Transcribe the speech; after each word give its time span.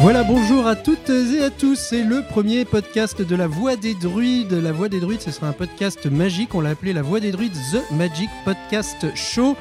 Voilà, 0.00 0.22
bonjour 0.22 0.66
à 0.66 0.76
toutes 0.76 1.10
et 1.10 1.42
à 1.42 1.50
tous. 1.50 1.74
C'est 1.74 2.04
le 2.04 2.22
premier 2.22 2.64
podcast 2.64 3.20
de 3.20 3.36
la 3.36 3.48
Voix 3.48 3.74
des 3.74 3.94
Druides. 3.94 4.52
La 4.52 4.70
Voix 4.70 4.88
des 4.88 5.00
Druides, 5.00 5.20
ce 5.20 5.32
sera 5.32 5.48
un 5.48 5.52
podcast 5.52 6.06
magique. 6.06 6.54
On 6.54 6.60
l'a 6.60 6.70
appelé 6.70 6.92
la 6.92 7.02
Voix 7.02 7.18
des 7.18 7.32
Druides, 7.32 7.56
The 7.72 7.92
Magic 7.92 8.30
Podcast 8.44 9.14
Show. 9.16 9.56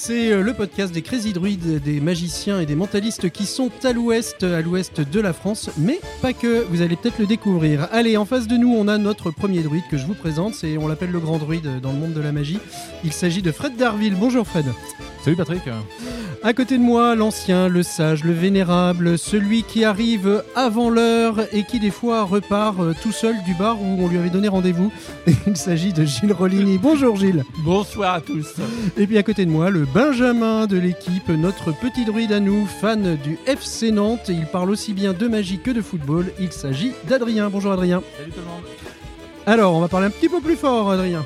C'est 0.00 0.30
euh, 0.30 0.42
le 0.42 0.54
podcast 0.54 0.94
des 0.94 1.02
Crazy 1.02 1.32
Druides, 1.32 1.82
des 1.82 2.00
magiciens 2.00 2.60
et 2.60 2.66
des 2.66 2.76
mentalistes 2.76 3.30
qui 3.30 3.44
sont 3.46 3.68
à 3.82 3.92
l'ouest, 3.92 4.44
à 4.44 4.62
l'ouest 4.62 5.00
de 5.00 5.20
la 5.20 5.32
France, 5.32 5.70
mais 5.76 5.98
pas 6.22 6.32
que. 6.32 6.64
Vous 6.70 6.82
allez 6.82 6.94
peut-être 6.94 7.18
le 7.18 7.26
découvrir. 7.26 7.88
Allez, 7.90 8.16
en 8.16 8.24
face 8.24 8.46
de 8.46 8.56
nous, 8.56 8.72
on 8.72 8.86
a 8.86 8.96
notre 8.96 9.32
premier 9.32 9.60
druide 9.64 9.82
que 9.90 9.98
je 9.98 10.06
vous 10.06 10.14
présente. 10.14 10.54
C'est, 10.54 10.78
on 10.78 10.86
l'appelle 10.86 11.10
le 11.10 11.18
grand 11.18 11.38
druide 11.38 11.80
dans 11.80 11.90
le 11.90 11.98
monde 11.98 12.12
de 12.12 12.20
la 12.20 12.30
magie. 12.30 12.60
Il 13.02 13.12
s'agit 13.12 13.42
de 13.42 13.50
Fred 13.50 13.76
Darville. 13.76 14.14
Bonjour 14.14 14.46
Fred. 14.46 14.66
Salut 15.22 15.36
Patrick. 15.36 15.62
À 16.42 16.52
côté 16.52 16.78
de 16.78 16.82
moi, 16.82 17.16
l'ancien, 17.16 17.68
le 17.68 17.82
sage, 17.82 18.22
le 18.22 18.32
vénérable, 18.32 19.18
celui 19.18 19.64
qui 19.64 19.84
arrive 19.84 20.44
avant 20.54 20.88
l'heure 20.88 21.40
et 21.52 21.64
qui 21.64 21.80
des 21.80 21.90
fois 21.90 22.22
repart 22.22 22.78
euh, 22.78 22.94
tout 23.02 23.10
seul 23.10 23.34
du 23.44 23.54
bar 23.54 23.80
où 23.82 23.84
on 23.84 24.08
lui 24.08 24.18
avait 24.18 24.30
donné 24.30 24.46
rendez-vous. 24.46 24.92
Il 25.46 25.56
s'agit 25.56 25.92
de 25.92 26.04
Gilles 26.04 26.32
Rollini. 26.32 26.78
Bonjour 26.78 27.16
Gilles. 27.16 27.44
Bonsoir 27.64 28.14
à 28.14 28.20
tous. 28.20 28.54
Et 28.96 29.06
puis 29.06 29.18
à 29.18 29.24
côté 29.24 29.44
de 29.44 29.50
moi, 29.50 29.70
le 29.70 29.84
Benjamin 29.84 30.66
de 30.66 30.78
l'équipe, 30.78 31.28
notre 31.28 31.72
petit 31.72 32.04
druide 32.04 32.32
à 32.32 32.40
nous, 32.40 32.66
fan 32.66 33.16
du 33.16 33.38
FC 33.46 33.90
Nantes. 33.90 34.28
Il 34.28 34.46
parle 34.46 34.70
aussi 34.70 34.92
bien 34.92 35.12
de 35.12 35.26
magie 35.26 35.58
que 35.58 35.72
de 35.72 35.82
football. 35.82 36.26
Il 36.38 36.52
s'agit 36.52 36.92
d'Adrien. 37.08 37.50
Bonjour 37.50 37.72
Adrien. 37.72 38.02
Salut 38.16 38.30
tout 38.30 38.40
le 38.40 38.46
monde. 38.46 38.62
Alors, 39.46 39.74
on 39.74 39.80
va 39.80 39.88
parler 39.88 40.06
un 40.06 40.10
petit 40.10 40.28
peu 40.28 40.40
plus 40.40 40.56
fort, 40.56 40.90
Adrien. 40.90 41.24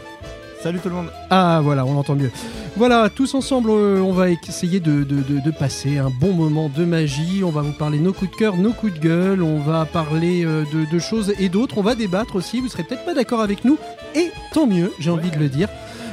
Salut 0.62 0.78
tout 0.78 0.90
le 0.90 0.94
monde. 0.94 1.10
Ah 1.28 1.60
voilà, 1.60 1.84
on 1.84 1.98
entend 1.98 2.14
mieux. 2.14 2.30
Voilà, 2.76 3.10
tous 3.10 3.34
ensemble, 3.34 3.70
euh, 3.70 3.98
on 3.98 4.12
va 4.12 4.30
essayer 4.30 4.78
de, 4.78 5.04
passer 5.50 5.98
un 5.98 6.08
bon 6.08 6.32
moment 6.34 6.68
de 6.68 6.84
magie. 6.84 7.42
On 7.42 7.50
va 7.50 7.62
vous 7.62 7.72
parler 7.72 7.98
nos 7.98 8.12
coups 8.12 8.30
de 8.30 8.36
cœur, 8.36 8.56
nos 8.56 8.72
coups 8.72 8.94
de 8.94 9.00
gueule. 9.00 9.42
On 9.42 9.58
va 9.58 9.86
parler 9.86 10.44
euh, 10.44 10.62
de, 10.72 10.98
choses 11.00 11.34
et 11.40 11.48
d'autres. 11.48 11.78
On 11.78 11.82
va 11.82 11.96
débattre 11.96 12.36
aussi. 12.36 12.60
Vous 12.60 12.68
serez 12.68 12.84
peut-être 12.84 13.04
pas 13.04 13.12
d'accord 13.12 13.40
avec 13.40 13.64
nous. 13.64 13.76
Et 14.14 14.30
tant 14.52 14.68
mieux, 14.68 14.92
j'ai 15.00 15.10
envie 15.10 15.32
de 15.32 15.38
le 15.38 15.48
dire. 15.48 15.68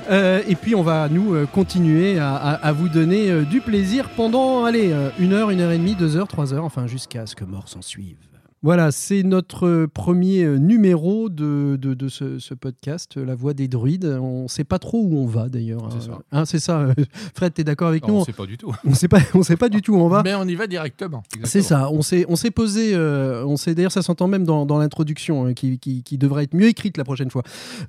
Euh, 0.10 0.42
et 0.48 0.56
puis 0.56 0.74
on 0.74 0.82
va 0.82 1.10
nous 1.10 1.46
continuer 1.54 2.18
à, 2.18 2.74
vous 2.76 2.90
donner 2.90 3.44
du 3.46 3.62
plaisir 3.62 4.10
pendant, 4.18 4.66
allez, 4.66 4.92
une 5.20 5.34
heure, 5.34 5.52
une 5.52 5.62
heure 5.62 5.72
et 5.72 5.78
demie, 5.78 5.94
deux 5.94 6.18
heures, 6.18 6.28
trois 6.28 6.56
heures, 6.56 6.66
enfin 6.66 6.88
jusqu'à 6.88 7.28
ce 7.28 7.36
que 7.36 7.46
mort 7.46 7.68
s'en 7.68 7.84
suive. 7.84 8.29
Voilà, 8.62 8.92
c'est 8.92 9.24
notre 9.24 9.66
euh, 9.68 9.88
premier 9.88 10.44
euh, 10.44 10.58
numéro 10.58 11.30
de, 11.30 11.78
de, 11.80 11.94
de 11.94 12.08
ce, 12.10 12.40
ce 12.40 12.54
podcast, 12.54 13.16
euh, 13.16 13.24
La 13.26 13.34
Voix 13.34 13.54
des 13.54 13.70
Druides. 13.70 14.18
On 14.22 14.44
ne 14.44 14.48
sait 14.50 14.66
pas 14.66 14.80
trop 14.80 15.02
où 15.02 15.16
on 15.18 15.26
va 15.26 15.48
d'ailleurs. 15.48 15.88
C'est 15.92 16.10
hein. 16.10 16.46
ça. 16.46 16.86
Hein, 16.86 16.90
ça. 16.90 16.94
Fred, 17.36 17.54
tu 17.54 17.62
es 17.62 17.64
d'accord 17.64 17.88
avec 17.88 18.06
Non, 18.06 18.16
nous 18.16 18.20
on 18.20 18.26
sait 18.26 18.34
pas 18.34 18.46
du 18.46 18.58
tout. 18.58 18.76
On 18.86 18.90
ne 18.90 18.96
sait 18.96 19.08
pas, 19.08 19.20
on 19.34 19.44
sait 19.44 19.56
pas 19.56 19.70
du 19.70 19.82
tout 19.82 19.94
où 19.94 20.00
on 20.00 20.10
va. 20.10 20.24
Mais 20.24 20.36
on 20.36 20.44
y 20.46 20.56
va 20.56 20.68
directement. 20.68 21.24
C'est 21.46 21.62
ça, 21.62 21.90
on 21.90 22.02
s'est, 22.02 22.26
on 22.28 22.36
s'est 22.36 22.52
posé, 22.52 22.94
euh, 22.96 23.46
on 23.46 23.56
s'est 23.56 23.74
d'ailleurs 23.76 23.94
ça 23.94 24.02
s'entend 24.02 24.28
même 24.28 24.44
dans, 24.44 24.66
dans 24.66 24.78
l'introduction 24.78 25.46
hein, 25.46 25.54
qui, 25.54 25.80
qui- 25.80 26.04
qui 26.04 26.18
devrait 26.18 26.44
être 26.44 26.54
mieux 26.54 26.68
écrite 26.68 26.98
la 26.98 27.06
prochaine 27.06 27.30
fois. 27.32 27.44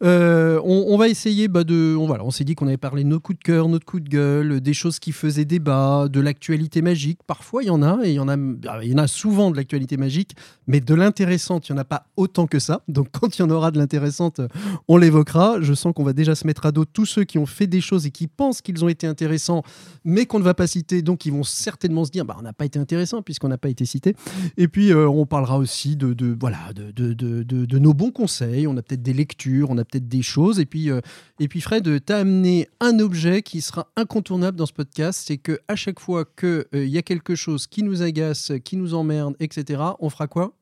Euh, 0.05 0.61
on, 0.65 0.85
on 0.89 0.97
va 0.97 1.09
essayer 1.09 1.49
bah, 1.49 1.65
de, 1.65 1.97
on, 1.99 2.07
voilà, 2.07 2.25
on 2.25 2.31
s'est 2.31 2.45
dit 2.45 2.55
qu'on 2.55 2.69
avait 2.69 2.77
parlé 2.77 3.03
de 3.03 3.09
nos 3.09 3.19
coups 3.19 3.39
de 3.41 3.43
cœur, 3.45 3.69
notre 3.69 3.87
coups 3.87 4.05
de 4.05 4.09
gueule, 4.09 4.61
des 4.61 4.73
choses 4.75 5.01
qui 5.01 5.11
faisaient 5.11 5.45
débat, 5.45 6.07
de 6.09 6.21
l'actualité 6.21 6.81
magique. 6.81 7.19
Parfois 7.27 7.65
il 7.65 7.67
y 7.67 7.71
en 7.71 7.83
a 7.83 7.99
et 8.05 8.11
il 8.11 8.15
y 8.15 8.21
en 8.21 8.29
a, 8.29 8.37
ah, 8.69 8.79
il 8.85 8.91
y 8.93 8.95
en 8.95 8.99
a 8.99 9.09
souvent 9.09 9.51
de 9.51 9.57
l'actualité 9.57 9.97
magique, 9.97 10.37
mais 10.67 10.81
de 10.81 10.95
l'intéressante 10.95 11.69
il 11.69 11.73
y 11.73 11.75
en 11.75 11.79
a 11.79 11.85
pas 11.85 12.07
autant 12.17 12.47
que 12.47 12.59
ça. 12.59 12.83
Donc 12.89 13.09
quand 13.13 13.39
il 13.39 13.43
y 13.43 13.45
en 13.45 13.51
aura 13.51 13.71
de 13.71 13.79
l'intéressante, 13.79 14.41
on 14.89 14.97
l'évoquera. 14.97 15.61
Je 15.61 15.75
sens 15.75 15.93
qu'on 15.95 16.05
va 16.05 16.13
déjà 16.13 16.35
se 16.35 16.47
mettre 16.47 16.67
à 16.67 16.73
dos 16.73 16.85
tous 16.85 17.07
ceux 17.07 17.25
qui 17.25 17.39
ont 17.39 17.47
fait 17.47 17.67
des 17.67 17.81
choses 17.81 18.07
et 18.07 18.11
qui 18.11 18.27
pensent 18.27 18.61
qu'ils 18.61 18.85
ont 18.85 18.89
été 18.89 19.07
intéressants, 19.07 19.63
mais 20.05 20.27
qu'on 20.27 20.39
ne 20.39 20.45
va 20.45 20.55
pas 20.55 20.67
citer, 20.67 21.03
donc 21.03 21.27
ils 21.27 21.33
vont 21.33 21.43
certainement 21.43 22.05
se 22.05 22.11
dire, 22.11 22.25
bah, 22.25 22.37
on 22.39 22.43
n'a 22.43 22.53
pas 22.53 22.65
été 22.65 22.79
intéressant 22.79 23.23
puisqu'on 23.23 23.49
n'a 23.49 23.59
pas 23.59 23.69
été 23.69 23.85
cité. 23.85 24.15
Et 24.57 24.69
puis, 24.69 24.93
euh, 24.93 25.09
on 25.09 25.27
parlera 25.27 25.59
aussi 25.59 25.97
de, 25.97 26.37
voilà, 26.39 26.73
de, 26.75 26.91
de, 26.91 27.13
de- 27.43 27.79
nos 27.79 27.95
bons 27.95 28.11
conseils. 28.11 28.67
On 28.67 28.77
a 28.77 28.83
peut-être 28.83 29.03
des 29.03 29.13
lectures, 29.13 29.71
on 29.71 29.79
a 29.79 29.85
peut-être 29.85 30.09
des 30.09 30.23
choses. 30.23 30.61
Et 30.61 30.67
puis, 30.67 30.91
euh, 30.91 31.01
et 31.39 31.49
puis 31.49 31.61
Fred, 31.61 32.05
tu 32.05 32.13
as 32.13 32.17
amené 32.19 32.69
un 32.81 32.99
objet 32.99 33.43
qui 33.43 33.61
sera 33.61 33.89
incontournable 33.97 34.57
dans 34.57 34.67
ce 34.67 34.73
podcast. 34.73 35.23
C'est 35.27 35.39
que 35.39 35.59
à 35.69 35.77
chaque 35.77 36.01
fois 36.01 36.25
qu'il 36.25 36.67
y 36.89 36.99
a 36.99 37.03
quelque 37.03 37.35
chose 37.35 37.67
qui 37.67 37.83
nous 37.83 38.03
agace, 38.03 38.53
qui 38.65 38.77
nous 38.77 38.95
emmerde, 38.95 39.35
etc., 39.41 39.83
on 40.01 40.11
fera 40.11 40.27
quoi? 40.27 40.53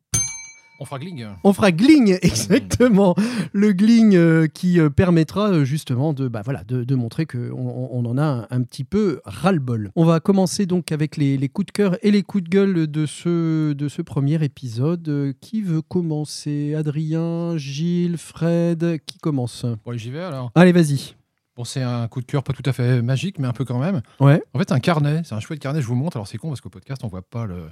On 0.81 0.85
fera 0.85 1.01
gling. 1.01 1.27
on 1.43 1.53
fera 1.53 1.73
gling, 1.73 2.19
exactement. 2.23 3.17
Le 3.53 3.73
gling 3.73 4.15
euh, 4.15 4.47
qui 4.47 4.79
euh, 4.79 4.91
permettra 4.91 5.49
euh, 5.49 5.65
justement 5.65 6.13
de, 6.13 6.29
bah, 6.29 6.43
voilà, 6.45 6.63
de, 6.63 6.85
de 6.85 6.95
montrer 6.95 7.27
qu'on 7.27 7.51
on, 7.51 8.05
en 8.05 8.17
a 8.17 8.23
un, 8.23 8.47
un 8.51 8.63
petit 8.63 8.85
peu 8.85 9.21
ras-le-bol. 9.25 9.91
On 9.97 10.05
va 10.05 10.21
commencer 10.21 10.67
donc 10.67 10.93
avec 10.93 11.17
les, 11.17 11.37
les 11.37 11.49
coups 11.49 11.67
de 11.67 11.73
cœur 11.73 11.97
et 12.03 12.13
les 12.13 12.23
coups 12.23 12.45
de 12.45 12.49
gueule 12.49 12.87
de 12.87 13.07
ce, 13.07 13.73
de 13.73 13.89
ce 13.89 14.03
premier 14.03 14.43
épisode. 14.45 15.35
Qui 15.41 15.63
veut 15.63 15.83
commencer? 15.83 16.77
Adrien, 16.77 17.57
Gilles, 17.57 18.17
Fred 18.17 19.01
Qui 19.05 19.19
commence? 19.19 19.67
Bon, 19.85 19.97
j'y 19.97 20.11
vais 20.11 20.23
alors. 20.23 20.53
Allez, 20.55 20.73
vas-y. 20.73 21.17
Bon, 21.57 21.65
c'est 21.65 21.83
un 21.83 22.07
coup 22.07 22.21
de 22.21 22.27
cœur 22.27 22.45
pas 22.45 22.53
tout 22.53 22.63
à 22.67 22.73
fait 22.73 23.03
magique, 23.03 23.41
mais 23.41 23.49
un 23.49 23.53
peu 23.53 23.65
quand 23.65 23.81
même. 23.81 24.01
Ouais. 24.21 24.41
En 24.55 24.61
fait, 24.61 24.71
un 24.71 24.79
carnet. 24.79 25.23
C'est 25.25 25.35
un 25.35 25.41
chouette 25.41 25.59
carnet. 25.59 25.83
Je 25.83 25.89
vous 25.89 25.97
montre. 25.97 26.17
Alors, 26.17 26.29
c'est 26.29 26.39
con 26.39 26.49
parce 26.49 26.61
qu'au 26.61 26.71
podcast, 26.71 27.03
on 27.03 27.09
voit 27.09 27.23
pas 27.23 27.47
le, 27.47 27.65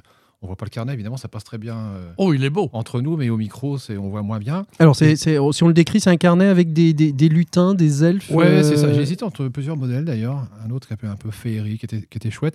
on 0.42 0.46
voit 0.46 0.56
pas 0.56 0.66
le 0.66 0.70
carnet. 0.70 0.92
Évidemment, 0.92 1.16
ça 1.16 1.28
passe 1.28 1.44
très 1.44 1.58
bien 1.58 1.76
euh, 1.76 2.12
Oh, 2.18 2.32
il 2.34 2.44
est 2.44 2.50
beau. 2.50 2.68
entre 2.72 3.00
nous, 3.00 3.16
mais 3.16 3.30
au 3.30 3.36
micro, 3.36 3.78
c'est, 3.78 3.96
on 3.96 4.08
voit 4.10 4.22
moins 4.22 4.38
bien. 4.38 4.66
Alors, 4.78 4.94
c'est, 4.94 5.16
c'est- 5.16 5.38
si 5.52 5.62
on 5.62 5.68
le 5.68 5.74
décrit, 5.74 6.00
c'est 6.00 6.10
un 6.10 6.16
carnet 6.16 6.46
avec 6.46 6.72
des, 6.72 6.92
des, 6.92 7.12
des 7.12 7.28
lutins, 7.28 7.74
des 7.74 8.04
elfes. 8.04 8.30
Ouais, 8.30 8.46
euh, 8.46 8.62
c'est 8.62 8.76
ça. 8.76 8.92
J'ai 8.92 9.00
hésité 9.00 9.24
entre 9.24 9.48
plusieurs 9.48 9.76
modèles 9.76 10.04
d'ailleurs. 10.04 10.46
Un 10.64 10.70
autre 10.70 10.88
qui 10.88 10.94
est 10.94 11.08
un 11.08 11.16
peu- 11.16 11.30
féerique, 11.30 11.80
qui 11.80 11.86
était, 11.86 12.02
qui 12.08 12.18
était 12.18 12.30
chouette. 12.30 12.54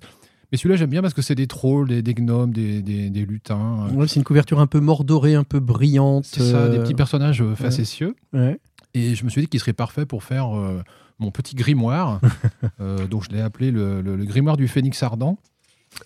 Mais 0.52 0.58
celui-là, 0.58 0.76
j'aime 0.76 0.90
bien 0.90 1.02
parce 1.02 1.14
que 1.14 1.22
c'est 1.22 1.34
des 1.36 1.48
trolls, 1.48 1.88
des, 1.88 2.02
des 2.02 2.14
gnomes, 2.14 2.52
des, 2.52 2.82
des- 2.82 3.10
des 3.10 3.26
lutins. 3.26 3.88
euh, 3.90 3.94
ouais, 3.94 4.08
c'est 4.08 4.18
une 4.18 4.26
couverture 4.26 4.60
un 4.60 4.68
peu 4.68 4.80
mordorée, 4.80 5.34
un 5.36 5.44
peu 5.46 5.60
brillante. 5.60 6.26
C'est 6.26 6.44
ça, 6.52 6.68
des 6.70 6.78
petits 6.80 6.94
personnages 6.94 7.42
euh, 7.42 7.56
facétieux. 7.56 8.16
ouais. 8.34 8.60
Et 8.94 9.16
je 9.16 9.24
me 9.24 9.30
suis 9.30 9.40
dit 9.42 9.48
qu'il 9.48 9.60
serait 9.62 9.72
parfait 9.72 10.06
pour 10.06 10.22
faire 10.24 10.54
euh, 10.56 10.82
mon 11.18 11.32
petit 11.32 11.56
grimoire. 11.56 12.20
euh, 12.82 13.08
donc 13.08 13.24
je 13.24 13.30
l'ai 13.30 13.40
appelé 13.42 13.72
le, 13.72 14.02
le- 14.02 14.18
le 14.18 14.26
grimoire 14.26 14.58
du 14.58 14.68
phénix 14.68 15.02
ardent. 15.02 15.38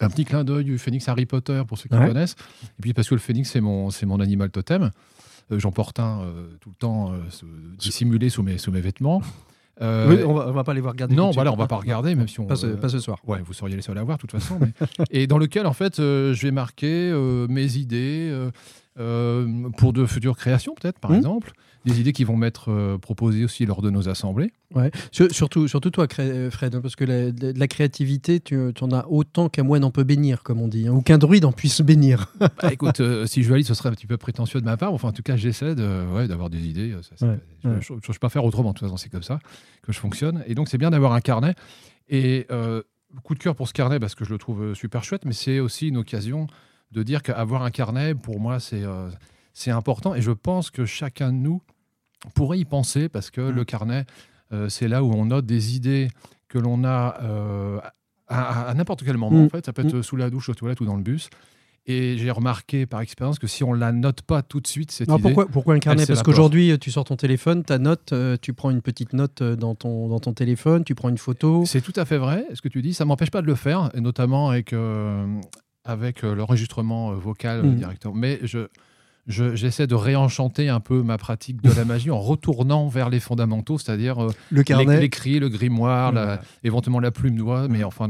Un 0.01 0.09
petit 0.09 0.25
clin 0.25 0.43
d'œil 0.43 0.63
du 0.65 0.77
phénix 0.77 1.07
Harry 1.07 1.25
Potter 1.25 1.61
pour 1.67 1.77
ceux 1.77 1.87
qui 1.89 1.95
Ouais. 1.95 2.07
connaissent. 2.07 2.35
Et 2.79 2.81
puis 2.81 2.93
parce 2.93 3.07
que 3.07 3.15
le 3.15 3.21
phénix, 3.21 3.49
c'est 3.49 3.61
mon, 3.61 3.89
c'est 3.91 4.05
mon 4.05 4.19
animal 4.19 4.49
totem. 4.49 4.91
Euh, 5.51 5.59
J'en 5.59 5.71
porte 5.71 5.99
un 5.99 6.21
euh, 6.21 6.47
tout 6.59 6.69
le 6.69 6.75
temps 6.75 7.11
euh, 7.11 7.17
sous- 7.29 7.45
dissimulé 7.77 8.29
sous 8.29 8.43
mes, 8.43 8.57
sous 8.57 8.71
mes 8.71 8.81
vêtements. 8.81 9.21
Euh, 9.81 10.09
Oui, 10.09 10.23
on, 10.25 10.33
va, 10.33 10.47
on 10.47 10.51
va 10.53 10.63
pas 10.63 10.73
les 10.73 10.81
voir 10.81 10.93
regarder. 10.93 11.15
non, 11.15 11.31
voilà, 11.31 11.51
suite. 11.51 11.59
on 11.59 11.61
va 11.61 11.67
pas 11.67 11.75
regarder, 11.77 12.15
même 12.15 12.27
si 12.27 12.39
on. 12.39 12.45
Pas 12.47 12.55
ce, 12.55 12.65
euh, 12.67 12.75
pas 12.77 12.89
ce 12.89 12.99
soir. 12.99 13.19
Ouais, 13.27 13.41
vous 13.45 13.53
seriez 13.53 13.75
les 13.75 13.81
seuls 13.81 13.97
à 13.97 14.03
voir, 14.03 14.17
de 14.17 14.21
toute 14.21 14.31
façon. 14.31 14.57
mais- 14.59 14.71
et 15.11 15.27
dans 15.27 15.37
lequel, 15.37 15.67
en 15.67 15.73
fait, 15.73 15.99
euh, 15.99 16.33
je 16.33 16.41
vais 16.47 16.51
marquer 16.51 17.11
mes 17.49 17.75
idées 17.77 18.33
pour 19.77 19.93
de 19.93 20.05
futures 20.05 20.37
créations, 20.37 20.73
peut-être, 20.75 20.99
par 20.99 21.11
Mhm. 21.11 21.17
exemple. 21.17 21.51
Des 21.85 21.99
idées 21.99 22.11
qui 22.13 22.23
vont 22.23 22.35
m'être 22.35 22.71
euh, 22.71 22.97
proposées 22.97 23.45
aussi 23.45 23.65
lors 23.65 23.81
de 23.81 23.89
nos 23.89 24.09
assemblées. 24.09 24.51
Ouais. 24.73 24.91
Sur- 25.11 25.31
surtout, 25.31 25.67
surtout 25.67 25.91
toi, 25.91 26.07
Cré- 26.07 26.49
Fred, 26.49 26.73
hein, 26.75 26.81
parce 26.81 26.95
que 26.95 27.05
la, 27.05 27.31
de 27.31 27.53
la 27.57 27.67
créativité, 27.67 28.39
tu, 28.39 28.57
tu 28.73 28.83
en 28.83 28.91
as 28.91 29.05
autant 29.07 29.49
qu'un 29.49 29.63
moine 29.63 29.83
en 29.83 29.91
peut 29.91 30.03
bénir, 30.03 30.41
comme 30.43 30.59
on 30.61 30.67
dit, 30.67 30.87
hein, 30.87 30.93
ou 30.93 31.01
qu'un 31.01 31.17
druide 31.17 31.45
en 31.45 31.51
puisse 31.51 31.81
bénir. 31.81 32.33
Bah, 32.39 32.73
écoute, 32.73 32.99
euh, 32.99 33.25
si 33.27 33.43
je 33.43 33.49
valide, 33.49 33.65
ce 33.67 33.73
serait 33.75 33.89
un 33.89 33.93
petit 33.93 34.07
peu 34.07 34.17
prétentieux 34.17 34.59
de 34.59 34.65
ma 34.65 34.77
part. 34.77 34.93
Enfin, 34.93 35.09
en 35.09 35.11
tout 35.13 35.23
cas, 35.23 35.35
j'essaie 35.35 35.75
de, 35.75 36.05
ouais, 36.13 36.27
d'avoir 36.27 36.49
des 36.49 36.67
idées. 36.67 36.91
euh, 36.91 37.01
ça, 37.03 37.27
Ouais, 37.27 37.39
je 37.63 37.69
ouais. 37.69 37.75
ne 37.75 37.99
peux 37.99 38.13
pas 38.19 38.29
faire 38.29 38.43
autrement. 38.45 38.69
De 38.71 38.79
toute 38.79 38.87
façon, 38.87 38.97
c'est 38.97 39.09
comme 39.09 39.23
ça 39.23 39.39
que 39.83 39.91
je 39.93 39.99
fonctionne. 39.99 40.43
Et 40.47 40.55
donc, 40.55 40.67
c'est 40.69 40.77
bien 40.79 40.89
d'avoir 40.89 41.13
un 41.13 41.21
carnet. 41.21 41.53
Et 42.09 42.45
euh, 42.51 42.81
coup 43.23 43.33
de 43.35 43.39
cœur 43.39 43.55
pour 43.55 43.67
ce 43.67 43.73
carnet 43.73 43.99
parce 43.99 44.15
que 44.15 44.25
je 44.25 44.31
le 44.31 44.37
trouve 44.37 44.61
euh, 44.63 44.73
super 44.73 45.03
chouette, 45.03 45.25
mais 45.25 45.33
c'est 45.33 45.59
aussi 45.59 45.87
une 45.89 45.97
occasion 45.97 46.47
de 46.91 47.03
dire 47.03 47.21
qu'avoir 47.23 47.63
un 47.63 47.71
carnet, 47.71 48.13
pour 48.15 48.39
moi, 48.39 48.59
c'est 48.59 48.83
euh, 48.83 49.09
c'est 49.53 49.71
important. 49.71 50.15
Et 50.15 50.21
je 50.21 50.31
pense 50.31 50.69
que 50.69 50.85
chacun 50.85 51.31
de 51.31 51.37
nous 51.37 51.61
pourrait 52.33 52.59
y 52.59 52.65
penser 52.65 53.09
parce 53.09 53.29
que 53.29 53.41
Mm. 53.41 53.55
le 53.55 53.65
carnet, 53.65 54.05
euh, 54.53 54.69
c'est 54.69 54.87
là 54.87 55.03
où 55.03 55.11
on 55.13 55.25
note 55.25 55.45
des 55.45 55.75
idées 55.75 56.09
que 56.47 56.57
l'on 56.57 56.83
a 56.83 57.17
euh, 57.21 57.79
à, 58.27 58.73
n'importe 58.75 59.03
quel 59.03 59.17
moment. 59.17 59.41
Mm. 59.41 59.45
En 59.45 59.49
fait, 59.49 59.65
ça 59.65 59.73
peut 59.73 59.85
être 59.85 60.01
sous 60.01 60.15
la 60.15 60.29
douche, 60.29 60.49
aux 60.49 60.53
toilettes 60.53 60.81
ou 60.81 60.85
dans 60.85 60.95
le 60.95 61.03
bus. 61.03 61.29
Et 61.87 62.17
j'ai 62.17 62.31
remarqué 62.31 62.87
par 62.87 63.01
expérience 63.01 63.37
que 63.37 63.45
si 63.45 63.63
on 63.63 63.71
la 63.71 63.91
note 63.91 64.23
pas 64.23 64.41
tout 64.41 64.59
de 64.59 64.65
suite, 64.65 64.89
cette 64.89 65.07
Alors 65.07 65.19
idée, 65.19 65.29
pourquoi, 65.29 65.45
pourquoi 65.47 65.75
un 65.75 65.79
carnet? 65.79 66.07
Parce 66.07 66.23
qu'aujourd'hui, 66.23 66.79
tu 66.79 66.89
sors 66.89 67.03
ton 67.03 67.15
téléphone, 67.15 67.63
ta 67.63 67.77
note, 67.77 68.11
euh, 68.11 68.37
tu 68.41 68.53
prends 68.53 68.71
une 68.71 68.81
petite 68.81 69.13
note 69.13 69.43
euh, 69.43 69.55
dans 69.55 69.75
ton, 69.75 70.07
dans 70.07 70.19
ton 70.19 70.33
téléphone, 70.33 70.83
tu 70.83 70.95
prends 70.95 71.09
une 71.09 71.19
photo. 71.19 71.63
c'est 71.67 71.81
tout 71.81 71.93
à 71.95 72.05
fait 72.05 72.17
vrai. 72.17 72.47
Ce 72.55 72.61
que 72.61 72.69
tu 72.69 72.81
dis, 72.81 72.95
ça 72.95 73.05
m'empêche 73.05 73.29
pas 73.29 73.43
de 73.43 73.47
le 73.47 73.53
faire, 73.53 73.91
et 73.93 74.01
notamment 74.01 74.49
avec 74.49 74.73
euh, 74.73 75.27
avec 75.83 76.23
euh, 76.23 76.33
l'enregistrement 76.33 77.11
euh, 77.11 77.15
vocal 77.15 77.63
euh, 77.63 77.69
directement. 77.69 78.15
Mais 78.15 78.39
je 78.41 78.67
je- 79.27 79.55
j'essaie 79.55 79.87
de 79.87 79.95
réenchanter 79.95 80.69
un 80.69 80.79
peu 80.79 81.01
ma 81.01 81.17
pratique 81.17 81.61
de 81.61 81.71
la 81.71 81.85
magie 81.85 82.11
en 82.11 82.19
retournant 82.19 82.87
vers 82.87 83.09
les 83.09 83.19
fondamentaux, 83.19 83.77
c'est-à-dire 83.77 84.23
euh, 84.23 84.29
Le 84.51 84.63
carnet. 84.63 84.99
l'écrit, 84.99 85.39
le 85.39 85.49
grimoire, 85.49 86.11
la- 86.11 86.41
éventuellement 86.63 86.99
la 86.99 87.11
plume 87.11 87.35
d'oie, 87.37 87.67
mais 87.67 87.83
enfin, 87.83 88.07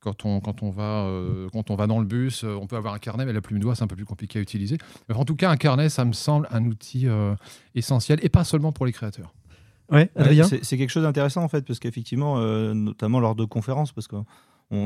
quand 0.00 0.24
on, 0.24 0.40
quand, 0.40 0.62
on 0.62 0.70
va, 0.70 1.04
euh, 1.04 1.48
quand 1.52 1.70
on 1.70 1.74
va 1.76 1.86
dans 1.86 1.98
le 1.98 2.06
bus, 2.06 2.42
euh, 2.44 2.56
on 2.60 2.66
peut 2.66 2.76
avoir 2.76 2.94
un 2.94 2.98
carnet, 2.98 3.26
mais 3.26 3.32
la 3.34 3.42
plume 3.42 3.58
doigt, 3.58 3.74
c'est 3.74 3.84
un 3.84 3.86
peu 3.86 3.96
plus 3.96 4.06
compliqué 4.06 4.38
à 4.38 4.42
utiliser. 4.42 4.78
Mais 5.08 5.14
en 5.14 5.24
tout 5.26 5.36
cas, 5.36 5.50
un 5.50 5.56
carnet, 5.56 5.88
ça 5.90 6.04
me 6.06 6.12
semble 6.14 6.48
un 6.50 6.64
outil 6.64 7.06
euh, 7.06 7.34
essentiel, 7.74 8.18
et 8.22 8.28
pas 8.30 8.44
seulement 8.44 8.72
pour 8.72 8.86
les 8.86 8.92
créateurs. 8.92 9.34
Ouais, 9.92 10.08
Adrien 10.16 10.44
Ouais, 10.44 10.48
c'est 10.48 10.64
c'est 10.64 10.78
quelque 10.78 10.90
chose 10.90 11.02
d'intéressant 11.02 11.42
en 11.42 11.48
fait, 11.48 11.62
parce 11.66 11.80
qu'effectivement, 11.80 12.36
euh, 12.38 12.72
notamment 12.74 13.18
lors 13.20 13.34
de 13.34 13.44
conférences, 13.44 13.92
parce 13.92 14.06
qu'on 14.08 14.24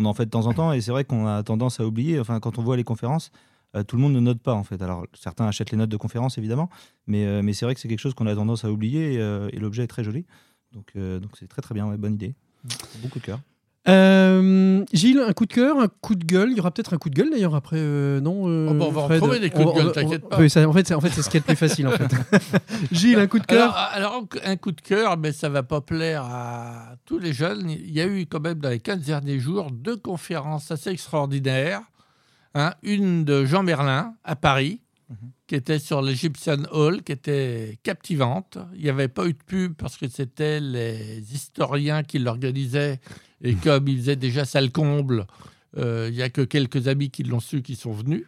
en 0.04 0.14
fait 0.14 0.24
de 0.24 0.30
temps 0.30 0.46
en 0.46 0.54
temps, 0.54 0.72
et 0.72 0.80
c'est 0.80 0.90
vrai 0.92 1.04
qu'on 1.04 1.26
a 1.26 1.42
tendance 1.42 1.78
à 1.78 1.84
oublier, 1.86 2.18
enfin 2.18 2.40
quand 2.40 2.58
on 2.58 2.62
voit 2.62 2.76
les 2.78 2.84
conférences, 2.84 3.30
euh, 3.30 3.38
tout 3.82 3.96
le 3.96 4.02
monde 4.02 4.12
ne 4.12 4.20
note 4.20 4.40
pas 4.40 4.52
en 4.54 4.62
fait. 4.62 4.80
Alors 4.82 5.04
certains 5.14 5.46
achètent 5.48 5.72
les 5.72 5.76
notes 5.78 5.88
de 5.90 5.96
conférence 5.96 6.38
évidemment, 6.38 6.70
mais, 7.08 7.26
euh, 7.26 7.42
mais 7.42 7.52
c'est 7.54 7.64
vrai 7.64 7.74
que 7.74 7.80
c'est 7.80 7.88
quelque 7.88 7.98
chose 7.98 8.14
qu'on 8.14 8.26
a 8.28 8.34
tendance 8.36 8.64
à 8.64 8.70
oublier, 8.70 9.14
et, 9.14 9.18
euh, 9.20 9.48
et 9.52 9.58
l'objet 9.58 9.82
est 9.82 9.88
très 9.88 10.04
joli. 10.04 10.24
Donc 10.72 10.92
euh, 10.96 11.18
donc 11.18 11.32
c'est 11.40 11.48
très 11.48 11.62
très 11.62 11.74
bien, 11.74 11.86
ouais, 11.88 11.96
bonne 11.96 12.14
idée. 12.14 12.34
Beaucoup 13.02 13.18
de 13.18 13.24
cœur. 13.24 13.40
Euh, 13.86 14.82
Gilles, 14.94 15.20
un 15.20 15.34
coup 15.34 15.44
de 15.44 15.52
cœur, 15.52 15.78
un 15.78 15.88
coup 15.88 16.14
de 16.14 16.24
gueule. 16.24 16.48
Il 16.52 16.56
y 16.56 16.60
aura 16.60 16.70
peut-être 16.70 16.94
un 16.94 16.96
coup 16.96 17.10
de 17.10 17.14
gueule 17.14 17.28
d'ailleurs 17.30 17.54
après, 17.54 17.76
euh, 17.78 18.18
non 18.18 18.48
euh, 18.48 18.68
Oh, 18.70 18.74
bah, 18.74 18.86
on 18.88 18.90
va 18.92 19.02
en 19.02 19.18
trouver 19.18 19.40
des 19.40 19.50
coups 19.50 19.66
de 19.66 19.70
On- 19.70 19.74
gueule, 19.74 19.92
t'inquiète 19.92 20.26
pas. 20.26 20.40
oui, 20.40 20.48
ça- 20.48 20.66
en 20.66 20.72
fait, 20.72 20.86
c'est 20.88 20.94
en 20.94 21.02
fait, 21.02 21.10
c'est 21.10 21.20
ce 21.20 21.28
qui 21.28 21.36
est 21.36 21.40
le 21.40 21.44
plus 21.44 21.56
facile 21.56 21.88
en 21.88 21.90
fait. 21.90 22.08
Gilles, 22.92 23.18
un 23.18 23.26
coup 23.26 23.38
de 23.38 23.44
Alors, 23.48 23.74
cœur. 23.74 23.90
alors, 23.92 24.26
un 24.44 24.56
coup 24.56 24.72
de 24.72 24.80
cœur, 24.80 25.18
mais 25.18 25.32
ça 25.32 25.50
va 25.50 25.62
pas 25.62 25.82
plaire 25.82 26.24
à 26.24 26.94
tous 27.04 27.18
les 27.18 27.34
jeunes. 27.34 27.68
Il 27.68 27.92
y 27.92 28.00
a 28.00 28.06
eu 28.06 28.24
quand 28.24 28.40
même 28.40 28.58
dans 28.58 28.70
les 28.70 28.80
15 28.80 29.00
derniers 29.04 29.38
jours 29.38 29.70
deux 29.70 29.96
conférences 29.98 30.70
assez 30.70 30.88
extraordinaires. 30.88 31.82
Hein. 32.54 32.74
une 32.82 33.24
de 33.24 33.44
Jean 33.44 33.62
Merlin 33.62 34.14
à 34.24 34.36
Paris, 34.36 34.80
Mhm. 35.10 35.16
qui 35.46 35.54
était 35.54 35.78
sur 35.78 36.00
l'Egyptian 36.00 36.62
Hall, 36.72 37.02
qui 37.02 37.12
était 37.12 37.78
captivante. 37.82 38.56
Il 38.74 38.80
n'y 38.82 38.88
avait 38.88 39.08
pas 39.08 39.26
eu 39.26 39.34
de 39.34 39.42
pub 39.46 39.74
parce 39.74 39.98
que 39.98 40.08
c'était 40.08 40.60
les 40.60 41.22
historiens 41.34 42.02
qui 42.02 42.18
l'organisaient. 42.18 43.00
Et 43.42 43.54
comme 43.54 43.86
ils 43.86 43.98
faisaient 43.98 44.16
déjà 44.16 44.46
salle 44.46 44.70
comble, 44.72 45.26
euh, 45.76 46.08
il 46.10 46.16
n'y 46.16 46.22
a 46.22 46.30
que 46.30 46.40
quelques 46.40 46.88
amis 46.88 47.10
qui 47.10 47.22
l'ont 47.22 47.40
su 47.40 47.60
qui 47.60 47.76
sont 47.76 47.92
venus. 47.92 48.24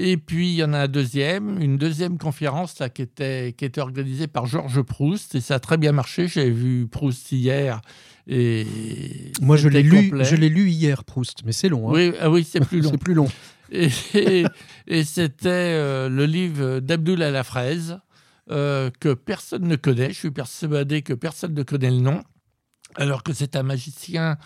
Et 0.00 0.16
puis, 0.16 0.50
il 0.50 0.54
y 0.54 0.62
en 0.62 0.72
a 0.74 0.78
un 0.82 0.88
deuxième, 0.88 1.60
une 1.60 1.76
deuxième 1.76 2.18
conférence 2.18 2.78
là, 2.78 2.88
qui, 2.88 3.02
était, 3.02 3.52
qui 3.58 3.64
était 3.64 3.80
organisée 3.80 4.28
par 4.28 4.46
Georges 4.46 4.80
Proust. 4.82 5.34
Et 5.34 5.40
ça 5.40 5.56
a 5.56 5.58
très 5.58 5.76
bien 5.76 5.90
marché. 5.90 6.28
J'ai 6.28 6.50
vu 6.50 6.86
Proust 6.86 7.32
hier. 7.32 7.80
Et 8.28 8.64
Moi, 9.40 9.56
je 9.56 9.68
l'ai 9.68 9.82
lu, 9.82 10.12
je 10.22 10.36
l'ai 10.36 10.48
lu 10.50 10.70
hier, 10.70 11.02
Proust, 11.02 11.38
mais 11.44 11.50
c'est 11.52 11.68
long. 11.68 11.88
hein. 11.90 11.92
Oui, 11.94 12.12
ah 12.20 12.30
oui 12.30 12.46
c'est 12.48 12.60
plus 12.60 12.80
long. 12.82 12.90
C'est 12.92 12.98
plus 12.98 13.14
long. 13.14 13.28
Et, 13.72 13.88
et- 14.14 14.44
et 14.86 15.04
c'était 15.04 15.48
euh, 15.48 16.08
le 16.08 16.26
livre 16.26 16.78
d'Abdoul 16.80 17.22
à 17.22 17.30
la 17.30 17.42
fraise 17.42 17.98
euh, 18.50 18.90
que 19.00 19.12
personne 19.14 19.66
ne 19.66 19.76
connaît. 19.76 20.10
Je 20.10 20.18
suis 20.18 20.30
persuadé 20.30 21.02
que 21.02 21.12
personne 21.12 21.54
ne 21.54 21.62
connaît 21.64 21.90
le 21.90 21.98
nom, 22.00 22.22
alors 22.94 23.22
que 23.24 23.32
c'est 23.32 23.56
un 23.56 23.62
magicien 23.64 24.36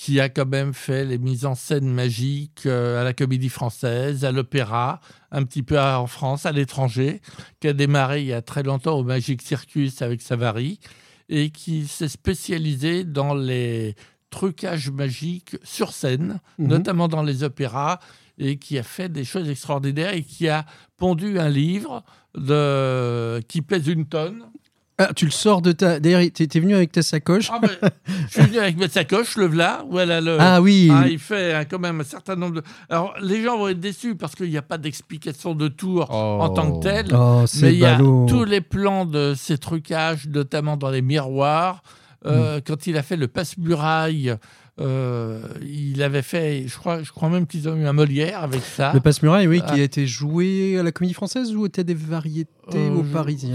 qui 0.00 0.18
a 0.18 0.30
quand 0.30 0.46
même 0.46 0.72
fait 0.72 1.04
les 1.04 1.18
mises 1.18 1.44
en 1.44 1.54
scène 1.54 1.86
magiques 1.92 2.62
euh, 2.64 2.98
à 3.02 3.04
la 3.04 3.12
comédie 3.12 3.50
française, 3.50 4.24
à 4.24 4.32
l'opéra, 4.32 4.98
un 5.30 5.44
petit 5.44 5.62
peu 5.62 5.78
en 5.78 6.06
France, 6.06 6.46
à 6.46 6.52
l'étranger, 6.52 7.20
qui 7.60 7.68
a 7.68 7.74
démarré 7.74 8.22
il 8.22 8.28
y 8.28 8.32
a 8.32 8.40
très 8.40 8.62
longtemps 8.62 8.96
au 8.98 9.04
Magic 9.04 9.42
Circus 9.42 10.00
avec 10.00 10.22
Savary, 10.22 10.80
et 11.28 11.50
qui 11.50 11.86
s'est 11.86 12.08
spécialisé 12.08 13.04
dans 13.04 13.34
les 13.34 13.94
trucages 14.30 14.90
magiques 14.90 15.58
sur 15.64 15.92
scène, 15.92 16.40
Mhm. 16.56 16.68
notamment 16.68 17.06
dans 17.08 17.22
les 17.22 17.42
opéras, 17.42 17.98
et 18.38 18.56
qui 18.56 18.78
a 18.78 18.82
fait 18.82 19.10
des 19.10 19.24
choses 19.24 19.50
extraordinaires 19.50 20.14
et 20.14 20.22
qui 20.22 20.48
a 20.48 20.64
pondu 20.96 21.38
un 21.38 21.50
livre 21.50 22.02
de... 22.34 23.38
qui 23.48 23.60
pèse 23.60 23.86
une 23.88 24.06
tonne. 24.06 24.46
Ah, 25.00 25.12
tu 25.14 25.24
le 25.24 25.30
sors 25.30 25.62
de 25.62 25.72
ta. 25.72 25.98
D'ailleurs, 25.98 26.22
tu 26.34 26.42
es 26.42 26.60
venu 26.60 26.74
avec 26.74 26.92
ta 26.92 27.02
sacoche. 27.02 27.48
Ah, 27.50 27.58
ben, 27.58 27.70
je 28.28 28.32
suis 28.32 28.42
venu 28.42 28.58
avec 28.58 28.76
ma 28.76 28.88
sacoche, 28.88 29.36
le 29.36 29.46
voilà, 29.90 30.20
le... 30.20 30.36
Ah 30.38 30.60
oui. 30.60 30.90
Ah, 30.92 31.06
il 31.08 31.18
fait 31.18 31.54
hein, 31.54 31.64
quand 31.64 31.78
même 31.78 32.00
un 32.00 32.04
certain 32.04 32.36
nombre 32.36 32.56
de... 32.56 32.62
Alors, 32.88 33.14
les 33.22 33.42
gens 33.42 33.58
vont 33.58 33.68
être 33.68 33.80
déçus 33.80 34.14
parce 34.14 34.34
qu'il 34.34 34.50
n'y 34.50 34.58
a 34.58 34.62
pas 34.62 34.78
d'explication 34.78 35.54
de 35.54 35.68
tour 35.68 36.10
en 36.10 36.50
tant 36.50 36.78
que 36.78 36.82
tel. 36.82 37.06
Oh, 37.14 37.44
Mais 37.62 37.72
il 37.72 37.78
y 37.78 37.86
a 37.86 37.98
tous 37.98 38.44
les 38.44 38.60
plans 38.60 39.06
de 39.06 39.34
ces 39.36 39.58
trucages, 39.58 40.28
notamment 40.28 40.76
dans 40.76 40.90
les 40.90 41.02
miroirs. 41.02 41.82
Euh, 42.26 42.58
Mm. 42.58 42.60
Quand 42.66 42.86
il 42.86 42.96
a 42.98 43.02
fait 43.02 43.16
le 43.16 43.28
passe-muraille, 43.28 44.36
euh, 44.80 45.40
il 45.62 46.02
avait 46.02 46.22
fait, 46.22 46.64
je 46.66 46.76
crois, 46.76 47.02
je 47.02 47.10
crois 47.12 47.28
même 47.28 47.46
qu'ils 47.46 47.68
ont 47.68 47.76
eu 47.76 47.86
un 47.86 47.92
Molière 47.92 48.42
avec 48.42 48.62
ça. 48.62 48.92
Le 48.94 49.00
passe-muraille, 49.00 49.46
oui, 49.46 49.60
Ah. 49.64 49.72
qui 49.72 49.80
a 49.80 49.82
été 49.82 50.06
joué 50.06 50.78
à 50.78 50.82
la 50.82 50.92
Comédie 50.92 51.14
Française 51.14 51.54
ou 51.54 51.66
était 51.66 51.84
des 51.84 51.94
variétés 51.94 52.50
Euh, 52.74 53.00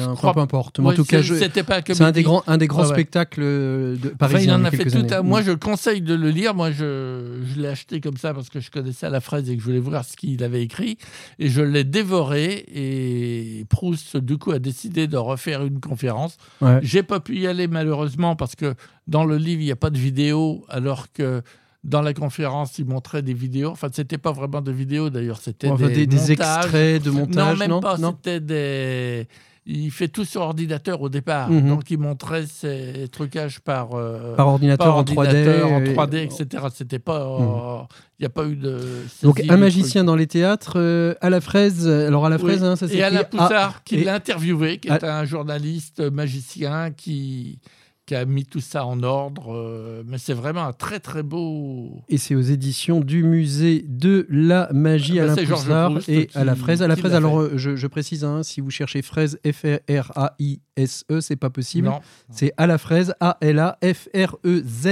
Enfin, 0.04 0.16
crois- 0.16 0.34
peu 0.34 0.40
importe. 0.40 0.80
Mais 0.80 0.88
en 0.90 0.94
tout 0.94 1.06
cas, 1.06 1.22
je- 1.22 1.36
c'était 1.36 1.64
pas 1.64 1.82
c'est 1.86 2.02
un 2.02 2.12
des 2.12 2.24
grands, 2.24 2.44
un 2.48 2.58
des 2.58 2.68
grands 2.68 2.82
Ouais, 2.84 2.88
ouais. 2.88 2.94
spectacles 2.94 3.42
de 3.42 3.98
Enfin, 4.06 4.16
parisiens. 4.18 4.58
il 4.58 4.62
en 4.62 4.66
a 4.66 4.72
fait 4.72 4.86
tout. 4.86 5.24
Moi, 5.24 5.42
je 5.42 5.52
conseille 5.52 6.02
de 6.02 6.14
le 6.14 6.30
lire. 6.30 6.54
Moi, 6.54 6.72
je, 6.72 7.42
je 7.44 7.60
l'ai 7.62 7.68
acheté 7.68 8.02
comme 8.02 8.18
ça 8.18 8.34
parce 8.34 8.50
que 8.50 8.60
je 8.60 8.72
connaissais 8.72 9.10
la 9.10 9.22
fraise 9.22 9.50
et 9.50 9.56
que 9.56 9.62
je 9.62 9.66
voulais 9.68 9.80
voir 9.80 10.04
ce 10.06 10.16
qu'il 10.18 10.44
avait 10.44 10.62
écrit. 10.64 10.98
Et 11.40 11.50
je 11.50 11.62
l'ai 11.62 11.84
dévoré. 11.84 12.66
Et 12.74 13.66
Proust, 13.70 14.18
du 14.18 14.38
coup, 14.38 14.52
a 14.52 14.60
décidé 14.60 15.08
de 15.08 15.18
refaire 15.18 15.64
une 15.66 15.80
conférence. 15.80 16.38
Ouais. 16.62 16.80
J'ai 16.82 17.04
pas 17.04 17.20
pu 17.20 17.38
y 17.40 17.48
aller 17.48 17.68
malheureusement 17.68 18.36
parce 18.36 18.56
que 18.56 18.74
dans 19.08 19.26
le 19.26 19.38
livre, 19.38 19.62
il 19.62 19.66
n'y 19.66 19.72
a 19.72 19.76
pas 19.76 19.90
de 19.90 19.98
vidéo, 19.98 20.66
alors 20.70 21.12
que 21.12 21.42
dans 21.86 22.02
la 22.02 22.14
conférence, 22.14 22.78
il 22.80 22.86
montrait 22.86 23.22
des 23.22 23.34
vidéos. 23.34 23.70
Enfin, 23.70 23.88
c'était 23.94 24.18
pas 24.18 24.32
vraiment 24.32 24.60
des 24.62 24.74
vidéos 24.74 25.10
d'ailleurs, 25.10 25.40
c'était 25.40 25.70
Enfin, 25.70 25.88
des, 25.88 25.94
des, 25.94 26.08
des 26.08 26.16
montages. 26.18 26.30
extraits 26.32 27.04
de 27.04 27.10
montage. 27.12 27.54
non, 27.54 27.60
même 27.60 27.70
non 27.70 27.80
pas. 27.80 27.98
C'était 27.98 28.40
des. 28.40 29.28
Il 29.68 29.90
fait 29.90 30.08
tout 30.10 30.26
sur 30.26 30.42
ordinateur 30.42 31.02
au 31.02 31.10
départ. 31.10 31.50
Mhm. 31.50 31.70
Donc, 31.70 31.90
il 31.90 31.98
montrait 31.98 32.46
ses 32.46 33.08
trucages 33.12 33.60
par. 33.62 33.96
euh, 33.96 34.36
Par 34.36 34.48
ordinateur 34.48 34.86
par 34.88 34.98
en 34.98 35.04
3D. 35.04 35.18
ordinateur, 35.18 35.72
en 35.72 35.82
et- 35.84 35.94
3D, 35.96 36.18
etc. 36.24 36.64
C'était 36.74 37.00
pas. 37.00 37.22
euh, 37.24 37.82
Il 38.20 38.22
n'y 38.22 38.26
a 38.28 38.30
pas 38.30 38.46
eu 38.46 38.56
de. 38.56 38.80
Donc, 39.24 39.42
un 39.50 39.58
magicien 39.58 40.04
dans 40.04 40.16
les 40.16 40.28
théâtres, 40.28 40.74
euh, 40.78 41.16
à 41.20 41.30
la 41.32 41.42
fraise. 41.42 41.88
Alors, 41.88 42.26
à 42.28 42.30
la 42.30 42.38
fraise, 42.38 42.62
Oui. 42.62 42.68
hein, 42.68 42.76
ça 42.76 42.86
Et 42.86 42.90
s'écrit 42.90 43.04
Alain 43.04 43.24
Poussard, 43.24 43.84
qui 43.84 43.96
et- 43.96 44.04
l'a 44.04 44.14
interviewé, 44.16 44.78
qui 44.78 44.88
Ah. 44.92 44.98
est 44.98 45.04
un 45.04 45.26
journaliste 45.26 46.00
magicien 46.12 46.92
qui, 46.92 47.58
qui 48.06 48.16
a 48.16 48.26
mis 48.26 48.46
tout 48.46 48.60
ça 48.62 48.86
en 48.86 49.02
ordre. 49.04 49.54
euh, 49.54 50.04
mais 50.06 50.18
c'est 50.18 50.34
vraiment 50.34 50.64
un 50.66 50.74
très, 50.74 51.00
très 51.00 51.24
beau. 51.24 52.02
Et 52.08 52.18
c'est 52.18 52.36
aux 52.36 52.42
éditions 52.42 53.00
du 53.00 53.24
musée 53.24 53.84
de 53.88 54.28
la 54.30 54.70
magie 54.74 55.20
Ah 55.20 55.26
bah, 55.26 55.32
Alain 55.32 55.36
c'est 55.36 55.46
Georges 55.48 55.62
Poussard 55.64 55.92
et 56.08 56.30
à 56.36 56.44
la 56.44 56.54
qui- 56.54 56.60
fraise. 56.60 56.82
À 56.84 56.88
la 56.88 56.96
qui 56.96 57.02
fraise, 57.02 57.12
l'a 57.14 57.18
alors 57.18 57.40
euh, 57.42 57.52
je, 57.56 57.76
je 57.76 57.88
précise, 57.88 58.24
hein, 58.24 58.44
si 58.44 58.62
vous 58.62 58.70
cherchez 58.70 59.02
fraise 59.02 59.40
F-R-A-I-S-E, 59.46 61.14
E, 61.16 61.22
c'est 61.22 61.36
pas 61.36 61.50
possible. 61.50 61.92
C'est 62.30 62.54
à 62.58 62.68
la 62.68 62.78
fraise 62.78 63.14
A-L-A-F-R-E-Z. 63.20 64.88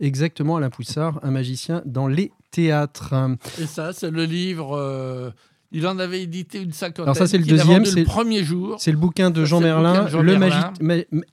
Exactement, 0.00 0.56
Alain 0.56 0.70
Poussard, 0.70 1.20
un 1.22 1.30
magicien 1.30 1.82
dans 1.84 2.06
les 2.06 2.32
théâtres. 2.50 3.14
Et 3.60 3.66
ça, 3.66 3.92
c'est 3.92 4.10
le 4.10 4.24
livre. 4.24 4.76
euh, 4.76 5.30
il 5.72 5.86
en 5.86 5.98
avait 5.98 6.22
édité 6.22 6.60
une 6.60 6.72
cinquantaine. 6.72 7.04
Alors 7.04 7.16
ça, 7.16 7.26
c'est 7.26 7.38
le 7.38 7.44
deuxième, 7.44 7.84
c'est- 7.84 8.00
le 8.00 8.04
premier 8.04 8.42
jour. 8.44 8.76
C'est 8.78 8.90
le 8.92 8.98
bouquin 8.98 9.30
de 9.30 9.44
Ça, 9.44 9.50
Jean 9.50 9.60
Merlin, 9.60 10.06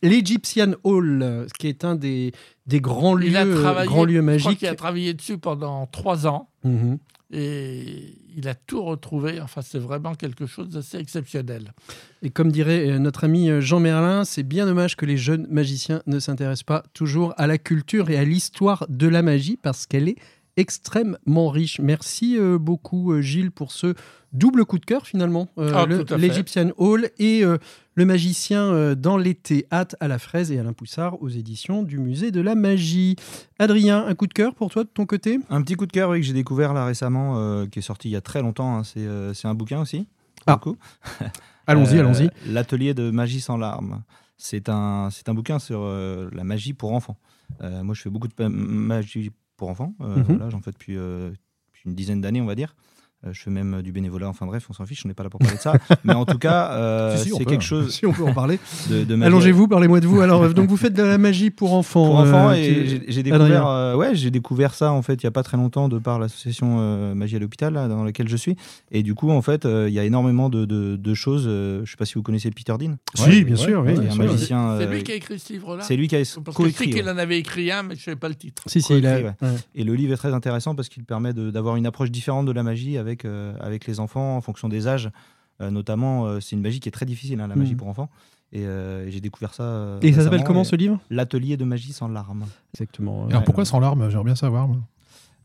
l'Egyptian 0.01 0.73
Hall, 0.83 1.47
qui 1.59 1.67
est 1.67 1.83
un 1.85 1.95
des, 1.95 2.31
des 2.65 2.81
grands 2.81 3.15
lieux, 3.15 3.35
euh, 3.35 3.85
grands 3.85 4.05
lieux 4.05 4.15
je 4.15 4.19
crois 4.21 4.21
magiques. 4.51 4.59
qu'il 4.59 4.67
a 4.67 4.75
travaillé 4.75 5.13
dessus 5.13 5.37
pendant 5.37 5.85
trois 5.87 6.27
ans. 6.27 6.49
Mhm. 6.63 6.97
Et 7.29 8.15
il 8.37 8.47
a 8.47 8.55
tout 8.55 8.81
retrouvé. 8.83 9.41
Enfin, 9.41 9.61
c'est 9.61 9.79
vraiment 9.79 10.15
quelque 10.15 10.45
chose 10.45 10.69
d'assez 10.69 10.97
exceptionnel. 10.97 11.73
Et 12.21 12.29
comme 12.29 12.51
dirait 12.53 12.89
euh, 12.89 12.99
notre 12.99 13.25
ami 13.25 13.49
euh, 13.49 13.59
Jean 13.59 13.81
Merlin, 13.81 14.23
c'est 14.23 14.43
bien 14.43 14.65
dommage 14.65 14.95
que 14.95 15.05
les 15.05 15.17
jeunes 15.17 15.45
magiciens 15.49 16.01
ne 16.07 16.19
s'intéressent 16.19 16.63
pas 16.63 16.83
toujours 16.93 17.33
à 17.37 17.45
la 17.47 17.57
culture 17.57 18.09
et 18.09 18.17
à 18.17 18.23
l'histoire 18.23 18.85
de 18.87 19.07
la 19.09 19.23
magie 19.23 19.57
parce 19.61 19.85
qu'elle 19.85 20.07
est 20.07 20.15
extrêmement 20.57 21.49
riche. 21.49 21.79
Merci 21.79 22.37
euh, 22.37 22.57
beaucoup 22.57 23.13
euh, 23.13 23.21
Gilles 23.21 23.51
pour 23.51 23.71
ce 23.71 23.93
double 24.33 24.65
coup 24.65 24.77
de 24.79 24.85
cœur 24.85 25.05
finalement. 25.07 25.47
Euh, 25.57 25.71
Ah. 25.73 25.85
L'Egyptian 26.17 26.71
Hall 26.77 27.09
et 27.17 27.43
euh, 27.45 27.57
le 27.95 28.05
magicien 28.05 28.61
euh, 28.63 28.93
dans 28.95 29.15
les 29.17 29.33
théâtres 29.35 29.95
à 29.99 30.07
la 30.07 30.19
fraise 30.19 30.51
et 30.51 30.59
Alain 30.59 30.73
Poussard 30.73 31.21
aux 31.21 31.29
éditions 31.29 31.81
du 31.83 31.97
musée 31.99 32.31
de 32.31 32.41
la 32.41 32.55
magie. 32.55 33.15
Adrien, 33.59 34.05
un 34.05 34.15
coup 34.15 34.27
de 34.27 34.33
cœur 34.33 34.53
pour 34.53 34.69
toi 34.69 34.83
de 34.83 34.89
ton 34.89 35.05
côté? 35.05 35.39
Un 35.49 35.61
petit 35.61 35.75
coup 35.75 35.85
de 35.85 35.91
cœur 35.93 36.09
oui, 36.09 36.19
que 36.19 36.25
j'ai 36.25 36.33
découvert 36.33 36.73
là 36.73 36.85
récemment, 36.85 37.37
euh, 37.37 37.65
qui 37.67 37.79
est 37.79 37.81
sorti 37.81 38.09
il 38.09 38.11
y 38.11 38.15
a 38.17 38.21
très 38.21 38.41
longtemps. 38.41 38.77
hein. 38.77 38.83
C'est 38.83 38.99
euh, 38.99 39.33
c'est 39.33 39.47
un 39.47 39.53
bouquin 39.55 39.79
aussi. 39.81 40.07
Ah. 40.45 40.59
Allons-y, 41.67 41.97
Euh, 41.97 41.99
allons-y. 41.99 42.29
L'atelier 42.47 42.93
de 42.93 43.11
magie 43.11 43.41
sans 43.41 43.57
larmes. 43.57 44.03
C'est 44.37 44.69
un, 44.69 45.09
c'est 45.11 45.27
un 45.29 45.33
bouquin 45.33 45.59
sur 45.59 45.79
euh, 45.81 46.29
la 46.31 46.43
magie 46.43 46.73
pour 46.73 46.93
enfants. 46.93 47.17
Euh, 47.61 47.83
moi, 47.83 47.93
je 47.95 48.01
fais 48.03 48.09
beaucoup 48.09 48.27
de 48.27 48.47
magie 48.47 49.31
pour 49.57 49.69
enfants. 49.69 49.93
Euh, 50.01 50.23
Mhm. 50.23 50.49
J'en 50.49 50.61
fais 50.61 50.71
depuis, 50.71 50.95
euh, 50.97 51.31
depuis 51.67 51.81
une 51.89 51.95
dizaine 51.95 52.21
d'années, 52.21 52.41
on 52.41 52.45
va 52.45 52.55
dire. 52.55 52.75
Euh, 53.25 53.29
je 53.33 53.41
fais 53.41 53.49
même 53.49 53.81
du 53.81 53.91
bénévolat. 53.91 54.29
Enfin 54.29 54.45
bref, 54.45 54.67
on 54.69 54.73
s'en 54.73 54.85
fiche, 54.85 55.01
on 55.03 55.07
n'est 55.07 55.15
pas 55.15 55.23
là 55.23 55.29
pour 55.31 55.39
parler 55.39 55.57
de 55.57 55.61
ça. 55.61 55.73
Mais 56.03 56.13
en 56.13 56.23
tout 56.25 56.37
cas, 56.37 56.71
euh, 56.73 57.17
Si, 57.17 57.25
si, 57.29 57.33
on 57.33 57.37
c'est 57.39 57.45
peut. 57.45 57.49
quelque 57.51 57.63
chose 57.63 57.91
Si 57.91 58.05
on 58.05 58.13
peut 58.13 58.23
en 58.23 58.33
parler. 58.33 58.59
de, 58.91 59.03
de 59.05 59.15
magie. 59.15 59.27
Allongez-vous, 59.27 59.67
parlez-moi 59.67 59.99
de 60.01 60.05
vous. 60.07 60.21
Alors, 60.21 60.43
euh, 60.43 60.53
donc 60.53 60.69
vous 60.69 60.77
faites 60.77 60.93
de 60.93 61.01
la 61.01 61.17
magie 61.17 61.49
pour 61.49 61.73
enfants. 61.73 62.05
pour 62.05 62.19
enfants 62.19 62.49
euh, 62.49 62.53
et 62.53 63.01
j'ai- 63.07 63.23
découvert 63.23 63.65
euh, 63.67 63.95
ouais 63.95 64.15
j'ai 64.15 64.29
découvert 64.29 64.73
ça 64.75 64.91
en 64.91 65.01
fait 65.01 65.15
il 65.15 65.23
y 65.23 65.27
a 65.27 65.31
pas 65.31 65.41
très 65.41 65.57
longtemps 65.57 65.89
de 65.89 65.97
par 65.97 66.19
l'association 66.19 66.77
euh, 66.79 67.15
Magie 67.15 67.35
à 67.35 67.39
l'hôpital 67.39 67.73
là, 67.73 67.87
dans 67.87 68.03
laquelle 68.03 68.29
je 68.29 68.35
suis 68.37 68.55
et 68.91 69.01
du 69.01 69.15
coup 69.15 69.31
en 69.31 69.41
fait 69.41 69.65
euh, 69.65 69.87
il 69.89 69.93
y 69.95 69.99
a 69.99 70.03
énormément 70.05 70.49
de, 70.49 70.65
de- 70.65 70.95
de 70.95 71.13
choses 71.15 71.45
euh, 71.47 71.81
je 71.85 71.91
sais 71.91 71.97
pas 71.97 72.05
si 72.05 72.13
vous 72.13 72.21
connaissez 72.23 72.51
Peter 72.51 72.73
Dean 72.79 72.95
Si, 73.15 73.23
Ouais, 73.23 73.43
bien 73.43 73.55
ouais, 73.55 73.61
sûr, 73.61 73.83
oui. 73.85 73.93
bien 73.93 74.09
un 74.09 74.11
sûr. 74.11 74.23
magicien 74.23 74.75
C'est 74.77 74.85
euh, 74.85 74.91
lui 74.91 75.03
qui 75.03 75.11
a 75.11 75.15
écrit 75.15 75.39
ce 75.39 75.53
livre-là 75.53 75.83
c'est 75.83 75.95
lui 75.95 76.07
qui 76.07 76.15
a 76.15 76.19
que 76.19 76.23
je 76.25 76.39
coécrit 76.53 76.89
qu'il 76.91 77.03
ouais. 77.03 77.09
en 77.11 77.17
avait 77.17 77.39
écrit 77.39 77.71
un, 77.71 77.81
mais 77.83 77.95
je 77.95 78.01
ne 78.01 78.03
savais 78.05 78.15
pas 78.17 78.29
le 78.29 78.35
titre. 78.35 78.63
Si, 78.67 78.81
si, 78.81 78.93
il 78.97 79.05
a. 79.07 79.13
Coécrit, 79.21 79.33
ouais. 79.41 79.55
et 79.75 79.83
le 79.83 79.95
livre 79.95 80.13
est 80.13 80.17
très 80.17 80.33
intéressant 80.33 80.75
parce 80.75 80.89
qu'il 80.89 81.03
permet 81.03 81.33
d'avoir 81.33 81.75
une 81.75 81.85
approche 81.87 82.11
différente 82.11 82.45
de 82.45 82.51
la 82.51 82.63
magie 82.63 82.97
avec 83.07 83.25
euh, 83.25 83.55
avec 83.59 83.87
les 83.87 83.99
enfants 83.99 84.37
en 84.37 84.41
fonction 84.41 84.69
des 84.69 84.87
âges 84.87 85.09
Euh, 85.59 85.71
notamment 85.71 86.13
euh, 86.27 86.39
c'est 86.39 86.55
une 86.55 86.61
magie 86.61 86.79
qui 86.79 86.87
est 86.87 86.91
très 86.99 87.07
difficile 87.07 87.39
hein, 87.41 87.47
la 87.47 87.55
magie 87.55 87.71
Mhm. 87.73 87.77
pour 87.81 87.87
enfants 87.87 88.09
et, 88.53 88.61
euh, 88.67 89.07
et 89.07 89.11
j'ai 89.11 89.21
découvert 89.21 89.53
ça 89.55 89.63
euh, 89.63 89.99
Et 90.03 90.13
ça 90.13 90.21
s'appelle 90.23 90.43
comment 90.43 90.63
ce 90.63 90.75
livre? 90.75 90.99
L'atelier 91.09 91.57
de 91.57 91.65
magie 91.65 91.93
sans 91.93 92.07
larmes 92.07 92.45
Exactement. 92.75 93.25
Alors 93.25 93.39
Ouais. 93.39 93.45
pourquoi 93.45 93.65
sans 93.65 93.79
larmes? 93.79 94.07
J'aimerais 94.11 94.25
bien 94.31 94.35
savoir. 94.35 94.69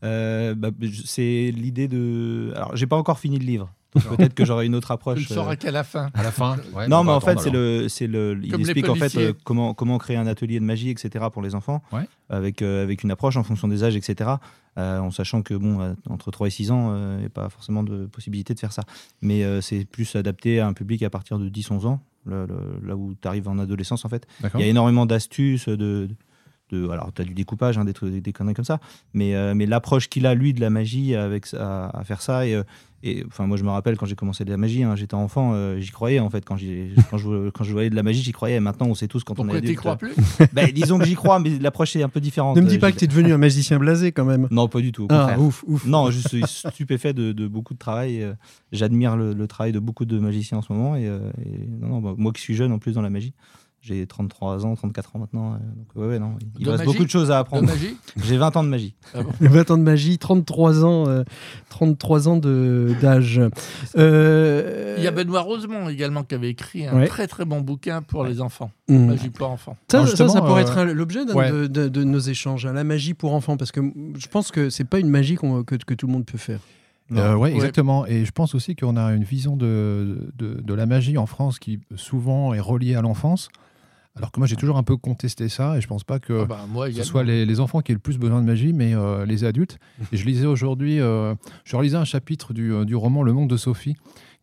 Euh, 0.03 0.53
bah, 0.53 0.69
c'est 1.05 1.51
l'idée 1.55 1.87
de. 1.87 2.51
Alors, 2.55 2.75
j'ai 2.75 2.85
pas 2.87 2.97
encore 2.97 3.17
fini 3.19 3.39
le 3.39 3.45
livre. 3.45 3.73
Peut-être 3.93 4.33
que 4.33 4.45
j'aurai 4.45 4.65
une 4.65 4.75
autre 4.75 4.87
Tu 4.87 4.91
ne 4.91 4.95
approche. 4.95 5.31
euh, 5.31 5.35
sauras 5.35 5.55
qu'à 5.55 5.71
la 5.71 5.83
fin. 5.83 6.09
À 6.13 6.23
la 6.23 6.31
fin 6.31 6.57
ouais, 6.73 6.87
Non, 6.87 6.97
on 6.99 7.03
mais 7.03 7.11
va 7.11 7.15
en 7.17 7.19
fait, 7.19 7.39
c'est 7.39 7.49
le, 7.49 7.87
c'est 7.89 8.07
le. 8.07 8.39
Il 8.43 8.51
Comme 8.51 8.61
explique 8.61 8.89
en 8.89 8.95
fait 8.95 9.15
euh, 9.17 9.33
comment 9.43 9.73
comment 9.73 9.97
créer 9.97 10.17
un 10.17 10.27
atelier 10.27 10.59
de 10.59 10.65
magie, 10.65 10.89
etc. 10.89 11.25
pour 11.31 11.41
les 11.41 11.55
enfants, 11.55 11.81
Ouais. 11.91 12.07
avec 12.29 12.61
euh, 12.61 12.83
avec 12.83 13.03
une 13.03 13.11
approche 13.11 13.37
en 13.37 13.43
fonction 13.43 13.67
des 13.67 13.83
âges, 13.83 13.95
etc. 13.95 14.31
euh, 14.77 14.99
en 14.99 15.11
sachant 15.11 15.41
que 15.43 15.53
bon, 15.53 15.95
entre 16.09 16.31
3 16.31 16.47
et 16.47 16.49
6 16.49 16.71
ans, 16.71 16.89
euh, 16.91 17.15
il 17.17 17.19
n'y 17.21 17.25
a 17.27 17.29
pas 17.29 17.49
forcément 17.49 17.83
de 17.83 18.05
possibilité 18.07 18.53
de 18.53 18.59
faire 18.59 18.71
ça. 18.73 18.83
Mais 19.21 19.43
euh, 19.43 19.61
c'est 19.61 19.85
plus 19.85 20.15
adapté 20.15 20.59
à 20.59 20.67
un 20.67 20.73
public 20.73 21.03
à 21.03 21.09
partir 21.09 21.37
de 21.39 21.47
10-11 21.49 21.85
ans, 21.85 22.01
le- 22.25 22.45
le- 22.47 22.87
là 22.87 22.95
où 22.95 23.13
tu 23.21 23.27
arrives 23.27 23.47
en 23.47 23.59
adolescence 23.59 24.05
en 24.05 24.09
fait. 24.09 24.25
Il 24.55 24.59
y 24.61 24.63
a 24.63 24.67
énormément 24.67 25.05
d'astuces, 25.05 25.67
de, 25.69 25.75
de, 25.75 26.09
alors 26.91 27.11
tu 27.13 27.21
as 27.21 27.25
du 27.25 27.33
découpage, 27.33 27.77
hein, 27.77 27.85
des, 27.85 27.93
trucs, 27.93 28.13
des 28.13 28.33
conneries 28.33 28.53
comme 28.55 28.65
ça, 28.65 28.79
mais, 29.13 29.35
euh, 29.35 29.53
mais 29.55 29.65
l'approche 29.65 30.09
qu'il 30.09 30.25
a, 30.25 30.33
lui, 30.33 30.53
de 30.53 30.61
la 30.61 30.69
magie 30.69 31.15
avec, 31.15 31.47
à, 31.53 32.01
faire 32.05 32.21
ça, 32.21 32.45
et, 32.47 32.55
euh, 32.55 32.63
et 33.05 33.23
enfin, 33.27 33.45
moi 33.47 33.57
je 33.57 33.63
me 33.63 33.69
rappelle 33.69 33.97
quand 33.97 34.05
j'ai 34.05 34.15
commencé 34.15 34.45
de 34.45 34.49
la 34.49 34.55
magie, 34.57 34.83
hein, 34.83 34.95
j'étais 34.95 35.13
enfant, 35.15 35.51
euh, 35.53 35.77
j'y 35.79 35.91
croyais 35.91 36.19
en 36.19 36.29
fait, 36.29 36.45
quand, 36.45 36.55
je, 36.55 36.95
quand 37.51 37.63
je 37.63 37.71
voyais 37.73 37.89
de 37.89 37.95
la 37.95 38.03
magie, 38.03 38.21
j'y 38.23 38.31
croyais, 38.31 38.55
et 38.55 38.59
maintenant 38.61 38.87
on 38.87 38.95
sait 38.95 39.07
tous 39.09 39.23
quand 39.25 39.33
on 39.33 39.35
Pourquoi 39.43 39.57
est 39.57 39.61
tu 39.61 39.65
adulte. 39.67 39.79
crois 39.79 39.97
plus? 39.97 40.13
Ben, 40.53 40.71
disons 40.71 40.99
que 40.99 41.05
j'y 41.05 41.15
crois, 41.15 41.39
mais 41.39 41.59
l'approche 41.59 41.95
est 41.95 42.03
un 42.03 42.09
peu 42.09 42.21
différente. 42.21 42.55
Ne 42.55 42.61
me 42.61 42.67
dis 42.67 42.79
pas 42.79 42.91
que 42.91 42.97
tu 42.97 43.03
es 43.05 43.07
devenu 43.07 43.33
un 43.33 43.37
magicien 43.37 43.77
blasé 43.77 44.11
quand 44.13 44.25
même. 44.25 44.47
Non, 44.51 44.67
pas 44.69 44.79
du 44.79 44.91
tout, 44.91 45.03
au 45.03 45.07
Ah, 45.09 45.19
contraire. 45.19 45.41
ouf, 45.41 45.63
ouf. 45.67 45.85
Non, 45.85 46.11
je 46.11 46.25
suis 46.27 46.43
stupéfait 46.45 47.13
de, 47.13 47.33
de 47.33 47.47
beaucoup 47.47 47.73
de 47.73 47.79
travail. 47.79 48.25
J'admire 48.71 49.17
le, 49.17 49.33
le 49.33 49.47
travail 49.47 49.73
de 49.73 49.79
beaucoup 49.79 50.05
de 50.05 50.17
magiciens 50.19 50.59
en 50.59 50.61
ce 50.61 50.71
moment. 50.71 50.95
Et, 50.95 51.03
et 51.03 51.67
non, 51.81 51.87
non, 51.89 51.99
bah, 52.01 52.13
moi 52.17 52.31
qui 52.31 52.41
suis 52.41 52.55
jeune 52.55 52.71
en 52.71 52.79
plus 52.79 52.93
dans 52.93 53.01
la 53.01 53.09
magie, 53.09 53.33
j'ai 53.85 54.07
33 54.07 54.65
ans, 54.65 54.75
34 54.75 55.15
ans 55.15 55.19
maintenant. 55.19 55.53
euh, 55.53 55.57
donc, 55.57 55.87
ouais, 55.95 56.07
ouais, 56.13 56.19
non, 56.19 56.35
il 56.57 56.63
De 56.65 56.69
reste 56.71 56.85
magie 56.85 56.93
beaucoup 56.93 57.03
de 57.05 57.09
choses 57.09 57.31
à 57.31 57.39
apprendre. 57.39 57.69
J'ai 58.23 58.37
20 58.37 58.55
ans 58.55 58.63
de 58.63 58.69
magie. 58.69 58.95
20 59.41 59.71
ans 59.71 59.77
de 59.77 59.83
magie, 59.83 60.17
33 60.17 60.85
ans, 60.85 61.07
euh, 61.09 61.23
33 61.69 62.29
ans 62.29 62.37
de- 62.37 62.95
d'âge. 63.01 63.41
Euh, 63.97 64.95
Il 64.97 65.03
y 65.03 65.07
a 65.07 65.11
Benoît 65.11 65.41
Rosemont 65.41 65.89
également 65.89 66.23
qui 66.23 66.35
avait 66.35 66.49
écrit 66.49 66.87
un 66.87 66.95
Ouais. 66.97 67.07
très 67.07 67.27
très 67.27 67.45
bon 67.45 67.61
bouquin 67.61 68.01
pour 68.01 68.23
les 68.23 68.41
enfants. 68.41 68.71
hmm. 68.87 69.07
Magie 69.07 69.29
pour 69.29 69.49
enfants. 69.49 69.75
Ça, 69.91 70.05
ça, 70.07 70.41
pourrait 70.41 70.63
euh, 70.63 70.65
être 70.65 70.83
l'objet 70.93 71.25
de, 71.25 71.67
de- 71.67 71.87
de 71.89 72.03
nos 72.03 72.19
échanges, 72.19 72.65
hein, 72.65 72.73
la 72.73 72.83
magie 72.83 73.13
pour 73.13 73.33
enfants, 73.33 73.57
parce 73.57 73.71
que 73.71 73.81
je 74.17 74.27
pense 74.27 74.51
que 74.51 74.69
c'est 74.69 74.83
pas 74.85 74.99
une 74.99 75.09
magie 75.09 75.35
que, 75.35 75.75
que 75.75 75.93
tout 75.93 76.07
le 76.07 76.13
monde 76.13 76.25
peut 76.25 76.37
faire. 76.37 76.59
Euh, 77.11 77.33
ouais, 77.33 77.49
Ouais. 77.49 77.55
exactement. 77.55 78.05
Et 78.07 78.23
je 78.25 78.31
pense 78.31 78.55
aussi 78.55 78.75
qu'on 78.75 78.95
a 78.97 79.13
une 79.13 79.23
vision 79.25 79.55
de, 79.57 80.31
de, 80.37 80.61
de 80.61 80.73
la 80.73 80.85
magie 80.85 81.17
en 81.17 81.25
France 81.25 81.59
qui 81.59 81.79
souvent 81.95 82.53
est 82.53 82.59
reliée 82.61 82.95
à 82.95 83.01
l'enfance. 83.01 83.49
Alors 84.15 84.31
que 84.31 84.39
moi, 84.39 84.45
j'ai 84.47 84.55
toujours 84.55 84.77
un 84.77 84.83
peu 84.83 84.95
contesté 84.95 85.49
ça 85.49 85.75
et 85.77 85.81
je 85.81 85.87
pense 85.87 86.03
pas 86.03 86.19
que 86.19 86.41
Ah 86.43 86.45
bah, 86.45 86.65
moi, 86.69 86.91
ce 86.91 87.03
soit 87.03 87.23
les, 87.23 87.45
les 87.47 87.59
enfants 87.59 87.81
qui 87.81 87.91
aient 87.91 87.95
le 87.95 87.99
plus 87.99 88.19
besoin 88.19 88.41
de 88.41 88.45
magie, 88.45 88.71
mais 88.73 88.93
euh, 88.93 89.25
les 89.25 89.43
adultes. 89.43 89.79
Et 90.11 90.17
je 90.17 90.25
lisais 90.25 90.45
aujourd'hui, 90.45 90.99
euh, 90.99 91.33
je 91.65 91.75
relisais 91.75 91.97
un 91.97 92.05
chapitre 92.05 92.53
du, 92.53 92.71
euh, 92.71 92.85
du 92.85 92.95
roman 92.95 93.23
Le 93.23 93.33
Monde 93.33 93.49
de 93.49 93.57
Sophie, 93.57 93.95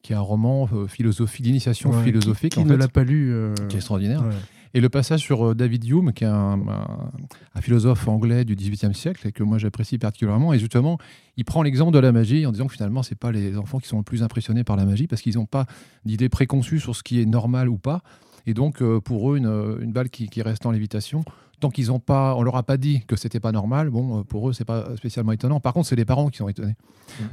qui 0.02 0.12
est 0.12 0.16
un 0.16 0.20
roman 0.20 0.66
philosophie, 0.88 1.42
d'initiation 1.42 1.90
Ouais, 1.90 2.02
philosophique, 2.02 2.52
Qui 2.54 2.60
en 2.60 2.64
ne 2.64 2.74
l'a 2.74 2.88
pas 2.88 3.04
lu 3.04 3.32
qui 3.68 3.76
est 3.76 3.78
extraordinaire. 3.78 4.22
ouais. 4.22 4.34
Et 4.72 4.80
le 4.80 4.88
passage 4.88 5.20
sur 5.20 5.52
David 5.56 5.84
Hume, 5.84 6.12
qui 6.12 6.22
est 6.22 6.28
un, 6.28 6.60
un- 6.68 7.10
un 7.56 7.60
philosophe 7.60 8.06
anglais 8.06 8.44
du 8.44 8.54
XVIIIe 8.54 8.94
siècle 8.94 9.26
et 9.26 9.32
que 9.32 9.42
moi 9.42 9.58
j'apprécie 9.58 9.98
particulièrement. 9.98 10.52
Et 10.54 10.60
justement, 10.60 10.96
il 11.36 11.44
prend 11.44 11.62
l'exemple 11.64 11.92
de 11.92 11.98
la 11.98 12.12
magie 12.12 12.46
en 12.46 12.52
disant 12.52 12.66
que 12.68 12.72
finalement, 12.74 13.02
c'est 13.02 13.18
pas 13.18 13.32
les 13.32 13.56
enfants 13.58 13.80
qui 13.80 13.88
sont 13.88 13.98
le 13.98 14.04
plus 14.04 14.22
impressionnés 14.22 14.62
par 14.62 14.76
la 14.76 14.84
magie 14.84 15.08
parce 15.08 15.22
qu'ils 15.22 15.34
n'ont 15.38 15.44
pas 15.46 15.66
d'idées 16.04 16.28
préconçues 16.28 16.78
sur 16.78 16.94
ce 16.94 17.02
qui 17.02 17.20
est 17.20 17.26
normal 17.26 17.68
ou 17.68 17.78
pas. 17.78 18.02
Et 18.46 18.54
donc, 18.54 18.82
euh, 18.82 19.00
pour 19.00 19.32
eux, 19.32 19.36
une, 19.36 19.46
euh, 19.46 19.78
une 19.80 19.92
balle 19.92 20.10
qui, 20.10 20.28
qui 20.28 20.42
reste 20.42 20.64
en 20.66 20.70
lévitation, 20.70 21.24
tant 21.60 21.68
qu'ils 21.70 21.92
ont 21.92 21.98
pas, 22.00 22.34
on 22.36 22.42
leur 22.42 22.56
a 22.56 22.62
pas 22.62 22.78
dit 22.78 23.02
que 23.06 23.16
c'était 23.16 23.40
pas 23.40 23.52
normal, 23.52 23.90
bon, 23.90 24.20
euh, 24.20 24.22
pour 24.22 24.48
eux, 24.48 24.52
c'est 24.54 24.64
pas 24.64 24.96
spécialement 24.96 25.32
étonnant. 25.32 25.60
Par 25.60 25.74
contre, 25.74 25.88
c'est 25.88 25.96
les 25.96 26.06
parents 26.06 26.28
qui 26.30 26.38
sont 26.38 26.48
étonnés. 26.48 26.74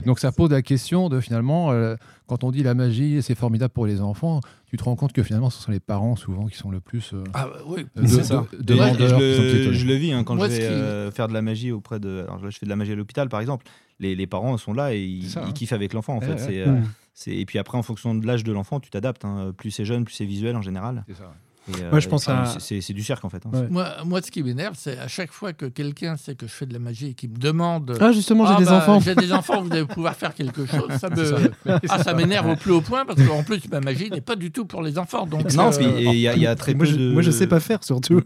Donc, 0.05 0.19
ça 0.19 0.31
pose 0.31 0.49
la 0.51 0.61
question 0.61 1.07
de 1.07 1.19
finalement, 1.21 1.71
euh, 1.71 1.95
quand 2.25 2.43
on 2.43 2.51
dit 2.51 2.61
la 2.63 2.73
magie, 2.73 3.21
c'est 3.21 3.35
formidable 3.35 3.71
pour 3.73 3.85
les 3.85 4.01
enfants, 4.01 4.41
tu 4.65 4.75
te 4.75 4.83
rends 4.83 4.95
compte 4.97 5.13
que 5.13 5.23
finalement, 5.23 5.49
ce 5.49 5.61
sont 5.61 5.71
les 5.71 5.79
parents 5.79 6.15
souvent 6.17 6.47
qui 6.47 6.57
sont 6.57 6.71
le 6.71 6.81
plus. 6.81 7.11
euh, 7.13 7.23
Ah 7.33 7.45
bah 7.47 7.59
oui. 7.67 7.85
de- 7.95 8.05
C'est 8.07 8.17
de- 8.17 8.23
ça. 8.23 8.45
de- 8.51 8.63
demandeurs 8.63 9.07
je, 9.07 9.15
le, 9.15 9.59
étonnés. 9.61 9.73
je 9.77 9.85
le 9.87 9.93
vis 9.93 10.11
hein, 10.11 10.23
quand 10.25 10.35
Moi, 10.35 10.47
je 10.49 10.53
vais 10.53 10.59
qui- 10.59 10.65
euh, 10.65 11.09
faire 11.11 11.27
de 11.29 11.33
la 11.33 11.41
magie 11.41 11.71
auprès 11.71 11.99
de. 12.01 12.23
Alors 12.27 12.43
là, 12.43 12.49
je 12.49 12.57
fais 12.57 12.65
de 12.65 12.69
la 12.69 12.75
magie 12.75 12.91
à 12.91 12.95
l'hôpital, 12.95 13.29
par 13.29 13.39
exemple. 13.39 13.65
Les, 13.99 14.13
les 14.15 14.27
parents 14.27 14.57
sont 14.57 14.73
là 14.73 14.93
et 14.93 15.01
ils, 15.03 15.23
C'est 15.23 15.35
ça, 15.35 15.43
ils 15.45 15.49
hein. 15.49 15.53
kiffent 15.53 15.73
avec 15.73 15.93
l'enfant. 15.93 16.15
En 16.15 16.19
Ouais, 16.19 16.25
fait, 16.25 16.33
ouais. 16.33 16.37
C'est, 16.39 16.61
euh, 16.67 16.75
c'est- 16.81 16.89
et 17.25 17.45
puis 17.45 17.57
après, 17.59 17.77
en 17.77 17.83
fonction 17.83 18.13
de 18.15 18.25
l'âge 18.25 18.43
de 18.43 18.51
l'enfant, 18.51 18.79
tu 18.79 18.89
t'adaptes. 18.89 19.25
hein. 19.25 19.51
Plus 19.57 19.71
c'est 19.71 19.85
jeune, 19.85 20.05
plus 20.05 20.13
c'est 20.13 20.25
visuel 20.25 20.55
en 20.55 20.61
général. 20.61 21.03
C'est 21.07 21.15
ça. 21.17 21.33
Et, 21.69 21.83
euh, 21.83 21.89
Moi, 21.91 21.99
je 21.99 22.07
pense 22.07 22.29
à- 22.29 22.45
c'est- 22.59 22.93
du 22.93 23.03
cirque 23.03 23.25
en 23.25 23.29
fait. 23.29 23.45
hein. 23.45 23.49
Ouais. 23.51 23.67
Moi, 23.69 23.89
moi, 24.05 24.21
ce 24.21 24.31
qui 24.31 24.41
m'énerve, 24.41 24.75
c'est 24.77 24.97
à 24.99 25.09
chaque 25.09 25.33
fois 25.33 25.51
que 25.51 25.65
quelqu'un 25.65 26.15
sait 26.15 26.33
que 26.33 26.47
je 26.47 26.51
fais 26.53 26.65
de 26.65 26.71
la 26.71 26.79
magie 26.79 27.07
et 27.07 27.13
qui 27.13 27.27
me 27.27 27.35
demande 27.35 27.97
Ah, 27.99 28.13
justement, 28.13 28.45
j'ai 28.45 28.53
Ah 28.55 28.59
des 28.59 28.65
bah, 28.65 28.77
enfants. 28.77 28.99
J'ai 29.01 29.15
des 29.15 29.33
enfants, 29.33 29.61
vous 29.63 29.73
allez 29.73 29.83
pouvoir 29.83 30.15
faire 30.15 30.33
quelque 30.33 30.65
chose. 30.65 30.89
Ça 30.97 31.09
me... 31.09 31.51
ah, 31.89 32.01
ça 32.03 32.13
m'énerve 32.13 32.47
au 32.51 32.55
plus 32.55 32.71
haut 32.71 32.79
point 32.79 33.03
parce 33.05 33.21
qu'en 33.21 33.43
plus, 33.43 33.67
ma 33.69 33.81
magie 33.81 34.09
n'est 34.09 34.21
pas 34.21 34.37
du 34.37 34.49
tout 34.51 34.63
pour 34.63 34.81
les 34.81 34.97
enfants. 34.97 35.25
Donc, 35.25 35.51
Non, 35.55 35.69
euh, 35.73 35.81
et 35.99 36.13
il 36.13 36.19
y, 36.21 36.27
a- 36.29 36.35
il 36.37 36.41
y 36.41 36.47
a 36.47 36.55
très 36.55 36.73
moi, 36.73 36.85
peu 36.85 36.91
je, 36.93 36.95
de. 36.97 37.11
moi, 37.11 37.21
je 37.21 37.31
sais 37.31 37.47
pas 37.47 37.59
faire 37.59 37.83
surtout. 37.83 38.21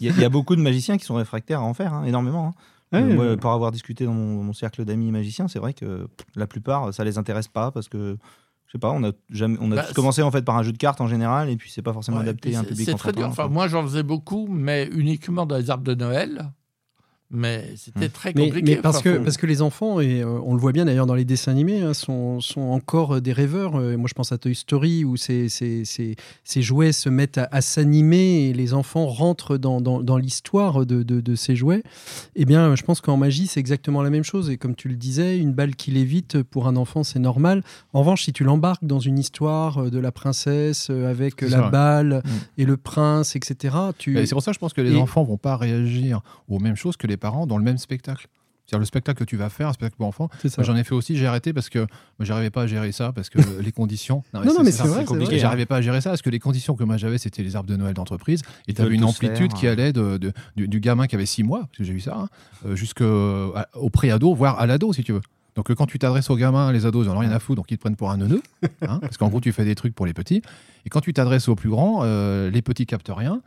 Il 0.00 0.06
y, 0.06 0.10
a- 0.10 0.14
il 0.16 0.20
y 0.22 0.24
a 0.24 0.30
beaucoup 0.30 0.56
de 0.56 0.62
magiciens 0.62 0.96
qui 0.96 1.04
sont 1.04 1.16
réfractaires 1.16 1.60
à 1.60 1.64
en 1.64 1.74
faire, 1.74 1.92
hein, 1.92 2.04
énormément. 2.06 2.46
hein. 2.48 2.54
Ouais, 2.92 3.02
Euh, 3.02 3.14
moi, 3.14 3.24
euh, 3.24 3.36
pour 3.36 3.50
avoir 3.50 3.72
discuté 3.72 4.04
dans 4.04 4.12
mon, 4.14 4.42
mon 4.42 4.52
cercle 4.52 4.84
d'amis 4.84 5.10
magiciens, 5.10 5.48
c'est 5.48 5.58
vrai 5.58 5.74
que 5.74 6.06
pff, 6.06 6.26
la 6.36 6.46
plupart, 6.46 6.94
ça 6.94 7.04
les 7.04 7.18
intéresse 7.18 7.48
pas 7.48 7.70
parce 7.72 7.88
que, 7.88 8.16
je 8.66 8.72
sais 8.72 8.78
pas, 8.78 8.90
on 8.92 9.02
a, 9.04 9.10
jamais, 9.30 9.58
on 9.60 9.72
a 9.72 9.76
Bah, 9.76 9.84
tous 9.84 9.94
commencé 9.94 10.22
en 10.22 10.30
fait 10.30 10.42
par 10.42 10.56
un 10.56 10.62
jeu 10.62 10.72
de 10.72 10.78
cartes 10.78 11.00
en 11.00 11.08
général 11.08 11.50
et 11.50 11.56
puis 11.56 11.70
c'est 11.70 11.82
pas 11.82 11.92
forcément 11.92 12.18
ouais, 12.18 12.22
adapté 12.24 12.54
à 12.54 12.60
un 12.60 12.62
c'est- 12.62 12.68
public 12.68 12.86
C'est 12.86 12.94
très 12.96 13.12
dur. 13.12 13.26
Enfin, 13.26 13.48
moi, 13.48 13.66
j'en 13.68 13.82
faisais 13.82 14.02
beaucoup, 14.04 14.46
mais 14.48 14.88
uniquement 14.92 15.46
dans 15.46 15.56
les 15.56 15.68
arbres 15.70 15.84
de 15.84 15.94
Noël. 15.94 16.52
Mais 17.30 17.64
c'était 17.76 18.08
très 18.08 18.32
compliqué. 18.32 18.76
mais 18.76 18.80
parce, 18.80 18.98
Enfin, 18.98 19.10
que, 19.10 19.16
faut- 19.18 19.24
parce 19.24 19.36
que 19.36 19.46
les 19.46 19.60
enfants, 19.60 19.98
et 20.00 20.22
euh, 20.22 20.38
on 20.44 20.54
le 20.54 20.60
voit 20.60 20.70
bien 20.72 20.84
d'ailleurs 20.84 21.06
dans 21.06 21.14
les 21.16 21.24
dessins 21.24 21.50
animés, 21.50 21.80
hein, 21.82 21.92
sont, 21.92 22.40
sont 22.40 22.60
encore 22.60 23.16
euh, 23.16 23.20
des 23.20 23.32
rêveurs. 23.32 23.74
Euh, 23.76 23.96
moi, 23.96 24.06
je 24.08 24.14
pense 24.14 24.30
à 24.30 24.38
Toy 24.38 24.54
Story 24.54 25.04
où 25.04 25.16
ces, 25.16 25.48
ces, 25.48 25.84
ces, 25.84 26.14
ces 26.44 26.62
jouets 26.62 26.92
se 26.92 27.08
mettent 27.08 27.38
à, 27.38 27.48
à 27.50 27.60
s'animer 27.62 28.48
et 28.48 28.52
les 28.52 28.74
enfants 28.74 29.06
rentrent 29.06 29.56
dans, 29.56 29.80
dans, 29.80 30.00
dans 30.02 30.18
l'histoire 30.18 30.86
de, 30.86 31.02
de, 31.02 31.20
de 31.20 31.34
ces 31.34 31.56
jouets. 31.56 31.82
Eh 32.36 32.44
bien, 32.44 32.76
je 32.76 32.82
pense 32.84 33.00
qu'en 33.00 33.16
magie, 33.16 33.48
c'est 33.48 33.58
exactement 33.60 34.02
la 34.02 34.10
même 34.10 34.22
chose. 34.24 34.48
Et 34.50 34.56
comme 34.56 34.76
tu 34.76 34.88
le 34.88 34.94
disais, 34.96 35.36
une 35.38 35.52
balle 35.52 35.74
qui 35.74 35.90
lévite 35.90 36.42
pour 36.44 36.68
un 36.68 36.76
enfant, 36.76 37.02
c'est 37.02 37.18
normal. 37.18 37.64
En 37.92 38.00
revanche, 38.00 38.22
si 38.24 38.32
tu 38.32 38.44
l'embarques 38.44 38.84
dans 38.84 39.00
une 39.00 39.18
histoire 39.18 39.78
euh, 39.84 39.90
de 39.90 39.98
la 39.98 40.12
princesse 40.12 40.88
euh, 40.90 41.10
avec 41.10 41.40
la 41.42 41.70
balle 41.70 42.22
Mm. 42.24 42.30
et 42.58 42.64
le 42.66 42.76
prince, 42.76 43.34
etc., 43.34 43.74
tu. 43.98 44.18
Et 44.18 44.26
c'est 44.26 44.34
pour 44.34 44.42
ça 44.42 44.52
que 44.52 44.54
je 44.54 44.60
pense 44.60 44.72
que 44.72 44.80
les 44.80 44.92
Et- 44.92 44.96
enfants 44.96 45.24
vont 45.24 45.36
pas 45.38 45.56
réagir 45.56 46.20
aux 46.48 46.58
mêmes 46.60 46.76
choses 46.76 46.96
que 46.96 47.06
les 47.06 47.15
parents 47.16 47.46
dans 47.46 47.58
le 47.58 47.64
même 47.64 47.78
spectacle. 47.78 48.28
C'est-à-dire 48.66 48.80
le 48.80 48.86
spectacle 48.86 49.20
que 49.20 49.24
tu 49.24 49.36
vas 49.36 49.48
faire, 49.48 49.68
un 49.68 49.72
spectacle 49.72 49.96
pour 49.96 50.08
enfants. 50.08 50.28
J'en 50.58 50.74
ai 50.74 50.82
fait 50.82 50.94
aussi, 50.94 51.16
j'ai 51.16 51.26
arrêté 51.26 51.52
parce 51.52 51.68
que 51.68 51.86
j'arrivais 52.18 52.50
pas 52.50 52.62
à 52.62 52.66
gérer 52.66 52.90
ça, 52.90 53.12
parce 53.12 53.28
que 53.28 53.38
les 53.62 53.70
conditions. 53.70 54.24
Non, 54.34 54.44
non, 54.44 54.64
mais 54.64 54.72
c'est 54.72 54.82
vrai, 54.88 55.04
compliqué. 55.04 55.38
J'arrivais 55.38 55.66
pas 55.66 55.76
à 55.76 55.80
gérer 55.82 56.00
ça 56.00 56.10
parce 56.10 56.22
que 56.22 56.30
les 56.30 56.40
conditions 56.40 56.74
que 56.74 56.82
moi 56.82 56.96
j'avais, 56.96 57.18
c'était 57.18 57.44
les 57.44 57.54
arbres 57.54 57.68
de 57.70 57.76
Noël 57.76 57.94
d'entreprise. 57.94 58.42
Et 58.66 58.74
tu 58.74 58.82
avais 58.82 58.96
une 58.96 59.04
amplitude 59.04 59.52
faire, 59.52 59.60
qui 59.60 59.68
hein. 59.68 59.72
allait 59.72 59.92
de, 59.92 60.16
de- 60.18 60.32
du, 60.56 60.66
du 60.66 60.80
gamin 60.80 61.06
qui 61.06 61.14
avait 61.14 61.26
6 61.26 61.44
mois, 61.44 61.60
parce 61.60 61.78
que 61.78 61.84
j'ai 61.84 61.92
vu 61.92 62.00
ça, 62.00 62.16
hein, 62.18 62.28
euh, 62.66 62.74
jusqu'au 62.74 63.54
au 63.74 63.90
pré-ado, 63.90 64.34
voire 64.34 64.58
à 64.58 64.66
l'ado, 64.66 64.92
si 64.92 65.04
tu 65.04 65.12
veux. 65.12 65.20
Donc, 65.54 65.70
euh, 65.70 65.74
quand 65.76 65.86
tu 65.86 65.98
t'adresses 66.00 66.28
aux 66.28 66.36
gamins, 66.36 66.72
les 66.72 66.86
ados, 66.86 67.06
ils 67.06 67.08
en 67.08 67.14
ont 67.14 67.20
rien 67.20 67.30
à 67.30 67.38
foutre, 67.38 67.56
donc 67.56 67.70
ils 67.70 67.76
te 67.76 67.82
prennent 67.82 67.96
pour 67.96 68.10
un 68.10 68.16
neuneu. 68.16 68.42
hein, 68.82 68.98
parce 69.00 69.16
qu'en 69.16 69.28
gros, 69.28 69.40
tu 69.40 69.52
fais 69.52 69.64
des 69.64 69.74
trucs 69.76 69.94
pour 69.94 70.06
les 70.06 70.12
petits. 70.12 70.42
Et 70.84 70.90
quand 70.90 71.00
tu 71.00 71.12
t'adresses 71.12 71.48
aux 71.48 71.54
plus 71.54 71.70
grands, 71.70 72.00
euh, 72.02 72.50
les 72.50 72.62
petits 72.62 72.84
captent 72.84 73.12
rien. 73.14 73.40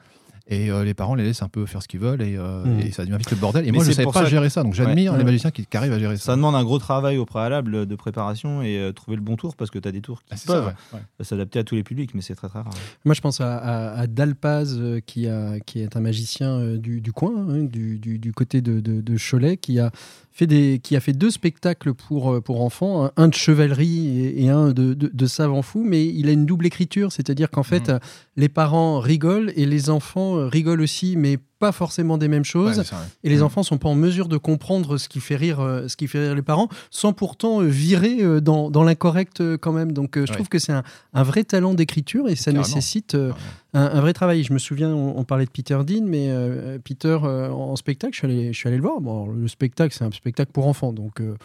Et 0.52 0.72
euh, 0.72 0.84
les 0.84 0.96
parents 0.96 1.14
les 1.14 1.24
laissent 1.24 1.44
un 1.44 1.48
peu 1.48 1.66
faire 1.68 1.84
ce 1.84 1.88
qu'ils 1.88 2.00
veulent 2.00 2.24
et, 2.24 2.36
euh, 2.36 2.66
Mm. 2.66 2.80
et 2.80 2.92
ça 2.92 3.06
devient 3.06 3.18
vite 3.20 3.30
le 3.30 3.38
bordel. 3.38 3.64
Et 3.64 3.68
Mais 3.72 3.76
moi, 3.78 3.84
je 3.84 3.92
c'est 3.92 3.98
savais 4.04 4.12
pas 4.12 4.26
gérer 4.26 4.50
ça. 4.50 4.64
Donc 4.64 4.74
j'admire 4.74 5.12
Ouais. 5.12 5.18
les 5.20 5.24
magiciens 5.24 5.52
qui, 5.52 5.66
qui 5.66 5.78
arrivent 5.78 5.94
à 5.94 6.00
gérer 6.00 6.18
ça. 6.18 6.24
Ça 6.24 6.36
demande 6.36 6.56
un 6.56 6.64
gros 6.64 6.80
travail 6.80 7.18
au 7.18 7.26
préalable 7.26 7.86
de 7.86 7.96
préparation 7.96 8.64
et 8.64 8.78
euh, 8.80 8.92
trouver 8.92 9.16
le 9.16 9.22
bon 9.22 9.36
tour 9.36 9.56
parce 9.56 9.70
que 9.70 9.78
tu 9.78 9.88
as 9.88 9.92
des 9.92 10.02
tours 10.02 10.24
qui 10.24 10.34
Ah, 10.34 10.38
peuvent. 10.48 10.74
Ouais. 10.94 11.00
s'adapter 11.24 11.60
à 11.60 11.64
tous 11.64 11.76
les 11.76 11.84
publics, 11.84 12.16
mais 12.16 12.22
c'est 12.22 12.34
très 12.36 12.50
très 12.50 12.60
rare. 12.60 12.72
Moi, 13.06 13.14
je 13.14 13.22
pense 13.22 13.40
à, 13.42 13.58
à- 13.58 14.00
à 14.00 14.08
Dalpaz, 14.08 14.76
euh, 14.80 15.00
qui, 15.06 15.28
a, 15.28 15.60
qui 15.60 15.82
est 15.82 15.96
un 15.96 16.00
magicien 16.02 16.50
euh, 16.58 16.78
du, 16.78 17.00
du 17.02 17.14
coin, 17.14 17.32
hein, 17.48 17.60
du, 17.66 18.00
du- 18.00 18.18
du 18.18 18.34
côté 18.34 18.62
de, 18.62 18.80
de- 18.80 19.02
de 19.02 19.18
Cholet, 19.18 19.58
qui 19.58 19.80
a 19.80 19.92
fait 20.40 20.48
des, 20.48 20.80
qui 20.82 20.96
a 20.96 21.00
fait 21.02 21.14
deux 21.14 21.32
spectacles 21.32 21.94
pour, 21.94 22.32
euh, 22.34 22.42
pour 22.42 22.62
enfants, 22.62 23.12
un, 23.18 23.28
de 23.28 23.34
chevalerie 23.34 24.08
et, 24.20 24.46
et 24.46 24.50
un 24.50 24.70
de, 24.70 24.94
de, 24.94 25.12
de 25.14 25.26
savant 25.28 25.62
fou, 25.62 25.84
mais 25.86 26.08
il 26.08 26.30
a 26.30 26.32
une 26.32 26.46
double 26.46 26.66
écriture, 26.66 27.12
c'est-à-dire 27.12 27.50
qu'en 27.52 27.64
fait, 27.64 27.90
Mhm. 27.90 27.96
euh, 27.96 28.00
les 28.38 28.50
parents 28.50 29.00
rigolent 29.00 29.52
et 29.56 29.66
les 29.66 29.90
enfants 29.90 30.38
euh, 30.38 30.48
rigolent 30.48 30.82
aussi, 30.82 31.16
mais 31.18 31.38
pas 31.60 31.72
forcément 31.72 32.18
des 32.18 32.28
mêmes 32.28 32.46
choses. 32.46 32.80
ouais. 32.80 32.86
Et 33.24 33.30
les 33.30 33.38
Mhm. 33.38 33.44
enfants 33.44 33.64
sont 33.64 33.78
pas 33.78 33.90
en 33.90 33.96
mesure 33.96 34.28
de 34.30 34.38
comprendre 34.38 34.98
ce 34.98 35.10
qui 35.10 35.20
fait 35.20 35.36
rire, 35.36 35.60
euh, 35.60 35.88
ce 35.88 35.98
qui 35.98 36.08
fait 36.08 36.20
rire 36.20 36.36
les 36.36 36.42
parents, 36.42 36.70
sans 36.90 37.14
pourtant 37.14 37.62
euh, 37.62 37.66
virer 37.66 38.18
euh, 38.22 38.40
dans, 38.40 38.72
dans 38.72 38.84
l'incorrect 38.84 39.44
quand 39.58 39.74
même. 39.74 39.92
Donc 39.92 40.16
je 40.16 40.22
Ouais. 40.22 40.28
trouve 40.28 40.48
que 40.50 40.58
c'est 40.60 40.72
un, 40.72 40.84
un 41.14 41.24
vrai 41.24 41.44
talent 41.44 41.74
d'écriture 41.74 42.28
et 42.30 42.36
ça 42.36 42.46
Carrément. 42.52 42.62
nécessite 42.66 43.16
un, 43.16 43.34
un 43.74 44.02
vrai 44.02 44.14
travail. 44.14 44.44
Je 44.44 44.54
me 44.54 44.60
souviens, 44.60 44.90
on, 44.90 45.18
on 45.20 45.24
parlait 45.26 45.46
de 45.46 45.52
Peter 45.52 45.78
Dean, 45.86 46.04
mais 46.06 46.28
euh, 46.30 46.80
Peter 46.84 47.18
euh, 47.24 47.50
en 47.50 47.76
spectacle, 47.76 48.14
je 48.14 48.18
suis 48.20 48.28
allé, 48.28 48.54
je 48.54 48.58
suis 48.58 48.68
allé 48.68 48.78
le 48.78 48.84
voir. 48.84 49.02
Bon, 49.02 49.28
le 49.28 49.48
spectacle, 49.48 49.94
c'est 49.98 50.06
un 50.06 50.12
spectacle 50.12 50.52
pour 50.54 50.66
enfants, 50.68 50.94
donc. 50.94 51.20
euh, 51.22 51.36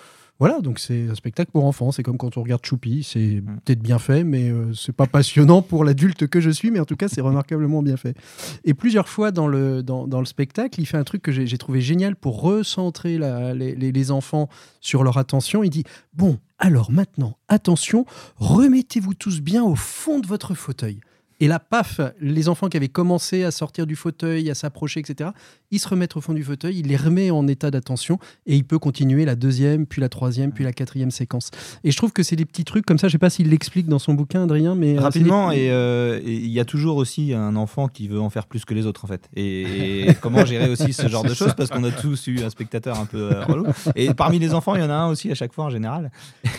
voilà, 0.40 0.60
donc 0.60 0.78
c'est 0.80 1.08
un 1.08 1.14
spectacle 1.14 1.50
pour 1.52 1.64
enfants. 1.64 1.92
C'est 1.92 2.02
comme 2.02 2.18
quand 2.18 2.36
on 2.36 2.42
regarde 2.42 2.64
Choupi. 2.64 3.02
C'est 3.04 3.40
Mm. 3.40 3.60
peut-être 3.64 3.80
bien 3.82 3.98
fait, 3.98 4.24
mais 4.24 4.50
euh, 4.50 4.72
c'est 4.74 4.92
pas 4.94 5.06
passionnant 5.06 5.62
pour 5.62 5.84
l'adulte 5.84 6.26
que 6.26 6.40
je 6.40 6.50
suis. 6.50 6.70
Mais 6.70 6.80
en 6.80 6.84
tout 6.84 6.96
cas, 6.96 7.08
c'est 7.08 7.20
remarquablement 7.20 7.82
bien 7.82 7.96
fait. 7.96 8.16
Et 8.64 8.74
plusieurs 8.74 9.08
fois 9.08 9.30
dans 9.30 9.46
le, 9.46 9.82
dans, 9.82 10.06
dans 10.08 10.20
le 10.20 10.26
spectacle, 10.26 10.80
il 10.80 10.86
fait 10.86 10.96
un 10.96 11.04
truc 11.04 11.22
que 11.22 11.30
j'ai 11.32 11.46
j'ai 11.46 11.58
trouvé 11.58 11.80
génial 11.80 12.16
pour 12.16 12.40
recentrer 12.42 13.16
la- 13.18 13.54
les, 13.54 13.74
les- 13.74 13.92
les 13.92 14.10
enfants 14.10 14.48
sur 14.80 15.04
leur 15.04 15.18
attention. 15.18 15.62
Il 15.62 15.70
dit 15.70 15.84
Bon, 16.14 16.38
alors 16.58 16.90
maintenant, 16.90 17.36
attention, 17.48 18.04
remettez-vous 18.36 19.14
tous 19.14 19.40
bien 19.40 19.62
au 19.64 19.74
fond 19.76 20.18
de 20.18 20.26
votre 20.26 20.54
fauteuil. 20.54 21.00
Et 21.44 21.48
là, 21.48 21.58
paf, 21.58 22.00
les 22.22 22.48
enfants 22.48 22.68
qui 22.70 22.78
avaient 22.78 22.88
commencé 22.88 23.44
à 23.44 23.50
sortir 23.50 23.86
du 23.86 23.96
fauteuil, 23.96 24.48
à 24.50 24.54
s'approcher, 24.54 25.00
etc., 25.00 25.28
ils 25.70 25.78
se 25.78 25.86
remettent 25.86 26.16
au 26.16 26.22
fond 26.22 26.32
du 26.32 26.42
fauteuil, 26.42 26.78
il 26.78 26.86
les 26.86 26.96
remet 26.96 27.30
en 27.30 27.46
état 27.48 27.70
d'attention 27.70 28.18
et 28.46 28.56
il 28.56 28.64
peut 28.64 28.78
continuer 28.78 29.26
la 29.26 29.34
deuxième, 29.34 29.84
puis 29.84 30.00
la 30.00 30.08
troisième, 30.08 30.52
puis 30.52 30.64
la 30.64 30.72
quatrième 30.72 31.10
séquence. 31.10 31.50
Et 31.82 31.90
je 31.90 31.96
trouve 31.98 32.12
que 32.12 32.22
c'est 32.22 32.36
des 32.36 32.46
petits 32.46 32.64
trucs 32.64 32.86
comme 32.86 32.96
ça, 32.98 33.08
je 33.08 33.12
sais 33.12 33.18
pas 33.18 33.28
s'il 33.28 33.50
l'explique 33.50 33.88
dans 33.88 33.98
son 33.98 34.14
bouquin, 34.14 34.44
Adrien, 34.44 34.74
mais... 34.74 34.96
euh, 34.96 35.00
Rapidement, 35.02 35.50
c'est 35.50 35.56
des- 35.56 35.62
et 35.64 35.70
euh, 35.72 36.20
et 36.24 36.32
il 36.32 36.50
y 36.50 36.60
a 36.60 36.64
toujours 36.64 36.96
aussi 36.96 37.34
un 37.34 37.56
enfant 37.56 37.88
qui 37.88 38.08
veut 38.08 38.20
en 38.20 38.30
faire 38.30 38.46
plus 38.46 38.64
que 38.64 38.72
les 38.72 38.86
autres, 38.86 39.04
en 39.04 39.08
fait. 39.08 39.28
Et, 39.36 40.06
et 40.08 40.14
comment 40.22 40.46
gérer 40.46 40.70
aussi 40.70 40.94
ce 40.94 41.08
genre 41.08 41.24
de 41.24 41.34
choses, 41.34 41.52
parce 41.54 41.68
qu'on 41.68 41.84
a 41.84 41.90
tous 42.04 42.26
eu 42.28 42.40
un 42.42 42.48
spectateur 42.48 42.98
un 42.98 43.04
peu 43.06 43.32
euh, 43.34 43.44
relou. 43.44 43.66
Et 43.96 44.14
parmi 44.14 44.38
les 44.38 44.54
enfants, 44.54 44.74
il 44.76 44.80
y 44.80 44.84
en 44.84 44.88
a 44.90 44.94
un 44.94 45.08
aussi 45.08 45.30
à 45.30 45.34
chaque 45.34 45.52
fois 45.52 45.64
en 45.66 45.70
général. 45.70 46.10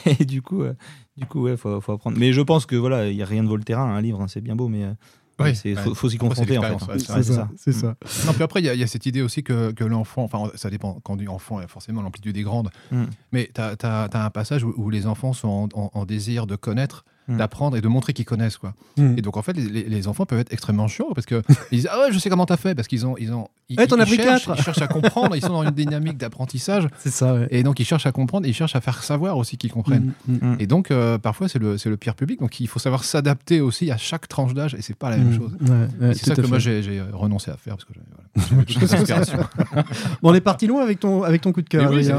Et 0.19 0.25
du 0.25 0.41
coup, 0.43 0.61
euh, 0.63 0.73
du 1.17 1.25
coup, 1.25 1.41
ouais, 1.43 1.57
faut, 1.57 1.79
faut 1.81 1.93
apprendre. 1.93 2.17
Mais 2.17 2.33
je 2.33 2.41
pense 2.41 2.65
que 2.65 2.75
voilà, 2.75 3.07
il 3.09 3.15
y 3.15 3.23
a 3.23 3.25
rien 3.25 3.43
de 3.43 3.47
Volterrain, 3.49 3.83
un 3.95 4.01
livre, 4.01 4.21
hein, 4.21 4.27
c'est 4.27 4.41
bien 4.41 4.55
beau, 4.55 4.67
mais 4.67 4.83
euh, 4.83 4.93
Oui, 5.39 5.51
ouais. 5.65 5.75
faut, 5.75 5.93
faut 5.95 6.09
s'y 6.09 6.17
confronter 6.17 6.57
ouais, 6.57 6.69
Ouais, 6.71 6.99
c'est 6.99 7.07
ça, 7.23 7.49
ça. 7.73 7.95
Non, 8.25 8.33
puis 8.33 8.43
après, 8.43 8.61
il 8.61 8.65
y, 8.65 8.69
a- 8.69 8.73
il 8.73 8.79
y 8.79 8.83
a 8.83 8.87
cette 8.87 9.05
idée 9.05 9.21
aussi 9.21 9.43
que, 9.43 9.71
que 9.71 9.83
l'enfant, 9.83 10.23
enfin, 10.23 10.49
ça 10.55 10.69
dépend, 10.69 10.99
quand 11.03 11.13
on 11.13 11.17
dit 11.17 11.27
enfant, 11.27 11.61
il 11.61 11.67
forcément 11.67 12.01
l'amplitude 12.01 12.35
est 12.37 12.41
grande, 12.43 12.69
Mm. 12.91 13.03
mais 13.31 13.49
tu 13.53 13.61
as, 13.61 14.09
un 14.13 14.29
passage 14.29 14.63
où, 14.63 14.73
où 14.77 14.89
les 14.89 15.07
enfants 15.07 15.33
sont 15.33 15.69
en, 15.73 15.79
en- 15.81 15.91
en 15.93 16.05
désir 16.05 16.47
de 16.47 16.55
connaître, 16.55 17.03
Mm. 17.27 17.37
d'apprendre 17.37 17.75
et 17.77 17.81
de 17.81 17.87
montrer 17.87 18.13
qu'ils 18.13 18.25
connaissent. 18.25 18.57
Quoi. 18.57 18.73
Mm. 18.97 19.17
Et 19.17 19.21
donc, 19.21 19.35
en 19.37 19.41
fait, 19.41 19.53
les, 19.53 19.63
les- 19.67 19.83
les 19.89 20.07
enfants 20.07 20.25
peuvent 20.27 20.39
être 20.39 20.53
extrêmement 20.53 20.87
chiants 20.87 21.07
parce 21.15 21.25
qu'ils 21.25 21.41
disent 21.71 21.87
Ah 21.91 21.99
ouais, 22.01 22.11
je 22.13 22.19
sais 22.19 22.29
comment 22.29 22.45
t'as 22.45 22.57
fait, 22.57 22.75
parce 22.75 22.87
qu'ils 22.87 23.05
ont. 23.05 23.15
Ils 23.17 23.31
ont 23.33 23.47
ils, 23.67 23.77
t'en 23.77 23.97
ils 23.97 24.05
cherchent, 24.05 24.45
quatre. 24.45 24.59
ils 24.59 24.63
cherchent 24.63 24.81
à 24.83 24.87
comprendre, 24.87 25.35
ils 25.35 25.41
sont 25.41 25.49
dans 25.53 25.63
une 25.63 25.71
dynamique 25.71 26.17
d'apprentissage, 26.17 26.87
C'est 26.99 27.09
ça, 27.09 27.33
ouais. 27.33 27.47
et 27.49 27.63
donc 27.63 27.79
ils 27.79 27.83
cherchent 27.83 28.05
à 28.05 28.11
comprendre, 28.11 28.45
et 28.45 28.49
ils 28.49 28.53
cherchent 28.53 28.75
à 28.75 28.81
faire 28.81 29.03
savoir 29.03 29.37
aussi 29.39 29.57
qu'ils 29.57 29.71
comprennent. 29.71 30.13
Mm, 30.27 30.33
mm, 30.33 30.37
Mm. 30.53 30.57
Et 30.59 30.67
donc, 30.67 30.91
euh, 30.91 31.17
parfois, 31.17 31.47
c'est 31.49 31.57
le, 31.57 31.79
c'est 31.79 31.89
le 31.89 31.97
pire 31.97 32.13
public, 32.13 32.39
donc 32.39 32.59
il 32.59 32.67
faut 32.67 32.77
savoir 32.77 33.03
s'adapter 33.03 33.61
aussi 33.61 33.89
à 33.89 33.97
chaque 33.97 34.27
tranche 34.27 34.53
d'âge, 34.53 34.75
et 34.75 34.83
c'est 34.83 34.93
pas 34.95 35.09
la 35.09 35.17
même 35.17 35.33
chose. 35.35 35.51
Ouais, 35.61 35.69
ouais, 35.99 36.11
Et 36.11 36.13
c'est 36.13 36.25
ça 36.27 36.35
que 36.35 36.43
fait. 36.43 36.47
moi 36.47 36.59
j'ai 36.59 36.83
j'ai 36.83 37.01
renoncé 37.11 37.49
à 37.49 37.57
faire 37.57 37.75
parce 37.75 37.85
que 37.85 37.93
voilà. 37.95 38.63
Bon, 40.21 40.29
on 40.29 40.33
est 40.35 40.41
parti 40.41 40.67
loin 40.67 40.83
avec 40.83 40.99
ton, 40.99 41.23
avec 41.23 41.41
ton 41.41 41.51
coup 41.51 41.61
de 41.63 41.69
cœur. 41.69 41.91
Oui, 41.91 42.03
c'est 42.05 42.13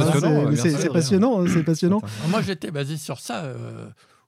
passionnant, 0.92 1.46
c'est 1.46 1.62
passionnant. 1.62 2.02
Moi, 2.28 2.42
j'étais 2.42 2.70
basé 2.70 2.96
sur 2.96 3.20
ça, 3.20 3.44
euh, 3.44 3.86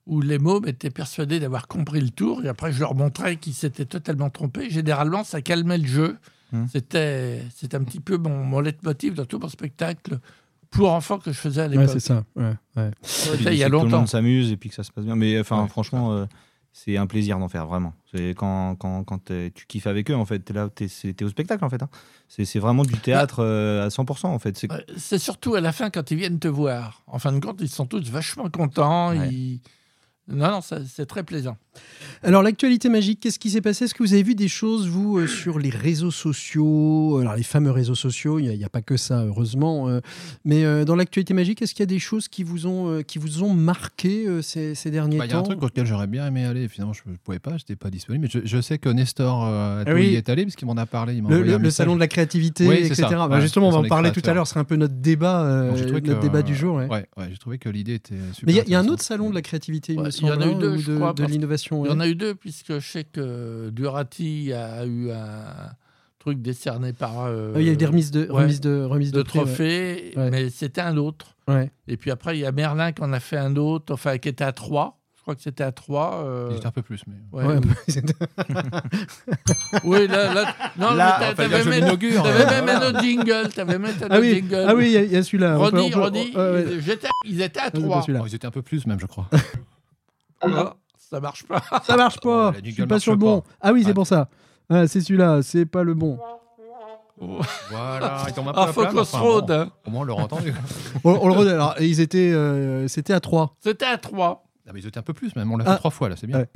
où 0.08 0.20
les 0.20 0.38
mômes 0.38 0.66
étaient 0.66 0.90
persuadés 0.90 1.38
d'avoir 1.38 1.68
compris 1.68 2.00
le 2.00 2.10
tour, 2.10 2.44
et 2.44 2.48
après, 2.48 2.72
je 2.72 2.80
leur 2.80 2.94
montrais 2.96 3.36
qu'ils 3.36 3.54
s'étaient 3.54 3.84
totalement 3.84 4.30
trompés. 4.30 4.70
Généralement, 4.70 5.22
ça 5.22 5.40
calmait 5.42 5.78
le 5.78 5.86
jeu. 5.86 6.16
Hmm. 6.52 6.64
C'était 6.72 7.42
un 7.74 7.84
petit 7.84 8.00
peu 8.00 8.16
mon, 8.16 8.42
mon 8.44 8.60
leitmotiv 8.60 9.14
dans 9.14 9.26
tout 9.26 9.38
mon 9.38 9.48
spectacle 9.48 10.18
pour 10.70 10.90
enfants 10.92 11.18
que 11.18 11.30
je 11.32 11.38
faisais 11.38 11.60
à 11.62 11.66
Ouais, 11.66 11.76
l'époque. 11.76 11.90
c'est 11.92 12.00
ça. 12.00 12.24
Ouais, 12.36 12.52
ouais. 12.76 12.90
C'était 13.02 13.52
il 13.54 13.58
y 13.58 13.62
a 13.62 13.66
que 13.66 13.70
tout 13.72 13.76
le 13.78 13.84
longtemps. 13.84 13.98
monde 13.98 14.08
s'amuse 14.08 14.50
et 14.50 14.56
puis 14.56 14.70
que 14.70 14.74
ça 14.74 14.82
se 14.82 14.90
passe 14.90 15.04
bien. 15.04 15.14
Mais 15.16 15.38
enfin, 15.40 15.62
Ouais, 15.62 15.68
franchement, 15.68 16.12
euh, 16.14 16.24
c'est 16.72 16.96
un 16.96 17.06
plaisir 17.06 17.38
d'en 17.38 17.48
faire 17.48 17.66
vraiment. 17.66 17.92
C'est 18.14 18.30
quand, 18.30 18.76
quand, 18.76 19.04
quand 19.04 19.24
tu 19.26 19.66
kiffes 19.66 19.86
avec 19.86 20.10
eux, 20.10 20.14
en 20.16 20.24
fait, 20.24 20.38
t'es 20.40 20.54
là, 20.54 20.68
t'es, 20.74 20.86
t'es 20.88 21.24
au 21.24 21.28
spectacle, 21.28 21.64
en 21.64 21.68
fait. 21.70 21.82
hein. 21.82 21.88
C'est, 22.28 22.44
c'est 22.46 22.58
vraiment 22.60 22.84
du 22.84 22.96
théâtre 22.98 23.40
euh, 23.42 23.84
à 23.84 23.88
100%, 23.88 24.26
en 24.28 24.38
fait. 24.38 24.56
C'est, 24.56 24.72
Ouais, 24.72 24.84
C'est 24.96 25.18
surtout 25.18 25.54
à 25.54 25.60
la 25.60 25.72
fin 25.72 25.90
quand 25.90 26.10
ils 26.10 26.16
viennent 26.16 26.38
te 26.38 26.48
voir. 26.48 27.02
En 27.06 27.18
fin 27.18 27.32
de 27.32 27.40
compte, 27.40 27.58
ils 27.60 27.68
sont 27.68 27.86
tous 27.86 28.08
vachement 28.10 28.48
contents. 28.48 29.10
Ouais. 29.10 29.28
ils- 29.30 29.60
Non, 30.30 30.50
non, 30.50 30.61
c'est 30.61 31.06
très 31.06 31.23
plaisant. 31.23 31.56
Alors, 32.23 32.42
l'actualité 32.42 32.88
magique, 32.88 33.20
qu'est-ce 33.20 33.38
qui 33.38 33.50
s'est 33.50 33.61
passé? 33.61 33.85
Est-ce 33.85 33.94
que 33.94 34.02
vous 34.02 34.12
avez 34.12 34.23
vu 34.23 34.35
des 34.35 34.49
choses, 34.49 34.88
vous, 34.88 35.18
euh, 35.18 35.26
sur 35.26 35.58
les 35.58 35.70
réseaux 35.70 36.11
sociaux? 36.11 37.19
Alors, 37.21 37.36
les 37.36 37.43
fameux 37.43 37.71
réseaux 37.71 37.95
sociaux, 37.95 38.38
il 38.38 38.49
n'y 38.49 38.62
a, 38.64 38.67
a 38.67 38.69
pas 38.69 38.82
que 38.82 38.97
ça, 38.97 39.25
heureusement. 39.25 39.88
euh, 39.88 40.00
mais 40.45 40.64
euh, 40.64 40.84
dans 40.84 40.97
l'actualité 40.97 41.34
magique, 41.34 41.62
est-ce 41.62 41.73
qu'il 41.75 41.82
y 41.82 41.84
a 41.84 41.86
des 41.86 41.99
choses 41.99 42.28
qui 42.28 42.43
vous 42.43 42.67
ont, 42.67 42.91
euh, 42.91 43.02
qui 43.02 43.19
vous 43.19 43.43
ont 43.45 43.54
marqué 43.54 44.26
euh, 44.26 44.43
ces, 44.43 44.75
ces 44.75 44.91
derniers 44.91 45.19
Bah, 45.19 45.26
Il 45.26 45.30
y 45.30 45.34
a 45.34 45.38
un 45.38 45.43
temps? 45.43 45.50
truc 45.50 45.62
auquel 45.62 45.86
j'aurais 45.86 46.06
bien 46.08 46.26
aimé 46.26 46.45
aller, 46.45 46.69
finalement 46.69 46.93
je 46.93 47.02
ne 47.06 47.17
pouvais 47.17 47.38
pas, 47.38 47.50
je 47.52 47.56
n'étais 47.62 47.76
pas 47.76 47.91
disponible. 47.91 48.25
Mais 48.32 48.41
je, 48.43 48.47
je 48.47 48.60
sais 48.60 48.78
que 48.78 48.88
Nestor 48.88 49.47
euh, 49.47 49.84
Ah 49.86 49.95
oui. 49.95 50.08
y 50.08 50.14
est 50.17 50.28
allé 50.28 50.45
parce 50.45 50.56
qu'il 50.56 50.67
m'en 50.67 50.76
a 50.76 50.86
parlé. 50.86 51.14
Il 51.14 51.21
le, 51.21 51.26
envoyé 51.26 51.45
le- 51.45 51.50
un 51.54 51.58
le 51.58 51.62
message. 51.62 51.76
salon 51.86 51.95
de 51.95 52.00
la 52.00 52.08
créativité, 52.08 52.67
Oui, 52.67 52.76
etc. 52.76 52.95
ça. 52.95 53.08
Bah, 53.10 53.28
Ouais, 53.28 53.41
justement, 53.41 53.69
on 53.69 53.73
va 53.73 53.78
en 53.78 53.84
parler 53.84 54.10
tout 54.10 54.23
à 54.25 54.34
l'heure. 54.34 54.47
C'est 54.49 54.58
un 54.58 54.64
peu 54.64 54.76
notre 54.76 54.95
débat, 54.95 55.43
euh, 55.45 55.71
notre 55.71 56.00
que, 56.00 56.21
débat 56.21 56.38
euh, 56.38 56.43
du 56.43 56.54
jour. 56.56 56.76
ouais. 56.76 56.88
Ouais, 56.88 57.06
ouais, 57.17 57.28
j'ai 57.30 57.38
trouvé 57.38 57.58
que 57.58 57.69
l'idée 57.69 57.95
était 57.95 58.14
super. 58.32 58.47
Mais 58.47 58.52
il 58.54 58.69
y 58.69 58.73
y, 58.73 58.75
a 58.75 58.80
un 58.80 58.88
autre 58.88 59.02
salon 59.04 59.30
de 59.30 59.34
la 59.34 59.43
créativité, 59.43 59.95
il 60.21 60.28
y 60.28 60.31
en 60.31 60.41
a 60.41 60.47
eu 60.47 60.54
deux, 60.54 60.76
je 60.78 60.91
de, 60.93 60.97
crois, 60.97 61.13
de 61.13 61.25
l'innovation. 61.25 61.85
Il 61.85 61.91
y 61.91 61.95
en 61.95 62.00
a 62.00 62.07
eu 62.09 62.15
deux, 62.15 62.35
puisque 62.35 62.78
je 62.78 62.87
sais 62.91 63.04
que 63.04 63.71
Durati 63.71 64.52
a 64.52 64.85
eu 64.87 65.11
un 65.11 65.71
truc 66.19 66.43
décerné 66.43 66.93
par. 66.93 67.26
euh, 67.26 67.52
Ah, 67.57 67.61
il 67.61 67.67
y 67.67 67.71
a 67.71 67.73
eu 67.73 67.76
des 67.76 67.87
remises 67.87 68.11
de, 68.11 68.23
ouais, 68.23 68.43
remises 68.43 68.61
de, 68.61 68.83
remises 68.85 69.13
de, 69.13 69.19
de 69.19 69.23
prix, 69.23 69.39
ouais. 69.39 69.45
trophées, 69.45 70.13
Ouais. 70.17 70.31
mais 70.31 70.50
c'était 70.50 70.81
un 70.81 70.97
autre. 70.97 71.37
Ouais. 71.47 71.71
Et 71.87 71.97
puis 71.97 72.11
après, 72.11 72.37
il 72.37 72.41
y 72.41 72.45
a 72.47 72.52
Merlin 72.52 72.93
qui 72.93 73.02
en 73.02 73.13
a 73.13 73.21
fait 73.21 73.37
un 73.39 73.57
autre, 73.57 73.95
enfin, 73.95 74.19
qui 74.19 74.28
était 74.28 74.45
à 74.45 74.52
3. 74.52 74.97
Je 75.17 75.23
crois 75.23 75.35
que 75.37 75.43
c'était 75.43 75.65
à 75.65 75.73
3. 75.73 76.25
euh, 76.25 76.49
Il 76.52 76.57
était 76.57 76.67
un 76.67 76.71
peu 76.71 76.81
plus, 76.83 77.02
mais. 77.07 77.15
ouais. 77.33 77.45
Ouais, 77.47 77.61
Oui, 79.85 80.09
là, 80.09 80.33
là, 80.35 80.54
non, 80.78 80.95
Là, 80.95 81.19
enfin, 81.21 81.35
t'avais 81.35 81.49
même, 81.65 81.69
euh, 81.69 81.71
même 81.71 81.99
voilà. 82.65 82.76
un 82.87 82.89
autre 82.91 83.02
jingle, 83.02 83.49
t'avais 83.54 83.78
même 83.78 83.85
un 83.85 83.95
Ah 84.02 84.04
autre 84.07 84.21
oui, 84.21 84.35
jingle. 84.37 84.65
ah 84.69 84.75
oui, 84.75 84.93
il 85.07 85.13
y 85.13 85.17
a- 85.17 85.23
celui-là. 85.23 85.59
Ouais, 85.59 85.71
ouais. 85.71 86.65
ils, 87.25 87.41
étaient 87.43 87.59
à 87.59 87.65
Ah, 87.67 87.71
c'est 87.75 87.81
pas 87.81 87.87
3. 87.87 88.02
celui-là. 88.02 88.21
Oh, 88.23 88.26
ils 88.26 88.35
étaient 88.35 88.47
un 88.47 88.50
peu 88.50 88.63
plus, 88.63 88.87
même, 88.87 88.99
je 89.00 89.07
crois. 89.07 89.28
Ah, 90.40 90.74
ça 90.98 91.20
marche 91.20 91.44
pas. 91.44 91.62
Ça 91.84 91.96
marche 91.96 92.20
pas. 92.20 92.52
Oh, 92.54 92.60
je 92.64 92.70
suis 92.70 92.86
pas 92.86 92.98
sur 93.00 93.12
le 93.12 93.18
bon. 93.18 93.42
Ah 93.60 93.72
oui, 93.72 93.82
c'est 93.84 93.90
Ah. 93.90 93.94
pour 93.94 94.06
ça. 94.06 94.28
Ah, 94.70 94.86
c'est 94.86 95.00
celui-là, 95.00 95.40
c'est 95.42 95.64
pas 95.66 95.82
le 95.82 95.94
bon. 95.94 96.18
voilà, 97.70 98.24
ils 98.28 98.32
tombe 98.34 98.48
un 98.48 98.52
peu 98.52 98.58
Ah, 98.60 98.64
à 98.64 98.72
faut 98.72 98.80
plat, 98.82 98.90
mais 98.92 99.04
se 99.04 99.16
enfin, 99.16 99.18
rôde. 99.24 99.46
bon, 99.46 99.52
hein. 99.54 99.70
Au 99.86 99.90
moins, 99.90 100.00
on 100.02 100.04
l'aura 100.04 100.22
entendu. 100.24 100.54
On, 101.04 101.10
on 101.22 101.28
le 101.28 101.34
redonne. 101.34 101.54
Alors, 101.54 101.74
ils 101.80 102.00
étaient, 102.00 102.30
euh, 102.32 102.86
c'était 102.88 103.12
à 103.12 103.20
3. 103.20 103.54
C'était 103.60 103.86
à 103.86 103.98
3. 103.98 104.44
Ah, 104.69 104.73
mais 104.75 104.81
ils 104.81 104.87
étaient 104.87 104.99
un 104.99 105.02
peu 105.02 105.15
plus, 105.15 105.35
même. 105.35 105.50
On 105.50 105.57
l'a 105.57 105.65
Ah. 105.67 105.73
fait 105.73 105.78
trois 105.78 105.91
fois, 105.91 106.09
là, 106.11 106.17
c'est 106.19 106.26
bien. 106.26 106.41
Ouais. 106.41 106.49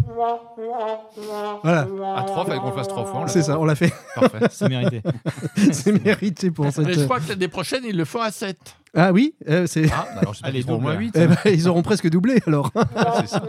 Voilà, 1.63 1.89
À 2.17 2.23
trois, 2.25 2.45
fallait 2.45 2.59
qu'on 2.59 2.69
le 2.69 2.75
fasse 2.75 2.89
trois 2.89 3.05
fois. 3.07 3.27
c'est 3.29 3.43
ça, 3.43 3.59
on 3.59 3.65
l'a 3.65 3.75
fait. 3.75 3.89
fait. 3.89 4.21
Parfait. 4.21 4.39
c'est 4.51 4.69
mérité. 4.69 5.03
c'est 5.73 6.05
mérité 6.05 6.51
pour 6.51 6.71
cette. 6.71 6.87
Mais 6.87 6.93
je 6.95 7.05
crois 7.05 7.21
que 7.21 7.29
l'année 7.31 7.49
prochaine, 7.49 7.83
ils 7.87 7.97
le 7.97 8.05
font 8.05 8.21
à 8.21 8.31
7. 8.31 8.59
Ah 8.95 9.13
oui, 9.13 9.35
euh, 9.49 9.67
c'est. 9.67 9.87
Ah, 9.91 10.07
bah 10.15 10.19
alors, 10.21 10.35
Allez, 10.43 10.63
au 10.69 10.79
moins 10.79 10.93
là. 10.93 10.99
8. 11.01 11.13
Eh 11.17 11.27
ben, 11.27 11.37
ils 11.47 11.67
auront 11.69 11.81
presque 11.81 12.11
doublé 12.11 12.43
alors. 12.47 12.71
c'est 13.21 13.29
ça. 13.29 13.43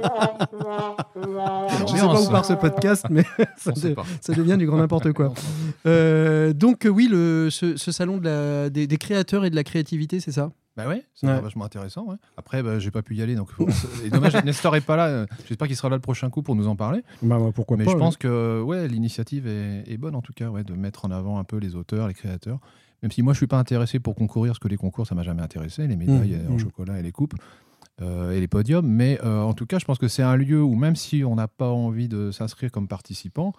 Je 1.15 1.87
sais 1.91 1.99
pas 1.99 2.21
où 2.21 2.29
part 2.29 2.45
ce 2.45 2.53
podcast, 2.53 3.05
mais 3.09 3.25
ça, 3.57 3.71
de- 3.73 4.33
devient 4.33 4.57
du 4.57 4.65
grand 4.65 4.77
n'importe 4.77 5.11
quoi. 5.11 5.33
Euh, 5.85 6.53
donc 6.53 6.85
euh, 6.85 6.89
oui, 6.89 7.09
le, 7.11 7.49
ce, 7.51 7.75
ce 7.75 7.91
salon 7.91 8.17
de 8.17 8.23
la, 8.25 8.69
des, 8.69 8.87
des 8.87 8.97
créateurs 8.97 9.43
et 9.43 9.49
de 9.49 9.55
la 9.55 9.63
créativité, 9.65 10.21
c'est 10.21 10.31
ça? 10.31 10.51
Bah 10.75 10.87
ouais, 10.87 11.03
c'est 11.13 11.27
Ouais. 11.27 11.39
vachement 11.39 11.65
intéressant. 11.65 12.05
ouais. 12.07 12.15
Après, 12.35 12.63
bah, 12.63 12.79
j'ai 12.79 12.89
pas 12.89 13.03
pu 13.03 13.15
y 13.15 13.21
aller, 13.21 13.35
donc 13.35 13.49
c'est 14.01 14.09
dommage. 14.09 14.33
Nestor 14.43 14.75
est 14.75 14.81
pas 14.81 14.95
là. 14.95 15.07
euh, 15.07 15.25
J'espère 15.47 15.67
qu'il 15.67 15.77
sera 15.77 15.89
là 15.89 15.95
le 15.97 16.01
prochain 16.01 16.29
coup 16.31 16.41
pour 16.41 16.55
nous 16.55 16.67
en 16.67 16.75
parler. 16.75 17.03
Bah 17.21 17.37
pourquoi 17.53 17.77
Mais 17.77 17.85
je 17.85 17.95
pense 17.95 18.17
que 18.17 18.61
ouais, 18.61 18.87
l'initiative 18.87 19.45
est, 19.47 19.83
est 19.87 19.97
bonne 19.97 20.15
en 20.15 20.21
tout 20.23 20.33
cas, 20.33 20.49
ouais, 20.49 20.63
de 20.63 20.73
mettre 20.73 21.05
en 21.05 21.11
avant 21.11 21.37
un 21.37 21.43
peu 21.43 21.57
les 21.57 21.75
auteurs, 21.75 22.07
les 22.07 22.13
créateurs. 22.15 22.59
Même 23.03 23.11
si 23.11 23.21
moi 23.21 23.33
je 23.33 23.37
suis 23.37 23.47
pas 23.47 23.59
intéressé 23.59 23.99
pour 23.99 24.15
concourir, 24.15 24.51
parce 24.53 24.59
que 24.59 24.67
les 24.67 24.77
concours 24.77 25.05
ça 25.05 25.13
m'a 25.13 25.23
jamais 25.23 25.41
intéressé, 25.43 25.85
les 25.87 25.95
médailles 25.97 26.39
Mmh, 26.47 26.51
en 26.51 26.55
mmh. 26.55 26.59
chocolat 26.59 26.99
et 26.99 27.03
les 27.03 27.11
coupes 27.11 27.35
euh, 28.01 28.31
et 28.31 28.39
les 28.39 28.47
podiums. 28.47 28.87
Mais 28.87 29.19
euh, 29.23 29.41
en 29.41 29.53
tout 29.53 29.65
cas, 29.67 29.77
je 29.77 29.85
pense 29.85 29.99
que 29.99 30.07
c'est 30.07 30.23
un 30.23 30.35
lieu 30.37 30.63
où 30.63 30.73
même 30.75 30.95
si 30.95 31.23
on 31.23 31.35
n'a 31.35 31.47
pas 31.47 31.69
envie 31.69 32.07
de 32.07 32.31
s'inscrire 32.31 32.71
comme 32.71 32.87
participant, 32.87 33.53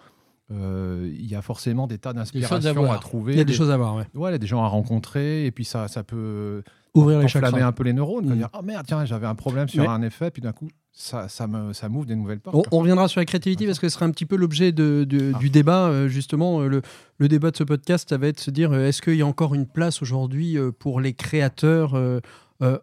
euh, 0.51 1.11
il 1.13 1.27
y 1.27 1.35
a 1.35 1.43
forcément 1.43 1.87
des 1.87 1.99
tas 1.99 2.11
à 2.11 2.13
d'inspirations 2.13 2.91
à 2.91 2.99
trouver. 2.99 3.33
Il 3.33 3.39
y 3.39 3.43
a 3.43 3.45
des 3.45 3.55
choses 3.55 3.71
à 3.71 3.77
voir, 3.77 3.97
ouais. 3.97 4.07
Ouais, 4.15 4.31
il 4.31 4.33
y 4.33 4.37
a 4.37 4.39
des 4.39 4.47
gens 4.47 4.63
à 4.63 4.69
rencontrer, 4.69 5.47
et 5.47 5.51
puis 5.51 5.65
ça, 5.65 5.89
ça 5.89 6.05
peut 6.05 6.63
Ouvrir 6.95 7.19
les 7.19 7.63
un 7.63 7.73
peu 7.73 7.83
les 7.83 7.93
neurones. 7.93 8.27
Mm. 8.27 8.37
Dire, 8.37 8.49
oh 8.53 8.63
merde, 8.63 8.87
tiens, 8.87 9.05
j'avais 9.05 9.27
un 9.27 9.35
problème 9.35 9.69
sur 9.69 9.91
un 9.91 10.03
effet, 10.03 10.31
puis 10.31 10.43
d'un 10.43 10.53
coup, 10.53 10.69
ça, 10.97 11.29
ça, 11.29 11.49
me, 11.49 11.73
ça 11.73 11.89
m'ouvre 11.89 12.07
des 12.07 12.15
nouvelles 12.15 12.39
portes. 12.39 12.55
On, 12.71 12.77
on 12.77 12.81
reviendra 12.81 13.09
sur 13.09 13.21
la 13.21 13.25
créativité 13.25 13.67
parce 13.67 13.81
que 13.81 13.89
ce 13.89 13.95
sera 13.95 14.07
un 14.07 14.13
petit 14.13 14.27
peu 14.27 14.37
l'objet 14.37 14.71
de- 14.71 15.05
de- 15.09 15.33
Ah. 15.35 15.39
du 15.39 15.51
débat. 15.51 15.89
euh, 15.89 16.07
Justement, 16.09 16.61
euh, 16.61 16.69
le, 16.69 16.83
le 17.19 17.29
débat 17.29 17.51
de 17.51 17.57
ce 17.57 17.65
podcast, 17.65 18.09
ça 18.09 18.17
va 18.17 18.29
être 18.29 18.37
de 18.37 18.41
se 18.41 18.51
dire 18.53 18.71
euh, 18.73 18.87
est-ce 18.87 19.03
qu'il 19.03 19.17
y 19.17 19.23
a 19.23 19.27
encore 19.27 19.55
une 19.57 19.67
place 19.67 20.03
aujourd'hui 20.03 20.57
euh, 20.57 20.71
pour 20.71 21.01
les 21.01 21.13
créateurs 21.13 21.95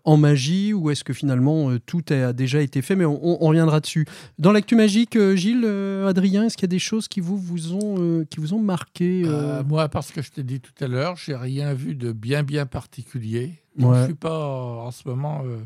en 0.06 0.18
magie 0.18 0.74
ou 0.74 0.92
est-ce 0.92 1.04
que 1.04 1.12
finalement 1.14 1.76
tout 1.88 2.04
a 2.12 2.34
déjà 2.34 2.62
été 2.62 2.82
fait? 2.84 2.96
Mais 2.96 3.06
on, 3.06 3.18
on- 3.26 3.38
on 3.42 3.48
reviendra 3.48 3.80
dessus. 3.80 4.06
Dans 4.38 4.52
l'actu 4.52 4.76
magique, 4.76 5.18
Gilles, 5.36 5.66
Adrien, 6.06 6.44
est-ce 6.44 6.56
qu'il 6.58 6.66
y 6.66 6.70
a 6.70 6.76
des 6.76 6.78
choses 6.80 7.08
qui 7.08 7.20
vous, 7.22 7.38
vous, 7.38 7.74
ont, 7.74 8.26
qui 8.30 8.40
vous 8.40 8.54
ont 8.54 8.60
marqué 8.62 9.24
euh, 9.26 9.60
Euh, 9.60 9.64
moi, 9.64 9.88
parce 9.90 10.12
que 10.12 10.22
je 10.22 10.30
t'ai 10.32 10.44
dit 10.44 10.60
tout 10.60 10.74
à 10.84 10.88
l'heure, 10.88 11.16
j'ai 11.16 11.36
rien 11.36 11.74
vu 11.74 11.96
de 11.96 12.12
bien 12.12 12.44
bien 12.44 12.66
particulier. 12.68 13.54
Donc, 13.78 13.94
Ouais. 13.94 14.00
Je 14.02 14.06
suis 14.06 14.14
pas 14.14 14.46
en 14.86 14.92
ce 14.92 15.08
moment. 15.08 15.42
euh, 15.46 15.58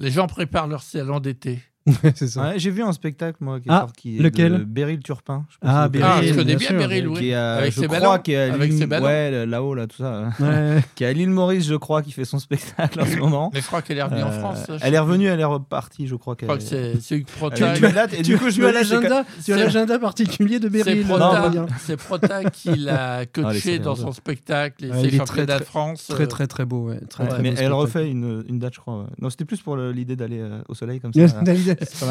Les 0.00 0.10
gens 0.10 0.26
préparent 0.26 0.66
leur 0.66 0.82
salon 0.82 1.20
d'été. 1.20 1.60
C'est 2.14 2.28
ça. 2.28 2.42
Ouais, 2.42 2.58
J'ai 2.58 2.70
vu 2.70 2.82
un 2.82 2.92
spectacle, 2.92 3.38
moi, 3.40 3.58
qui 3.60 3.68
est 3.68 3.72
Ah, 3.72 3.80
sorti 3.80 4.18
lequel 4.18 4.58
de 4.58 4.64
Beryl 4.64 5.00
Turpin. 5.00 5.44
Je 5.50 5.56
Ah, 5.62 5.88
Beryl, 5.88 6.06
Ah, 6.08 6.22
je 6.22 6.34
connais 6.34 6.54
bien 6.56 6.68
bien. 6.70 6.78
Beryl, 6.78 7.08
oui. 7.08 7.18
Qui 7.18 7.28
est 7.30 7.34
à- 7.34 7.54
Avec 7.54 7.72
je 7.72 7.80
ses 7.80 7.86
crois 7.86 7.98
ballons. 8.00 8.18
qu'il 8.22 8.34
est 8.34 8.50
à 8.50 8.54
Avec 8.54 8.72
ses 8.72 8.86
ballons. 8.86 9.06
ouais, 9.06 9.46
là-haut, 9.46 9.74
là, 9.74 9.86
tout 9.88 9.96
ça. 9.96 10.28
Ouais. 10.38 10.80
qui 10.94 11.02
est 11.04 11.06
à 11.08 11.12
l'île 11.12 11.30
Maurice, 11.30 11.66
je 11.66 11.74
crois, 11.74 12.02
qui 12.02 12.12
fait 12.12 12.24
son 12.24 12.38
spectacle 12.38 13.00
en 13.00 13.06
ce 13.06 13.16
moment. 13.18 13.50
Mais 13.52 13.60
je 13.60 13.66
crois 13.66 13.82
qu'elle 13.82 13.98
est 13.98 14.02
revenue 14.02 14.22
en 14.22 14.28
Euh, 14.28 14.38
France. 14.38 14.64
je 14.68 14.74
elle 14.80 14.94
est 14.94 14.98
revenue, 14.98 15.26
elle 15.26 15.40
est 15.40 15.44
repartie, 15.44 16.06
je 16.06 16.14
crois. 16.14 16.36
Je 16.38 16.44
crois 16.46 16.56
que 16.58 16.62
c'est 16.62 17.00
c'est 17.00 17.16
Hugues 17.16 17.26
Prota. 17.26 17.74
et 18.16 18.22
du 18.22 18.38
coup, 18.38 18.48
je 18.50 18.56
tu 18.56 18.64
as 19.52 19.56
l'agenda, 19.56 19.98
particulier 19.98 20.60
de 20.60 20.68
Beryl. 20.68 21.04
C'est 21.80 21.96
Prota 21.96 22.44
qui 22.44 22.74
l'a 22.76 23.26
coaché 23.26 23.70
Allez, 23.74 23.78
dans 23.80 23.96
son 23.96 24.12
spectacle 24.12 24.84
et 24.84 24.92
ses 24.92 24.98
il 25.00 25.06
est 25.06 25.08
très, 25.10 25.16
championnats 25.18 25.46
très- 25.54 25.58
de 25.60 25.64
France. 25.64 26.06
Très 26.08 26.24
euh, 26.24 26.26
très 26.26 26.46
très 26.46 26.64
beau, 26.64 26.88
ouais. 26.88 27.00
Mais 27.40 27.54
elle 27.58 27.72
refait 27.72 28.08
une, 28.08 28.44
une 28.48 28.58
date, 28.58 28.74
je 28.74 28.80
crois. 28.80 29.06
Non, 29.20 29.30
c'était 29.30 29.44
plus 29.44 29.60
pour 29.60 29.76
l'idée 29.76 30.16
d'aller 30.16 30.40
euh, 30.40 30.60
au 30.68 30.74
soleil 30.74 31.00
comme 31.00 31.12
ça. 31.12 31.20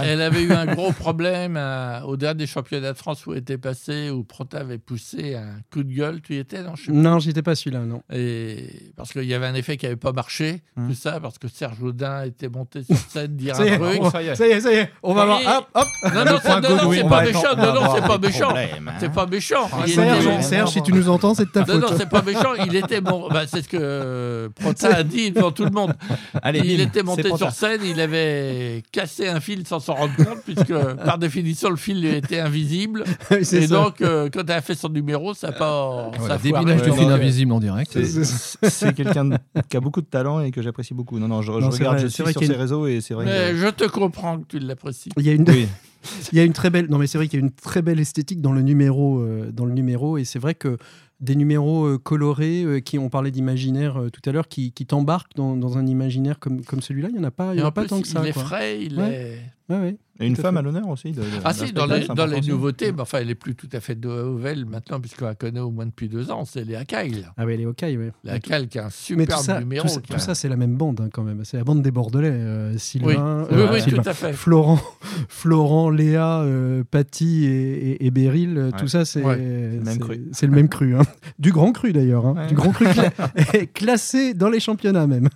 Elle 0.04 0.22
avait 0.22 0.44
eu 0.44 0.52
un 0.54 0.66
gros 0.66 0.92
problème 0.92 1.56
euh, 1.58 2.02
au 2.02 2.18
dernier 2.18 2.48
championnat 2.48 2.94
de 2.94 2.98
France 2.98 3.26
où 3.26 3.34
elle 3.34 3.40
était 3.40 3.58
passée, 3.58 4.10
où 4.10 4.24
Prota 4.24 4.60
avait 4.60 4.78
poussé 4.78 5.36
un 5.36 5.60
coup 5.72 5.84
de 5.84 5.94
gueule. 5.94 6.22
Tu 6.22 6.36
y 6.36 6.38
étais, 6.38 6.62
non? 6.64 6.76
Je 6.76 6.92
Non, 6.92 7.20
j'étais 7.20 7.42
pas 7.42 7.56
celui-là, 7.56 7.80
non. 7.82 8.02
Et 8.14 8.92
parce 8.96 9.12
qu'il 9.14 9.24
y 9.26 9.34
avait 9.34 9.46
un 9.48 9.56
effet 9.56 9.78
qui 9.78 9.86
n'avait 9.86 9.96
pas 9.96 10.12
marché, 10.12 10.62
Hmm. 10.76 10.88
tout 10.90 10.96
ça, 10.96 11.20
parce 11.20 11.38
que 11.38 11.48
Serge 11.48 11.82
Audin 11.84 12.24
était 12.24 12.48
monté 12.50 12.84
sur 12.84 12.96
scène 12.98 13.36
dire 13.36 13.60
un 13.60 13.78
truc. 13.78 14.00
on- 14.02 14.10
ça 14.12 14.22
y 14.24 14.28
est. 14.28 14.36
ça 14.36 14.48
y 14.48 14.52
est, 14.52 14.62
ça 14.62 14.72
y 14.72 14.76
est, 14.78 14.90
on 15.04 15.14
va 15.14 15.26
voir. 15.26 15.40
Hop, 15.46 15.68
hop. 15.74 15.88
Non, 16.14 16.26
non, 16.26 16.40
c'est- 16.42 16.50
non, 16.50 16.62
non, 16.62 16.92
c'est 16.94 17.04
On 17.04 17.10
pas 17.10 17.24
méchant. 17.24 17.42
Non, 17.42 17.64
on 17.64 17.66
va 17.66 17.74
non, 17.74 17.96
c'est 17.96 18.08
pas 18.08 18.18
méchant. 18.18 18.56
hein. 18.56 18.92
C'est 19.00 19.12
pas 19.12 19.26
méchant. 19.26 19.70
Ah, 19.74 20.42
Serge, 20.42 20.70
si 20.72 20.82
tu 20.82 20.94
nous 20.94 21.10
entends, 21.10 21.34
c'est 21.34 21.46
de 21.46 21.50
ta 21.52 21.62
Non, 21.62 21.66
faute. 21.66 21.82
non, 21.82 21.98
c'est 21.98 22.10
pas 22.10 22.22
méchant. 22.22 22.54
Il 22.66 22.76
était 22.76 23.02
bon. 23.02 23.28
Bah, 23.30 23.44
c'est 23.48 23.62
ce 23.62 23.68
que 23.68 23.78
euh, 23.80 24.50
Prota 24.56 24.96
a 24.96 25.04
dit 25.04 25.32
devant 25.32 25.52
tout 25.52 25.66
le 25.66 25.72
monde. 25.72 25.94
Allez, 26.42 26.62
il 26.64 26.80
était 26.82 27.04
monté 27.04 27.36
sur 27.36 27.52
scène, 27.52 27.82
il 27.84 28.00
avait 28.00 28.84
cassé 28.92 29.28
un 29.28 29.40
fil 29.40 29.51
sans 29.66 29.80
s'en 29.80 29.94
rendre 29.96 30.16
compte, 30.16 30.42
puisque 30.46 30.74
par 31.06 31.18
définition, 31.18 31.70
le 31.70 31.76
fil 31.76 32.04
était 32.06 32.40
invisible. 32.40 33.04
Et 33.32 33.44
ça. 33.44 33.68
donc, 33.68 34.02
euh, 34.02 34.30
quand 34.32 34.42
elle 34.44 34.52
a 34.58 34.62
fait 34.62 34.76
son 34.76 34.90
numéro, 34.90 35.34
ça 35.34 35.48
n'a 35.48 35.54
pas. 35.54 36.12
ça 36.14 36.20
Voilà, 36.20 36.38
débinage 36.38 36.82
Ouais, 36.82 36.92
fil 36.92 37.08
non, 37.08 37.14
invisible 37.16 37.52
en 37.54 37.60
direct. 37.60 37.98
C'est- 38.04 38.94
quelqu'un 38.94 39.30
qui 39.70 39.78
a 39.78 39.80
beaucoup 39.80 40.02
de 40.02 40.06
talent 40.08 40.40
et 40.42 40.52
que 40.52 40.62
j'apprécie 40.62 40.94
beaucoup. 40.94 41.20
Non, 41.20 41.28
non, 41.28 41.42
je, 41.42 41.52
Non, 41.52 41.70
regarde, 41.70 41.96
vrai, 41.98 42.04
je 42.04 42.08
suis 42.08 42.24
sur 42.24 42.44
ses 42.44 42.54
réseaux 42.54 42.88
et 42.88 43.02
c'est 43.02 43.14
vrai 43.14 43.26
Mais 43.26 43.52
que. 43.52 43.58
je 43.58 43.68
te 43.68 43.84
comprends 43.86 44.40
que 44.40 44.46
tu 44.48 44.60
l'apprécies. 44.60 45.10
Il 45.18 45.26
y 45.26 45.30
a 45.30 45.34
une, 45.34 45.46
Oui. 45.50 45.68
il 46.32 46.38
y 46.38 46.42
a 46.42 46.44
une 46.44 46.54
très 46.54 46.70
belle. 46.70 46.88
Non, 46.90 46.98
mais 46.98 47.08
c'est 47.08 47.18
vrai 47.18 47.28
qu'il 47.28 47.40
y 47.40 47.44
a 47.44 47.46
une 47.46 47.52
très 47.52 47.82
belle 47.82 48.00
esthétique 48.00 48.42
dans 48.42 48.52
le 48.54 48.62
numéro, 48.62 49.20
euh, 49.20 49.52
dans 49.52 49.66
le 49.66 49.74
numéro, 49.74 50.18
et 50.18 50.24
c'est 50.26 50.40
vrai 50.40 50.56
que 50.56 50.78
des 51.22 51.36
numéros 51.36 51.86
euh, 51.86 51.98
colorés, 51.98 52.64
euh, 52.64 52.80
qui 52.80 52.98
on 53.00 53.10
parlait 53.10 53.32
d'imaginaire 53.32 53.98
euh, 54.02 54.10
tout 54.10 54.28
à 54.28 54.34
l'heure, 54.34 54.48
qui, 54.48 54.72
qui 54.72 54.86
t'embarquent 54.86 55.36
dans, 55.36 55.56
dans 55.56 55.78
un 55.78 55.86
imaginaire 55.86 56.40
comme, 56.40 56.64
comme 56.66 56.82
celui-là, 56.82 57.10
il 57.12 57.16
y 57.16 57.20
en 57.20 57.24
a 57.24 57.32
pas, 57.32 57.54
il 57.54 57.60
y 57.60 57.62
en 57.62 57.66
a 57.66 57.68
en 57.70 57.72
pas 57.72 57.82
plus, 57.82 57.90
tant 57.90 58.02
que 58.02 58.08
ça. 58.08 58.22
il 58.24 58.30
est 58.30 58.34
quoi. 58.34 58.44
frais, 58.44 58.84
il 58.84 58.98
Ouais. 59.00 59.14
est. 59.14 59.40
Ouais, 59.74 59.80
ouais. 59.80 59.98
Et 60.20 60.28
une 60.28 60.36
femme 60.36 60.56
fait. 60.56 60.60
à 60.60 60.62
l'honneur 60.64 60.88
aussi. 60.90 61.12
de- 61.14 61.22
de- 61.22 61.26
Ah 61.46 61.54
si, 61.54 61.72
dans 61.72 61.86
les, 61.86 62.06
dans 62.06 62.26
les 62.26 62.42
nouveautés, 62.42 62.92
mais 62.92 63.02
enfin, 63.02 63.20
elle 63.22 63.30
est 63.30 63.36
plus 63.36 63.56
tout 63.56 63.70
à 63.72 63.80
fait 63.80 63.96
nouvelle 63.96 64.66
maintenant, 64.66 65.00
puisqu'on 65.00 65.26
la 65.26 65.34
connaît 65.36 65.62
au 65.62 65.72
moins 65.72 65.86
depuis 65.86 66.10
deux 66.10 66.30
ans, 66.30 66.44
c'est 66.44 66.66
Léa 66.66 66.84
Kyle. 66.84 67.32
Ah 67.38 67.46
elle 67.48 67.62
est 67.62 67.66
ok, 67.66 67.78
ouais. 67.84 68.12
Léa 68.26 68.40
Kyle 68.40 68.68
qui 68.68 68.80
a 68.80 68.84
un 68.84 68.88
Mais 68.88 68.92
tout 68.92 69.32
superbe 69.32 69.42
ça, 69.42 69.60
numéro. 69.60 69.88
tout 69.88 70.02
tout 70.02 70.14
a- 70.14 70.20
ça, 70.20 70.36
c'est 70.36 70.50
la 70.50 70.58
même 70.58 70.76
bande 70.76 71.00
hein, 71.02 71.10
quand 71.14 71.24
même. 71.24 71.46
C'est 71.46 71.56
la 71.58 71.64
bande 71.64 71.82
des 71.82 71.92
Bordelais. 71.92 72.30
euh, 72.32 72.74
Oui, 72.74 72.80
Sylvain, 72.80 73.48
oui, 73.50 73.58
euh, 73.58 73.70
oui, 73.72 73.82
Sylvain, 73.82 74.04
tout 74.04 74.10
à 74.10 74.14
fait. 74.14 74.34
Florent, 74.34 74.80
Florent, 75.30 75.90
Léa, 75.90 76.42
euh, 76.42 76.84
Patty 76.90 77.46
et, 77.46 77.92
et, 77.92 78.06
et 78.08 78.12
Beryl, 78.12 78.58
euh, 78.58 78.72
tout 78.78 78.88
ça, 78.90 79.06
c'est 79.06 79.24
Ouais. 79.24 79.38
le 79.38 79.80
même 79.80 79.86
c'est- 79.86 80.00
cru. 80.00 80.22
c'est 80.34 80.48
le 80.48 80.54
même 80.54 80.68
cru. 80.70 80.98
hein. 80.98 81.04
Du 81.40 81.52
grand 81.52 81.72
cru 81.72 81.94
d'ailleurs. 81.94 82.26
hein. 82.26 82.34
Ouais. 82.36 82.48
Du 82.48 82.56
grand 82.56 82.72
cru 82.72 82.86
cla- 82.86 83.68
classé 83.74 84.34
dans 84.34 84.50
les 84.50 84.60
championnats 84.60 85.08
même. 85.08 85.30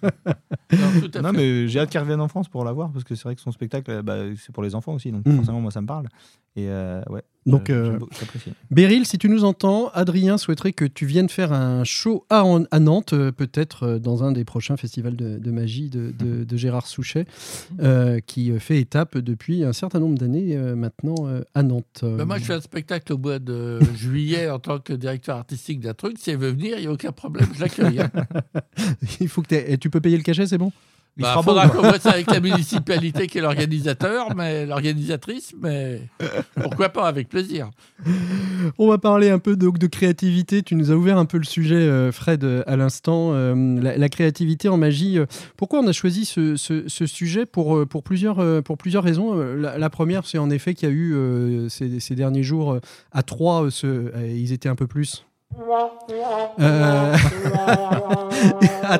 Non, 0.71 0.77
tout 1.01 1.11
à 1.17 1.21
Non, 1.21 1.31
fait. 1.31 1.37
mais 1.37 1.67
j'ai 1.67 1.79
hâte 1.79 1.89
qu'il 1.89 1.99
revienne 1.99 2.21
en 2.21 2.27
France 2.27 2.47
pour 2.47 2.63
la 2.63 2.71
voir 2.71 2.91
parce 2.91 3.03
que 3.03 3.15
c'est 3.15 3.23
vrai 3.23 3.35
que 3.35 3.41
son 3.41 3.51
spectacle, 3.51 3.89
euh, 3.91 4.01
bah, 4.01 4.17
c'est 4.37 4.53
pour 4.53 4.63
les 4.63 4.75
enfants 4.75 4.93
aussi. 4.93 5.11
Donc 5.11 5.25
Mm. 5.25 5.35
forcément, 5.37 5.61
moi, 5.61 5.71
ça 5.71 5.81
me 5.81 5.87
parle. 5.87 6.07
Et 6.55 6.67
euh, 6.69 7.01
ouais. 7.09 7.23
Donc, 7.45 7.69
euh, 7.69 7.99
euh. 8.01 8.51
Beryl, 8.71 9.05
si 9.05 9.19
tu 9.19 9.29
nous 9.29 9.43
entends, 9.43 9.89
Adrien 9.93 10.37
souhaiterait 10.39 10.73
que 10.73 10.85
tu 10.85 11.05
viennes 11.05 11.29
faire 11.29 11.53
un 11.53 11.83
show 11.83 12.25
à, 12.31 12.43
à 12.71 12.79
Nantes, 12.79 13.13
euh, 13.13 13.31
peut-être 13.31 13.83
euh, 13.83 13.99
dans 13.99 14.23
un 14.23 14.31
des 14.31 14.43
prochains 14.43 14.77
festivals 14.77 15.15
de, 15.15 15.37
de 15.37 15.51
magie 15.51 15.89
de, 15.89 16.11
de- 16.17 16.43
de 16.45 16.57
Gérard 16.57 16.87
Souchet, 16.87 17.25
euh, 17.79 18.19
qui 18.25 18.51
fait 18.59 18.79
étape 18.79 19.17
depuis 19.19 19.63
un 19.63 19.73
certain 19.73 19.99
nombre 19.99 20.17
d'années 20.17 20.55
euh, 20.57 20.75
maintenant 20.75 21.15
euh, 21.27 21.41
à 21.53 21.61
Nantes. 21.61 22.03
Bah, 22.03 22.25
moi, 22.25 22.39
je 22.39 22.45
fais 22.45 22.53
un 22.55 22.61
spectacle 22.61 23.13
au 23.13 23.17
mois 23.19 23.37
de 23.37 23.79
juillet 23.95 24.49
en 24.49 24.57
tant 24.59 24.79
que 24.79 24.93
directeur 24.93 25.37
artistique 25.37 25.79
d'un 25.81 25.93
truc. 25.93 26.17
Si 26.19 26.31
elle 26.31 26.37
veut 26.37 26.49
venir, 26.51 26.77
il 26.77 26.81
n'y 26.81 26.87
a 26.87 26.91
aucun 26.91 27.11
problème, 27.11 27.47
je 27.55 27.61
l'accueille. 27.61 27.99
hein. 28.01 28.11
Il 29.19 29.27
faut 29.27 29.41
que 29.43 29.53
et 29.55 29.77
tu 29.77 29.89
peux 29.91 30.01
payer 30.01 30.17
le 30.17 30.23
cachet, 30.23 30.47
c'est 30.47 30.57
bon? 30.57 30.71
Il 31.17 31.21
Bah, 31.21 31.39
faudra 31.41 31.69
quoi. 31.69 31.81
qu'on 31.81 31.87
voit 31.87 31.99
ça 31.99 32.11
avec 32.11 32.29
la 32.29 32.41
municipalité 32.41 33.27
qui 33.27 33.37
est 33.37 33.41
l'organisateur, 33.41 34.35
mais 34.35 34.65
l'organisatrice, 34.65 35.53
mais 35.61 36.01
pourquoi 36.61 36.89
pas, 36.89 37.07
avec 37.07 37.29
plaisir. 37.29 37.69
On 38.77 38.89
va 38.89 38.97
parler 38.97 39.29
un 39.29 39.39
peu 39.39 39.55
donc 39.55 39.77
de 39.77 39.87
créativité. 39.87 40.61
Tu 40.61 40.75
nous 40.75 40.91
as 40.91 40.95
ouvert 40.95 41.17
un 41.17 41.23
peu 41.25 41.37
le 41.37 41.45
sujet, 41.45 41.75
euh, 41.75 42.11
Fred, 42.11 42.43
euh, 42.43 42.63
à 42.67 42.75
l'instant. 42.75 43.31
Euh, 43.33 43.55
la, 43.81 43.97
la 43.97 44.09
créativité 44.09 44.67
en 44.67 44.75
magie. 44.77 45.17
Pourquoi 45.55 45.79
on 45.79 45.87
a 45.87 45.93
choisi 45.93 46.25
ce, 46.25 46.57
ce- 46.57 46.87
ce 46.89 47.05
sujet 47.05 47.45
pour, 47.45 47.87
pour, 47.87 48.03
plusieurs, 48.03 48.63
pour 48.63 48.77
plusieurs 48.77 49.03
raisons. 49.03 49.35
La, 49.35 49.77
la 49.77 49.89
première, 49.89 50.25
c'est 50.25 50.37
en 50.37 50.49
effet 50.49 50.73
qu'il 50.73 50.89
y 50.89 50.91
a 50.91 50.95
eu 50.95 51.15
ces, 51.69 51.99
ces 52.01 52.15
derniers 52.15 52.43
jours 52.43 52.77
à 53.13 53.23
Troyes, 53.23 53.67
ce- 53.71 54.11
ils 54.27 54.51
étaient 54.51 54.69
un 54.69 54.75
peu 54.75 54.87
plus. 54.87 55.25
Euh, 56.59 57.15
à 58.83 58.97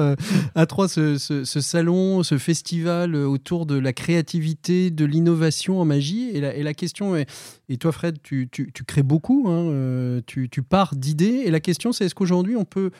euh, 0.00 0.16
à 0.54 0.66
Troyes 0.66 0.88
ce, 0.88 1.18
ce- 1.18 1.44
ce 1.44 1.60
salon, 1.60 2.22
ce 2.22 2.38
festival 2.38 3.14
autour 3.14 3.66
de 3.66 3.78
la 3.78 3.92
créativité, 3.92 4.90
de 4.90 5.04
l'innovation 5.04 5.80
en 5.80 5.84
magie. 5.84 6.30
Et 6.30 6.40
la, 6.40 6.74
question 6.74 7.16
est, 7.16 7.28
et 7.68 7.76
toi 7.76 7.92
Fred, 7.92 8.18
tu, 8.22 8.48
crées 8.86 9.02
beaucoup, 9.02 9.46
hein, 9.48 9.68
euh, 9.70 10.20
tu, 10.26 10.48
pars 10.62 10.94
d'idées. 10.96 11.42
Et 11.46 11.50
la 11.50 11.60
question 11.60 11.92
c'est, 11.92 12.06
est-ce 12.06 12.14
qu'aujourd'hui 12.14 12.56
on 12.56 12.64
peut... 12.64 12.90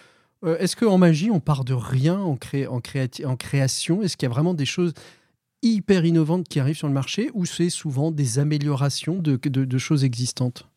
euh, 0.45 0.57
est-ce 0.59 0.77
qu'en 0.77 0.99
magie 0.99 1.31
on 1.31 1.41
part 1.41 1.65
de 1.65 1.75
rien 1.75 2.19
en, 2.19 2.37
cré- 2.37 2.67
en, 2.67 2.81
créati- 2.81 3.27
en 3.27 3.37
création? 3.37 4.03
Est-ce 4.03 4.17
qu'il 4.17 4.29
y 4.29 4.31
a 4.31 4.35
vraiment 4.35 4.55
des 4.55 4.67
choses 4.67 4.93
hyper 5.63 6.05
innovantes 6.05 6.47
qui 6.49 6.61
arrivent 6.61 6.77
sur 6.77 6.89
le 6.89 6.95
marché 6.95 7.31
ou 7.35 7.45
c'est 7.47 7.71
souvent 7.71 8.11
des 8.13 8.39
améliorations 8.39 9.17
de 9.19 9.79
choses 9.79 10.05
existantes? 10.05 10.69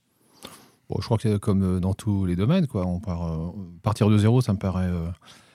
Bon, 0.92 0.98
je 1.00 1.06
crois 1.06 1.18
que 1.18 1.24
c'est 1.24 1.40
comme 1.40 1.64
euh, 1.64 1.80
dans 1.80 1.94
tous 1.94 2.26
les 2.26 2.36
domaines. 2.36 2.68
Quoi. 2.68 2.86
On 2.86 3.00
part, 3.00 3.26
euh, 3.28 3.52
partir 3.82 4.10
de 4.10 4.18
zéro, 4.18 4.42
ça 4.42 4.52
me 4.52 4.58
paraît, 4.58 4.88
euh, 4.88 5.08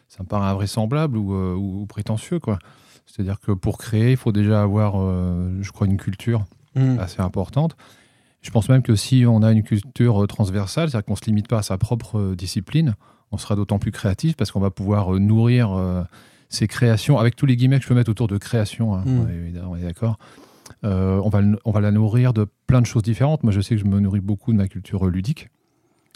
ça 0.08 0.22
me 0.22 0.28
paraît 0.28 0.48
invraisemblable 0.48 1.18
ou, 1.18 1.34
euh, 1.34 1.54
ou 1.54 1.84
prétentieux. 1.84 2.38
Quoi. 2.38 2.58
C'est-à-dire 3.04 3.38
que 3.40 3.52
pour 3.52 3.76
créer, 3.76 4.12
il 4.12 4.16
faut 4.16 4.32
déjà 4.32 4.62
avoir, 4.62 4.94
je 4.94 5.70
crois, 5.72 5.86
une 5.86 5.96
culture 5.98 6.44
assez 6.98 7.20
importante. 7.20 7.76
Je 8.42 8.50
pense 8.50 8.68
même 8.68 8.82
que 8.82 8.96
si 8.96 9.24
on 9.26 9.42
a 9.42 9.52
une 9.52 9.62
culture 9.62 10.26
transversale, 10.26 10.90
c'est-à-dire 10.90 11.04
qu'on 11.04 11.12
ne 11.12 11.18
se 11.18 11.24
limite 11.26 11.48
pas 11.48 11.58
à 11.58 11.62
sa 11.62 11.78
propre 11.78 12.34
discipline, 12.34 12.94
on 13.32 13.38
sera 13.38 13.56
d'autant 13.56 13.78
plus 13.78 13.92
créatif 13.92 14.36
parce 14.36 14.50
qu'on 14.50 14.60
va 14.60 14.70
pouvoir 14.70 15.10
nourrir 15.12 15.70
ses 16.48 16.66
créations, 16.66 17.18
avec 17.18 17.36
tous 17.36 17.46
les 17.46 17.56
guillemets 17.56 17.76
que 17.78 17.84
je 17.84 17.88
peux 17.88 17.94
mettre 17.94 18.10
autour 18.10 18.28
de 18.28 18.38
création, 18.38 18.94
hein, 18.94 19.02
Mm. 19.06 19.20
on 19.20 19.28
est 19.28 19.34
évidemment, 19.34 19.70
on 19.72 19.76
est 19.76 19.82
d'accord. 19.82 20.18
Euh, 20.84 21.20
on, 21.24 21.28
va, 21.28 21.40
on 21.64 21.70
va 21.70 21.80
la 21.80 21.90
nourrir 21.90 22.32
de 22.32 22.46
plein 22.66 22.80
de 22.80 22.86
choses 22.86 23.02
différentes. 23.02 23.42
Moi, 23.42 23.52
je 23.52 23.60
sais 23.60 23.76
que 23.76 23.80
je 23.80 23.86
me 23.86 23.98
nourris 23.98 24.20
beaucoup 24.20 24.52
de 24.52 24.58
ma 24.58 24.68
culture 24.68 25.06
ludique 25.06 25.48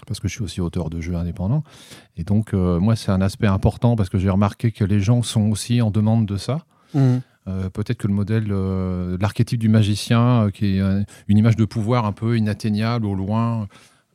parce 0.07 0.21
que 0.21 0.29
je 0.29 0.35
suis 0.35 0.43
aussi 0.43 0.61
auteur 0.61 0.91
de 0.91 1.01
jeux 1.01 1.15
indépendants. 1.15 1.63
Et 2.17 2.25
donc, 2.25 2.55
euh, 2.55 2.81
moi, 2.81 2.97
c'est 2.97 3.11
un 3.11 3.21
aspect 3.21 3.47
important 3.47 3.97
parce 3.97 4.09
que 4.09 4.19
j'ai 4.19 4.31
remarqué 4.31 4.73
que 4.73 4.85
les 4.85 5.01
gens 5.01 5.23
sont 5.23 5.51
aussi 5.51 5.83
en 5.83 5.91
demande 5.91 6.27
de 6.27 6.37
ça. 6.37 6.65
Mhm. 6.95 7.21
Euh, 7.49 7.71
Peut-être 7.71 7.99
que 7.99 8.07
le 8.07 8.15
modèle, 8.15 8.49
euh, 8.51 9.17
l'archétype 9.21 9.61
du 9.61 9.69
magicien, 9.69 10.51
qui 10.53 10.79
est 10.79 11.05
une 11.29 11.39
image 11.39 11.57
de 11.57 11.65
pouvoir 11.65 12.05
un 12.05 12.13
peu 12.13 12.37
inatteignable 12.37 13.07
au 13.07 13.15
loin, 13.15 13.69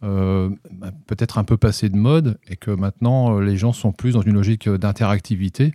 euh, 0.04 0.50
bah, 0.72 0.92
peut-être 1.08 1.38
un 1.38 1.44
peu 1.44 1.58
passé 1.58 1.90
de 1.90 1.98
mode, 1.98 2.38
et 2.48 2.56
que 2.56 2.72
maintenant 2.72 3.40
les 3.40 3.58
gens 3.58 3.74
sont 3.74 3.92
plus 3.92 4.14
dans 4.14 4.22
une 4.22 4.34
logique 4.36 4.70
d'interactivité, 4.70 5.74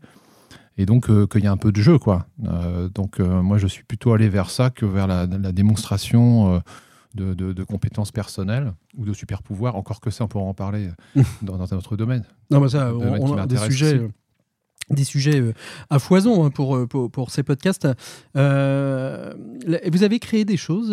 et 0.81 0.87
donc 0.87 1.11
euh, 1.11 1.27
qu'il 1.27 1.43
y 1.45 1.47
a 1.47 1.53
un 1.53 1.57
peu 1.57 1.73
de 1.73 1.81
jeu, 1.81 1.99
quoi. 1.99 2.27
Euh, 2.47 2.89
donc 2.89 3.21
euh, 3.21 3.43
moi, 3.43 3.59
je 3.59 3.67
suis 3.67 3.85
plutôt 3.85 4.13
allé 4.13 4.29
vers 4.29 4.51
ça 4.51 4.71
que 4.71 4.87
vers 4.87 5.07
la, 5.07 5.27
la 5.27 5.53
démonstration. 5.53 6.55
euh, 6.55 6.59
de, 7.13 7.35
de- 7.35 7.53
de 7.53 7.65
compétences 7.65 8.13
personnelles 8.13 8.73
ou 8.97 9.05
de 9.05 9.13
super 9.13 9.43
pouvoirs, 9.43 9.75
encore 9.75 10.01
que 10.01 10.11
ça, 10.11 10.23
on 10.23 10.29
pourra 10.29 10.45
en 10.45 10.55
parler 10.55 10.91
euh, 11.17 11.23
dans, 11.43 11.57
dans 11.59 11.75
un 11.75 11.77
autre 11.77 11.97
domaine. 11.97 12.23
Non, 12.53 12.61
mais 12.61 12.69
ça, 12.69 12.95
on, 12.95 12.99
on 13.33 13.37
a 13.37 13.47
des 13.49 13.57
sujets. 13.73 13.99
aussi. 13.99 14.15
Des 14.91 15.05
sujets 15.05 15.41
euh, 15.41 15.53
à 15.89 15.99
foison 15.99 16.45
hein, 16.45 16.51
pour, 16.51 16.77
euh, 16.77 16.87
pour, 16.87 17.11
pour, 17.11 17.31
ces 17.31 17.43
podcasts. 17.43 17.89
Euh, 18.37 19.33
vous 19.91 20.03
avez 20.03 20.19
créé 20.19 20.45
des 20.45 20.57
choses, 20.57 20.91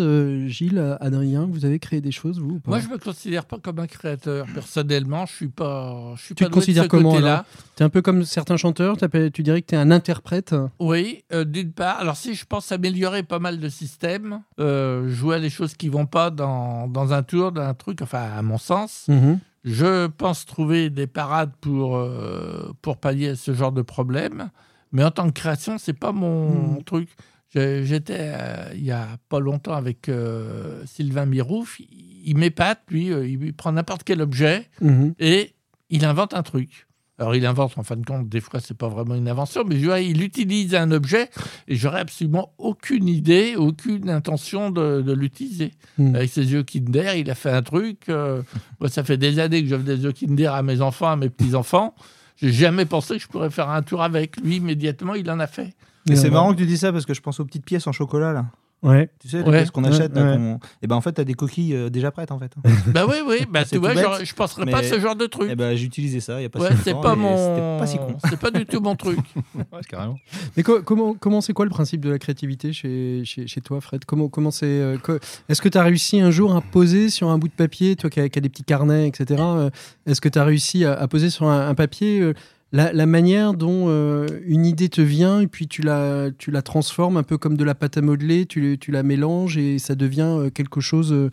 Gilles, 0.47 0.97
Adrien, 0.99 1.47
vous 1.49 1.65
avez 1.65 1.79
créé 1.79 2.01
des 2.01 2.11
choses, 2.11 2.39
vous 2.39 2.59
Moi, 2.65 2.79
je 2.79 2.87
me 2.87 2.97
considère 2.97 3.45
pas 3.45 3.57
comme 3.59 3.79
un 3.79 3.87
créateur. 3.87 4.45
Personnellement, 4.53 5.25
je 5.25 5.33
suis 5.33 5.47
pas. 5.47 6.13
Je 6.15 6.23
suis 6.23 6.35
tu 6.35 6.43
pas 6.43 6.49
te 6.49 6.53
considères 6.53 6.87
comment 6.87 7.19
là 7.19 7.45
Tu 7.75 7.83
es 7.83 7.85
un 7.85 7.89
peu 7.89 8.01
comme 8.01 8.23
certains 8.23 8.57
chanteurs, 8.57 8.97
tu 9.33 9.43
dirais 9.43 9.61
que 9.61 9.67
tu 9.67 9.75
es 9.75 9.77
un 9.77 9.91
interprète? 9.91 10.55
Oui, 10.79 11.23
euh, 11.33 11.43
d'une 11.43 11.71
part. 11.71 11.99
Alors, 11.99 12.17
si 12.17 12.33
je 12.33 12.45
pense 12.45 12.71
améliorer 12.71 13.23
pas 13.23 13.39
mal 13.39 13.59
de 13.59 13.69
systèmes, 13.69 14.41
euh, 14.59 15.09
jouer 15.09 15.35
à 15.35 15.39
des 15.39 15.49
choses 15.49 15.73
qui 15.73 15.89
vont 15.89 16.05
pas 16.05 16.29
dans, 16.29 16.87
dans 16.87 17.13
un 17.13 17.23
tour, 17.23 17.51
dans 17.51 17.61
un 17.61 17.73
truc, 17.73 18.01
enfin, 18.01 18.29
à 18.37 18.41
mon 18.41 18.57
sens. 18.57 19.05
Mhm. 19.07 19.39
Je 19.69 20.07
pense 20.07 20.45
trouver 20.45 20.89
des 20.89 21.07
parades 21.07 21.51
pour, 21.59 21.97
euh, 21.97 22.71
pour 22.81 22.97
pallier 22.97 23.29
à 23.29 23.35
ce 23.35 23.53
genre 23.53 23.73
de 23.73 23.81
problème. 23.81 24.49
Mais 24.93 25.03
en 25.03 25.11
tant 25.11 25.27
que 25.27 25.33
création, 25.33 25.77
c'est 25.77 25.93
pas 25.93 26.13
mon 26.13 26.77
Mm. 26.79 26.83
truc. 26.83 27.09
J'étais 27.53 28.17
euh, 28.19 28.69
il 28.75 28.83
y 28.85 28.91
a 28.91 29.17
pas 29.29 29.39
longtemps 29.39 29.73
avec 29.73 30.09
euh, 30.09 30.83
Sylvain 30.85 31.25
Mirouf. 31.25 31.79
Il, 31.79 31.87
il 32.29 32.37
m'épate, 32.37 32.81
lui. 32.89 33.07
il 33.07 33.53
prend 33.53 33.71
n'importe 33.71 34.03
quel 34.03 34.21
objet 34.21 34.69
Mhm. 34.81 35.13
et 35.19 35.53
il 35.89 36.05
invente 36.05 36.33
un 36.33 36.43
truc. 36.43 36.86
Alors, 37.19 37.35
il 37.35 37.45
invente, 37.47 37.75
en 37.77 37.83
fin 37.83 37.95
de 37.95 38.05
compte, 38.05 38.29
des 38.29 38.39
fois, 38.41 38.59
c'est 38.59 38.77
pas 38.77 38.87
vraiment 38.89 39.15
une 39.15 39.27
invention, 39.27 39.63
mais 39.65 39.79
je 39.79 39.85
vois, 39.85 39.99
il 40.01 40.21
utilise 40.21 40.75
un 40.75 40.91
objet 40.91 41.29
et 41.67 41.75
j'aurais 41.75 42.01
absolument 42.01 42.53
aucune 42.59 43.07
idée, 43.07 43.55
aucune 43.57 44.09
intention 44.09 44.69
de, 44.69 45.01
de 45.01 45.13
l'utiliser. 45.13 45.71
Mhm. 45.97 46.15
Avec 46.15 46.29
ses 46.29 46.51
yeux 46.51 46.61
Kinder, 46.63 47.13
il 47.17 47.31
a 47.31 47.35
fait 47.35 47.49
un 47.49 47.63
truc. 47.63 48.09
euh, 48.09 48.43
moi, 48.79 48.89
ça 48.89 49.03
fait 49.03 49.17
des 49.17 49.39
années 49.39 49.63
que 49.63 49.69
j'offre 49.69 49.83
des 49.83 49.97
yeux 49.97 50.11
Kinder 50.11 50.53
à 50.53 50.61
mes 50.61 50.79
enfants, 50.81 51.07
à 51.09 51.15
mes 51.15 51.29
petits-enfants. 51.29 51.95
J'ai 52.39 52.51
jamais 52.51 52.85
pensé 52.85 53.15
que 53.15 53.21
je 53.23 53.27
pourrais 53.27 53.49
faire 53.49 53.69
un 53.71 53.81
tour 53.81 54.03
avec. 54.03 54.37
Lui, 54.41 54.57
immédiatement, 54.57 55.15
il 55.15 55.29
en 55.31 55.39
a 55.39 55.47
fait. 55.47 55.73
Et 56.09 56.15
c'est 56.15 56.25
Ouais. 56.25 56.29
marrant 56.35 56.53
que 56.53 56.59
tu 56.59 56.67
dis 56.67 56.77
ça 56.77 56.91
parce 56.93 57.05
que 57.07 57.15
je 57.15 57.21
pense 57.21 57.39
aux 57.39 57.45
petites 57.45 57.65
pièces 57.65 57.87
en 57.87 57.91
chocolat 57.91 58.31
là. 58.31 58.45
Ouais. 58.83 59.09
Tu 59.19 59.27
sais, 59.27 59.37
Ouais. 59.41 59.51
pièces 59.57 59.71
qu'on 59.71 59.83
achète. 59.85 60.13
Ouais, 60.15 60.21
qu'on- 60.21 60.59
Et 60.83 60.87
ben 60.87 60.95
en 60.95 61.01
fait, 61.01 61.11
t'as 61.13 61.23
des 61.23 61.33
coquilles 61.33 61.73
euh, 61.73 61.89
déjà 61.89 62.11
prêtes 62.11 62.31
en 62.31 62.37
fait. 62.37 62.51
bah 62.93 63.05
oui, 63.09 63.15
oui, 63.27 63.45
bah, 63.49 63.65
tu 63.69 63.77
vois, 63.79 63.95
bête, 63.95 64.03
genre, 64.03 64.23
je 64.23 64.33
penserais 64.35 64.65
pas 64.65 64.77
à 64.77 64.81
mais- 64.81 64.87
ce 64.89 64.99
genre 64.99 65.15
de 65.15 65.25
truc. 65.25 65.49
Et 65.49 65.55
ben 65.55 65.75
j'ai 65.75 65.85
utilisé 65.85 66.19
ça 66.19 66.39
il 66.39 66.43
y 66.43 66.45
a 66.45 66.49
pas 66.49 66.59
Ouais, 66.59 66.71
si 66.71 66.77
c'est 66.83 66.91
longtemps. 66.91 67.01
pas 67.09 67.15
mon. 67.15 67.37
C'était 67.37 67.79
pas 67.79 67.87
si 67.87 67.97
con. 67.97 68.17
C'est 68.29 68.39
pas 68.39 68.51
du 68.51 68.65
tout 68.67 68.79
mon 68.79 68.95
truc. 68.95 69.17
Ouais, 69.55 69.63
carrément. 69.89 70.17
Mais 70.55 70.61
co- 70.63 70.81
comment 70.83 71.15
comment 71.19 71.41
c'est 71.41 71.53
quoi 71.53 71.65
le 71.65 71.71
principe 71.71 72.01
de 72.05 72.11
la 72.11 72.19
créativité 72.19 72.71
chez, 72.71 73.23
chez, 73.25 73.47
chez 73.47 73.61
toi, 73.61 73.81
Fred? 73.81 74.05
Comment 74.05 74.29
comment 74.29 74.51
c'est 74.51 74.65
euh, 74.67 74.97
co- 74.99 75.17
Est-ce 75.49 75.61
que 75.61 75.69
tu 75.69 75.77
as 75.79 75.83
réussi 75.83 76.19
un 76.21 76.29
jour 76.29 76.55
à 76.55 76.61
poser 76.61 77.09
sur 77.09 77.29
un 77.29 77.37
bout 77.39 77.47
de 77.47 77.53
papier, 77.53 77.95
toi 77.95 78.09
qui 78.11 78.19
as, 78.19 78.29
qui 78.29 78.37
as 78.37 78.41
des 78.41 78.49
petits 78.49 78.63
carnets, 78.63 79.07
etc. 79.07 79.41
euh, 79.41 79.69
Est-ce 80.05 80.21
que 80.21 80.29
tu 80.29 80.37
as 80.37 80.43
réussi 80.43 80.85
à, 80.85 80.93
à 80.93 81.07
poser 81.07 81.29
sur 81.31 81.47
un, 81.47 81.67
un 81.67 81.73
papier 81.75 82.19
euh, 82.19 82.33
la, 82.71 82.91
la 82.91 83.05
manière 83.05 83.53
dont 83.53 83.85
euh, 83.87 84.27
une 84.45 84.65
idée 84.65 84.89
te 84.89 85.01
vient 85.01 85.39
et 85.41 85.47
puis 85.47 85.67
tu 85.67 85.81
la 85.81 86.29
tu 86.37 86.51
la 86.51 86.61
transformes 86.61 87.15
un 87.17 87.23
peu 87.23 87.37
comme 87.37 87.55
de 87.57 87.63
la 87.63 87.75
pâte 87.75 87.97
à 87.97 88.01
modeler, 88.01 88.45
tu, 88.45 88.77
tu 88.79 88.91
la 88.91 89.03
mélanges 89.03 89.57
et 89.57 89.79
ça 89.79 89.95
devient 89.95 90.21
euh, 90.27 90.49
quelque 90.49 90.81
chose 90.81 91.13
euh, 91.13 91.29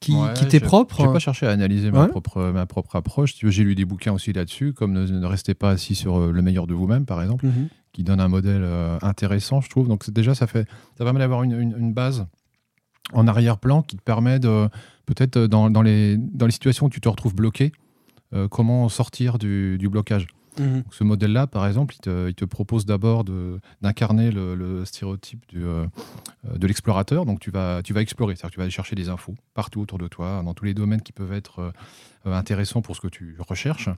qui, 0.00 0.12
Ouais, 0.14 0.32
qui 0.34 0.48
t'est 0.48 0.58
propre 0.58 0.96
J'ai 1.00 1.06
pas 1.12 1.20
cherché 1.20 1.46
à 1.46 1.50
analyser 1.50 1.92
ma, 1.92 2.02
Ouais. 2.02 2.08
propre, 2.08 2.50
ma 2.52 2.66
propre 2.66 2.96
approche. 2.96 3.34
J'ai 3.40 3.62
lu 3.62 3.76
des 3.76 3.84
bouquins 3.84 4.12
aussi 4.12 4.32
là-dessus, 4.32 4.72
comme 4.72 4.92
ne, 4.92 5.06
ne 5.06 5.26
restez 5.26 5.54
pas 5.54 5.70
assis 5.70 5.94
sur 5.94 6.32
le 6.32 6.42
meilleur 6.42 6.66
de 6.66 6.74
vous-même, 6.74 7.06
par 7.06 7.22
exemple, 7.22 7.46
Mhm. 7.46 7.68
qui 7.92 8.02
donne 8.02 8.18
un 8.18 8.26
modèle 8.26 8.66
intéressant, 9.02 9.60
je 9.60 9.70
trouve. 9.70 9.86
Donc 9.86 10.10
déjà, 10.10 10.34
ça, 10.34 10.48
fait, 10.48 10.66
ça 10.98 11.04
permet 11.04 11.20
d'avoir 11.20 11.44
une, 11.44 11.52
une- 11.52 11.76
une 11.78 11.92
base 11.92 12.26
en 13.12 13.28
arrière-plan 13.28 13.82
qui 13.82 13.96
te 13.96 14.02
permet 14.02 14.40
de, 14.40 14.66
peut-être 15.06 15.38
dans, 15.38 15.70
dans 15.70 15.82
les, 15.82 16.16
dans 16.16 16.46
les 16.46 16.52
situations 16.52 16.86
où 16.86 16.90
tu 16.90 17.00
te 17.00 17.08
retrouves 17.08 17.36
bloqué, 17.36 17.70
euh, 18.34 18.48
comment 18.48 18.88
sortir 18.88 19.38
du, 19.38 19.78
du 19.78 19.88
blocage. 19.88 20.26
Mhm. 20.58 20.82
Donc, 20.82 20.94
ce 20.94 21.04
modèle-là, 21.04 21.46
par 21.46 21.66
exemple, 21.66 21.94
il 21.94 22.00
te, 22.00 22.28
il 22.28 22.34
te 22.34 22.44
propose 22.44 22.86
d'abord 22.86 23.24
d'incarner 23.80 24.30
le, 24.30 24.54
le 24.54 24.84
stéréotype 24.84 25.44
du, 25.48 25.64
euh, 25.64 25.86
euh, 26.46 26.58
de 26.58 26.66
l'explorateur. 26.66 27.24
Donc, 27.24 27.40
tu 27.40 27.50
vas, 27.50 27.82
tu 27.82 27.92
vas 27.92 28.00
explorer, 28.00 28.34
c'est-à-dire 28.34 28.50
que 28.50 28.54
tu 28.54 28.58
vas 28.58 28.64
aller 28.64 28.70
chercher 28.70 28.96
des 28.96 29.08
infos 29.08 29.34
partout 29.54 29.80
autour 29.80 29.98
de 29.98 30.08
toi, 30.08 30.42
dans 30.44 30.54
tous 30.54 30.64
les 30.64 30.74
domaines 30.74 31.02
qui 31.02 31.12
peuvent 31.12 31.32
être 31.32 31.72
euh, 32.26 32.32
intéressants 32.32 32.82
pour 32.82 32.96
ce 32.96 33.00
que 33.00 33.08
tu 33.08 33.36
recherches. 33.48 33.88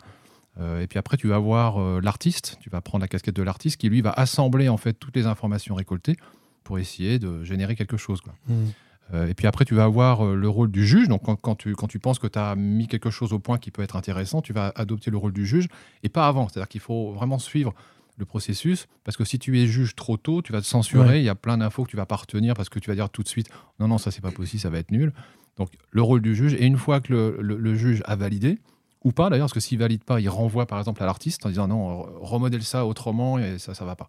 Euh, 0.60 0.80
et 0.80 0.86
puis 0.86 0.98
après, 0.98 1.16
tu 1.16 1.28
vas 1.28 1.38
voir 1.38 2.00
l'artiste, 2.00 2.58
tu 2.60 2.70
vas 2.70 2.80
prendre 2.80 3.02
la 3.02 3.08
casquette 3.08 3.36
de 3.36 3.42
l'artiste 3.42 3.76
qui, 3.76 3.88
lui, 3.88 4.00
va 4.00 4.12
assembler 4.12 4.68
en 4.68 4.76
fait 4.76 4.94
toutes 4.94 5.16
les 5.16 5.26
informations 5.26 5.74
récoltées 5.74 6.16
pour 6.62 6.78
essayer 6.78 7.18
de 7.18 7.42
générer 7.44 7.74
quelque 7.74 7.96
chose. 7.96 8.20
Quoi. 8.20 8.34
Mhm. 8.48 8.72
Euh, 9.12 9.26
et 9.28 9.34
puis 9.34 9.46
après, 9.46 9.64
tu 9.64 9.74
vas 9.74 9.84
avoir 9.84 10.24
euh, 10.24 10.34
le 10.34 10.48
rôle 10.48 10.70
du 10.70 10.86
juge. 10.86 11.08
Donc, 11.08 11.22
quand, 11.24 11.36
quand 11.36 11.54
tu, 11.56 11.74
quand 11.74 11.86
tu 11.88 11.98
penses 11.98 12.18
que 12.18 12.26
tu 12.26 12.38
as 12.38 12.54
mis 12.56 12.86
quelque 12.88 13.10
chose 13.10 13.32
au 13.32 13.38
point 13.38 13.58
qui 13.58 13.70
peut 13.70 13.82
être 13.82 13.96
intéressant, 13.96 14.40
tu 14.40 14.52
vas 14.54 14.72
adopter 14.76 15.10
le 15.10 15.18
rôle 15.18 15.32
du 15.32 15.46
juge 15.46 15.68
et 16.02 16.08
pas 16.08 16.26
avant. 16.26 16.48
C'est-à-dire 16.48 16.68
qu'il 16.68 16.80
faut 16.80 17.12
vraiment 17.12 17.38
suivre 17.38 17.74
le 18.16 18.24
processus 18.24 18.86
parce 19.02 19.16
que 19.16 19.24
si 19.24 19.38
tu 19.38 19.60
es 19.60 19.66
juge 19.66 19.94
trop 19.94 20.16
tôt, 20.16 20.40
tu 20.40 20.52
vas 20.52 20.60
te 20.60 20.66
censurer. 20.66 21.08
Ouais. 21.08 21.20
Il 21.20 21.24
y 21.24 21.28
a 21.28 21.34
plein 21.34 21.58
d'infos 21.58 21.84
que 21.84 21.90
tu 21.90 21.96
vas 21.96 22.06
pas 22.06 22.16
retenir 22.16 22.54
parce 22.54 22.68
que 22.68 22.78
tu 22.78 22.88
vas 22.88 22.94
dire 22.94 23.10
tout 23.10 23.22
de 23.22 23.28
suite 23.28 23.48
non, 23.80 23.88
non, 23.88 23.98
ça 23.98 24.10
c'est 24.10 24.20
pas 24.22 24.30
possible, 24.30 24.60
ça 24.60 24.70
va 24.70 24.78
être 24.78 24.90
nul. 24.90 25.12
Donc, 25.58 25.68
le 25.90 26.00
rôle 26.02 26.22
du 26.22 26.34
juge. 26.34 26.54
Et 26.54 26.64
une 26.64 26.76
fois 26.78 27.00
que 27.00 27.12
le, 27.12 27.36
le- 27.40 27.58
le 27.58 27.74
juge 27.74 28.02
a 28.06 28.16
validé, 28.16 28.58
ou 29.04 29.12
pas 29.12 29.28
d'ailleurs, 29.28 29.44
parce 29.46 29.52
que 29.52 29.60
s'il 29.60 29.78
valide 29.78 30.02
pas, 30.02 30.18
il 30.20 30.28
renvoie 30.30 30.66
par 30.66 30.78
exemple 30.78 31.02
à 31.02 31.06
l'artiste 31.06 31.44
en 31.44 31.50
disant 31.50 31.68
non, 31.68 32.06
remodèle 32.22 32.62
ça 32.62 32.86
autrement 32.86 33.38
et 33.38 33.58
ça, 33.58 33.74
ça 33.74 33.84
va 33.84 33.96
pas. 33.96 34.08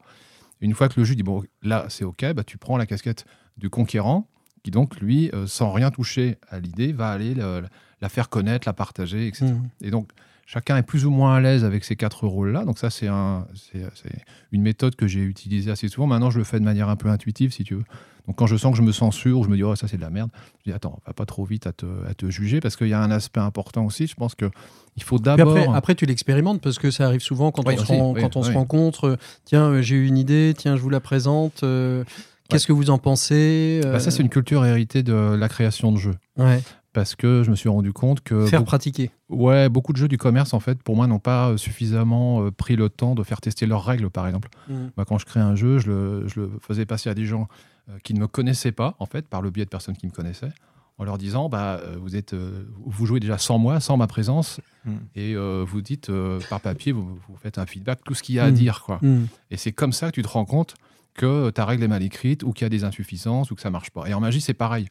Une 0.62 0.74
fois 0.74 0.88
que 0.88 0.98
le 1.00 1.04
juge 1.06 1.18
dit 1.18 1.24
bon, 1.24 1.44
là 1.64 1.86
c'est 1.90 2.06
ok, 2.06 2.32
bah, 2.34 2.44
tu 2.46 2.58
prends 2.58 2.78
la 2.78 2.86
casquette 2.86 3.26
du 3.58 3.70
conquérant 3.70 4.30
qui 4.66 4.72
donc 4.72 5.00
lui, 5.00 5.30
euh, 5.34 5.46
sans 5.48 5.72
rien 5.72 5.92
toucher 5.92 6.38
à 6.50 6.60
l'idée, 6.60 6.92
va 6.92 7.10
aller 7.12 7.36
le- 7.36 7.64
la 8.02 8.10
faire 8.10 8.30
connaître, 8.30 8.68
la 8.68 8.74
partager, 8.74 9.28
etc. 9.28 9.46
Mhm. 9.46 9.70
Et 9.82 9.92
donc 9.92 10.10
chacun 10.48 10.76
est 10.78 10.84
plus 10.84 11.06
ou 11.06 11.12
moins 11.12 11.36
à 11.36 11.40
l'aise 11.40 11.64
avec 11.64 11.84
ces 11.86 11.96
quatre 11.96 12.26
rôles-là. 12.28 12.66
Donc 12.66 12.78
ça 12.80 12.90
c'est 12.90 13.08
un, 13.08 13.48
c'est, 13.54 13.82
c'est 13.96 14.24
une 14.52 14.62
méthode 14.64 14.96
que 14.96 15.08
j'ai 15.08 15.22
utilisée 15.22 15.72
assez 15.72 15.88
souvent. 15.88 16.08
Maintenant 16.08 16.32
je 16.32 16.40
le 16.40 16.44
fais 16.44 16.60
de 16.60 16.66
manière 16.66 16.90
un 16.90 16.96
peu 16.96 17.10
intuitive 17.10 17.52
si 17.54 17.64
tu 17.64 17.76
veux. 17.76 17.84
Donc 18.28 18.38
quand 18.38 18.48
je 18.48 18.58
sens 18.58 18.72
que 18.72 18.78
je 18.78 18.82
me 18.84 18.92
censure, 18.92 19.44
je 19.44 19.50
me 19.50 19.56
dis 19.56 19.64
oh 19.64 19.76
ça 19.76 19.88
c'est 19.88 19.98
de 19.98 20.02
la 20.02 20.10
merde, 20.10 20.30
je 20.66 20.72
dis 20.72 20.76
attends, 20.76 21.00
va 21.06 21.14
pas 21.14 21.26
trop 21.28 21.46
vite 21.46 21.68
à 21.68 21.74
te, 21.74 21.86
à 22.10 22.14
te 22.16 22.30
juger 22.32 22.60
parce 22.60 22.76
qu'il 22.76 22.88
y 22.88 22.94
a 22.94 23.02
un 23.02 23.12
aspect 23.12 23.40
important 23.40 23.86
aussi. 23.86 24.08
Je 24.08 24.16
pense 24.16 24.34
que 24.36 24.50
il 24.98 25.04
faut 25.04 25.20
d'abord. 25.20 25.52
après, 25.58 25.68
après, 25.78 25.96
tu 25.96 26.06
l'expérimentes 26.06 26.60
parce 26.62 26.80
que 26.80 26.90
ça 26.90 27.06
arrive 27.06 27.22
souvent 27.22 27.52
quand 27.52 27.68
Oui, 27.68 27.76
on, 27.76 27.78
se, 27.78 27.84
aussi, 27.84 27.92
ren- 28.02 28.14
oui, 28.16 28.22
quand 28.22 28.36
on 28.36 28.44
se 28.44 28.50
oui. 28.50 28.56
rencontre. 28.56 29.06
euh, 29.10 29.16
tiens, 29.46 29.66
euh, 29.70 29.82
j'ai 29.82 29.96
eu 29.96 30.08
une 30.08 30.18
idée, 30.18 30.54
tiens, 30.58 30.76
je 30.76 30.82
vous 30.82 30.90
la 30.90 31.00
présente. 31.02 31.64
euh, 31.64 32.04
Qu'est-ce 32.50 32.68
que 32.68 32.74
vous 32.74 32.90
en 32.90 32.98
pensez 32.98 33.82
euh, 33.86 33.94
Bah, 33.94 34.00
ça 34.00 34.12
c'est 34.12 34.22
une 34.22 34.30
culture 34.30 34.66
héritée 34.66 35.04
de 35.04 35.14
la 35.14 35.50
création 35.50 35.92
de 35.92 35.98
jeux. 35.98 36.16
ouais, 36.38 36.62
Parce 36.94 37.16
que 37.16 37.44
je 37.44 37.50
me 37.52 37.56
suis 37.56 37.70
rendu 37.70 37.92
compte 37.92 38.22
que 38.22 38.46
faire 38.46 38.60
beaucoup- 38.60 38.68
pratiquer. 38.70 39.12
Ouais, 39.30 39.68
beaucoup 39.70 39.92
de 39.94 39.98
jeux 39.98 40.08
du 40.08 40.18
commerce, 40.18 40.54
en 40.54 40.60
fait, 40.60 40.82
pour 40.84 40.96
moi, 40.96 41.08
n'ont 41.08 41.20
pas 41.20 41.50
euh, 41.50 41.58
suffisamment 41.58 42.44
euh, 42.46 42.52
pris 42.52 42.76
le 42.76 42.90
temps 42.90 43.16
de 43.16 43.24
faire 43.24 43.42
tester 43.42 43.66
leurs 43.66 43.84
règles, 43.84 44.10
par 44.10 44.28
exemple. 44.28 44.50
Moi, 44.70 45.06
quand 45.06 45.18
je 45.18 45.26
crée 45.26 45.40
un 45.40 45.56
jeu, 45.56 45.80
je 45.80 45.88
le, 45.90 46.28
je 46.28 46.40
le 46.42 46.52
faisais 46.62 46.86
passer 46.86 47.10
à 47.10 47.14
des 47.16 47.26
gens 47.26 47.48
euh, 47.90 47.98
qui 48.04 48.14
ne 48.14 48.20
me 48.20 48.28
connaissaient 48.28 48.72
pas, 48.72 48.96
en 49.00 49.06
fait, 49.08 49.28
par 49.28 49.42
le 49.42 49.50
biais 49.50 49.66
de 49.66 49.70
personnes 49.70 49.98
qui 49.98 50.06
me 50.06 50.12
connaissaient, 50.12 50.52
en 50.98 51.04
leur 51.04 51.18
disant 51.18 51.50
bah, 51.50 51.80
euh, 51.84 51.98
vous, 52.00 52.16
êtes, 52.16 52.34
euh, 52.34 52.64
vous 52.86 53.06
jouez 53.06 53.20
déjà 53.20 53.38
sans 53.38 53.58
moi, 53.58 53.80
sans 53.80 53.98
ma 53.98 54.08
présence, 54.08 54.62
Mm. 54.86 54.92
et 55.16 55.36
euh, 55.36 55.66
vous 55.68 55.82
dites 55.82 56.12
euh, 56.12 56.40
par 56.48 56.62
papier, 56.62 56.92
vous, 56.92 57.18
vous 57.28 57.36
faites 57.42 57.58
un 57.58 57.66
feedback, 57.66 58.02
tout 58.06 58.14
ce 58.14 58.22
qu'il 58.22 58.36
y 58.36 58.40
a 58.40 58.46
à 58.46 58.52
Mm. 58.52 58.54
dire. 58.54 58.84
Quoi. 58.86 59.00
Mhm. 59.02 59.26
Et 59.50 59.58
c'est 59.58 59.72
comme 59.72 59.92
ça 59.92 60.12
que 60.12 60.12
tu 60.16 60.22
te 60.22 60.28
rends 60.28 60.46
compte 60.46 60.76
que 61.16 61.50
ta 61.50 61.66
règle 61.66 61.84
est 61.84 61.88
mal 61.88 62.04
écrite, 62.04 62.44
ou 62.44 62.52
qu'il 62.52 62.66
y 62.66 62.68
a 62.68 62.70
des 62.70 62.84
insuffisances, 62.84 63.50
ou 63.50 63.56
que 63.56 63.62
ça 63.62 63.72
marche 63.72 63.90
pas. 63.90 64.08
Et 64.08 64.14
en 64.14 64.20
magie, 64.20 64.42
c'est 64.42 64.54
pareil. 64.54 64.88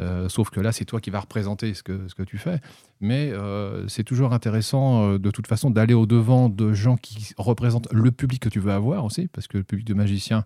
Euh, 0.00 0.28
sauf 0.28 0.50
que 0.50 0.60
là, 0.60 0.72
c'est 0.72 0.84
toi 0.84 1.00
qui 1.00 1.10
vas 1.10 1.20
représenter 1.20 1.74
ce 1.74 1.82
que, 1.82 2.08
ce 2.08 2.14
que 2.14 2.22
tu 2.22 2.38
fais. 2.38 2.60
Mais 3.00 3.30
euh, 3.32 3.86
c'est 3.88 4.04
toujours 4.04 4.32
intéressant, 4.32 5.02
euh, 5.02 5.18
de 5.18 5.30
toute 5.30 5.46
façon, 5.46 5.70
d'aller 5.70 5.94
au-devant 5.94 6.48
de 6.48 6.72
gens 6.72 6.96
qui 6.96 7.32
représentent 7.36 7.88
le 7.92 8.10
public 8.10 8.40
que 8.40 8.48
tu 8.48 8.60
veux 8.60 8.72
avoir 8.72 9.04
aussi, 9.04 9.28
parce 9.28 9.46
que 9.46 9.58
le 9.58 9.64
public 9.64 9.86
de 9.86 9.94
magicien 9.94 10.44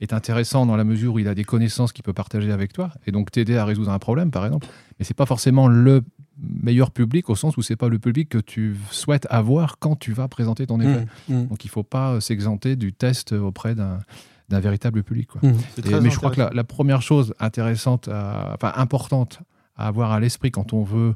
est 0.00 0.12
intéressant 0.12 0.66
dans 0.66 0.76
la 0.76 0.84
mesure 0.84 1.14
où 1.14 1.18
il 1.18 1.28
a 1.28 1.34
des 1.34 1.44
connaissances 1.44 1.92
qu'il 1.92 2.04
peut 2.04 2.12
partager 2.12 2.52
avec 2.52 2.72
toi, 2.72 2.90
et 3.06 3.12
donc 3.12 3.30
t'aider 3.30 3.56
à 3.56 3.64
résoudre 3.64 3.90
un 3.90 3.98
problème, 3.98 4.30
par 4.30 4.44
exemple. 4.44 4.66
Mais 4.98 5.04
c'est 5.04 5.16
pas 5.16 5.26
forcément 5.26 5.68
le 5.68 6.02
meilleur 6.38 6.90
public, 6.90 7.30
au 7.30 7.34
sens 7.34 7.56
où 7.56 7.62
c'est 7.62 7.76
pas 7.76 7.88
le 7.88 7.98
public 7.98 8.28
que 8.28 8.38
tu 8.38 8.76
souhaites 8.90 9.26
avoir 9.30 9.78
quand 9.78 9.96
tu 9.96 10.12
vas 10.12 10.28
présenter 10.28 10.66
ton 10.66 10.80
effet. 10.80 11.06
Mhm. 11.28 11.36
Mhm. 11.36 11.46
Donc 11.48 11.64
il 11.64 11.68
faut 11.68 11.82
pas 11.82 12.20
s'exenter 12.20 12.76
du 12.76 12.92
test 12.92 13.32
auprès 13.32 13.74
d'un 13.74 14.00
d'un 14.48 14.60
véritable 14.60 15.02
public. 15.02 15.28
Quoi. 15.28 15.40
Et- 15.78 15.82
très 15.82 16.00
mais 16.00 16.10
je 16.10 16.16
crois 16.16 16.30
que 16.30 16.54
la, 16.54 16.64
première 16.64 17.02
chose 17.02 17.34
intéressante, 17.40 18.08
à- 18.08 18.52
enfin 18.54 18.72
importante 18.76 19.40
à 19.76 19.88
avoir 19.88 20.12
à 20.12 20.20
l'esprit 20.20 20.50
quand 20.50 20.72
on 20.72 20.82
veut 20.84 21.14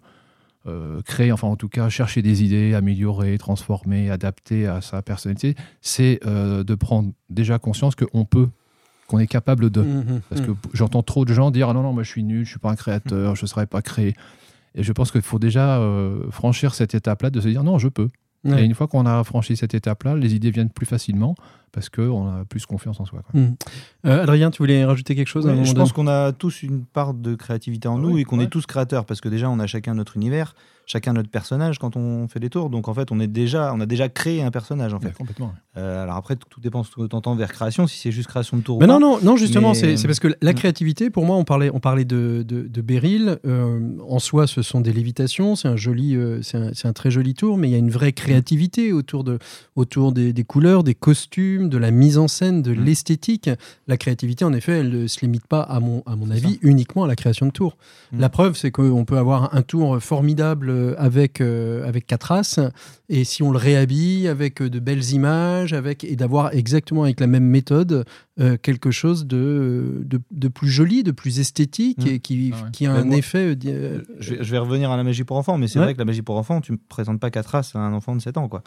euh, 0.67 1.01
créer, 1.03 1.33
enfin 1.33 1.49
en 1.49 1.57
tout 1.57 1.69
cas 1.69 1.89
chercher 1.89 2.21
des 2.21 2.43
idées, 2.45 2.75
améliorer, 2.75 3.39
transformer, 3.39 4.11
adapter 4.11 4.67
à 4.67 4.83
sa 4.83 5.01
personnalité, 5.01 5.55
c'est 5.81 6.21
euh, 6.27 6.63
de 6.65 6.75
prendre 6.75 7.13
déjà 7.31 7.59
conscience 7.59 7.95
qu'on 7.95 8.27
peut, 8.27 8.49
qu'on 9.07 9.19
est 9.19 9.27
capable 9.27 9.71
de. 9.71 9.81
Mhm. 9.81 10.21
Parce 10.29 10.43
que 10.43 10.51
j'entends 10.75 11.03
trop 11.03 11.25
de 11.25 11.33
gens 11.33 11.51
dire 11.51 11.71
ah 11.71 11.73
non 11.73 11.83
non 11.83 11.95
moi 11.95 12.03
je 12.03 12.11
suis 12.11 12.23
nul, 12.25 12.45
je 12.45 12.51
suis 12.51 12.59
pas 12.59 12.71
un 12.71 12.77
créateur, 12.77 13.37
je 13.37 13.45
ne 13.45 13.47
serais 13.47 13.67
pas 13.67 13.81
créé. 13.81 14.15
Et 14.75 14.83
je 14.83 14.93
pense 14.93 15.11
qu'il 15.11 15.23
faut 15.23 15.39
déjà 15.39 15.79
euh, 15.79 16.31
franchir 16.31 16.75
cette 16.75 16.95
étape-là 16.95 17.31
de 17.31 17.41
se 17.41 17.49
dire 17.49 17.65
non 17.65 17.79
je 17.79 17.89
peux. 17.89 18.09
Ouais. 18.45 18.63
Et 18.63 18.65
une 18.65 18.75
fois 18.75 18.87
qu'on 18.89 19.05
a 19.05 19.23
franchi 19.23 19.57
cette 19.57 19.75
étape-là, 19.75 20.17
les 20.17 20.35
idées 20.35 20.51
viennent 20.51 20.71
plus 20.71 20.87
facilement 20.87 21.35
parce 21.73 21.89
qu'on 21.89 22.27
a 22.27 22.45
plus 22.47 22.65
confiance 22.67 22.99
en 22.99 23.05
soi. 23.05 23.23
quoi. 23.23 23.39
Hmm. 23.41 23.55
Euh, 24.07 24.23
Adrien, 24.23 24.51
tu 24.51 24.59
voulais 24.59 24.85
rajouter 24.85 25.15
quelque 25.15 25.29
chose 25.29 25.47
à 25.47 25.51
un 25.51 25.63
je 25.63 25.73
pense 25.75 25.93
qu'on 25.93 26.09
a 26.09 26.33
tous 26.33 26.63
une 26.63 26.85
part 26.85 27.15
de 27.15 27.35
créativité 27.35 27.87
en 27.87 27.99
nous 27.99 28.15
Oui, 28.15 28.23
et 28.23 28.25
qu'on 28.25 28.39
ouais. 28.39 28.45
est 28.45 28.49
tous 28.49 28.67
créateurs 28.67 29.05
parce 29.05 29.21
que 29.21 29.29
déjà 29.29 29.49
on 29.51 29.59
a 29.61 29.67
chacun 29.67 29.95
notre 29.95 30.17
univers, 30.17 30.55
chacun 30.91 31.13
notre 31.13 31.31
personnage 31.31 31.79
quand 31.79 31.97
on 31.97 32.27
fait 32.29 32.41
des 32.41 32.51
tours. 32.51 32.69
Donc 32.71 32.89
en 32.89 32.95
fait 32.95 33.13
on 33.13 33.21
est 33.21 33.27
déjà, 33.29 33.73
on 33.75 33.81
a 33.81 33.87
déjà 33.87 34.09
créé 34.09 34.43
un 34.43 34.51
personnage 34.51 34.93
en 34.93 34.99
Ouais, 34.99 35.07
fait. 35.09 35.15
complètement. 35.17 35.53
Euh, 35.77 36.03
alors 36.03 36.17
après 36.17 36.35
tout 36.37 36.61
dépend 36.61 36.83
ce 36.83 36.91
que 36.91 37.07
tu 37.07 37.15
entends 37.15 37.37
vers 37.37 37.53
création, 37.53 37.87
si 37.87 37.97
c'est 37.99 38.11
juste 38.11 38.29
création 38.29 38.57
de 38.57 38.63
tour 38.63 38.79
Mais 38.81 38.87
ou 38.87 38.89
non, 38.89 38.95
pas. 38.95 39.01
non, 39.01 39.19
non, 39.23 39.37
justement, 39.37 39.73
Mais- 39.73 39.97
c'est 39.97 40.07
parce 40.07 40.19
que 40.21 40.29
la 40.43 40.53
Mm. 40.53 40.55
créativité, 40.57 41.11
pour 41.11 41.25
moi, 41.27 41.37
on 41.37 41.45
parlait, 41.45 41.71
on 41.73 41.79
parlait 41.81 42.05
de, 42.05 42.45
de, 42.47 42.63
de 42.67 42.81
Beryl. 42.83 43.39
euh, 43.47 43.81
en 44.09 44.19
soi, 44.19 44.47
ce 44.49 44.63
sont 44.63 44.81
des 44.81 44.93
lévitations, 44.93 45.55
c'est 45.57 45.69
un, 45.69 45.77
joli, 45.77 46.17
euh, 46.17 46.41
c'est 46.43 46.87
un, 46.87 46.93
très 46.93 47.11
joli 47.13 47.35
tour, 47.35 47.57
mais 47.57 47.69
il 47.69 47.73
y 47.73 47.75
a 47.77 47.79
une 47.79 47.91
vraie 47.91 48.13
créativité 48.13 48.93
autour, 48.93 49.23
de, 49.25 49.39
autour 49.77 50.13
des, 50.13 50.33
des 50.33 50.45
couleurs, 50.45 50.83
des 50.83 50.95
costumes, 50.95 51.69
de 51.69 51.79
la 51.79 51.91
mise 51.93 52.19
en 52.19 52.27
scène, 52.29 52.63
de 52.63 52.73
Mm. 52.75 52.85
l'esthétique. 52.85 53.51
La 53.87 53.97
créativité, 53.97 54.45
en 54.45 54.53
effet, 54.53 54.73
elle 54.81 54.91
ne 55.03 55.07
se 55.07 55.21
limite 55.21 55.47
pas, 55.47 55.61
à 55.63 55.79
mon, 55.81 56.03
à 56.07 56.17
mon 56.17 56.31
avis, 56.31 56.59
uniquement 56.63 57.05
à 57.05 57.07
la 57.07 57.15
création 57.17 57.47
de 57.47 57.53
tours. 57.53 57.77
Mm. 58.13 58.21
La 58.21 58.29
preuve, 58.29 58.57
c'est 58.57 58.71
qu'on 58.73 59.05
peut 59.05 59.19
avoir 59.19 59.55
un 59.55 59.63
tour 59.63 60.03
formidable 60.03 60.71
euh, 60.81 60.95
avec, 60.99 61.41
euh, 61.41 61.87
avec 61.87 62.07
quatre 62.07 62.33
as, 62.33 62.59
et 63.09 63.25
si 63.25 63.43
on 63.43 63.51
le 63.53 63.59
réhabille 63.59 64.29
avec 64.29 64.63
euh, 64.63 64.71
de 64.71 64.79
belles 64.79 65.11
images, 65.13 65.73
avec, 65.73 66.05
et 66.05 66.17
d'avoir 66.17 66.55
exactement 66.55 67.03
avec 67.05 67.21
la 67.21 67.27
même 67.27 67.45
méthode 67.45 68.05
euh, 68.41 68.57
quelque 68.57 68.91
chose 68.91 69.27
de, 69.27 70.01
de, 70.05 70.19
de 70.31 70.49
plus 70.49 70.69
joli, 70.71 71.03
de 71.03 71.11
plus 71.11 71.41
esthétique, 71.41 72.07
et 72.07 72.21
qui, 72.21 72.53
Ah 72.55 72.65
ouais. 72.65 72.71
qui 72.73 72.87
a 72.87 72.93
Mais 72.95 72.99
un 73.01 73.05
moi- 73.05 73.17
effet... 73.17 73.39
euh, 73.49 73.55
euh, 73.67 73.99
Je, 74.19 74.35
vais- 74.35 74.45
je 74.45 74.51
vais 74.51 74.59
revenir 74.59 74.91
à 74.91 74.97
la 74.97 75.05
magie 75.05 75.25
pour 75.25 75.37
enfants, 75.37 75.59
mais 75.59 75.69
c'est 75.69 75.79
Ouais. 75.79 75.85
vrai 75.87 75.95
que 75.95 75.99
la 75.99 76.05
magie 76.07 76.23
pour 76.23 76.37
enfants, 76.39 76.61
tu 76.61 76.73
ne 76.73 76.79
présentes 76.89 77.21
pas 77.21 77.31
quatre 77.31 77.49
races 77.49 77.77
à 77.77 77.81
un 77.81 77.93
enfant 77.93 78.17
de 78.17 78.21
7 78.23 78.37
ans. 78.39 78.49
Quoi. 78.49 78.63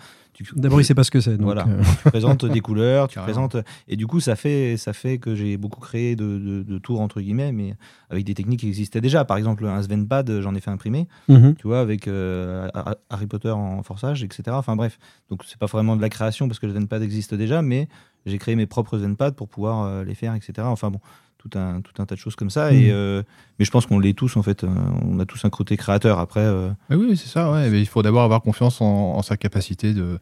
D'abord, 0.56 0.80
il 0.82 0.84
sait 0.86 0.94
pas 0.96 1.04
ce 1.04 1.12
que 1.12 1.22
c'est. 1.22 1.32
donc, 1.38 1.46
Voilà. 1.46 1.66
euh, 1.68 1.82
tu 2.04 2.10
présentes 2.10 2.46
des 2.46 2.60
couleurs, 2.62 3.08
tu 3.08 3.16
Carrément. 3.16 3.48
présentes. 3.48 3.66
Et 3.88 3.96
du 3.96 4.06
coup, 4.08 4.20
ça 4.20 4.36
fait, 4.36 4.78
ça 4.78 4.94
fait 4.94 5.18
que 5.18 5.34
j'ai 5.36 5.58
beaucoup 5.58 5.80
créé 5.82 6.16
de, 6.16 6.26
de- 6.38 6.64
de 6.64 6.78
tours, 6.78 7.02
entre 7.02 7.22
guillemets, 7.22 7.52
mais 7.52 7.74
avec 8.10 8.26
des 8.26 8.34
techniques 8.36 8.60
qui 8.62 8.68
existaient 8.68 9.02
déjà. 9.02 9.26
Par 9.26 9.38
exemple, 9.38 9.66
un 9.66 9.82
Svenpad, 9.82 10.42
j'en 10.42 10.54
ai 10.56 10.60
fait 10.60 10.70
imprimer, 10.72 11.08
mhm. 11.30 11.56
tu 11.56 11.68
vois, 11.68 11.80
avec 11.80 12.03
euh, 12.08 12.68
Har- 12.74 12.96
Harry 13.10 13.28
Potter 13.28 13.50
en 13.50 13.84
forçage, 13.84 14.24
etc. 14.24 14.44
Enfin 14.52 14.76
bref, 14.76 14.98
donc 15.30 15.42
c'est 15.48 15.58
pas 15.58 15.66
vraiment 15.68 15.96
de 15.96 16.02
la 16.02 16.10
création 16.10 16.48
parce 16.48 16.60
que 16.60 16.66
le 16.66 16.74
Svenpad 16.74 17.02
existe 17.02 17.34
déjà, 17.34 17.62
mais 17.62 17.88
j'ai 18.26 18.38
créé 18.38 18.56
mes 18.56 18.66
propres 18.66 18.98
Svenpads 19.00 19.34
pour 19.34 19.48
pouvoir 19.50 19.86
euh, 19.86 20.04
les 20.04 20.16
faire, 20.16 20.34
etc. 20.36 20.54
Enfin 20.66 20.90
bon, 20.92 21.00
tout 21.38 21.50
un, 21.58 21.82
tout 21.82 22.02
un 22.02 22.06
tas 22.06 22.16
de 22.16 22.20
choses 22.20 22.36
comme 22.36 22.50
ça. 22.50 22.72
Et, 22.74 22.90
euh, 22.92 23.22
mais 23.60 23.66
je 23.66 23.72
pense 23.72 23.86
qu'on 23.86 24.00
l'est 24.00 24.14
tous, 24.18 24.38
en 24.38 24.44
fait. 24.44 24.64
on 24.64 25.20
a 25.20 25.26
tous 25.26 25.44
un 25.44 25.50
côté 25.50 25.76
créateur. 25.76 26.20
Après, 26.20 26.46
Mais 26.90 26.96
oui, 26.96 27.18
c'est 27.18 27.28
ça. 27.28 27.52
Ouais. 27.52 27.70
Mais 27.70 27.82
il 27.82 27.86
faut 27.88 28.02
d'abord 28.02 28.24
avoir 28.24 28.42
confiance 28.42 28.80
en, 28.80 28.86
en 28.86 29.22
sa 29.22 29.36
capacité 29.36 29.94
de, 29.94 30.20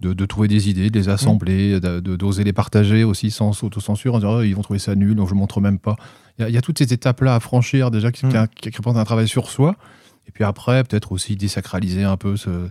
de, 0.00 0.12
de 0.14 0.26
trouver 0.26 0.48
des 0.48 0.68
idées, 0.68 0.90
de 0.90 0.98
les 0.98 1.08
assembler, 1.08 1.78
de- 1.78 2.00
de- 2.00 2.16
d'oser 2.16 2.42
les 2.42 2.52
partager 2.52 3.04
aussi 3.04 3.30
sans 3.30 3.62
autocensure, 3.62 4.14
en 4.16 4.18
disant 4.18 4.38
Oh, 4.38 4.42
ils 4.42 4.54
vont 4.56 4.62
trouver 4.62 4.80
ça 4.80 4.96
nul, 4.96 5.14
donc 5.14 5.28
je 5.28 5.34
ne 5.34 5.38
montre 5.38 5.60
même 5.60 5.78
pas. 5.78 5.94
Il 6.38 6.42
y, 6.42 6.44
a- 6.44 6.48
il 6.48 6.54
y 6.56 6.58
a 6.58 6.60
toutes 6.62 6.78
ces 6.78 6.92
étapes-là 6.92 7.36
à 7.36 7.40
franchir 7.40 7.92
déjà 7.92 8.10
qui, 8.10 8.26
Mm. 8.26 8.48
qui, 8.56 8.70
qui 8.72 8.76
représentent 8.76 9.00
un 9.00 9.04
travail 9.04 9.28
sur 9.28 9.48
soi. 9.50 9.76
Et 10.26 10.32
puis 10.32 10.44
après, 10.44 10.82
peut-être 10.84 11.12
aussi 11.12 11.36
désacraliser 11.36 12.04
un 12.04 12.16
peu 12.16 12.36
ce, 12.36 12.68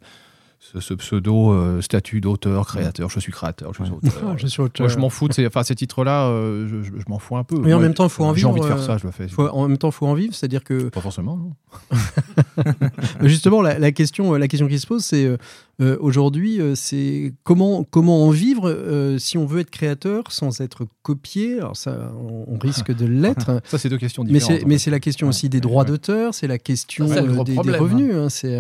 ce, 0.71 0.80
ce 0.80 0.93
pseudo 0.93 1.52
euh, 1.52 1.82
statut 1.82 2.21
d'auteur, 2.21 2.65
créateur. 2.65 3.10
Je 3.10 3.19
suis 3.19 3.32
créateur, 3.34 3.73
je 3.73 3.84
suis 3.84 3.91
Ouais. 3.91 3.97
auteur. 4.02 4.23
Ah, 4.30 4.34
je 4.38 4.47
suis 4.47 4.62
Moi, 4.80 4.88
je 4.88 4.97
m'en 4.97 5.10
fous 5.10 5.28
de 5.28 5.34
ces, 5.34 5.45
enfin, 5.45 5.62
ces 5.63 5.76
titres-là, 5.76 6.28
euh, 6.28 6.67
je, 6.69 6.84
je- 6.84 6.97
je 6.99 7.04
m'en 7.10 7.19
fous 7.19 7.36
un 7.36 7.43
peu. 7.43 7.58
Mais 7.60 7.73
en 7.73 7.80
même 7.80 7.93
temps, 7.93 8.06
il 8.06 8.10
faut 8.10 8.23
en 8.23 8.34
J'ai 8.34 8.45
envie 8.45 8.62
de 8.62 8.65
vivre, 8.65 8.76
faire 8.78 8.84
euh, 8.84 8.88
ça, 8.88 8.97
je 8.97 9.06
le 9.06 9.12
fais. 9.12 9.28
faut- 9.28 9.47
en 9.49 9.67
même 9.67 9.78
temps, 9.78 9.89
il 9.89 9.93
faut 9.93 10.08
en 10.08 10.13
vivre, 10.13 10.34
c'est-à-dire 10.34 10.63
que 10.63 10.88
Pas 10.89 11.02
forcément, 11.02 11.36
non. 11.38 11.52
Justement, 13.21 13.62
la, 13.62 13.78
la 13.80 13.91
question, 13.91 14.34
la 14.34 14.47
question 14.47 14.67
qui 14.67 14.80
se 14.80 14.88
pose, 14.88 15.04
c'est 15.04 15.26
euh, 15.26 15.38
euh, 15.82 15.97
aujourd'hui, 15.99 16.62
euh, 16.62 16.76
c'est 16.76 17.34
comment, 17.43 17.84
comment 17.84 18.26
en 18.26 18.30
vivre 18.30 18.69
euh, 18.69 19.17
si 19.17 19.38
on 19.38 19.45
veut 19.45 19.60
être 19.62 19.69
créateur 19.71 20.23
sans 20.32 20.62
être 20.62 20.86
copié? 21.02 21.58
Alors 21.58 21.76
ça, 21.76 22.12
on, 22.17 22.45
on 22.47 22.58
risque 22.58 22.95
de 22.95 23.06
l'être. 23.21 23.62
Ça, 23.65 23.78
c'est 23.78 23.89
deux 23.89 23.97
questions 23.97 24.23
mais 24.23 24.34
différentes. 24.34 24.58
c'est, 24.60 24.63
en 24.65 24.67
mais 24.67 24.76
fait. 24.76 24.80
c'est 24.86 24.91
la 24.91 24.99
question 24.99 25.28
Ouais, 25.28 25.30
aussi 25.30 25.49
des 25.49 25.60
droits 25.60 25.84
ouais. 25.84 25.89
d'auteur, 25.89 26.34
c'est 26.34 26.47
la 26.47 26.58
question 26.58 27.08
Ça, 27.08 27.15
euh, 27.17 27.43
des, 27.43 27.43
des 27.43 27.54
problème, 27.56 27.82
revenus. 27.82 28.15
hein, 28.15 28.30
c'est, 28.30 28.58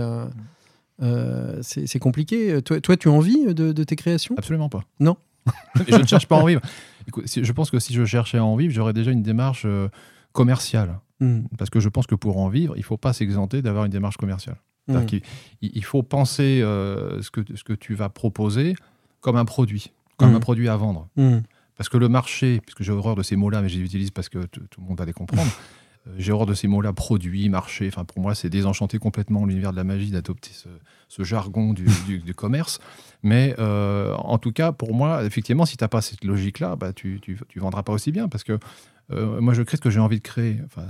euh, 1.01 1.59
c'est, 1.61 1.99
compliqué. 1.99 2.61
Toi, 2.61 2.79
toi, 2.81 2.97
tu 2.97 3.07
as 3.07 3.11
envie 3.11 3.53
de, 3.53 3.71
de 3.71 3.83
tes 3.83 3.95
créations? 3.95 4.35
Absolument 4.37 4.69
pas. 4.69 4.83
Non. 4.99 5.17
Je 5.87 5.95
ne 5.95 6.05
cherche 6.07 6.27
pas 6.27 6.37
à 6.37 6.41
en 6.41 6.45
vivre. 6.45 6.61
Écoute, 7.07 7.25
je 7.27 7.51
pense 7.51 7.69
que 7.69 7.79
si 7.79 7.93
je 7.93 8.05
cherchais 8.05 8.37
à 8.37 8.45
en 8.45 8.55
vivre, 8.55 8.73
j'aurais 8.73 8.93
déjà 8.93 9.11
une 9.11 9.23
démarche 9.23 9.63
euh, 9.65 9.89
commerciale. 10.31 10.99
Hmm, 11.19 11.41
Parce 11.57 11.69
que 11.69 11.79
je 11.81 11.89
pense 11.89 12.07
que 12.07 12.15
pour 12.15 12.37
en 12.37 12.47
vivre, 12.47 12.75
il 12.77 12.79
ne 12.79 12.85
faut 12.85 12.97
pas 12.97 13.11
s'exenter 13.11 13.61
d'avoir 13.61 13.83
une 13.85 13.91
démarche 13.91 14.15
commerciale. 14.17 14.55
Hmm. 14.87 14.99
il, 15.11 15.21
il 15.61 15.83
faut 15.83 16.03
penser 16.03 16.61
euh, 16.61 17.21
ce, 17.21 17.31
que, 17.31 17.41
ce 17.55 17.63
que 17.63 17.73
tu 17.73 17.93
vas 17.93 18.09
proposer 18.09 18.75
comme 19.21 19.35
un 19.37 19.45
produit, 19.45 19.91
comme 20.17 20.31
Mm. 20.31 20.35
un 20.35 20.39
produit 20.39 20.69
à 20.69 20.75
vendre. 20.77 21.07
Hmm. 21.15 21.39
Parce 21.77 21.89
que 21.89 21.97
le 21.97 22.07
marché, 22.07 22.61
puisque 22.61 22.83
j'ai 22.83 22.91
horreur 22.91 23.15
de 23.15 23.23
ces 23.23 23.35
mots-là, 23.35 23.61
mais 23.61 23.69
je 23.69 23.77
les 23.79 23.83
utilise 23.85 24.11
parce 24.11 24.29
que 24.29 24.45
tout 24.45 24.81
le 24.81 24.87
monde 24.87 24.97
va 24.97 25.05
les 25.05 25.13
comprendre. 25.13 25.51
euh, 26.07 26.11
J'ai 26.17 26.31
horreur 26.31 26.45
de 26.47 26.53
ces 26.53 26.67
mots-là, 26.67 26.93
produit, 26.93 27.49
marché. 27.49 27.87
Enfin, 27.87 28.03
pour 28.05 28.19
moi, 28.21 28.35
c'est 28.35 28.49
désenchanter 28.49 28.97
complètement 28.99 29.45
l'univers 29.45 29.71
de 29.71 29.77
la 29.77 29.83
magie 29.83 30.11
d'adopter 30.11 30.51
ce, 30.53 30.67
ce 31.09 31.23
jargon 31.23 31.73
du, 31.73 31.85
du- 32.07 32.19
du 32.19 32.33
commerce. 32.33 32.79
Mais 33.23 33.55
euh, 33.59 34.13
en 34.15 34.37
tout 34.37 34.51
cas, 34.51 34.71
pour 34.71 34.93
moi, 34.93 35.23
effectivement, 35.23 35.65
si 35.65 35.77
tu 35.77 35.83
n'as 35.83 35.87
pas 35.87 36.01
cette 36.01 36.23
logique-là, 36.25 36.75
bah, 36.75 36.91
tu 36.93 37.21
ne 37.27 37.61
vendras 37.61 37.83
pas 37.83 37.93
aussi 37.93 38.11
bien. 38.11 38.27
Parce 38.27 38.43
que 38.43 38.59
euh, 39.11 39.41
moi, 39.41 39.53
je 39.53 39.61
crée 39.63 39.75
ce 39.77 39.81
que 39.81 39.89
j'ai 39.89 39.99
envie 39.99 40.17
de 40.17 40.23
créer. 40.23 40.59
Enfin, 40.65 40.83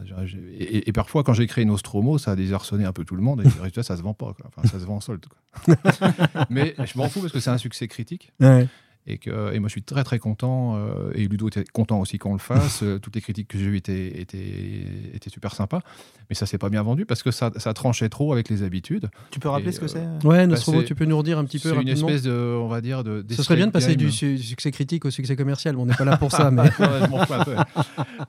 et, 0.58 0.88
et 0.88 0.92
parfois, 0.94 1.24
quand 1.24 1.34
j'ai 1.34 1.48
créé 1.48 1.66
Nostromo, 1.66 2.18
ça 2.20 2.32
a 2.32 2.36
désarçonné 2.36 2.86
un 2.86 2.94
peu 2.94 3.04
tout 3.06 3.16
le 3.16 3.22
monde. 3.24 3.42
Et 3.42 3.44
le 3.44 3.50
résultat, 3.60 3.82
ça 3.84 3.98
se 3.98 4.02
vend 4.04 4.14
pas. 4.14 4.34
quoi. 4.34 4.46
Enfin, 4.56 4.68
ça 4.68 4.80
se 4.80 4.86
vend 4.86 4.96
en 4.98 5.02
solde. 5.02 5.26
quoi. 5.26 5.76
mais 6.50 6.76
je 6.86 6.98
m'en 6.98 7.10
fous 7.10 7.22
parce 7.22 7.34
que 7.34 7.40
c'est 7.40 7.50
un 7.50 7.58
succès 7.58 7.88
critique. 7.88 8.32
Ouais. 8.40 8.68
Et, 9.06 9.18
que, 9.18 9.54
et 9.54 9.60
moi, 9.60 9.68
je 9.68 9.74
suis 9.74 9.84
très 9.84 10.04
très 10.06 10.18
content. 10.18 10.78
euh, 10.78 11.12
et 11.14 11.28
Ludo 11.28 11.50
était 11.50 11.66
content 11.66 12.00
aussi 12.00 12.18
qu'on 12.18 12.32
le 12.34 12.40
fasse. 12.40 12.84
euh, 12.84 13.00
toutes 13.00 13.16
les 13.16 13.22
critiques 13.22 13.50
que 13.50 13.58
j'ai 13.58 13.66
eues 13.66 13.76
étaient, 13.76 14.22
étaient, 14.22 14.86
étaient 15.14 15.30
super 15.30 15.54
sympas. 15.54 15.82
Mais 16.30 16.36
ça 16.36 16.46
s'est 16.46 16.58
pas 16.58 16.70
bien 16.70 16.82
vendu 16.84 17.06
parce 17.06 17.22
que 17.22 17.30
ça, 17.32 17.52
ça 17.58 17.74
tranchait 17.74 18.08
trop 18.08 18.32
avec 18.32 18.50
les 18.50 18.64
habitudes. 18.64 19.10
tu 19.30 19.40
peux 19.42 19.50
rappeler 19.50 19.70
Et, 19.70 19.72
ce 19.74 19.80
que 19.82 19.86
euh, 19.86 19.88
c'est 19.90 20.00
euh 20.00 20.30
Ouais, 20.30 20.48
Nostromo, 20.48 20.84
tu 20.84 20.96
peux 20.96 21.04
nous 21.04 21.18
redire 21.18 21.38
un 21.38 21.44
petit 21.44 21.60
peu 21.60 21.70
C'est 21.74 21.82
une 21.82 21.88
espèce 21.90 22.22
de, 22.24 22.32
on 22.32 22.68
va 22.70 22.80
dire, 22.80 23.04
de. 23.04 23.26
Ce 23.30 23.44
serait 23.44 23.58
bien 23.58 23.68
de 23.68 23.72
passer 23.72 23.96
du 23.98 24.10
su- 24.10 24.38
succès 24.38 24.72
critique 24.72 25.04
au 25.04 25.12
succès 25.12 25.36
commercial. 25.36 25.76
mais 25.76 25.82
On 25.82 25.86
n'est 25.86 25.96
pas 25.96 26.06
là 26.06 26.16
pour 26.18 26.32
ça. 26.32 26.50
mais... 26.50 26.70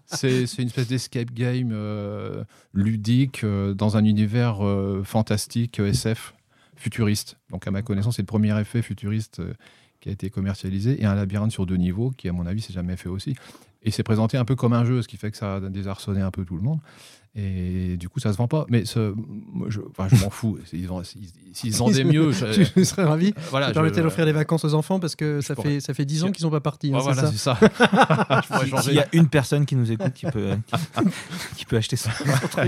C'est 0.06 0.46
c'est 0.46 0.62
une 0.62 0.68
espèce 0.68 0.88
d'escape 0.88 1.32
game 1.32 1.70
euh, 1.72 2.44
ludique 2.72 3.44
euh, 3.44 3.74
dans 3.74 3.96
un 3.96 4.04
univers 4.04 4.64
euh, 4.64 5.02
fantastique 5.04 5.78
SF 5.78 6.34
futuriste. 6.76 7.36
Donc, 7.50 7.66
à 7.66 7.70
ma 7.70 7.82
connaissance, 7.82 8.16
c'est 8.16 8.22
le 8.22 8.26
premier 8.26 8.58
effet 8.60 8.82
futuriste 8.82 9.40
euh, 9.40 9.54
qui 10.04 10.10
a 10.10 10.12
été 10.12 10.28
commercialisé 10.28 11.00
et 11.00 11.06
un 11.06 11.14
labyrinthe 11.14 11.50
sur 11.50 11.64
deux 11.64 11.78
niveaux 11.78 12.10
qui, 12.10 12.28
à 12.28 12.32
mon 12.34 12.44
avis, 12.44 12.60
s'est 12.60 12.74
jamais 12.74 12.94
fait 12.94 13.08
aussi. 13.08 13.36
Et 13.84 13.90
c'est 13.90 14.02
présenté 14.02 14.36
un 14.36 14.44
peu 14.44 14.54
comme 14.56 14.72
un 14.72 14.84
jeu, 14.84 15.02
ce 15.02 15.08
qui 15.08 15.16
fait 15.16 15.30
que 15.30 15.36
ça 15.36 15.56
a 15.56 15.60
désarçonné 15.60 16.20
un 16.20 16.30
peu 16.30 16.44
tout 16.44 16.56
le 16.56 16.62
monde. 16.62 16.78
Et 17.36 17.96
du 17.96 18.08
coup, 18.08 18.20
ça 18.20 18.32
se 18.32 18.36
vend 18.38 18.46
pas. 18.46 18.64
Mais 18.68 18.84
ce, 18.84 19.12
moi, 19.52 19.66
je, 19.68 19.80
enfin, 19.90 20.06
je 20.08 20.22
m'en 20.22 20.30
fous. 20.30 20.56
S'ils 20.66 20.86
vend- 20.86 21.02
s'ils- 21.02 21.30
s'ils 21.52 21.74
vendaient 21.74 22.04
mieux, 22.04 22.30
je- 22.52 22.62
je 22.76 22.84
serais 22.84 23.02
ravi. 23.02 23.34
voilà, 23.50 23.66
Ça 23.66 23.70
je- 23.70 23.74
permettait 23.74 24.02
d'offrir 24.02 24.24
des 24.24 24.30
vacances 24.32 24.64
aux 24.64 24.74
enfants 24.74 25.00
parce 25.00 25.16
que 25.16 25.40
ça 25.40 25.56
pourrais. 25.56 25.68
fait, 25.74 25.80
ça 25.80 25.94
fait 25.94 26.04
10 26.04 26.22
ans 26.22 26.30
qu'ils 26.30 26.42
sont 26.42 26.50
pas 26.50 26.60
partis. 26.60 26.92
hein, 26.92 26.98
Ouais, 26.98 27.00
c'est 27.00 27.12
voilà, 27.12 27.30
c'est 27.32 27.36
ça. 27.38 27.58
je 27.60 28.46
pourrais 28.46 28.64
Si- 28.66 28.70
changer. 28.70 28.82
S'il 28.82 28.94
y 28.94 29.00
a 29.00 29.06
une 29.12 29.26
personne 29.26 29.66
qui 29.66 29.74
nous 29.74 29.90
écoute 29.90 30.12
qui 30.14 30.26
peut, 30.26 30.50
qui, 30.66 31.04
qui 31.56 31.64
peut 31.64 31.76
acheter 31.76 31.96
ça, 31.96 32.10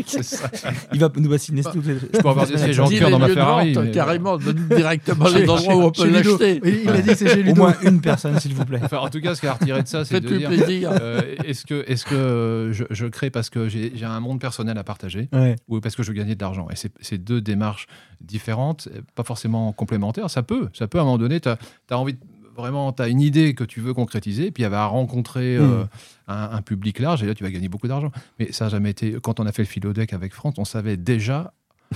C'est 0.08 0.22
ça. 0.24 0.50
il 0.92 0.98
va 0.98 1.10
nous 1.16 1.28
bassiner 1.30 1.62
toutes 1.62 1.86
les. 1.86 1.98
Je 2.00 2.06
peux 2.20 2.28
avoir 2.28 2.46
des 2.48 2.58
sièges 2.58 2.80
en 2.80 2.88
Dis 2.88 2.98
cœur 2.98 3.06
les 3.08 3.12
dans 3.12 3.18
ma 3.20 3.28
Ferrari. 3.28 3.72
mais- 3.76 3.90
carrément, 3.92 4.36
donne 4.36 4.66
directement 4.68 5.28
les 5.28 5.48
endroits 5.48 5.76
où 5.76 5.82
on 5.82 5.90
peut 5.92 6.08
l'acheter. 6.10 6.60
Il 6.84 6.88
a 6.88 7.00
dit 7.02 7.08
que 7.10 7.14
c'est 7.14 7.28
chez 7.28 7.48
Au 7.50 7.54
moins 7.54 7.74
une 7.82 8.00
personne, 8.00 8.38
s'il 8.40 8.52
vous 8.54 8.64
plaît. 8.64 8.80
Enfin, 8.82 8.98
en 8.98 9.08
tout 9.10 9.20
cas, 9.20 9.36
ce 9.36 9.40
qui 9.42 9.46
a 9.46 9.52
retiré 9.54 9.80
de 9.82 9.88
ça, 9.88 10.04
c'est 10.04 10.20
de 10.20 10.36
dire 10.36 10.48
plaisir. 10.48 10.90
Euh, 11.06 11.34
est-ce 11.44 11.64
que, 11.66 11.84
est 11.90 12.04
que 12.04 12.14
euh, 12.14 12.72
je, 12.72 12.84
je 12.90 13.06
crée 13.06 13.30
parce 13.30 13.48
que 13.50 13.68
j'ai 13.68 14.04
un 14.04 14.20
monde 14.20 14.40
personnel 14.40 14.76
à 14.78 14.84
partager 14.84 15.28
Ouais. 15.32 15.56
ou 15.68 15.80
parce 15.80 15.94
que 15.96 16.02
je 16.02 16.08
veux 16.08 16.14
gagner 16.16 16.34
de 16.34 16.40
l'argent? 16.42 16.66
Et 16.70 16.74
c'est 17.00 17.18
deux 17.18 17.40
démarches 17.40 17.86
différentes, 18.20 18.88
euh, 18.94 19.00
pas 19.14 19.24
forcément 19.24 19.72
complémentaires. 19.72 20.30
Ça 20.30 20.42
peut, 20.42 20.68
ça 20.72 20.88
peut 20.88 20.98
à 20.98 21.02
un 21.02 21.04
moment 21.04 21.18
donné, 21.18 21.40
tu 21.40 21.48
as, 21.48 21.58
envie 21.98 22.14
de- 22.14 22.18
Vraiment, 22.56 22.90
tu 22.90 23.02
as 23.02 23.08
une 23.08 23.20
idée 23.20 23.54
que 23.54 23.64
tu 23.64 23.80
veux 23.82 23.92
concrétiser, 23.92 24.50
puis 24.50 24.62
elle 24.62 24.70
va 24.70 24.86
rencontrer 24.86 25.58
euh, 25.58 25.82
Mm. 25.84 25.88
un, 26.28 26.50
un 26.52 26.62
public 26.62 26.98
large, 27.00 27.22
et 27.22 27.26
là, 27.26 27.34
tu 27.34 27.44
vas 27.44 27.50
gagner 27.50 27.68
beaucoup 27.68 27.86
d'argent. 27.86 28.10
Mais 28.38 28.50
ça 28.50 28.64
n'a 28.64 28.70
jamais 28.70 28.88
été. 28.92 29.14
Quand 29.22 29.40
on 29.40 29.44
a 29.46 29.52
fait 29.52 29.60
le 29.60 29.66
philodec 29.68 30.14
avec 30.14 30.32
France, 30.32 30.54
on 30.56 30.64
savait 30.64 30.96
déjà, 30.96 31.52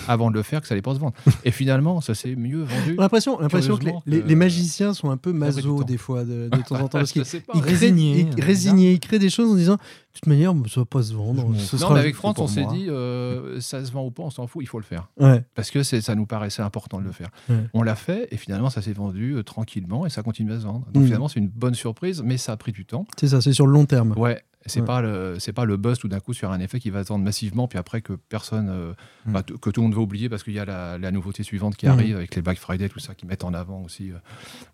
avant 0.09 0.31
de 0.31 0.35
le 0.37 0.43
faire, 0.43 0.61
que 0.61 0.67
ça 0.67 0.75
allait 0.75 0.83
pas 0.83 0.95
se 0.95 1.01
vendre. 1.01 1.15
Et 1.45 1.51
finalement, 1.51 2.01
ça 2.01 2.15
s'est 2.15 2.37
mieux 2.37 2.63
vendu. 2.63 2.83
J'ai 2.87 2.95
l'impression, 2.97 3.39
l'impression 3.41 3.77
que 3.77 3.87
les, 4.07 4.35
magiciens 4.35 4.95
sont 4.95 5.11
un 5.11 5.17
peu 5.17 5.33
maso 5.33 5.83
des 5.85 5.97
fois, 5.97 6.25
de, 6.25 6.49
de 6.49 6.63
temps 6.63 6.77
en 6.77 6.89
temps. 6.89 6.99
Parce 6.99 7.13
qu'ils 7.13 7.25
Résignés, 7.61 8.29
ils- 8.37 8.43
résignés, 8.43 8.93
ils 8.93 9.01
créent 9.01 9.19
des 9.19 9.31
choses 9.31 9.51
en 9.53 9.55
disant 9.57 9.75
de 9.75 10.15
toute 10.15 10.27
manière, 10.27 10.53
ça 10.69 10.81
va 10.81 10.87
pas 10.87 11.03
se 11.03 11.13
vendre. 11.15 11.43
Ce 11.57 11.77
Non, 11.77 11.81
sera- 11.83 11.95
mais 11.95 12.01
avec 12.01 12.15
France, 12.17 12.37
on 12.39 12.47
s'est 12.49 12.65
dit, 12.67 12.87
euh, 12.89 13.61
ça 13.61 13.85
se 13.85 13.93
vend 13.93 14.05
ou 14.05 14.11
pas, 14.11 14.25
on 14.25 14.31
s'en 14.31 14.47
fout, 14.49 14.63
il 14.63 14.67
faut 14.67 14.79
le 14.79 14.85
faire. 14.85 15.09
Ouais. 15.21 15.45
Parce 15.55 15.71
que 15.71 15.83
ça 15.85 16.15
nous 16.17 16.27
paraissait 16.27 16.63
important 16.63 16.99
de 16.99 17.05
le 17.05 17.13
faire. 17.13 17.29
Ouais. 17.49 17.57
On 17.75 17.83
l'a 17.83 17.95
fait 17.95 18.27
et 18.33 18.37
finalement 18.37 18.71
ça 18.71 18.83
s'est 18.83 18.93
vendu 18.93 19.35
euh, 19.37 19.43
tranquillement 19.45 20.07
et 20.07 20.11
ça 20.11 20.23
continue 20.23 20.53
à 20.53 20.59
se 20.59 20.65
vendre. 20.65 20.85
Donc 20.93 21.03
Mm. 21.05 21.07
finalement 21.07 21.29
c'est 21.29 21.39
une 21.41 21.49
bonne 21.49 21.75
surprise, 21.75 22.23
mais 22.25 22.37
ça 22.39 22.53
a 22.53 22.57
pris 22.57 22.73
du 22.73 22.85
temps. 22.85 23.07
C'est 23.19 23.29
ça, 23.29 23.41
c'est 23.41 23.53
sur 23.53 23.67
le 23.67 23.73
long 23.73 23.87
terme. 23.87 24.15
Ouais. 24.17 24.43
C'est 24.67 24.81
Ouais. 24.81 24.87
pas 24.87 25.01
le 25.01 25.37
c'est 25.39 25.55
pas 25.55 25.65
le 25.65 25.79
buzz 25.79 25.99
tout 25.99 26.09
d'un 26.09 26.21
coup 26.21 26.35
sur 26.35 26.51
un 26.53 26.61
effet 26.61 26.81
qui 26.81 26.91
va 26.91 27.03
se 27.03 27.09
vendre 27.09 27.25
massivement 27.25 27.67
puis 27.67 27.79
après 27.79 28.03
que 28.03 28.13
personne 28.13 28.69
euh, 28.69 28.93
Mm. 29.25 29.33
bah, 29.33 29.43
que 29.43 29.71
tout 29.71 29.81
le 29.81 29.87
monde 29.87 29.95
va 29.95 30.03
oublier 30.03 30.29
parce 30.29 30.43
qu'il 30.43 30.53
y 30.53 30.59
a 30.59 30.65
la, 30.67 30.99
la 30.99 31.11
nouveauté 31.11 31.43
suivante 31.43 31.77
qui 31.77 31.87
Mm. 31.87 31.91
arrive 31.91 32.17
avec 32.17 32.35
les 32.35 32.43
Black 32.43 32.59
Friday 32.59 32.89
tout 32.91 32.99
ça 32.99 33.15
qui 33.15 33.25
mettent 33.27 33.45
en 33.45 33.55
avant 33.55 33.83
aussi 33.83 34.11
euh, 34.11 34.17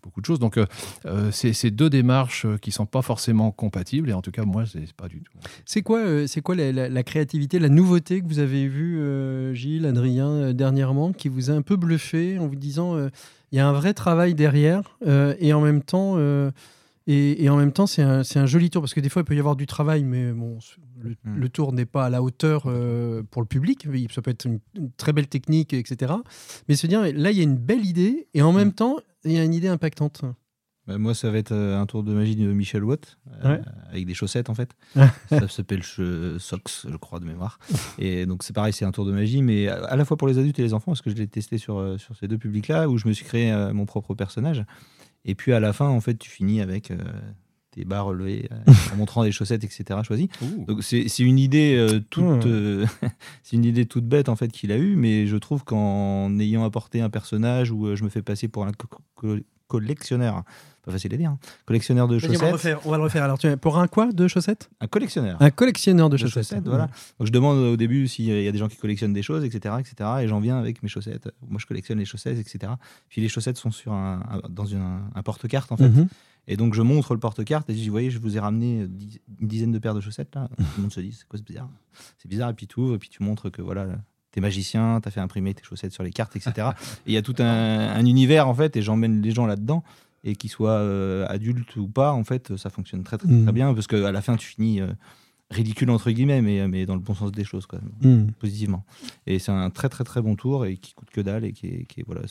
beaucoup 0.03 0.20
de 0.20 0.27
choses. 0.27 0.40
Donc 0.40 0.57
euh, 0.59 0.66
euh, 1.07 1.31
c'est 1.31 1.70
deux 1.70 1.88
démarches 1.88 2.46
qui 2.62 2.72
sont 2.72 2.85
pas 2.87 3.01
forcément 3.03 3.53
compatibles 3.53 4.11
et 4.11 4.12
en 4.12 4.22
tout 4.22 4.33
cas 4.33 4.44
moi 4.44 4.64
c'est 4.66 4.92
pas 4.92 5.07
du 5.09 5.20
tout. 5.20 5.33
C'est 5.64 5.83
quoi, 5.83 6.27
c'est 6.27 6.40
quoi 6.42 6.57
la, 6.57 6.72
la- 6.72 6.88
la 6.88 7.03
créativité, 7.05 7.59
la 7.61 7.68
nouveauté 7.68 8.20
que 8.22 8.27
vous 8.27 8.40
avez 8.40 8.66
vue, 8.66 9.01
Gilles, 9.55 9.87
Adrien, 9.87 10.53
dernièrement, 10.53 11.12
qui 11.12 11.29
vous 11.29 11.51
a 11.51 11.55
un 11.55 11.62
peu 11.62 11.77
bluffé 11.77 12.38
en 12.40 12.46
vous 12.49 12.57
disant 12.57 12.99
il 13.53 13.57
y 13.57 13.61
a 13.61 13.68
un 13.68 13.72
vrai 13.72 13.94
travail 13.94 14.35
derrière 14.35 14.99
et 15.07 15.53
en 15.53 15.61
même 15.61 15.83
temps. 15.83 16.16
Et, 17.07 17.45
et 17.45 17.49
en 17.49 17.57
même 17.57 17.73
temps, 17.73 17.87
c'est 17.87 18.03
un, 18.03 18.46
joli 18.46 18.71
tour 18.71 18.83
parce 18.83 18.94
que 18.94 19.00
des 19.00 19.09
fois, 19.09 19.23
il 19.23 19.25
peut 19.25 19.37
y 19.37 19.38
avoir 19.38 19.57
du 19.57 19.67
travail, 19.67 20.02
mais 20.04 20.33
bon, 20.33 20.59
le, 20.98 21.11
Mm. 21.25 21.37
le 21.37 21.48
tour 21.48 21.73
n'est 21.73 21.87
pas 21.87 22.07
à 22.07 22.11
la 22.11 22.23
hauteur 22.23 22.65
euh, 22.67 23.23
pour 23.31 23.42
le 23.42 23.46
public. 23.48 23.87
Ça 24.13 24.23
peut 24.23 24.31
être 24.31 24.44
une, 24.44 24.59
une 24.75 24.90
très 24.92 25.13
belle 25.13 25.29
technique, 25.29 25.73
etc. 25.73 26.15
Mais 26.69 26.75
se 26.77 26.87
dire, 26.87 27.02
là, 27.02 27.31
il 27.31 27.37
y 27.37 27.40
a 27.40 27.44
une 27.44 27.59
belle 27.59 27.85
idée 27.87 28.27
et 28.35 28.42
en 28.42 28.52
même 28.52 28.73
temps, 28.73 28.96
il 29.25 29.33
y 29.33 29.38
a 29.38 29.44
une 29.44 29.54
idée 29.54 29.69
impactante. 29.69 30.23
Bah, 30.87 30.98
moi, 30.98 31.15
ça 31.15 31.31
va 31.33 31.38
être 31.38 31.50
euh, 31.52 31.81
un 31.81 31.85
tour 31.87 32.04
de 32.04 32.13
magie 32.15 32.37
de 32.37 32.46
Michel 32.52 32.85
Watt, 32.85 33.19
euh, 33.44 33.57
Ouais. 33.57 33.61
avec 33.90 34.07
des 34.07 34.15
chaussettes 34.15 34.48
en 34.50 34.54
fait. 34.54 34.71
Ça 35.29 35.48
s'appelle 35.48 35.83
Socks, 35.83 36.87
je 36.88 36.96
crois, 36.96 37.19
de 37.19 37.25
mémoire. 37.25 37.59
Et 37.98 38.25
donc, 38.25 38.44
c'est 38.44 38.52
pareil, 38.54 38.73
c'est 38.73 38.85
un 38.85 38.92
tour 38.92 39.04
de 39.04 39.11
magie, 39.13 39.42
mais 39.42 39.67
à 39.69 39.85
à 39.85 39.96
la 39.96 40.04
fois 40.04 40.17
pour 40.17 40.29
les 40.29 40.38
adultes 40.38 40.59
et 40.61 40.63
les 40.63 40.75
enfants, 40.75 40.92
parce 40.92 41.02
que 41.02 41.11
je 41.11 41.17
l'ai 41.17 41.27
testé 41.27 41.59
sur, 41.59 41.96
sur 41.98 42.17
ces 42.17 42.29
deux 42.29 42.38
publics-là, 42.38 42.88
où 42.88 42.98
je 42.98 43.09
me 43.09 43.13
suis 43.13 43.25
créé 43.25 43.50
euh, 43.52 43.73
mon 43.73 43.85
propre 43.85 44.15
personnage. 44.15 44.65
Et 45.27 45.35
puis 45.35 45.52
à 45.52 45.60
la 45.60 45.72
fin, 45.74 45.88
en 45.88 46.00
fait, 46.00 46.16
tu 46.18 46.31
finis 46.31 46.60
avec 46.62 46.90
euh, 46.90 46.96
tes 47.72 47.85
bas 47.85 48.00
relevés, 48.00 48.48
euh, 48.52 48.72
en 48.92 48.96
montrant 48.96 49.22
des 49.24 49.33
chaussettes, 49.33 49.64
etc. 49.64 50.00
choisies. 50.02 50.29
Donc 50.66 50.83
c'est 50.83 51.04
une 51.18 51.38
idée 51.38 51.74
euh, 51.77 52.00
toute, 52.10 52.24
Ouais. 52.24 52.40
euh, 52.46 52.87
c'est 53.42 53.56
une 53.56 53.64
idée 53.64 53.87
toute 53.87 54.06
bête 54.06 54.29
en 54.31 54.37
fait 54.37 54.48
qu'il 54.52 54.72
a 54.72 54.79
eue, 54.79 54.96
mais 54.96 55.27
je 55.27 55.37
trouve 55.37 55.64
qu'en 55.64 56.38
ayant 56.38 56.64
apporté 56.64 57.00
un 57.02 57.10
personnage 57.10 57.70
où 57.70 57.94
je 57.94 58.04
me 58.04 58.08
fais 58.08 58.22
passer 58.22 58.48
pour 58.48 58.64
un 58.64 58.72
co- 58.72 59.37
collectionneur, 59.69 60.42
pas 60.85 60.92
facile 60.92 61.12
à 61.14 61.17
dire, 61.17 61.31
hein, 61.31 61.38
collectionneur 61.64 62.06
de 62.08 62.14
on 62.17 62.19
va, 62.19 62.27
chaussettes, 62.29 62.52
refaire, 62.52 62.81
on 62.87 62.90
va 62.90 62.96
le 62.96 63.02
refaire. 63.02 63.25
Alors, 63.25 63.38
tu, 63.38 63.56
pour 63.56 63.79
un 63.79 63.88
quoi 63.88 64.12
de 64.12 64.29
chaussettes? 64.29 64.71
Un 64.81 64.87
collectionneur. 64.87 65.37
Un 65.40 65.50
collectionneur 65.50 66.08
de 66.08 66.14
de 66.14 66.19
chaussettes. 66.19 66.44
chaussettes, 66.48 66.67
voilà. 66.69 66.88
Donc 67.19 67.27
je 67.27 67.33
demande 67.33 67.58
au 67.58 67.77
début 67.77 68.06
s'il 68.08 68.27
y 68.27 68.48
a 68.48 68.52
des 68.52 68.58
gens 68.58 68.69
qui 68.69 68.77
collectionnent 68.77 69.12
des 69.12 69.23
choses, 69.23 69.44
etc., 69.44 69.75
etc. 69.81 70.10
Et 70.23 70.29
j'en 70.29 70.40
viens 70.40 70.58
avec 70.58 70.83
mes 70.83 70.88
chaussettes. 70.88 71.29
Moi, 71.48 71.58
je 71.60 71.67
collectionne 71.67 71.98
les 71.98 72.04
chaussettes, 72.04 72.38
etc. 72.38 72.73
Puis 73.08 73.21
les 73.21 73.29
chaussettes 73.29 73.58
sont 73.58 73.71
sur 73.73 73.92
un, 73.92 74.21
un- 74.31 74.48
dans 74.48 74.64
une- 74.67 75.00
un 75.14 75.23
porte-carte 75.23 75.73
en 75.73 75.77
fait. 75.77 75.88
Mhm. 75.88 76.06
Et 76.48 76.56
donc 76.56 76.75
je 76.75 76.83
montre 76.83 77.12
le 77.14 77.19
porte-carte 77.19 77.69
et 77.71 77.73
je 77.73 77.79
dis, 77.79 77.87
vous 77.87 77.92
voyez, 77.92 78.10
je 78.12 78.21
vous 78.21 78.37
ai 78.37 78.38
ramené 78.40 78.83
euh, 78.83 78.88
une 79.40 79.48
dizaine 79.48 79.73
de 79.73 79.81
paires 79.81 79.94
de 79.94 80.00
chaussettes 80.00 80.33
là. 80.37 80.48
Tout 80.56 80.64
le 80.77 80.83
monde 80.83 80.92
se 80.92 81.00
dit, 81.00 81.10
c'est 81.12 81.27
quoi 81.27 81.38
ce 81.40 81.42
bizarre? 81.42 81.69
C'est 82.19 82.29
bizarre. 82.29 82.50
Et 82.50 82.54
puis 82.54 82.69
tout, 82.69 82.94
et 82.94 82.98
puis 82.98 83.08
tu 83.08 83.25
montres 83.25 83.50
que 83.50 83.62
voilà, 83.62 83.87
t'es 84.37 84.43
magicien, 84.43 85.01
t'as 85.03 85.11
fait 85.11 85.21
imprimer 85.21 85.55
tes 85.55 85.65
chaussettes 85.65 85.93
sur 85.95 86.03
les 86.03 86.11
cartes, 86.13 86.37
etc. 86.37 86.53
et 87.07 87.11
il 87.11 87.15
y 87.15 87.17
a 87.17 87.23
tout 87.23 87.35
un, 87.39 87.89
un 87.89 88.05
univers 88.05 88.47
en 88.49 88.55
fait, 88.55 88.77
et 88.77 88.83
j'emmène 88.83 89.23
les 89.23 89.31
gens 89.31 89.47
là-dedans. 89.47 89.83
Et 90.25 90.35
qu'ils 90.37 90.51
soient 90.51 90.71
euh, 90.81 91.25
adultes 91.29 91.77
ou 91.77 91.87
pas, 91.89 92.13
en 92.13 92.25
fait, 92.25 92.57
ça 92.57 92.69
fonctionne 92.69 93.03
très 93.05 93.17
très, 93.17 93.29
très 93.29 93.37
Mhm. 93.37 93.51
bien 93.53 93.73
parce 93.75 93.87
qu'à 93.87 94.11
la 94.13 94.21
fin, 94.21 94.37
tu 94.37 94.47
finis 94.49 94.81
euh, 94.81 94.89
ridicule 95.51 95.90
entre 95.90 96.11
guillemets, 96.11 96.42
mais, 96.42 96.67
mais 96.67 96.87
dans 96.87 96.94
le 96.94 97.01
bon 97.01 97.15
sens 97.15 97.31
des 97.31 97.44
choses, 97.44 97.67
quoi, 97.67 97.79
Mhm. 98.03 98.33
positivement. 98.40 98.85
Et 99.29 99.38
c'est 99.38 99.53
un 99.53 99.71
très 99.71 99.88
très 99.88 100.03
très 100.03 100.21
bon 100.21 100.35
tour 100.35 100.67
et 100.67 100.77
qui 100.77 100.92
coûte 100.94 101.09
que 101.11 101.21
dalle 101.21 101.44
et 101.44 101.53
qui 101.53 101.69
est, 101.69 101.85
qui 101.87 102.01
est, 102.01 102.05
voilà, 102.05 102.23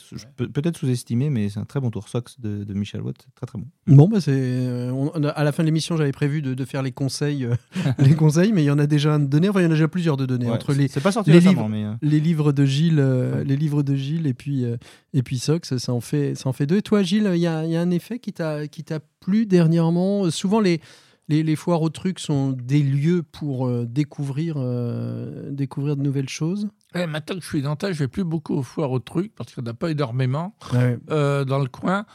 peut-être 0.52 0.76
sous-estimé, 0.76 1.30
mais 1.30 1.48
c'est 1.48 1.58
un 1.58 1.64
très 1.64 1.80
bon 1.80 1.90
tour. 1.90 2.08
Sox 2.08 2.38
de, 2.40 2.62
de 2.64 2.74
Michel 2.74 3.00
Watt, 3.00 3.16
très 3.34 3.46
très 3.46 3.58
bon. 3.58 3.66
Bon, 3.86 4.06
bah 4.06 4.20
c'est. 4.20 4.32
euh, 4.34 5.30
à 5.34 5.44
la 5.44 5.52
fin 5.52 5.62
de 5.62 5.66
l'émission, 5.66 5.96
j'avais 5.96 6.12
prévu 6.12 6.42
de, 6.42 6.52
de 6.52 6.64
faire 6.66 6.82
les 6.82 6.92
conseils, 6.92 7.44
euh, 7.46 7.54
les 7.98 8.14
conseils, 8.14 8.52
mais 8.52 8.62
il 8.64 8.66
y 8.66 8.70
en 8.70 8.78
a 8.78 8.86
déjà 8.86 9.14
un 9.14 9.18
de 9.20 9.26
donné. 9.26 9.48
Enfin, 9.48 9.60
il 9.60 9.64
y 9.64 9.66
en 9.66 9.70
a 9.70 9.74
déjà 9.74 9.88
plusieurs 9.88 10.18
de 10.18 10.26
donnés 10.26 10.46
Ouais, 10.46 10.52
entre 10.52 10.74
c'est- 10.74 10.94
les, 10.96 11.00
pas 11.00 11.12
sorti 11.12 11.30
les 11.30 11.38
récemment, 11.38 11.68
mais 11.70 11.84
euh, 11.84 11.92
les 12.02 12.20
livres 12.20 12.52
de 12.52 12.66
Gilles, 12.66 12.98
euh, 12.98 13.36
Ouais. 13.38 13.44
les 13.44 13.56
livres 13.56 13.82
de 13.82 13.94
Gilles 13.96 14.26
et 14.26 14.34
puis 14.34 14.64
euh, 14.64 14.76
et 15.14 15.22
puis 15.22 15.38
Sox, 15.38 15.76
ça 15.78 15.92
en 15.94 16.00
fait 16.02 16.34
ça 16.34 16.48
en 16.50 16.52
fait 16.52 16.66
deux. 16.66 16.76
Et 16.76 16.82
toi, 16.82 17.02
Gilles, 17.02 17.30
il 17.34 17.40
y 17.40 17.46
a, 17.46 17.64
il 17.64 17.70
y 17.70 17.76
a 17.76 17.80
un 17.80 17.90
effet 17.90 18.18
qui 18.18 18.34
t'a 18.34 18.68
qui 18.68 18.84
t'a 18.84 19.00
plu 19.20 19.46
dernièrement? 19.46 20.30
Souvent 20.30 20.60
les 20.60 20.80
les, 21.28 21.42
les 21.42 21.56
foires 21.56 21.82
aux 21.82 21.90
trucs 21.90 22.18
sont 22.20 22.52
des 22.52 22.82
lieux 22.82 23.22
pour 23.22 23.66
euh, 23.66 23.84
découvrir, 23.86 24.54
euh, 24.58 25.50
découvrir 25.50 25.96
de 25.96 26.02
nouvelles 26.02 26.28
choses. 26.28 26.68
Eh, 26.94 27.06
maintenant 27.06 27.36
que 27.36 27.42
je 27.42 27.48
suis 27.48 27.62
nantais, 27.62 27.92
je 27.92 27.98
vais 28.00 28.08
plus 28.08 28.24
beaucoup 28.24 28.54
aux 28.54 28.62
foires 28.62 28.90
aux 28.92 29.00
trucs 29.00 29.34
parce 29.34 29.52
qu'il 29.52 29.62
n'y 29.64 29.68
en 29.68 29.72
a 29.72 29.74
pas 29.74 29.90
énormément 29.90 30.54
Ouais. 30.72 30.98
euh, 31.10 31.44
dans 31.44 31.58
le 31.58 31.66
coin. 31.68 32.06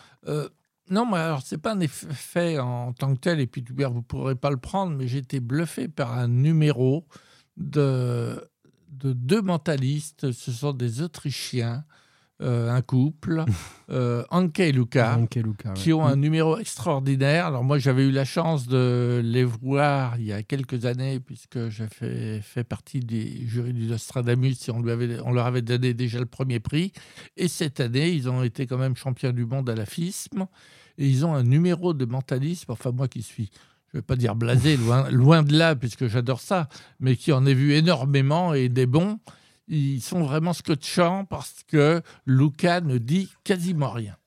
Non, 0.89 1.05
mais 1.09 1.17
alors 1.19 1.41
c'est 1.41 1.57
pas 1.57 1.73
un 1.73 1.79
effet 1.79 2.59
en 2.59 2.91
tant 2.91 3.13
que 3.13 3.19
tel, 3.19 3.39
et 3.39 3.47
puis 3.47 3.63
Hubert, 3.69 3.91
vous 3.91 4.01
pourrez 4.01 4.35
pas 4.35 4.49
le 4.49 4.57
prendre, 4.57 4.93
mais 4.95 5.07
j'ai 5.07 5.19
été 5.19 5.39
bluffé 5.39 5.87
par 5.87 6.17
un 6.17 6.27
numéro 6.27 7.05
de, 7.55 8.35
de 8.91 9.13
deux 9.13 9.41
mentalistes. 9.41 10.31
Ce 10.33 10.51
sont 10.51 10.73
des 10.73 11.01
Autrichiens, 11.01 11.85
euh, 12.41 12.71
un 12.71 12.81
couple, 12.81 13.45
euh, 13.91 14.23
Anke 14.31 14.59
et 14.61 14.71
Luca 14.71 15.17
Anke 15.17 15.35
Luca, 15.35 15.69
ouais. 15.69 15.75
qui 15.75 15.93
ont 15.93 16.05
un 16.05 16.15
numéro 16.15 16.57
extraordinaire. 16.57 17.45
Alors 17.45 17.63
moi, 17.63 17.77
j'avais 17.77 18.03
eu 18.07 18.11
la 18.11 18.25
chance 18.25 18.67
de 18.67 19.21
les 19.23 19.43
voir 19.43 20.17
il 20.17 20.25
y 20.25 20.33
a 20.33 20.41
quelques 20.41 20.85
années, 20.85 21.19
puisque 21.19 21.69
j'ai 21.69 21.87
fait, 21.87 22.41
fait 22.41 22.63
partie 22.63 22.99
des 22.99 23.45
jurys 23.45 23.73
du 23.73 23.85
Nostradamus 23.85 24.55
et 24.67 24.71
on, 24.71 24.81
lui 24.81 24.91
avait, 24.91 25.19
on 25.23 25.31
leur 25.31 25.45
avait 25.45 25.61
donné 25.61 25.93
déjà 25.93 26.19
le 26.19 26.25
premier 26.25 26.59
prix. 26.59 26.93
Et 27.37 27.47
cette 27.47 27.79
année, 27.79 28.09
ils 28.09 28.27
ont 28.29 28.43
été 28.43 28.65
quand 28.65 28.77
même 28.77 28.95
champions 28.95 29.31
du 29.31 29.45
monde 29.45 29.69
à 29.69 29.75
la 29.75 29.85
FISM. 29.85 30.45
Et 30.97 31.07
ils 31.07 31.25
ont 31.25 31.33
un 31.33 31.43
numéro 31.43 31.93
de 31.93 32.05
mentalisme, 32.05 32.71
enfin 32.71 32.91
moi 32.91 33.07
qui 33.07 33.21
suis... 33.21 33.49
Je 33.91 33.97
ne 33.97 34.01
vais 34.01 34.05
pas 34.05 34.15
dire 34.15 34.35
blasé, 34.35 34.77
loin, 34.77 35.09
loin 35.09 35.43
de 35.43 35.53
là, 35.53 35.75
puisque 35.75 36.07
j'adore 36.07 36.39
ça, 36.39 36.69
mais 37.01 37.17
qui 37.17 37.33
en 37.33 37.45
ai 37.45 37.53
vu 37.53 37.73
énormément 37.73 38.53
et 38.53 38.69
des 38.69 38.85
bons. 38.85 39.19
Ils 39.73 40.01
sont 40.01 40.21
vraiment 40.23 40.51
scotchants 40.53 41.23
parce 41.25 41.63
que 41.65 42.01
Luca 42.25 42.81
ne 42.81 42.97
dit 42.97 43.29
quasiment 43.45 43.89
rien. 43.91 44.17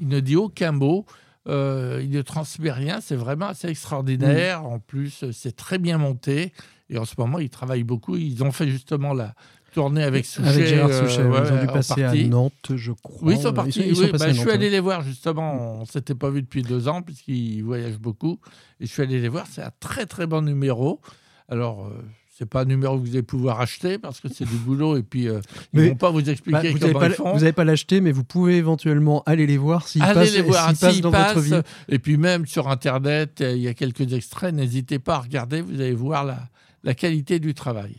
Il 0.00 0.08
ne 0.08 0.18
dit 0.20 0.34
aucun 0.36 0.72
mot. 0.72 1.04
euh, 1.46 2.00
il 2.02 2.08
ne 2.10 2.22
transmet 2.22 2.72
rien. 2.72 3.00
C'est 3.02 3.16
vraiment 3.16 3.48
assez 3.48 3.68
extraordinaire. 3.68 4.64
En 4.64 4.78
plus, 4.78 5.24
c'est 5.32 5.54
très 5.54 5.78
bien 5.78 5.98
monté. 5.98 6.54
Et 6.88 6.96
en 6.96 7.04
ce 7.04 7.14
moment, 7.18 7.38
ils 7.38 7.50
travaillent 7.50 7.84
beaucoup. 7.84 8.16
Ils 8.16 8.42
ont 8.42 8.50
fait 8.50 8.66
justement 8.66 9.12
la 9.12 9.34
tournée 9.74 10.04
avec 10.04 10.24
Souchet. 10.24 10.48
Avec 10.48 10.66
Gérard 10.66 10.88
euh, 10.90 11.06
Souchet, 11.06 11.22
ouais, 11.24 11.38
ils 11.44 11.52
ont 11.52 11.60
dû 11.60 11.66
passer 11.66 12.02
à. 12.02 12.14
Nantes, 12.14 12.72
je 12.74 12.92
crois. 12.92 13.18
Oui, 13.28 13.34
ils 13.36 13.42
sont 13.42 13.52
partis. 13.52 13.82
Ils 13.86 13.94
sont, 13.96 14.04
oui, 14.04 14.10
passés 14.10 14.24
bah, 14.26 14.32
je 14.32 14.40
suis 14.40 14.50
allé 14.50 14.70
les 14.70 14.80
voir 14.80 15.02
justement. 15.02 15.76
On 15.76 15.80
ne 15.80 15.84
s'était 15.86 16.14
pas 16.14 16.30
vu 16.30 16.40
depuis 16.40 16.62
deux 16.62 16.88
ans 16.88 17.02
puisqu'ils 17.02 17.62
voyagent 17.62 17.98
beaucoup. 17.98 18.38
Et 18.80 18.86
je 18.86 18.90
suis 18.90 19.02
allé 19.02 19.20
les 19.20 19.28
voir. 19.28 19.46
C'est 19.50 19.62
un 19.62 19.72
très 19.80 20.06
très 20.06 20.26
bon 20.26 20.40
numéro. 20.42 21.00
Alors. 21.48 21.88
euh, 21.88 21.90
c'est 22.36 22.46
pas 22.48 22.62
un 22.62 22.64
numéro 22.64 22.98
que 22.98 23.02
vous 23.06 23.12
allez 23.12 23.22
pouvoir 23.22 23.60
acheter 23.60 23.96
parce 23.98 24.20
que 24.20 24.28
c'est 24.28 24.44
du 24.44 24.56
boulot 24.56 24.96
et 24.96 25.02
puis 25.04 25.28
euh, 25.28 25.40
ils 25.72 25.80
Mais- 25.80 25.88
vont 25.90 25.94
pas 25.94 26.10
vous 26.10 26.20
Bah, 26.22 26.30
expliquer 26.32 26.70
vous 26.72 26.78
n'avez 26.78 26.92
comment 26.92 26.98
pas, 26.98 27.06
ils 27.08 27.14
font. 27.14 27.32
vous 27.32 27.42
avez 27.44 27.52
pas 27.52 27.64
l'acheter, 27.64 28.00
mais 28.00 28.10
vous 28.10 28.24
pouvez 28.24 28.56
éventuellement 28.56 29.22
aller 29.26 29.46
les 29.46 29.56
voir 29.56 29.86
s'ils 29.86 30.02
Allez 30.02 30.14
passent, 30.14 30.34
les 30.34 30.42
voir 30.42 30.68
s'ils 30.70 30.78
passent 30.78 30.92
s'ils 30.94 31.02
dans 31.02 31.10
votre 31.10 31.40
ville. 31.40 31.62
Et 31.88 31.98
puis 32.00 32.16
même 32.16 32.44
sur 32.46 32.68
Internet, 32.68 33.40
euh, 33.40 33.52
il 33.54 33.62
y 33.62 33.68
a 33.68 33.74
quelques 33.74 34.12
extraits. 34.12 34.52
N'hésitez 34.52 34.98
pas 34.98 35.14
à 35.14 35.18
regarder. 35.20 35.60
Vous 35.60 35.74
allez 35.80 35.94
voir 35.94 36.24
la, 36.24 36.38
la 36.82 36.94
qualité 36.94 37.38
du 37.38 37.54
travail. 37.54 37.94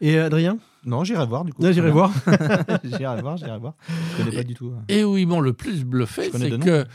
Et 0.00 0.18
Adrien? 0.18 0.58
Non, 0.86 1.02
j'irai 1.04 1.26
voir 1.26 1.44
du 1.44 1.52
coup. 1.52 1.62
Là, 1.62 1.72
J'irai 1.72 1.90
voir. 1.90 2.10
j'irai 2.84 3.20
voir, 3.20 3.36
j'irai 3.36 3.58
voir. 3.58 3.74
Je 4.16 4.22
connais 4.24 4.36
pas 4.36 4.44
du 4.44 4.54
tout. 4.54 4.72
hein. 4.74 4.82
Et 4.88 5.04
où 5.04 5.18
ils 5.18 5.26
m'ont 5.26 5.40
le 5.40 5.52
plus 5.52 5.84
bluffé, 5.84 6.30
c'est 6.32 6.58
que 6.58 6.86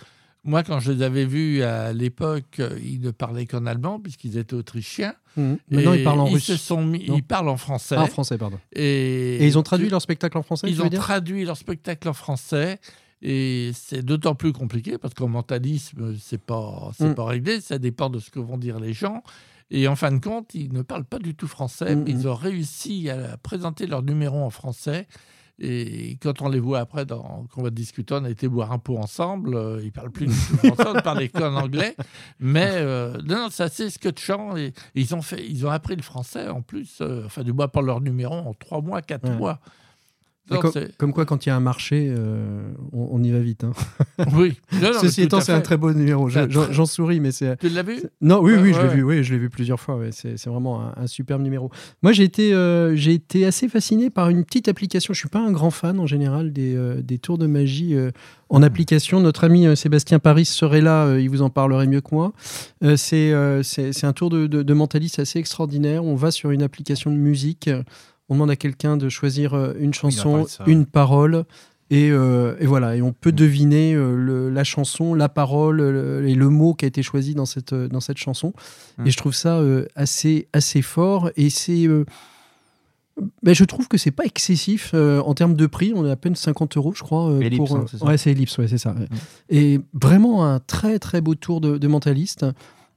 moi, 0.46 0.64
quand 0.64 0.80
je 0.80 0.92
les 0.94 1.02
avais 1.04 1.26
vus 1.26 1.62
à 1.64 1.92
l'époque, 1.92 2.60
euh, 2.60 2.80
ils 2.82 3.02
ne 3.02 3.12
parlaient 3.12 3.46
qu'en 3.46 3.66
allemand 3.66 4.00
puisqu'ils 4.00 4.38
étaient 4.38 4.54
autrichiens. 4.54 5.14
Mhm. 5.36 5.58
Maintenant, 5.70 5.94
ils 5.94 6.04
parlent 6.04 6.20
en 6.22 6.26
russe. 6.26 6.46
se 6.46 6.56
sont 6.56 6.82
mis- 6.86 7.04
ils 7.06 7.24
parlent 7.24 7.50
en 7.50 7.58
français. 7.58 7.96
Ah, 7.98 8.04
en 8.04 8.08
français, 8.08 8.38
pardon. 8.38 8.58
Et, 8.74 9.36
Et 9.38 9.46
ils 9.48 9.58
ont 9.58 9.64
traduit 9.64 9.90
leur 9.90 10.02
spectacle 10.02 10.38
en 10.38 10.44
français, 10.44 10.68
Ils 10.70 10.82
ont 10.82 10.90
traduit 10.90 11.44
leur 11.44 11.58
spectacle 11.58 12.08
en 12.08 12.14
français. 12.14 12.80
Et 13.22 13.72
c'est 13.74 14.04
d'autant 14.04 14.36
plus 14.36 14.54
compliqué 14.54 14.98
parce 14.98 15.14
qu'en 15.14 15.28
mentalisme, 15.28 16.16
c'est 16.22 16.42
pas, 16.42 16.92
c'est 16.98 17.10
Mm. 17.10 17.16
pas 17.16 17.26
réglé. 17.26 17.60
Ça 17.60 17.80
dépend 17.80 18.10
de 18.10 18.20
ce 18.20 18.30
que 18.30 18.40
vont 18.40 18.58
dire 18.58 18.80
les 18.80 18.94
gens. 18.94 19.24
Et 19.72 19.88
en 19.88 19.96
fin 19.96 20.12
de 20.12 20.20
compte, 20.24 20.54
ils 20.54 20.72
ne 20.72 20.84
parlent 20.84 21.06
pas 21.06 21.18
du 21.18 21.34
tout 21.34 21.48
français. 21.48 21.96
Mm, 21.96 22.04
mais 22.06 22.14
mm. 22.14 22.20
Ils 22.20 22.28
ont 22.28 22.36
réussi 22.36 23.10
à 23.10 23.38
présenter 23.38 23.88
leur 23.88 24.04
numéro 24.04 24.38
en 24.44 24.52
français. 24.52 25.08
Et 25.60 26.18
quand 26.22 26.42
on 26.42 26.50
les 26.50 26.60
voit 26.60 26.80
après, 26.80 27.06
dans, 27.06 27.46
qu'on 27.54 27.64
va 27.64 27.70
discuter, 27.70 28.14
on 28.16 28.26
a 28.26 28.30
été 28.30 28.48
boire 28.48 28.72
un 28.74 28.78
pot 28.80 28.98
ensemble. 28.98 29.56
euh, 29.56 29.80
ils 29.84 29.92
parlent 29.92 30.12
plus 30.12 30.28
du 30.28 30.34
tout 30.34 30.58
français, 30.58 30.84
on 30.88 30.94
ne 30.96 31.00
parlait 31.02 31.30
qu'en 31.30 31.56
anglais. 31.56 31.96
Mais 32.40 32.72
euh, 32.74 33.18
non, 33.26 33.48
c'est 33.50 33.64
assez 33.64 33.90
scotchant. 33.90 34.58
Et, 34.58 34.66
et 34.68 34.74
ils, 34.96 35.16
ont 35.16 35.22
fait, 35.22 35.46
ils 35.48 35.66
ont 35.66 35.70
appris 35.70 35.96
le 35.96 36.02
français 36.04 36.50
en 36.50 36.62
plus, 36.62 36.98
euh, 37.02 37.24
enfin, 37.26 37.44
du 37.44 37.54
moins 37.54 37.68
pour 37.70 37.84
leur 37.84 38.02
numéro, 38.02 38.34
en 38.34 38.54
trois 38.54 38.82
mois, 38.82 39.02
quatre 39.02 39.30
Ouais. 39.30 39.36
mois. 39.38 39.60
Non, 40.52 40.60
comme, 41.00 41.12
quoi, 41.12 41.26
quand 41.26 41.46
il 41.46 41.50
y 41.50 41.52
a 41.52 41.56
un 41.56 41.60
marché, 41.60 42.14
euh, 42.16 42.62
on, 42.94 43.10
on 43.14 43.24
y 43.24 43.32
va 43.32 43.40
vite. 43.40 43.64
hein. 43.64 43.72
Oui. 44.38 44.60
Non, 44.74 44.92
non, 44.94 45.00
Ceci 45.02 45.24
étant, 45.24 45.42
c'est 45.42 45.52
un 45.54 45.62
très 45.62 45.76
beau 45.76 45.92
numéro. 45.92 46.30
J'en 46.30 46.86
souris, 46.86 47.20
mais 47.20 47.32
c'est. 47.32 47.58
Tu 47.58 47.70
l'as 47.70 47.82
vu 47.84 47.96
Non, 48.22 48.42
oui, 48.42 48.54
Ouais, 48.54 48.62
oui, 48.62 48.74
je 48.74 48.80
l'ai 48.82 48.88
ouais. 48.88 48.94
vu, 48.96 49.04
oui, 49.04 49.24
je 49.24 49.34
l'ai 49.34 49.40
vu 49.40 49.50
plusieurs 49.50 49.80
fois. 49.80 50.00
C'est 50.12 50.46
vraiment 50.46 50.82
un, 50.82 50.94
un 50.98 51.08
superbe 51.08 51.42
numéro. 51.42 51.72
Moi, 52.04 52.12
j'ai 52.12 52.24
été, 52.24 52.54
euh, 52.54 52.96
j'ai 52.96 53.14
été 53.14 53.46
assez 53.46 53.68
fasciné 53.68 54.10
par 54.12 54.30
une 54.30 54.44
petite 54.46 54.68
application. 54.68 55.14
Je 55.16 55.20
suis 55.20 55.30
pas 55.30 55.40
un 55.40 55.52
grand 55.52 55.72
fan 55.72 56.00
en 56.00 56.06
général 56.06 56.54
des, 56.54 56.76
euh, 56.76 57.02
des 57.02 57.18
tours 57.18 57.38
de 57.40 57.48
magie 57.48 57.96
en 58.50 58.62
application. 58.62 59.20
Notre 59.22 59.46
ami 59.46 59.76
Sébastien 59.76 60.20
Paris 60.20 60.46
serait 60.46 60.82
là, 60.82 61.18
il 61.18 61.30
vous 61.30 61.42
en 61.42 61.50
parlerait 61.50 61.88
mieux 61.88 62.02
que 62.02 62.14
moi. 62.14 62.34
C'est 62.96 63.34
c'est 63.64 63.94
c'est 63.94 64.06
un 64.06 64.14
tour 64.14 64.30
de, 64.30 64.46
de, 64.48 64.62
de 64.62 64.74
mentaliste 64.76 65.18
assez 65.20 65.40
extraordinaire. 65.40 66.04
On 66.06 66.16
va 66.16 66.30
sur 66.32 66.52
une 66.52 66.62
application 66.62 67.10
de 67.12 67.16
musique. 67.18 67.70
On 68.30 68.36
demande 68.36 68.50
à 68.52 68.56
quelqu'un 68.56 68.98
de 68.98 69.08
choisir 69.10 69.54
euh, 69.54 69.74
une 69.80 69.94
chanson, 69.94 70.46
une 70.68 70.86
parole. 70.86 71.46
Et, 71.92 72.10
euh, 72.10 72.56
et 72.60 72.66
voilà, 72.66 72.96
et 72.96 73.04
on 73.04 73.14
peut 73.14 73.32
deviner 73.32 73.94
euh, 73.94 74.16
le- 74.16 74.50
la 74.50 74.64
chanson, 74.64 75.14
la 75.14 75.30
parole 75.30 75.78
le- 75.82 76.28
et 76.28 76.34
le 76.34 76.50
mot 76.50 76.74
qui 76.74 76.86
a 76.86 76.88
été 76.88 77.04
choisi 77.04 77.36
dans 77.36 77.46
cette, 77.46 77.76
dans 77.76 78.00
cette 78.00 78.18
chanson. 78.18 78.54
Mm. 78.98 79.06
Et 79.08 79.12
je 79.12 79.18
trouve 79.18 79.36
ça 79.36 79.58
euh, 79.60 79.86
assez, 79.96 80.48
assez 80.52 80.82
fort. 80.82 81.30
Et 81.38 81.52
c'est. 81.52 81.88
ben, 83.44 83.54
je 83.54 83.64
trouve 83.64 83.88
que 83.88 83.98
c'est 83.98 84.12
pas 84.12 84.26
excessif 84.26 84.94
en 84.94 85.34
termes 85.36 85.54
de 85.54 85.68
prix. 85.68 85.94
On 85.96 86.06
est 86.06 86.12
à 86.12 86.16
peine 86.16 86.36
50 86.36 86.76
euros, 86.78 86.94
je 86.96 87.04
crois. 87.04 87.32
Ellipse, 87.42 87.58
pour, 87.70 87.78
hein, 87.78 87.86
c'est 87.90 87.98
ça? 88.00 88.06
ouais, 88.06 88.18
c'est 88.18 88.32
Ellipse, 88.32 88.58
ouais, 88.58 88.68
c'est 88.68 88.78
ça. 88.80 88.94
ouais. 88.94 89.08
Et 89.50 89.80
vraiment 89.94 90.46
un 90.46 90.60
très 90.60 90.98
très 91.00 91.22
beau 91.22 91.36
tour 91.36 91.62
de, 91.62 91.78
de 91.78 91.88
mentaliste. 91.88 92.46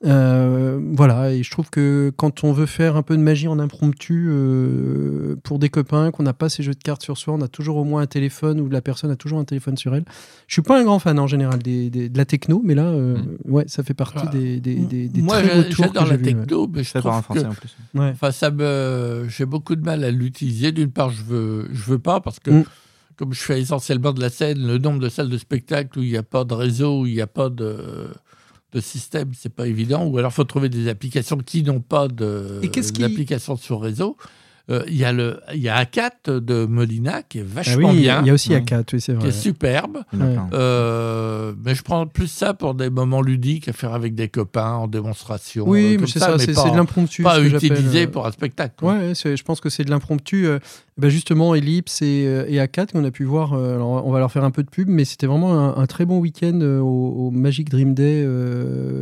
Euh, 0.05 0.78
voilà, 0.94 1.32
et 1.32 1.42
je 1.42 1.51
trouve 1.51 1.70
que 1.70 2.12
quand 2.16 2.44
on 2.44 2.53
veut 2.53 2.66
faire 2.66 2.94
un 2.96 3.03
peu 3.03 3.16
de 3.16 3.22
magie 3.22 3.49
en 3.49 3.59
impromptu 3.59 4.28
euh, 4.30 5.34
pour 5.42 5.59
des 5.59 5.68
copains, 5.70 6.12
qu'on 6.12 6.22
n'a 6.22 6.32
pas 6.32 6.49
ces 6.49 6.62
jeux 6.62 6.74
de 6.74 6.82
cartes 6.82 7.03
sur 7.03 7.18
soi, 7.18 7.34
on 7.34 7.40
a 7.40 7.49
toujours 7.49 7.76
au 7.78 7.84
moins 7.84 8.03
un 8.03 8.07
téléphone 8.07 8.61
ou 8.61 8.68
la 8.68 8.80
personne 8.80 9.11
a 9.11 9.16
toujours 9.16 9.40
un 9.40 9.44
téléphone 9.44 9.76
sur 9.76 9.94
elle. 9.96 10.05
Je 10.46 10.53
suis 10.53 10.62
pas 10.62 10.80
un 10.80 10.84
grand 10.84 11.01
fan 11.01 11.18
en 11.18 11.26
général 11.26 11.59
des, 11.61 11.90
des- 11.90 12.09
de 12.09 12.16
la 12.16 12.24
techno, 12.24 12.62
mais 12.64 12.76
là, 12.76 12.84
euh, 12.86 13.16
ouais, 13.44 13.64
ça 13.66 13.82
fait 13.82 13.94
partie 13.94 14.24
Ah. 14.24 14.30
des, 14.30 14.61
des, 14.61 14.76
des, 14.76 15.09
des 15.09 15.20
Moi, 15.22 15.42
très 15.42 15.49
beaux 15.49 15.62
j'a- 15.62 15.68
tours 15.68 15.86
que 15.86 15.92
j'adore 15.94 16.07
la 16.07 16.14
ouais. 16.16 16.22
techno, 16.22 16.68
mais 16.72 16.84
je 16.84 16.90
trouve 16.90 17.03
que 17.16 17.22
Français 17.22 17.46
en 17.46 17.51
plus. 17.55 17.76
Ouais. 17.94 18.11
Enfin, 18.12 18.30
ça 18.30 18.51
me, 18.53 19.26
j'ai 19.28 19.46
beaucoup 19.46 19.74
de 19.74 19.84
mal 19.84 20.05
à 20.05 20.12
l'utiliser. 20.12 20.70
D'une 20.70 20.90
part, 20.92 21.11
je 21.11 21.22
veux, 21.24 21.68
je 21.72 21.82
veux 21.90 21.99
pas 21.99 22.20
parce 22.20 22.38
que 22.38 22.51
Mm. 22.53 22.64
comme 23.16 23.32
je 23.32 23.40
fais 23.40 23.61
essentiellement 23.61 24.12
de 24.12 24.20
la 24.20 24.30
scène, 24.30 24.64
le 24.64 24.78
nombre 24.78 25.01
de 25.01 25.09
salles 25.09 25.28
de 25.28 25.38
spectacle 25.38 25.99
où 25.99 26.03
il 26.05 26.11
n'y 26.11 26.16
a 26.16 26.22
pas 26.22 26.44
de 26.44 26.55
réseau, 26.55 27.01
où 27.03 27.07
il 27.07 27.14
n'y 27.14 27.20
a 27.20 27.26
pas 27.26 27.49
de, 27.49 28.07
de 28.72 28.80
système, 28.80 29.30
c'est 29.34 29.52
pas 29.54 29.66
évident. 29.66 30.04
Ou 30.06 30.18
alors, 30.18 30.32
faut 30.32 30.44
trouver 30.44 30.68
des 30.68 30.88
applications 30.88 31.38
qui 31.38 31.62
n'ont 31.62 31.80
pas 31.80 32.08
de 32.08 32.60
qui- 32.62 32.92
d'application 33.00 33.56
sur 33.56 33.80
réseau. 33.80 34.16
Euh, 34.70 34.82
Il 34.86 34.96
y 34.98 35.04
a 35.06 35.14
le, 35.14 35.40
il 35.54 35.60
y 35.62 35.70
a 35.70 35.82
A4 35.82 36.40
de 36.40 36.66
Molina 36.66 37.22
qui 37.22 37.38
est 37.38 37.44
Ah 37.50 37.54
vachement 37.54 37.88
oui, 37.88 38.00
bien, 38.00 38.20
il 38.20 38.26
y 38.26 38.30
a 38.30 38.34
aussi 38.34 38.50
Ouais. 38.50 38.60
A4, 38.60 38.84
oui, 38.92 39.00
c'est 39.00 39.12
qui 39.14 39.18
vrai. 39.20 39.28
est 39.30 39.32
superbe. 39.32 39.98
Ouais. 40.12 40.36
Euh, 40.52 41.54
mais 41.64 41.74
je 41.74 41.82
prends 41.82 42.06
plus 42.06 42.26
ça 42.26 42.52
pour 42.52 42.74
des 42.74 42.90
moments 42.90 43.22
ludiques 43.22 43.68
à 43.68 43.72
faire 43.72 43.94
avec 43.94 44.14
des 44.14 44.28
copains 44.28 44.72
en 44.72 44.86
démonstration. 44.86 45.64
euh, 45.64 45.70
Oui, 45.70 45.92
comme 45.94 46.02
mais 46.02 46.06
c'est 46.06 46.18
ça, 46.18 46.38
c'est 46.38 46.52
pas- 46.52 46.62
c'est 46.64 46.70
de 46.70 46.76
l'impromptu. 46.76 47.22
Pas 47.22 47.40
utilisé 47.40 48.02
euh, 48.04 48.10
pour 48.10 48.26
un 48.26 48.30
spectacle. 48.32 48.74
quoi. 48.78 48.94
Ouais, 48.96 49.14
je 49.14 49.42
pense 49.42 49.60
que 49.62 49.70
c'est 49.70 49.84
de 49.84 49.90
l'impromptu. 49.90 50.46
Ben 50.99 51.11
justement, 51.11 51.55
Ellipse 51.55 52.03
et, 52.03 52.24
euh, 52.26 52.44
et 52.49 52.57
A4 52.57 52.90
qu'on 52.90 53.05
a 53.05 53.12
pu 53.12 53.22
voir. 53.22 53.53
euh, 53.53 53.76
alors, 53.76 54.05
on 54.05 54.11
va 54.11 54.18
leur 54.18 54.32
faire 54.32 54.42
un 54.42 54.51
peu 54.51 54.64
de 54.64 54.68
pub, 54.68 54.88
mais 54.88 55.05
c'était 55.05 55.28
vraiment 55.28 55.76
un, 55.76 55.86
très 55.86 56.05
bon 56.05 56.18
week-end 56.18 56.59
euh, 56.61 56.80
au, 56.80 57.30
Magic 57.30 57.70
Dream 57.70 57.94
Day 57.94 58.26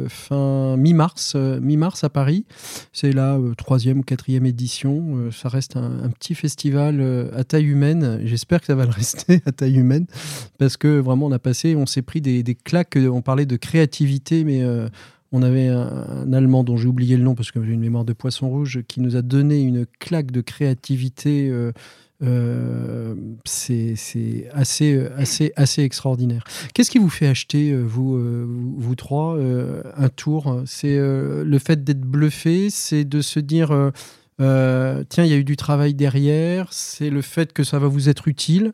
fin 0.09 0.77
mi-mars, 0.77 1.37
mi-mars 1.37 2.05
à 2.05 2.11
Paris. 2.11 2.45
C'est 2.93 3.13
la 3.13 3.39
troisième 3.57 4.01
ou 4.01 4.03
quatrième 4.03 4.45
édition. 4.45 5.31
ça 5.33 5.49
reste 5.49 5.77
un, 5.77 6.11
petit 6.11 6.35
festival 6.35 7.31
à 7.35 7.45
taille 7.45 7.65
humaine. 7.65 8.21
J'espère 8.25 8.61
que 8.61 8.67
ça 8.67 8.75
va 8.75 8.85
le 8.85 8.91
rester 8.93 9.41
à 9.47 9.53
taille 9.53 9.77
humaine 9.77 10.07
parce 10.59 10.77
que 10.77 10.99
vraiment 10.99 11.27
on 11.27 11.33
a 11.33 11.39
passé, 11.39 11.77
on 11.77 11.87
s'est 11.87 12.03
pris 12.03 12.21
des, 12.21 12.43
des 12.43 12.55
claques. 12.55 12.99
On 13.11 13.23
parlait 13.23 13.47
de 13.47 13.57
créativité, 13.57 14.45
mais 14.45 14.63
on 15.33 15.43
avait 15.43 15.69
un, 15.69 16.33
Allemand 16.33 16.65
dont 16.65 16.77
j'ai 16.77 16.89
oublié 16.89 17.17
le 17.17 17.23
nom 17.23 17.35
parce 17.35 17.51
que 17.51 17.63
j'ai 17.65 17.73
une 17.73 17.81
mémoire 17.81 18.05
de 18.05 18.13
poisson 18.13 18.49
rouge 18.49 18.81
qui 18.89 19.01
nous 19.01 19.17
a 19.17 19.23
donné 19.23 19.61
une 19.61 19.87
claque 19.99 20.31
de 20.31 20.41
créativité. 20.41 21.49
euh, 21.51 21.73
euh, 22.23 23.15
c'est 23.45 23.95
assez, 24.53 25.07
assez, 25.17 25.53
assez 25.57 25.83
extraordinaire. 25.83 26.45
Qu'est-ce 26.73 26.91
qui 26.91 26.99
vous 26.99 27.11
fait 27.11 27.27
acheter, 27.27 27.73
euh, 27.73 27.83
vous, 27.83 28.17
euh, 28.17 28.47
vous, 28.49 28.95
trois, 28.95 29.37
euh, 29.37 29.83
un 29.97 30.09
tour? 30.09 30.63
C'est 30.65 30.97
euh, 30.97 31.45
le 31.45 31.59
fait 31.59 31.85
d'être 31.85 32.01
bluffé, 32.01 32.71
c'est 32.71 33.05
de 33.05 33.21
se 33.21 33.39
dire 33.39 33.71
euh, 33.71 33.91
euh, 34.41 35.05
tiens, 35.09 35.25
il 35.25 35.31
y 35.31 35.35
a 35.35 35.37
eu 35.37 35.45
du 35.45 35.57
travail 35.57 35.95
derrière, 35.95 36.73
c'est 36.73 37.11
le 37.11 37.23
fait 37.23 37.53
que 37.53 37.65
ça 37.65 37.79
va 37.79 37.89
vous 37.89 38.09
être 38.09 38.29
utile. 38.29 38.73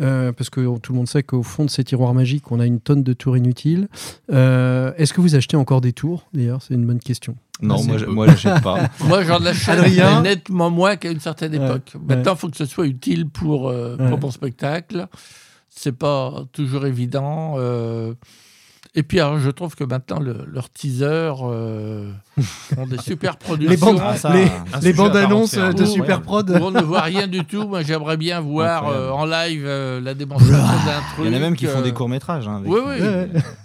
Euh, 0.00 0.32
parce 0.32 0.50
que 0.50 0.60
tout 0.78 0.92
le 0.92 0.96
monde 0.98 1.08
sait 1.08 1.22
qu'au 1.22 1.42
fond 1.42 1.64
de 1.64 1.70
ces 1.70 1.84
tiroirs 1.84 2.14
magiques, 2.14 2.50
on 2.50 2.60
a 2.60 2.66
une 2.66 2.80
tonne 2.80 3.02
de 3.02 3.12
tours 3.12 3.36
inutiles. 3.36 3.88
Euh, 4.32 4.92
Est-ce 4.96 5.12
que 5.12 5.20
vous 5.20 5.34
achetez 5.34 5.56
encore 5.56 5.80
des 5.80 5.92
tours 5.92 6.26
D'ailleurs, 6.32 6.62
c'est 6.62 6.74
une 6.74 6.86
bonne 6.86 7.00
question. 7.00 7.36
Non, 7.62 7.82
moi, 7.84 7.98
je- 7.98 8.06
moi, 8.06 8.26
j'achète 8.26 8.62
pas. 8.62 8.88
Moi, 9.06 9.22
j'en 9.24 9.44
achète 9.44 10.22
nettement 10.22 10.70
moins 10.70 10.96
qu'à 10.96 11.10
une 11.10 11.20
certaine 11.20 11.54
Ouais, 11.56 11.64
époque. 11.64 11.92
Maintenant, 12.08 12.32
il 12.32 12.38
faut 12.38 12.48
que 12.48 12.56
ce 12.56 12.64
soit 12.64 12.86
utile 12.86 13.28
pour, 13.28 13.68
euh, 13.68 13.96
Ouais. 13.98 14.08
pour 14.08 14.18
mon 14.18 14.30
spectacle. 14.30 15.06
C'est 15.68 15.92
pas 15.96 16.44
toujours 16.52 16.86
évident. 16.86 17.56
Euh. 18.96 18.98
Et 18.98 19.02
puis, 19.02 19.20
alors, 19.20 19.38
je 19.38 19.50
trouve 19.50 19.74
que 19.76 19.84
maintenant, 19.84 20.18
le- 20.18 20.44
leurs 20.52 20.68
teasers 20.70 21.36
euh, 21.44 22.10
ont 22.76 22.86
des 22.86 22.98
super 22.98 23.36
productions. 23.36 23.70
Les 23.70 23.76
bandes, 23.76 24.00
Ah, 24.02 24.16
ça, 24.16 24.32
les, 24.34 24.46
les 24.82 24.92
bandes 24.92 25.16
annonces 25.16 25.54
entière. 25.54 25.74
de 25.74 25.84
Super. 25.84 26.22
Prod. 26.22 26.50
où 26.50 26.54
on 26.54 26.70
ne 26.72 26.80
voit 26.82 27.02
rien 27.02 27.26
du 27.28 27.44
tout. 27.44 27.68
Moi, 27.68 27.82
j'aimerais 27.82 28.16
bien 28.16 28.40
voir 28.40 28.88
euh, 28.88 29.10
en 29.10 29.26
live 29.26 29.62
euh, 29.64 30.00
la 30.00 30.14
démonstration 30.14 30.56
d'un 30.56 31.00
truc. 31.14 31.26
Il 31.26 31.26
y 31.26 31.34
en 31.34 31.36
a 31.36 31.38
même 31.38 31.54
qui 31.56 31.66
font 31.66 31.78
euh, 31.78 31.82
des 31.82 31.92
courts-métrages. 31.92 32.48
hein, 32.48 32.62
Oui, 32.66 32.80
oui. 32.84 33.00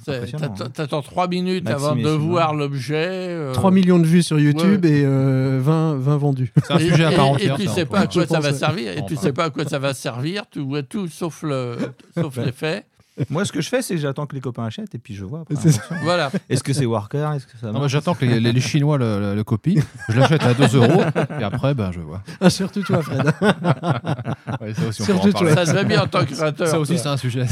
Ouais, 0.07 0.27
t'attends- 0.31 0.63
hein. 0.65 0.67
T'attends 0.73 1.01
trois 1.01 1.27
minutes 1.27 1.63
Maxime 1.65 1.83
avant 1.87 1.95
de 1.95 2.09
voir 2.09 2.53
l'objet. 2.53 3.07
euh, 3.09 3.53
3 3.53 3.71
millions 3.71 3.97
de 3.99 4.05
vues 4.05 4.21
sur 4.23 4.39
YouTube 4.39 4.85
Ouais. 4.85 4.91
et 4.91 5.03
euh, 5.05 5.59
20, 5.61 5.95
20 5.95 6.17
vendus. 6.17 6.53
C'est 6.63 6.73
un 6.73 6.77
Et- 6.77 6.89
sujet 6.89 7.05
à 7.05 7.11
part 7.11 7.25
et- 7.25 7.29
entière. 7.31 7.59
Et 7.59 7.63
tu 7.63 7.67
sais 7.69 7.85
pas 7.85 7.99
à 8.01 8.07
quoi 8.07 8.27
ça 8.27 8.39
va 8.39 8.53
servir. 8.53 8.91
Et 8.95 9.03
tu 9.07 9.15
sais 9.15 9.33
pas 9.33 9.45
à 9.45 9.49
quoi 9.49 9.65
ça 9.65 9.79
va 9.79 9.93
servir. 9.95 10.43
Tu 10.51 10.59
vois 10.59 10.83
tout 10.83 11.07
sauf 11.07 11.41
le, 11.43 11.77
sauf 12.15 12.37
Ouais. 12.37 12.45
l'effet. 12.45 12.83
Moi, 13.29 13.45
ce 13.45 13.51
que 13.53 13.61
je 13.61 13.69
fais, 13.69 13.81
c'est 13.81 13.95
que 13.95 14.01
j'attends 14.01 14.25
que 14.25 14.35
les 14.35 14.41
copains 14.41 14.65
achètent 14.65 14.93
et 14.93 14.97
puis 14.97 15.13
je 15.15 15.23
vois. 15.23 15.41
après, 15.41 15.55
C'est 15.55 15.69
en 15.69 15.71
ça. 15.71 15.81
fonction. 15.81 16.03
Voilà. 16.05 16.31
Est-ce 16.49 16.63
que 16.63 16.73
c'est 16.73 16.85
Worker 16.85 17.31
Est-ce 17.33 17.47
que 17.47 17.57
ça 17.59 17.71
Non, 17.71 17.87
j'attends 17.87 18.13
que 18.13 18.25
les, 18.25 18.39
les- 18.41 18.51
les 18.51 18.59
Chinois 18.61 18.97
le, 18.97 19.19
le- 19.19 19.35
le 19.35 19.43
copient. 19.43 19.81
Je 20.09 20.19
l'achète 20.19 20.43
à 20.43 20.53
2 20.53 20.75
euros. 20.77 21.01
Et 21.39 21.43
après, 21.43 21.73
ben, 21.73 21.91
je 21.93 22.01
vois. 22.01 22.21
Ah, 22.41 22.49
surtout 22.49 22.81
toi, 22.83 23.01
Fred. 23.01 23.23
Ouais, 24.61 24.73
ça 24.73 24.87
aussi, 24.87 25.01
on 25.01 25.05
Surtout 25.05 25.31
parler. 25.31 25.53
Ça 25.55 25.73
va 25.73 25.83
bien 25.83 26.03
en 26.03 26.07
tant 26.07 26.23
que 26.25 26.33
créateur. 26.33 26.67
Ça 26.67 26.79
aussi, 26.79 26.93
toi. 26.93 27.01
c'est 27.03 27.09
un 27.09 27.17
sujet. 27.17 27.45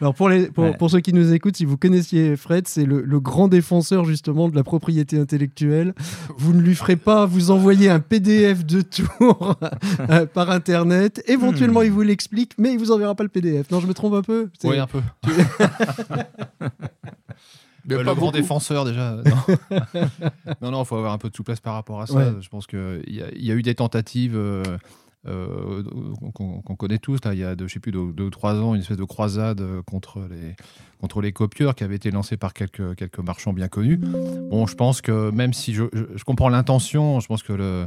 Alors 0.00 0.14
pour, 0.14 0.28
les, 0.28 0.46
pour, 0.48 0.64
Ouais. 0.64 0.76
pour 0.76 0.90
ceux 0.90 1.00
qui 1.00 1.12
nous 1.12 1.32
écoutent, 1.32 1.56
si 1.56 1.64
vous 1.64 1.76
connaissiez 1.76 2.36
Fred, 2.36 2.66
c'est 2.68 2.84
le, 2.84 3.02
le 3.02 3.20
grand 3.20 3.48
défenseur 3.48 4.04
justement 4.04 4.48
de 4.48 4.56
la 4.56 4.64
propriété 4.64 5.18
intellectuelle. 5.18 5.94
Vous 6.36 6.52
ne 6.52 6.60
lui 6.60 6.74
ferez 6.74 6.96
pas 6.96 7.26
vous 7.26 7.50
envoyer 7.50 7.88
un 7.90 8.00
PDF 8.00 8.64
de 8.66 8.80
tour 8.82 9.56
euh, 10.10 10.26
par 10.26 10.50
Internet. 10.50 11.22
Éventuellement, 11.26 11.82
il 11.82 11.92
vous 11.92 12.02
l'explique, 12.02 12.52
mais 12.58 12.72
il 12.72 12.78
vous 12.78 12.90
enverra 12.92 13.14
pas 13.14 13.22
le 13.22 13.28
PDF. 13.28 13.70
Non, 13.70 13.80
je 13.80 13.86
me 13.86 13.94
trompe 13.94 14.14
un 14.14 14.22
peu 14.22 14.48
un 14.86 15.00
peu. 15.00 15.02
Mais 17.88 17.94
Euh, 17.94 18.04
pas 18.04 18.10
le 18.10 18.16
grand 18.16 18.32
défenseur, 18.32 18.84
déjà. 18.84 19.16
Non, 20.60 20.70
non, 20.72 20.82
il 20.82 20.86
faut 20.86 20.96
avoir 20.96 21.12
un 21.12 21.18
peu 21.18 21.30
de 21.30 21.36
souplesse 21.36 21.60
par 21.60 21.74
rapport 21.74 22.00
à 22.00 22.06
ça. 22.06 22.14
Ouais. 22.14 22.32
Je 22.40 22.48
pense 22.48 22.66
qu'il 22.66 23.04
y, 23.06 23.22
a- 23.22 23.30
il 23.32 23.44
y 23.44 23.52
a 23.52 23.54
eu 23.54 23.62
des 23.62 23.76
tentatives 23.76 24.34
euh, 24.36 24.64
euh, 25.28 25.84
qu'on 26.34 26.60
connaît 26.76 26.98
tous. 26.98 27.20
Là, 27.24 27.32
il 27.34 27.38
y 27.38 27.44
a, 27.44 27.54
de, 27.54 27.68
je 27.68 27.72
sais 27.74 27.78
plus, 27.80 27.92
deux, 27.92 28.12
deux 28.12 28.24
ou 28.24 28.30
trois 28.30 28.54
ans, 28.56 28.74
une 28.74 28.80
espèce 28.80 28.96
de 28.96 29.04
croisade 29.04 29.62
contre 29.86 30.20
les, 30.28 30.56
contre 31.00 31.20
les 31.20 31.30
copieurs 31.32 31.76
qui 31.76 31.84
avait 31.84 31.94
été 31.94 32.10
lancée 32.10 32.36
par 32.36 32.54
quelques, 32.54 32.96
quelques 32.96 33.20
marchands 33.20 33.52
bien 33.52 33.68
connus. 33.68 33.98
Bon, 33.98 34.66
je 34.66 34.74
pense 34.74 35.00
que 35.00 35.30
même 35.30 35.52
si 35.52 35.72
je, 35.72 35.84
je- 35.92 36.16
je 36.16 36.24
comprends 36.24 36.48
l'intention, 36.48 37.20
je 37.20 37.28
pense 37.28 37.44
que 37.44 37.52
le, 37.52 37.86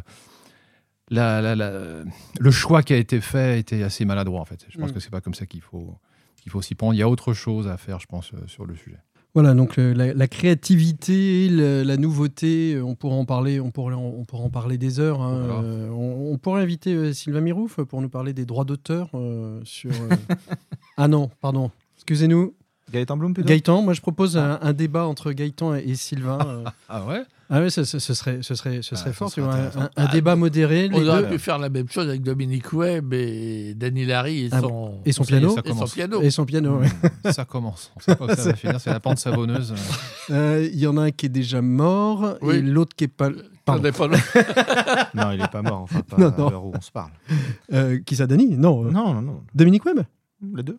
la- 1.09 1.41
la- 1.41 1.55
la- 1.57 2.03
le 2.39 2.51
choix 2.51 2.83
qui 2.83 2.93
a 2.93 2.97
été 2.97 3.19
fait 3.19 3.59
était 3.59 3.83
assez 3.83 4.05
maladroit, 4.05 4.39
en 4.39 4.45
fait. 4.45 4.65
Je 4.69 4.77
pense 4.77 4.91
Mm. 4.91 4.93
que 4.93 4.99
c'est 5.01 5.11
pas 5.11 5.19
comme 5.21 5.33
ça 5.33 5.45
qu'il 5.45 5.61
faut, 5.61 5.93
qu'il 6.41 6.51
faut 6.51 6.61
s'y 6.61 6.75
prendre. 6.75 6.93
Il 6.93 6.97
y 6.97 7.01
a 7.03 7.09
autre 7.09 7.33
chose 7.33 7.67
à 7.67 7.77
faire, 7.77 7.99
je 7.99 8.07
pense, 8.07 8.31
euh, 8.33 8.37
sur 8.47 8.65
le 8.65 8.75
sujet. 8.75 8.97
Voilà, 9.35 9.53
donc 9.53 9.77
euh, 9.77 9.93
la, 9.93 10.11
la 10.13 10.27
créativité, 10.27 11.49
le- 11.49 11.83
la 11.83 11.97
nouveauté, 11.97 12.73
euh, 12.75 12.83
on 12.83 12.95
pourra 12.95 13.15
en 13.15 13.25
parler, 13.25 13.59
on 13.59 13.71
pourrait, 13.71 13.93
on, 13.93 14.25
pourra 14.25 14.43
en 14.43 14.49
parler 14.49 14.77
des 14.77 14.99
heures. 14.99 15.21
hein. 15.21 15.37
Voilà. 15.45 15.61
Euh, 15.61 15.89
on, 15.89 16.33
on 16.33 16.37
pourrait 16.37 16.61
inviter 16.63 16.93
euh, 16.95 17.13
Sylvain 17.13 17.41
Mirouf 17.41 17.79
pour 17.83 18.01
nous 18.01 18.09
parler 18.09 18.33
des 18.33 18.45
droits 18.45 18.65
d'auteur 18.65 19.09
euh, 19.13 19.61
sur. 19.65 19.91
euh, 19.91 20.15
ah 20.97 21.07
non, 21.07 21.29
pardon. 21.41 21.69
Excusez-nous, 21.97 22.55
Gaëtan 22.91 23.17
Bloom, 23.17 23.33
plutôt 23.35 23.47
Gaëtan. 23.49 23.81
Moi, 23.83 23.93
je 23.93 24.01
propose 24.01 24.35
un, 24.37 24.57
un 24.61 24.73
débat 24.73 25.05
entre 25.05 25.31
Gaëtan 25.31 25.75
et, 25.75 25.83
et 25.89 25.95
Sylvain. 25.95 26.39
euh. 26.47 26.63
Ah 26.87 27.05
ouais? 27.05 27.21
Ah 27.51 27.61
oui, 27.61 27.71
ce, 27.71 27.83
ce- 27.83 27.97
ce 27.97 28.13
serait, 28.13 28.39
ce 28.43 28.53
serait, 28.53 28.81
ce 28.83 28.93
Ah, 28.93 28.97
serait 28.97 29.09
ce 29.09 29.15
fort, 29.15 29.29
tu 29.31 29.41
serait 29.41 29.47
vois, 29.51 29.81
un, 29.81 29.85
un 29.85 29.89
Ah, 29.95 30.07
débat 30.07 30.35
modéré. 30.35 30.87
les 30.87 30.95
On 30.95 31.07
aurait 31.07 31.23
deux, 31.23 31.29
pu 31.29 31.39
faire 31.39 31.57
la 31.57 31.69
même 31.69 31.89
chose 31.89 32.07
avec 32.07 32.21
Dominique 32.21 32.71
Webb 32.73 33.11
et 33.13 33.73
Danny 33.73 34.05
Larry 34.05 34.45
et 34.45 34.49
Ah, 34.51 34.59
son, 34.61 34.99
et 35.03 35.11
son 35.11 35.23
piano. 35.23 35.55
et 35.65 35.73
son 35.73 35.85
piano. 35.87 36.21
et 36.21 36.29
son 36.29 36.45
piano. 36.45 36.77
ouais. 36.79 37.31
Ça 37.31 37.45
commence. 37.45 37.91
On 37.95 37.99
sait 38.01 38.15
pas 38.15 38.25
où 38.25 38.27
ça 38.29 38.43
va 38.43 38.53
finir. 38.55 38.79
C'est 38.79 38.91
la 38.91 38.99
pente 38.99 39.17
savonneuse. 39.17 39.73
Euh, 40.31 40.69
Il 40.71 40.77
y 40.77 40.85
en 40.85 40.95
a 40.97 41.01
un 41.05 41.09
qui 41.11 41.25
est 41.25 41.29
déjà 41.29 41.59
mort 41.63 42.35
Oui. 42.43 42.57
et 42.57 42.61
l'autre 42.61 42.95
qui 42.95 43.05
est 43.05 43.07
pas, 43.07 43.31
Pardon. 43.65 43.81
On 43.81 43.85
est 43.87 43.97
pas 43.97 44.05
loin. 44.07 44.19
Non, 45.15 45.31
il 45.31 45.41
est 45.41 45.47
pas 45.51 45.63
mort, 45.63 45.81
enfin 45.81 46.01
pas 46.01 46.17
Non, 46.17 46.47
à 46.47 46.51
l'heure 46.51 46.65
où 46.65 46.71
on 46.77 46.81
se 46.81 46.91
parle. 46.91 47.09
Euh, 47.73 47.97
qui 48.05 48.15
ça, 48.15 48.27
Dany? 48.27 48.55
Non. 48.55 48.85
euh, 48.85 48.91
Non, 48.91 49.11
non, 49.15 49.23
non. 49.23 49.43
Dominique 49.55 49.85
Webb? 49.85 50.01
Les 50.55 50.61
deux 50.61 50.77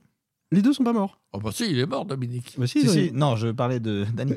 Les 0.53 0.62
deux 0.62 0.73
sont 0.73 0.85
pas 0.85 0.93
morts. 0.93 1.18
Oh 1.33 1.41
bah 1.41 1.51
si, 1.53 1.68
il 1.68 1.81
est 1.81 1.87
mort, 1.87 2.05
Dominique. 2.07 2.55
Bah, 2.57 2.68
si. 2.68 3.11
Non, 3.12 3.35
je 3.35 3.49
parlais 3.49 3.81
de 3.81 4.07
Dany. 4.14 4.35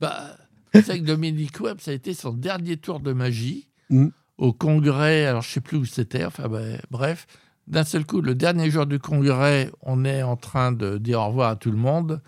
Bah, 0.00 0.36
c'est 0.74 0.86
vrai 0.86 1.00
que 1.00 1.04
Dominique 1.04 1.60
Webb, 1.60 1.78
ça 1.80 1.90
a 1.90 1.94
été 1.94 2.12
son 2.14 2.32
dernier 2.32 2.76
tour 2.76 3.00
de 3.00 3.12
magie 3.12 3.68
Mm. 3.88 4.08
au 4.38 4.52
congrès. 4.52 5.26
Alors, 5.26 5.42
je 5.42 5.50
sais 5.50 5.60
plus 5.60 5.76
où 5.76 5.84
c'était. 5.84 6.24
Enfin, 6.24 6.48
bah, 6.48 6.60
bref, 6.90 7.26
d'un 7.68 7.84
seul 7.84 8.04
coup, 8.04 8.20
le 8.20 8.34
dernier 8.34 8.68
jour 8.70 8.84
du 8.86 8.98
congrès, 8.98 9.70
on 9.82 10.04
est 10.04 10.22
en 10.22 10.36
train 10.36 10.72
de 10.72 10.98
dire 10.98 11.20
au 11.20 11.28
revoir 11.28 11.50
à 11.50 11.56
tout 11.56 11.70
le 11.70 11.76
monde. 11.78 12.20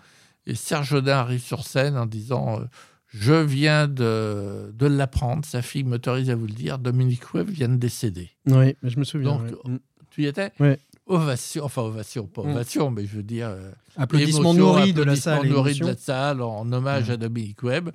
Et 0.45 0.55
Serge 0.55 0.93
Audin 0.93 1.17
arrive 1.17 1.41
sur 1.41 1.65
scène 1.65 1.97
en 1.97 2.05
disant 2.05 2.61
euh, 2.61 2.65
Je 3.07 3.33
viens 3.33 3.87
de, 3.87 4.71
de 4.73 4.85
l'apprendre, 4.87 5.43
sa 5.45 5.61
fille 5.61 5.83
m'autorise 5.83 6.29
à 6.29 6.35
vous 6.35 6.47
le 6.47 6.53
dire, 6.53 6.79
Dominique 6.79 7.33
Webb 7.33 7.49
vient 7.49 7.69
de 7.69 7.75
décéder. 7.75 8.29
Oui, 8.47 8.75
je 8.81 8.97
me 8.97 9.03
souviens. 9.03 9.35
Donc, 9.35 9.43
ouais. 9.65 9.71
Mm. 9.73 9.79
Tu 10.11 10.23
y 10.23 10.25
étais? 10.25 10.51
Ouais. 10.59 10.79
Ovation, 11.09 11.65
enfin 11.65 11.81
ovation, 11.81 12.25
pas 12.27 12.43
Mm. 12.43 12.49
ovation, 12.51 12.91
mais 12.91 13.05
je 13.05 13.17
veux 13.17 13.23
dire. 13.23 13.47
euh, 13.49 13.71
Applaudissements 13.97 14.53
nourris 14.53 14.93
de 14.93 15.03
la 15.03 15.11
applaudissements 15.13 15.41
salle. 15.41 15.49
nourris 15.49 15.79
de 15.79 15.85
la 15.87 15.97
salle 15.97 16.41
en 16.41 16.71
hommage 16.71 17.09
à 17.09 17.17
Dominique 17.17 17.63
Webb. 17.63 17.89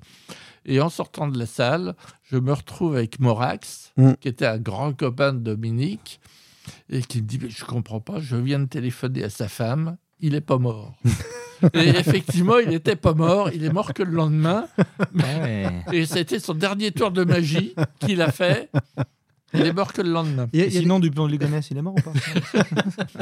Et 0.66 0.80
en 0.80 0.88
sortant 0.88 1.28
de 1.28 1.38
la 1.38 1.46
salle, 1.46 1.94
je 2.24 2.36
me 2.38 2.52
retrouve 2.52 2.96
avec 2.96 3.20
Morax, 3.20 3.92
Mm. 3.96 4.12
qui 4.20 4.28
était 4.28 4.46
un 4.46 4.58
grand 4.58 4.92
copain 4.92 5.32
de 5.32 5.38
Dominique, 5.38 6.20
et 6.90 7.02
qui 7.02 7.22
me 7.22 7.26
dit 7.26 7.38
Mais 7.40 7.50
Je 7.50 7.64
comprends 7.64 8.00
pas, 8.00 8.18
je 8.18 8.36
viens 8.36 8.58
de 8.58 8.64
téléphoner 8.66 9.24
à 9.24 9.30
sa 9.30 9.46
femme, 9.48 9.96
il 10.20 10.32
n'est 10.32 10.40
pas 10.40 10.58
mort. 10.58 10.94
et 11.74 11.88
effectivement, 11.90 12.58
il 12.58 12.70
n'était 12.70 12.96
pas 12.96 13.14
mort, 13.14 13.50
il 13.54 13.62
est 13.64 13.72
mort 13.72 13.94
que 13.94 14.02
le 14.02 14.10
lendemain. 14.12 14.66
Et 15.92 16.04
c'était 16.06 16.40
son 16.40 16.54
dernier 16.54 16.90
tour 16.90 17.10
de 17.12 17.22
magie 17.24 17.74
qu'il 18.00 18.20
a 18.22 18.32
fait. 18.32 18.70
Il 19.54 19.66
est 19.66 19.72
mort 19.72 19.92
que 19.92 20.02
le 20.02 20.10
lendemain. 20.10 20.46
Et 20.52 20.64
a 20.64 20.70
sinon, 20.70 20.98
Dupont 21.00 21.26
de 21.26 21.32
Ligonnès, 21.32 21.66
il 21.70 21.76
est 21.78 21.82
mort 21.82 21.94
ou 21.96 22.00
pas 22.00 22.12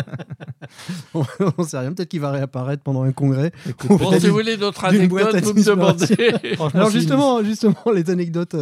des- 1.14 1.20
On 1.59 1.64
sait 1.64 1.78
rien, 1.78 1.93
peut-être 1.93 2.09
qu'il 2.09 2.20
va 2.20 2.30
réapparaître 2.30 2.83
pendant 2.83 3.03
un 3.03 3.12
congrès. 3.12 3.53
Bon, 3.89 4.18
si 4.18 4.26
vous 4.28 4.33
voulez 4.33 4.57
d'autres 4.57 4.85
anecdotes, 4.85 5.37
vous 5.43 5.55
me 5.55 5.64
demandez. 5.64 6.33
Alors 6.74 6.91
justement, 6.91 7.43
justement, 7.45 7.76
les 7.95 8.09
anecdotes. 8.11 8.57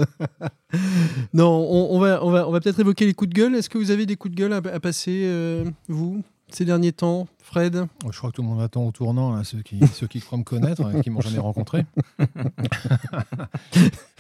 non, 1.34 1.48
on, 1.70 1.96
on 1.96 2.00
va, 2.00 2.24
on 2.24 2.30
va, 2.30 2.48
on 2.48 2.52
va 2.52 2.60
peut-être 2.60 2.80
évoquer 2.80 3.06
les 3.06 3.14
coups 3.14 3.30
de 3.30 3.34
gueule. 3.34 3.54
Est-ce 3.54 3.68
que 3.70 3.78
vous 3.78 3.90
avez 3.90 4.06
des 4.06 4.16
coups 4.16 4.34
de 4.34 4.40
gueule 4.40 4.52
à, 4.52 4.56
à 4.56 4.80
passer, 4.80 5.22
euh, 5.24 5.64
vous, 5.88 6.22
ces 6.54 6.64
derniers 6.64 6.92
temps, 6.92 7.26
Fred 7.42 7.84
Je 8.10 8.16
crois 8.18 8.30
que 8.30 8.36
tout 8.36 8.42
le 8.42 8.48
monde 8.48 8.60
attend 8.62 8.84
au 8.86 8.92
tournant, 8.92 9.34
là, 9.34 9.44
ceux, 9.44 9.62
qui, 9.62 9.80
ceux 9.94 10.06
qui 10.06 10.20
croient 10.20 10.38
me 10.38 10.44
connaître, 10.44 10.82
et 10.96 11.00
qui 11.00 11.10
m'ont 11.10 11.20
jamais 11.20 11.38
rencontré. 11.38 11.84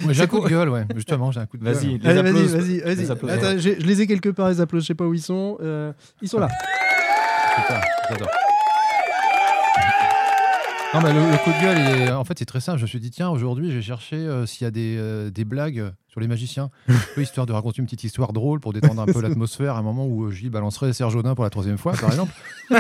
Ouais, 0.06 0.14
j'ai 0.14 0.22
un 0.22 0.26
coup 0.26 0.40
de 0.40 0.48
gueule, 0.48 0.70
ouais. 0.70 0.86
Justement, 0.94 1.30
j'ai 1.30 1.40
un 1.40 1.46
coup 1.46 1.58
de 1.58 1.64
gueule. 1.64 1.74
Vas-y, 1.74 1.98
les 1.98 2.06
Allez, 2.08 2.22
vas-y, 2.22 2.46
vas-y, 2.46 2.80
vas-y. 2.80 2.96
Les. 2.96 3.10
Attends, 3.10 3.58
j'ai- 3.58 3.78
je 3.80 3.86
les 3.86 4.00
ai 4.00 4.06
quelque 4.06 4.30
part, 4.30 4.48
les 4.48 4.60
applaudissements. 4.60 4.80
Je 4.82 4.86
sais 4.86 4.94
pas 4.94 5.04
où 5.06 5.12
ils 5.14 5.20
sont. 5.22 5.58
Euh, 5.60 5.92
ils 6.22 6.28
sont 6.28 6.38
là. 6.38 6.48
Putain, 7.56 7.80
j'adore. 8.08 8.28
Non, 10.94 11.00
mais 11.02 11.12
le, 11.12 11.20
le 11.30 11.36
coup 11.44 11.50
de 11.50 11.62
gueule, 11.62 11.78
est- 12.08 12.10
en 12.12 12.24
fait, 12.24 12.38
c'est 12.38 12.46
très 12.46 12.60
simple. 12.60 12.78
Je 12.78 12.82
me 12.84 12.88
suis 12.88 12.98
dit, 12.98 13.10
tiens, 13.10 13.28
aujourd'hui, 13.28 13.70
j'ai 13.70 13.82
cherché 13.82 14.16
euh, 14.16 14.46
s'il 14.46 14.64
y 14.64 14.66
a 14.66 14.70
des, 14.72 14.96
euh, 14.98 15.30
des 15.30 15.44
blagues 15.44 15.92
sur 16.10 16.20
les 16.20 16.26
magiciens. 16.28 16.70
Un 16.88 16.94
peu 17.14 17.22
histoire 17.22 17.46
de 17.46 17.52
raconter 17.52 17.78
une 17.78 17.84
petite 17.86 18.04
histoire 18.04 18.32
drôle 18.32 18.60
pour 18.60 18.72
détendre 18.72 19.00
un 19.02 19.06
peu 19.06 19.20
l'atmosphère 19.22 19.76
à 19.76 19.78
un 19.78 19.82
moment 19.82 20.06
où 20.06 20.24
euh, 20.24 20.30
Gilles 20.30 20.50
balancerait 20.50 20.92
Serge 20.92 21.14
Audin 21.16 21.34
pour 21.34 21.44
la 21.44 21.50
troisième 21.50 21.78
fois, 21.78 21.92
par 21.92 22.10
exemple. 22.10 22.32
et, 22.70 22.74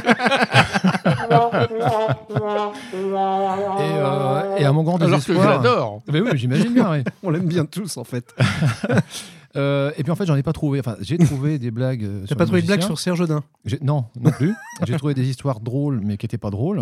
euh, 3.14 4.56
et 4.58 4.64
à 4.64 4.72
mon 4.72 4.82
grand 4.82 5.00
Alors 5.02 5.18
que 5.20 5.26
je 5.26 5.32
désespoir. 5.32 5.62
l'adore. 5.62 6.02
Mais 6.10 6.20
oui, 6.20 6.30
j'imagine 6.34 6.72
bien, 6.74 6.90
oui. 6.90 7.04
On 7.22 7.30
l'aime 7.30 7.46
bien 7.46 7.64
tous, 7.64 7.96
en 7.96 8.04
fait. 8.04 8.34
Euh, 9.56 9.90
et 9.98 10.04
puis 10.04 10.12
en 10.12 10.14
fait, 10.14 10.26
j'en 10.26 10.36
ai 10.36 10.44
pas 10.44 10.52
trouvé. 10.52 10.78
Enfin, 10.78 10.94
j'ai 11.00 11.18
trouvé 11.18 11.58
des 11.58 11.72
blagues. 11.72 12.04
euh, 12.04 12.24
T'as 12.28 12.36
pas 12.36 12.44
trouvé 12.46 12.60
de 12.62 12.66
blague 12.66 12.78
magiciens. 12.78 12.94
sur 12.94 13.00
Serge 13.02 13.20
Audin? 13.22 13.42
Non, 13.82 14.04
non 14.20 14.30
plus. 14.30 14.54
j'ai 14.86 14.96
trouvé 14.96 15.12
des 15.12 15.28
histoires 15.28 15.58
drôles, 15.58 16.00
mais 16.04 16.16
qui 16.18 16.24
n'étaient 16.26 16.38
pas 16.38 16.50
drôles. 16.50 16.80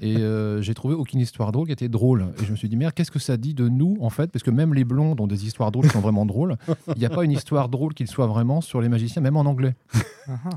Et 0.00 0.18
euh, 0.18 0.62
j'ai 0.62 0.74
trouvé 0.74 0.94
aucune 0.94 1.18
histoire 1.18 1.50
drôle 1.50 1.66
qui 1.66 1.72
était 1.72 1.88
drôle. 1.88 2.26
Et 2.40 2.44
je 2.44 2.52
me 2.52 2.56
suis 2.56 2.68
dit, 2.68 2.76
merde, 2.76 2.94
qu'est-ce 2.94 3.10
que 3.10 3.18
ça 3.18 3.36
dit 3.36 3.52
de 3.52 3.68
nous, 3.68 3.96
en 4.00 4.10
fait? 4.10 4.30
Parce 4.30 4.44
que 4.44 4.52
même 4.52 4.74
les 4.74 4.84
blondes 4.84 5.20
ont 5.20 5.26
des 5.26 5.44
histoires 5.44 5.72
drôles 5.72 5.83
qui 5.84 5.92
sont 5.92 6.00
vraiment 6.00 6.26
drôles. 6.26 6.56
Il 6.94 6.98
n'y 6.98 7.06
a 7.06 7.10
pas 7.10 7.24
une 7.24 7.32
histoire 7.32 7.68
drôle 7.68 7.94
qui 7.94 8.02
le 8.04 8.08
soit 8.08 8.26
vraiment 8.26 8.60
sur 8.60 8.80
les 8.80 8.88
magiciens, 8.88 9.22
même 9.22 9.36
en 9.36 9.42
anglais. 9.42 9.74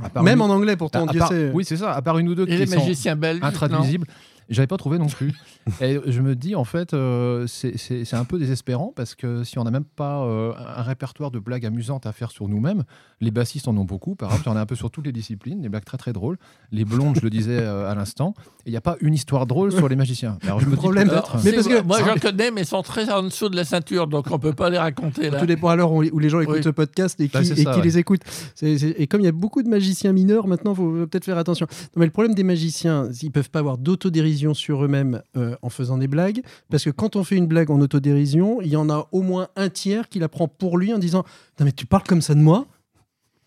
À 0.03 0.09
part 0.09 0.23
Même 0.23 0.39
une- 0.39 0.45
en 0.45 0.49
anglais, 0.49 0.75
pourtant, 0.75 1.05
part-. 1.05 1.31
Oui, 1.53 1.65
c'est 1.65 1.77
ça. 1.77 1.91
À 1.93 2.01
part 2.01 2.17
une 2.17 2.29
ou 2.29 2.35
deux 2.35 2.43
Et 2.43 2.47
qui 2.51 2.57
les 2.57 2.65
sont 2.67 2.79
magiciens 2.79 3.15
belges 3.15 3.41
non 3.41 3.47
intraduisibles. 3.47 4.07
J'avais 4.49 4.67
pas 4.67 4.77
trouvé 4.77 4.97
non 4.97 5.07
plus. 5.07 5.33
Et 5.81 5.99
je 6.05 6.21
me 6.21 6.35
dis, 6.35 6.55
en 6.55 6.63
fait, 6.63 6.93
euh, 6.93 7.45
c'est- 7.47 7.77
c'est 7.77 8.05
c'est 8.05 8.15
un 8.15 8.23
peu 8.25 8.39
désespérant 8.39 8.93
parce 8.95 9.15
que 9.15 9.43
si 9.43 9.59
on 9.59 9.63
n'a 9.63 9.71
même 9.71 9.83
pas 9.83 10.23
euh, 10.23 10.53
un 10.57 10.81
répertoire 10.81 11.31
de 11.31 11.39
blagues 11.39 11.65
amusantes 11.65 12.05
à 12.05 12.11
faire 12.13 12.31
sur 12.31 12.47
nous-mêmes, 12.47 12.83
les 13.21 13.31
bassistes 13.31 13.67
en 13.67 13.75
ont 13.77 13.83
beaucoup, 13.85 14.15
par 14.15 14.29
exemple, 14.29 14.47
il 14.47 14.49
y 14.51 14.53
en 14.53 14.57
a 14.57 14.61
un 14.61 14.65
peu 14.65 14.75
sur 14.75 14.89
toutes 14.91 15.05
les 15.05 15.11
disciplines, 15.11 15.61
des 15.61 15.69
blagues 15.69 15.85
très 15.85 15.97
très 15.97 16.13
drôles. 16.13 16.37
Les 16.71 16.85
blondes, 16.85 17.15
je 17.17 17.21
le 17.21 17.29
disais 17.29 17.57
euh, 17.59 17.89
à 17.89 17.95
l'instant, 17.95 18.33
et 18.65 18.69
il 18.69 18.71
n'y 18.71 18.77
a 18.77 18.81
pas 18.81 18.95
une 19.01 19.13
histoire 19.13 19.45
drôle 19.47 19.71
sur 19.71 19.87
les 19.89 19.95
magiciens. 19.95 20.37
Alors 20.43 20.59
je 20.59 20.65
me 20.65 20.71
dis 20.71 20.77
problème, 20.77 21.09
peut-être. 21.09 21.37
Mais 21.43 21.51
parce 21.53 21.67
que- 21.67 21.81
moi, 21.83 21.99
j'en 22.05 22.15
connais, 22.15 22.51
mais 22.51 22.61
ils 22.61 22.67
sont 22.67 22.81
très 22.83 23.09
en 23.11 23.23
dessous 23.23 23.49
de 23.49 23.55
la 23.55 23.65
ceinture, 23.65 24.07
donc 24.07 24.27
on 24.31 24.39
peut 24.39 24.53
pas 24.53 24.69
les 24.69 24.77
raconter 24.77 25.29
là. 25.29 25.39
Tout 25.39 25.45
dépend 25.45 25.69
à 25.69 25.75
l'heure 25.75 25.91
où 25.91 26.03
où 26.03 26.19
les 26.19 26.29
gens 26.29 26.39
écoutent 26.39 26.55
Oui. 26.57 26.63
ce 26.63 26.69
podcast 26.69 27.19
et 27.19 27.27
qui, 27.27 27.33
Bah, 27.33 27.41
et 27.43 27.53
qui 27.53 27.65
ouais. 27.65 27.81
les 27.81 27.97
écoutent. 27.97 28.21
Et 28.61 29.07
comme 29.07 29.21
il 29.21 29.25
y 29.25 29.27
a 29.27 29.31
beaucoup 29.33 29.61
de 29.63 29.67
magiciens 29.69 30.13
mineurs, 30.13 30.47
maintenant, 30.47 30.71
il 30.71 30.75
faut 30.77 30.91
peut-être 31.07 31.25
faire 31.25 31.37
attention. 31.37 31.65
Non, 31.69 31.99
mais 32.01 32.05
le 32.05 32.11
problème 32.11 32.33
des 32.33 32.43
magiciens, 32.43 33.09
ils 33.21 33.31
peuvent 33.31 33.49
pas 33.49 33.59
avoir 33.59 33.77
d'autodérision 33.77 34.36
sur 34.53 34.83
eux-mêmes 34.83 35.21
euh, 35.35 35.55
en 35.61 35.69
faisant 35.69 35.97
des 35.97 36.07
blagues. 36.07 36.41
Parce 36.69 36.83
que 36.83 36.89
quand 36.89 37.15
on 37.15 37.23
fait 37.23 37.35
une 37.35 37.47
blague 37.47 37.71
en 37.71 37.79
autodérision, 37.81 38.61
il 38.61 38.67
y 38.69 38.75
en 38.75 38.89
a 38.89 39.07
au 39.11 39.21
moins 39.21 39.47
un 39.55 39.69
tiers 39.69 40.07
qui 40.09 40.19
la 40.19 40.29
prend 40.29 40.47
pour 40.47 40.77
lui 40.77 40.93
en 40.93 40.97
disant 40.99 41.23
Non, 41.59 41.65
mais 41.65 41.71
tu 41.71 41.85
parles 41.85 42.03
comme 42.07 42.21
ça 42.21 42.33
de 42.35 42.39
moi 42.39 42.65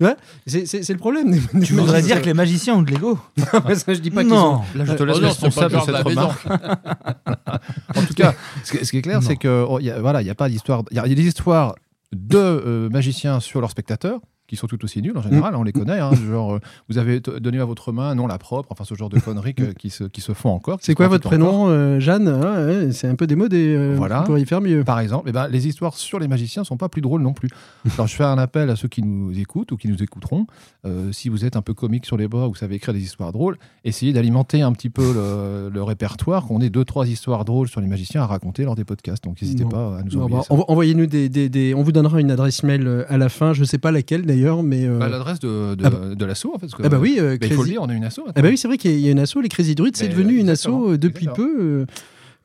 Ouais, 0.00 0.16
c'est 0.46 0.88
le 0.88 0.96
problème. 0.96 1.38
Tu 1.62 1.74
voudrais 1.74 2.00
dire 2.00 2.20
que 2.22 2.26
les 2.26 2.32
magiciens 2.32 2.74
ont 2.76 2.82
de 2.82 2.90
l'ego 2.90 3.18
Ça, 3.36 3.92
je 3.92 4.00
dis 4.00 4.10
pas 4.10 4.22
qu'ils 4.22 4.30
Non. 4.32 4.54
ont- 4.54 4.78
Là, 4.78 4.86
je 4.86 4.94
te 4.94 5.02
laisse 5.02 5.16
Oh 5.20 5.26
c'est 5.28 5.54
pas 5.54 5.66
responsable 5.68 5.74
le 5.74 5.80
de 5.80 5.84
cette 5.84 6.06
remarque. 6.06 6.46
en 7.96 8.02
tout 8.06 8.14
cas, 8.14 8.34
ce, 8.64 8.72
qui- 8.78 8.84
ce 8.86 8.90
qui 8.90 8.96
est 8.98 9.02
clair, 9.02 9.22
c'est 9.22 9.36
que 9.36 9.64
oh, 9.68 9.78
il 9.78 9.86
y 9.86 9.90
a- 9.90 10.00
voilà, 10.00 10.22
il 10.22 10.24
n'y 10.24 10.30
a 10.30 10.34
pas 10.34 10.48
d'histoire. 10.48 10.84
Il 10.90 10.96
y, 10.96 11.00
a 11.00 11.06
il 11.06 11.10
y 11.10 11.12
a 11.12 11.16
des 11.16 11.26
histoires 11.26 11.74
de 12.12 12.38
euh, 12.38 12.88
magiciens 12.88 13.40
sur 13.40 13.60
leurs 13.60 13.70
spectateurs 13.70 14.20
qui 14.50 14.56
sont 14.56 14.66
tout 14.66 14.82
aussi 14.84 15.00
nuls 15.00 15.16
en 15.16 15.22
général, 15.22 15.54
on 15.54 15.62
les 15.62 15.72
connaît. 15.72 16.00
hein, 16.00 16.10
genre, 16.28 16.54
euh, 16.54 16.58
vous 16.88 16.98
avez 16.98 17.20
donné 17.20 17.60
à 17.60 17.64
votre 17.64 17.92
main 17.92 18.10
un 18.10 18.14
nom 18.16 18.26
la 18.26 18.36
propre, 18.36 18.68
enfin 18.72 18.82
ce 18.84 18.94
genre 18.96 19.08
de 19.08 19.18
conneries 19.20 19.54
que- 19.54 19.72
qui, 19.72 19.90
se, 19.90 20.04
qui 20.04 20.20
se 20.20 20.32
font 20.34 20.50
encore. 20.50 20.78
C'est 20.82 20.94
quoi 20.94 21.06
votre 21.08 21.28
prénom, 21.28 21.68
euh, 21.68 22.00
Jeanne 22.00 22.26
Ah, 22.28 22.66
ouais, 22.66 22.92
C'est 22.92 23.06
un 23.06 23.14
peu 23.14 23.26
démodé. 23.26 23.74
euh, 23.76 23.94
Voilà. 23.96 24.22
Pourrait 24.22 24.42
y 24.42 24.46
faire 24.46 24.60
mieux. 24.60 24.82
Par 24.84 24.98
exemple, 25.00 25.26
eh 25.28 25.32
ben, 25.32 25.46
les 25.48 25.68
histoires 25.68 25.94
sur 25.94 26.18
les 26.18 26.26
magiciens 26.28 26.64
sont 26.64 26.76
pas 26.76 26.88
plus 26.88 27.00
drôles 27.00 27.22
non 27.22 27.32
plus. 27.32 27.48
Alors 27.94 28.06
je 28.08 28.16
fais 28.16 28.24
un 28.24 28.38
appel 28.38 28.68
à 28.70 28.76
ceux 28.76 28.88
qui 28.88 29.02
nous 29.02 29.38
écoutent 29.38 29.70
ou 29.72 29.76
qui 29.76 29.86
nous 29.88 30.02
écouteront. 30.02 30.46
Euh, 30.84 31.12
si 31.12 31.28
vous 31.28 31.44
êtes 31.44 31.54
un 31.56 31.62
peu 31.62 31.72
comique 31.74 32.04
sur 32.06 32.16
les 32.16 32.26
bords, 32.26 32.48
vous 32.48 32.54
savez 32.56 32.74
écrire 32.74 32.92
des 32.94 33.00
histoires 33.02 33.32
drôles, 33.32 33.56
essayez 33.84 34.12
d'alimenter 34.12 34.62
un 34.62 34.72
petit 34.72 34.90
peu 34.90 35.12
le, 35.14 35.70
le 35.72 35.82
répertoire, 35.82 36.46
qu'on 36.46 36.60
ait 36.60 36.70
deux 36.70 36.84
trois 36.84 37.06
histoires 37.08 37.44
drôles 37.44 37.68
sur 37.68 37.80
les 37.80 37.86
magiciens 37.86 38.22
à 38.22 38.26
raconter 38.26 38.64
lors 38.64 38.74
des 38.74 38.84
podcasts. 38.84 39.22
Donc 39.24 39.40
n'hésitez 39.40 39.64
pas 39.64 39.98
à 39.98 40.02
nous 40.02 40.16
envoyer 40.16 40.44
bah, 40.50 40.64
Envoyez-nous 40.68 41.06
des, 41.06 41.28
des- 41.28 41.48
des- 41.48 41.74
On 41.74 41.82
vous 41.82 41.92
donnera 41.92 42.20
une 42.20 42.30
adresse 42.30 42.62
mail 42.62 43.04
à 43.08 43.16
la 43.18 43.28
fin. 43.28 43.52
Je 43.52 43.62
sais 43.64 43.78
pas 43.78 43.90
laquelle 43.92 44.24
d'ailleurs, 44.26 44.39
mais. 44.62 44.86
euh, 44.86 44.98
Bah, 44.98 45.08
L'adresse 45.08 45.38
de, 45.40 45.74
de, 45.74 45.84
Ah 45.84 45.90
bah- 45.90 46.14
de 46.14 46.24
l'asso 46.24 46.46
en 46.54 46.58
fait. 46.58 46.66
que- 46.72 46.82
ah 46.82 46.88
bah 46.88 46.98
oui, 47.00 47.16
euh, 47.18 47.36
bah, 47.38 47.46
il 47.46 47.52
faut 47.54 47.62
le 47.62 47.68
Crazy- 47.68 47.70
dire, 47.72 47.82
on 47.82 47.88
a 47.88 47.94
une 47.94 48.04
asso. 48.04 48.20
Ah 48.34 48.42
bah 48.42 48.48
oui, 48.48 48.56
c'est 48.58 48.68
vrai 48.68 48.78
qu'il 48.78 48.98
y 48.98 49.08
a- 49.08 49.10
une 49.12 49.18
asso, 49.18 49.36
les 49.42 49.48
Crazy 49.48 49.74
Druids, 49.74 49.92
c'est 49.94 50.08
devenu 50.08 50.36
une 50.36 50.48
asso 50.50 50.68
euh, 50.68 50.98
depuis 50.98 51.26
exactement. 51.26 51.46
peu, 51.48 51.56
euh, 51.60 51.86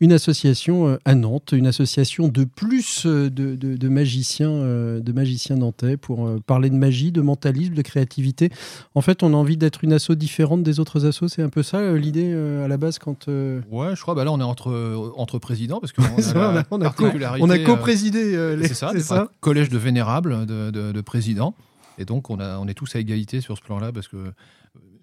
une 0.02 0.12
association 0.12 0.90
euh, 0.90 0.98
à 1.06 1.16
Nantes, 1.16 1.54
une 1.54 1.68
association 1.68 2.28
de 2.28 2.44
plus 2.44 3.04
euh, 3.06 3.30
de, 3.30 3.56
de- 3.56 3.88
magiciens, 3.88 4.50
euh, 4.52 5.00
de 5.00 5.12
magiciens 5.14 5.56
nantais 5.56 5.96
pour 5.96 6.28
euh, 6.28 6.42
parler 6.46 6.70
de 6.70 6.76
magie, 6.76 7.14
de 7.14 7.22
mentalisme, 7.22 7.74
de 7.76 7.82
créativité. 7.82 8.50
En 8.94 9.00
fait, 9.00 9.24
on 9.24 9.34
a 9.34 9.38
envie 9.38 9.56
d'être 9.56 9.86
une 9.86 9.94
asso 9.94 10.12
différente 10.12 10.64
des 10.64 10.82
autres 10.82 11.06
assos. 11.06 11.30
C'est 11.30 11.44
un 11.44 11.48
peu 11.48 11.64
ça 11.64 11.78
euh, 11.78 11.98
l'idée 11.98 12.30
euh, 12.34 12.66
à 12.66 12.68
la 12.68 12.76
base 12.76 13.00
quand. 13.00 13.30
euh, 13.30 13.62
Ouais, 13.72 13.96
je 13.96 14.02
crois. 14.02 14.16
Bah 14.16 14.26
là, 14.26 14.34
on 14.34 14.40
est 14.42 14.44
entre 14.44 15.14
entre 15.16 15.40
présidents 15.40 15.80
parce 15.80 15.94
qu'on 15.94 16.02
a, 16.36 16.64
on 16.72 16.82
a- 16.82 16.92
co- 16.92 17.06
euh, 17.06 17.64
co-présidé 17.66 18.36
euh, 18.36 18.58
les. 18.58 18.68
C'est 18.68 18.74
ça, 18.74 18.92
ça 19.00 19.30
collège 19.40 19.70
de 19.70 19.78
vénérables 19.78 20.46
de, 20.46 20.72
de- 20.72 20.92
de 20.92 21.02
présidents. 21.02 21.56
Et 21.98 22.06
donc, 22.06 22.30
on, 22.30 22.40
a, 22.40 22.58
on 22.60 22.68
est 22.68 22.74
tous 22.74 22.96
à 22.96 23.00
égalité 23.00 23.42
sur 23.42 23.58
ce 23.58 23.62
plan-là 23.64 23.92
parce 23.92 24.08
que 24.08 24.34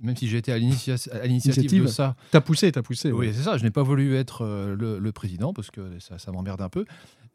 même 0.00 0.16
si 0.16 0.28
j'ai 0.28 0.36
été 0.38 0.52
à 0.52 0.58
l'initia- 0.58 1.08
à 1.12 1.26
l'initiative 1.26 1.62
Initiative. 1.62 1.82
de 1.84 1.88
ça, 1.88 2.16
T'as 2.32 2.40
poussé, 2.40 2.70
t'as 2.72 2.82
poussé. 2.82 3.12
oui, 3.12 3.28
ouais. 3.28 3.32
c'est 3.32 3.42
ça, 3.42 3.56
je 3.56 3.62
n'ai 3.62 3.70
pas 3.70 3.82
voulu 3.82 4.16
être 4.16 4.42
euh, 4.44 4.74
le, 4.76 4.98
le 4.98 5.12
président 5.12 5.52
parce 5.54 5.70
que 5.70 5.98
ça, 6.00 6.18
ça 6.18 6.32
m'emmerde 6.32 6.60
un 6.60 6.68
peu. 6.68 6.84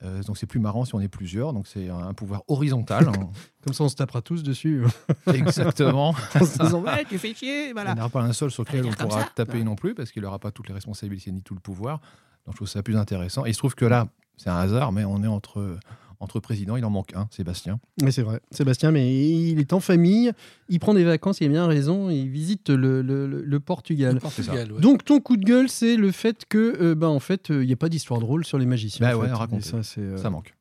Euh, 0.03 0.21
donc, 0.23 0.37
c'est 0.37 0.45
plus 0.45 0.59
marrant 0.59 0.85
si 0.85 0.93
on 0.93 0.99
est 0.99 1.07
plusieurs. 1.07 1.53
Donc, 1.53 1.65
c'est 1.65 1.89
un, 1.89 1.97
un 2.09 2.13
pouvoir 2.13 2.43
horizontal. 2.47 3.07
hein. 3.07 3.29
Comme 3.63 3.73
ça, 3.73 3.83
on 3.85 3.89
se 3.89 3.95
tapera 3.95 4.21
tous 4.21 4.43
dessus. 4.43 4.83
Exactement. 5.33 6.09
en 6.35 6.45
se 6.45 6.61
disant, 6.61 6.81
ouais, 6.81 7.05
tu 7.05 7.17
fais 7.17 7.33
chier, 7.33 7.67
Il 7.69 7.73
voilà. 7.73 7.93
n'y 7.93 7.99
en 7.99 8.03
aura 8.03 8.09
pas 8.09 8.21
un 8.21 8.33
seul 8.33 8.51
sur 8.51 8.63
lequel 8.63 8.85
on 8.85 8.91
pourra 8.91 9.23
taper 9.35 9.63
non 9.63 9.75
plus 9.75 9.95
parce 9.95 10.11
qu'il 10.11 10.21
n'aura 10.21 10.37
pas 10.39 10.51
toutes 10.51 10.67
les 10.67 10.73
responsabilités 10.73 11.31
ni 11.31 11.41
tout 11.41 11.55
le 11.55 11.59
pouvoir. 11.61 11.99
Donc, 12.45 12.53
je 12.53 12.57
trouve 12.57 12.67
ça 12.67 12.83
plus 12.83 12.95
intéressant. 12.97 13.45
Et 13.45 13.49
il 13.49 13.53
se 13.53 13.59
trouve 13.59 13.73
que 13.75 13.85
là, 13.85 14.07
c'est 14.35 14.49
un 14.49 14.57
hasard, 14.57 14.91
mais 14.91 15.03
on 15.05 15.23
est 15.23 15.27
entre, 15.27 15.77
entre 16.19 16.39
présidents. 16.39 16.75
Il 16.77 16.85
en 16.85 16.89
manque 16.89 17.13
un, 17.15 17.27
Sébastien. 17.31 17.79
Oui, 18.01 18.11
c'est 18.11 18.21
vrai. 18.23 18.39
Sébastien, 18.51 18.91
mais 18.91 19.13
il 19.49 19.59
est 19.59 19.73
en 19.73 19.79
famille, 19.79 20.31
il 20.69 20.79
prend 20.79 20.93
des 20.93 21.03
vacances, 21.03 21.39
il 21.41 21.45
a 21.45 21.49
bien 21.49 21.67
raison, 21.67 22.09
il 22.09 22.27
visite 22.29 22.69
le, 22.69 23.01
le- 23.01 23.27
le- 23.27 23.43
le 23.43 23.59
Portugal. 23.59 24.19
Portugal, 24.19 24.71
ouais. 24.71 24.81
Donc 24.81 25.05
ton 25.05 25.19
coup 25.19 25.37
de 25.37 25.43
gueule, 25.45 25.69
c'est 25.69 25.95
le 25.95 26.11
fait 26.11 26.45
que, 26.49 26.77
euh, 26.81 26.95
bah, 26.95 27.09
en 27.09 27.19
fait, 27.19 27.47
il 27.49 27.65
n'y 27.67 27.73
a 27.73 27.77
pas 27.77 27.89
d'histoire 27.89 28.19
drôle 28.19 28.45
sur 28.45 28.57
les 28.57 28.65
magiciens. 28.65 29.07
Bah 29.07 29.17
en 29.17 29.21
ouais. 29.21 29.57
Et 29.57 29.61
ça, 29.61 29.77
euh, 29.97 30.17
Ça 30.17 30.29
manque. 30.29 30.53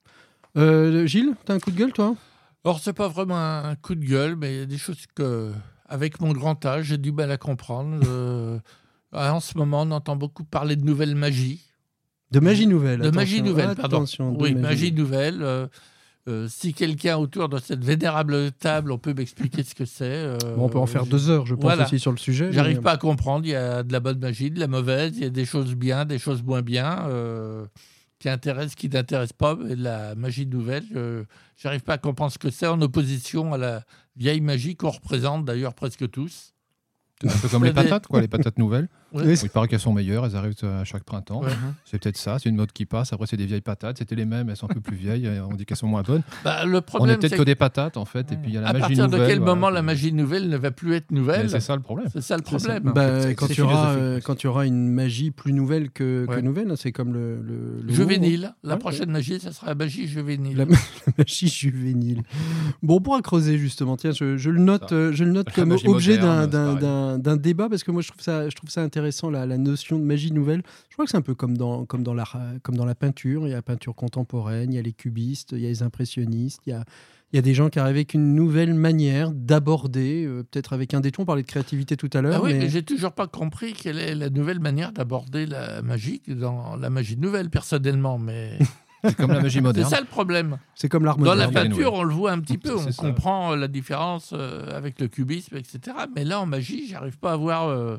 Euh, 0.57 1.07
Gilles, 1.07 1.35
t'as 1.45 1.55
un 1.55 1.59
coup 1.59 1.71
de 1.71 1.77
gueule, 1.77 1.93
toi? 1.93 2.15
Alors, 2.65 2.81
c'est 2.81 2.93
pas 2.95 3.09
vraiment 3.09 3.37
un 3.37 3.75
coup 3.77 3.95
de 3.95 4.05
gueule, 4.05 4.37
mais 4.37 4.55
il 4.55 4.59
y 4.59 4.63
a 4.63 4.67
des 4.67 4.79
choses 4.79 5.05
que, 5.15 5.53
avec 5.89 6.21
mon 6.21 6.33
grand 6.33 6.65
âge, 6.67 6.87
j'ai 6.87 6.99
du 6.99 7.13
mal 7.13 7.31
à 7.31 7.37
comprendre. 7.37 8.01
Euh, 8.07 8.59
en 9.13 9.41
ce 9.41 9.57
moment, 9.57 9.83
on 9.83 9.91
entend 9.93 10.17
beaucoup 10.17 10.45
parler 10.45 10.77
de 10.77 10.85
nouvelles 10.85 11.15
magies. 11.15 11.63
De 12.31 12.41
magie 12.41 12.67
nouvelle. 12.67 13.01
De 13.01 13.11
magie 13.11 13.43
nouvelle, 13.43 13.75
pardon. 13.77 14.03
De 14.03 14.43
Oui, 14.43 14.55
magie 14.55 14.93
nouvelle. 14.93 15.43
euh, 15.43 15.67
euh, 16.29 16.49
si 16.51 16.75
quelqu'un 16.75 17.17
autour 17.19 17.49
de 17.49 17.59
cette 17.59 17.85
vénérable 17.85 18.51
table, 18.53 18.91
on 18.91 18.99
peut 18.99 19.15
m'expliquer 19.15 19.63
ce 19.63 19.75
que 19.77 19.85
c'est. 19.85 20.05
euh, 20.05 20.37
Bon, 20.57 20.65
on 20.65 20.69
peut 20.69 20.79
en 20.79 20.87
faire 20.87 21.05
je- 21.05 21.11
deux 21.11 21.31
heures, 21.31 21.47
je 21.47 21.55
pense, 21.55 21.63
Voilà. 21.63 21.85
aussi 21.85 22.01
sur 22.01 22.11
le 22.11 22.17
sujet. 22.17 22.53
J'arrive 22.53 22.79
mais- 22.79 22.83
pas 22.83 22.93
à 22.93 22.97
comprendre. 22.97 23.47
Il 23.47 23.51
y 23.51 23.55
a 23.55 23.85
de 23.85 23.93
la 23.93 24.01
bonne 24.01 24.19
magie, 24.19 24.51
de 24.51 24.59
la 24.59 24.67
mauvaise. 24.67 25.13
Il 25.17 25.23
y 25.23 25.27
a 25.27 25.31
des 25.31 25.45
choses 25.45 25.75
bien, 25.77 26.05
des 26.05 26.19
choses 26.19 26.43
moins 26.43 26.63
bien, 26.63 27.07
euh, 27.07 27.65
qui 28.19 28.29
intéressent, 28.29 28.75
qui 28.75 28.89
n'intéressent 28.89 29.35
pas. 29.39 29.55
Mais 29.55 29.77
la 29.77 30.17
magie 30.17 30.47
nouvelle, 30.47 30.83
je 30.93 31.23
j'arrive 31.57 31.83
pas 31.83 31.93
à 31.95 31.99
comprendre 31.99 32.33
ce 32.33 32.39
que 32.39 32.51
c'est 32.51 32.67
en 32.67 32.81
opposition 32.83 33.53
à 33.55 33.59
la 33.59 33.85
vieille 34.17 34.41
magie 34.41 34.75
qu'on 34.75 34.91
représente 34.91 35.45
d'ailleurs 35.45 35.75
presque 35.75 36.11
tous. 36.11 36.55
C'est 37.23 37.29
un 37.31 37.39
peu 37.39 37.49
comme 37.49 37.65
les 37.65 37.73
patates, 37.73 38.09
quoi, 38.09 38.21
les 38.21 38.29
patates 38.29 38.59
nouvelles. 38.59 38.89
Ouais. 39.17 39.23
Oui, 39.27 39.39
Il 39.43 39.51
paraît 39.51 39.69
qu'elles 39.69 39.81
sont 39.81 39.93
meilleures, 39.93 40.27
elles 40.27 40.37
arrivent 40.37 40.55
à 40.65 40.85
chaque 40.85 41.05
printemps. 41.05 41.43
Ouais. 41.43 41.51
C'est 41.85 41.99
peut-être 42.01 42.17
ça, 42.17 42.39
c'est 42.39 42.49
une 42.49 42.57
mode 42.57 42.73
qui 42.73 42.87
passe. 42.87 43.13
Après, 43.13 43.27
c'est 43.27 43.37
des 43.37 43.47
vieilles 43.47 43.61
patates. 43.61 43.99
C'était 43.99 44.15
les 44.15 44.25
mêmes, 44.25 44.49
elles 44.51 44.57
sont 44.57 44.71
un 44.71 44.75
peu 44.75 44.81
plus 44.81 44.97
vieilles. 44.97 45.29
On 45.51 45.55
dit 45.55 45.65
qu'elles 45.67 45.77
sont 45.77 45.87
moins 45.87 46.03
bonnes. 46.03 46.23
Bah, 46.45 46.65
le 46.65 46.75
On 46.75 46.79
est 46.79 46.83
problème, 46.83 47.19
peut-être 47.19 47.37
que 47.37 47.43
des 47.43 47.55
patates, 47.55 47.97
en 47.97 48.05
fait. 48.05 48.31
Et 48.33 48.37
puis 48.37 48.51
il 48.51 48.55
y 48.55 48.59
a 48.59 48.61
la 48.61 48.69
à 48.69 48.73
magie 48.73 48.83
partir 48.83 49.05
nouvelle. 49.07 49.21
de 49.21 49.27
quel 49.27 49.39
voilà. 49.39 49.55
moment 49.55 49.71
la 49.71 49.83
magie 49.83 50.13
nouvelle 50.13 50.49
ne 50.49 50.57
va 50.57 50.71
plus 50.71 50.95
être 50.95 51.11
nouvelle 51.11 51.49
C'est 51.51 51.61
ça 51.61 51.75
le 51.77 51.83
problème. 51.83 52.09
C'est 52.13 52.21
ça 52.21 52.37
le 52.37 52.43
ça. 52.45 52.57
problème. 52.59 52.93
Bah, 52.95 53.33
quand, 53.35 53.47
c'est 53.47 53.55
il 53.55 53.59
y 53.59 53.63
aura, 53.63 53.93
philosophique, 53.93 54.03
euh, 54.03 54.21
quand 54.25 54.45
une 54.65 54.89
magie 54.89 55.31
plus 55.31 55.53
nouvelle 55.53 55.91
que, 55.91 56.27
nouvelle, 56.41 56.73
c'est 56.77 56.93
comme 56.93 57.13
le, 57.13 57.41
le. 57.43 57.93
Juvénile. 57.93 58.55
La 58.63 58.75
Ouais, 58.75 58.79
prochaine 58.79 59.11
magie, 59.11 59.41
ça 59.41 59.53
sera 59.53 59.69
la 59.69 59.75
magie 59.75 60.07
juvénile. 60.07 60.57
La, 60.57 60.65
la 61.07 61.13
magie 61.19 61.49
juvénile. 61.49 62.23
Bon, 62.83 62.97
on 62.97 63.01
pourra 63.01 63.23
creuser 63.23 63.59
justement. 63.59 63.97
Tiens, 63.97 64.13
je, 64.13 64.37
je 64.37 64.51
le 64.51 64.61
note, 64.61 64.89
Ça. 64.91 64.95
euh, 64.95 65.13
je 65.13 65.25
le 65.25 65.33
note 65.33 65.51
comme 65.53 65.73
objet 65.87 66.19
d'un- 66.19 67.37
débat 67.37 67.69
parce 67.69 67.85
que 67.85 67.91
moi 67.91 68.03
je 68.03 68.09
trouve 68.09 68.23
ça, 68.23 68.49
je 68.49 68.55
trouve 68.57 68.71
ça 68.71 68.83
intéressant 68.83 69.06
la, 69.31 69.47
la 69.47 69.59
notion 69.59 69.99
de 69.99 70.05
magie 70.05 70.33
nouvelle. 70.33 70.63
Je 70.89 70.95
crois 70.95 71.05
que 71.05 71.11
c'est 71.11 71.17
un 71.17 71.23
peu 71.23 71.35
comme 71.35 71.57
dans, 71.57 71.85
comme 71.85 72.03
dans 72.03 72.17
euh, 72.17 72.59
comme 72.63 72.77
dans 72.77 72.85
la 72.87 72.95
peinture. 72.95 73.47
Il 73.47 73.51
y 73.51 73.53
a 73.53 73.57
la 73.57 73.63
peinture 73.63 73.95
contemporaine, 73.95 74.73
il 74.73 74.77
y 74.77 74.79
a 74.79 74.83
les 74.83 74.93
cubistes, 74.93 75.53
il 75.53 75.61
y 75.61 75.67
a 75.67 75.69
les 75.69 75.83
impressionnistes, 75.83 76.63
il 76.67 76.71
y 76.71 76.73
a 76.73 76.85
il 77.33 77.37
y 77.37 77.39
a 77.41 77.43
des 77.43 77.55
gens 77.55 77.69
qui 77.71 77.81
arrivent 77.81 77.97
avec 77.97 78.15
une 78.15 78.35
nouvelle 78.37 78.73
manière 78.73 79.33
d'aborder, 79.33 80.25
euh, 80.25 80.45
peut-être 80.45 80.73
avec 80.73 80.95
un 80.95 81.01
détour. 81.01 81.23
On 81.23 81.27
parlait 81.27 81.43
de 81.43 81.47
créativité 81.49 81.97
tout 81.97 82.09
à 82.13 82.21
l'heure. 82.23 82.37
Ah 82.37 82.41
oui, 82.43 82.53
mais- 82.53 82.61
mais 82.61 82.69
j'ai 82.69 82.85
toujours 82.85 83.13
pas 83.13 83.27
compris 83.27 83.73
quelle 83.73 83.99
est 83.99 84.15
la 84.15 84.31
nouvelle 84.31 84.61
manière 84.61 84.93
d'aborder 84.93 85.45
la 85.45 85.83
magie 85.83 86.23
dans 86.29 86.77
la 86.77 86.89
magie 86.89 87.17
nouvelle, 87.17 87.51
personnellement. 87.51 88.17
Mais 88.19 88.59
C'est 89.05 89.17
comme 89.17 89.33
la 89.33 89.41
magie 89.41 89.57
c'est 89.57 89.61
moderne. 89.61 89.91
ça 89.91 90.01
le 90.01 90.07
problème. 90.07 90.59
c'est 90.77 90.89
comme 90.89 91.05
l'art 91.05 91.17
Dans 91.19 91.35
la 91.35 91.47
moderne. 91.47 91.69
peinture, 91.71 91.93
on 91.95 92.05
le 92.05 92.15
voit 92.15 92.31
un 92.33 92.39
petit 92.41 92.59
peu, 92.59 92.77
C'est 92.79 92.99
on 93.01 93.09
comprend 93.09 93.53
euh, 93.53 93.57
la 93.57 93.69
différence 93.69 94.31
euh, 94.33 94.77
avec 94.77 95.01
le 95.01 95.09
cubisme, 95.09 95.57
etc. 95.57 95.97
Mais 96.15 96.25
là, 96.25 96.41
en 96.41 96.47
magie, 96.47 96.87
j'arrive 96.89 97.19
pas 97.19 97.33
à 97.33 97.37
voir. 97.37 97.69
euh, 97.69 97.99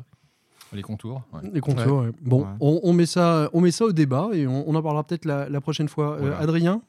Les 0.72 0.82
contours. 0.82 1.22
ouais. 1.32 1.40
Les 1.52 1.60
contours, 1.60 2.02
ouais. 2.02 2.10
Bon, 2.22 2.40
Ouais. 2.42 2.46
On, 2.60 2.80
on 2.82 2.92
met 2.92 3.06
ça, 3.06 3.48
on 3.52 3.60
met 3.60 3.70
ça 3.70 3.84
au 3.86 3.92
débat 3.92 4.28
et 4.32 4.46
on, 4.46 4.68
on 4.68 4.74
en 4.74 4.82
parlera 4.82 5.02
peut-être 5.04 5.24
la, 5.24 5.48
la 5.48 5.60
prochaine 5.60 5.88
fois. 5.88 6.14
Euh, 6.14 6.18
Voilà. 6.20 6.38
Adrien? 6.38 6.82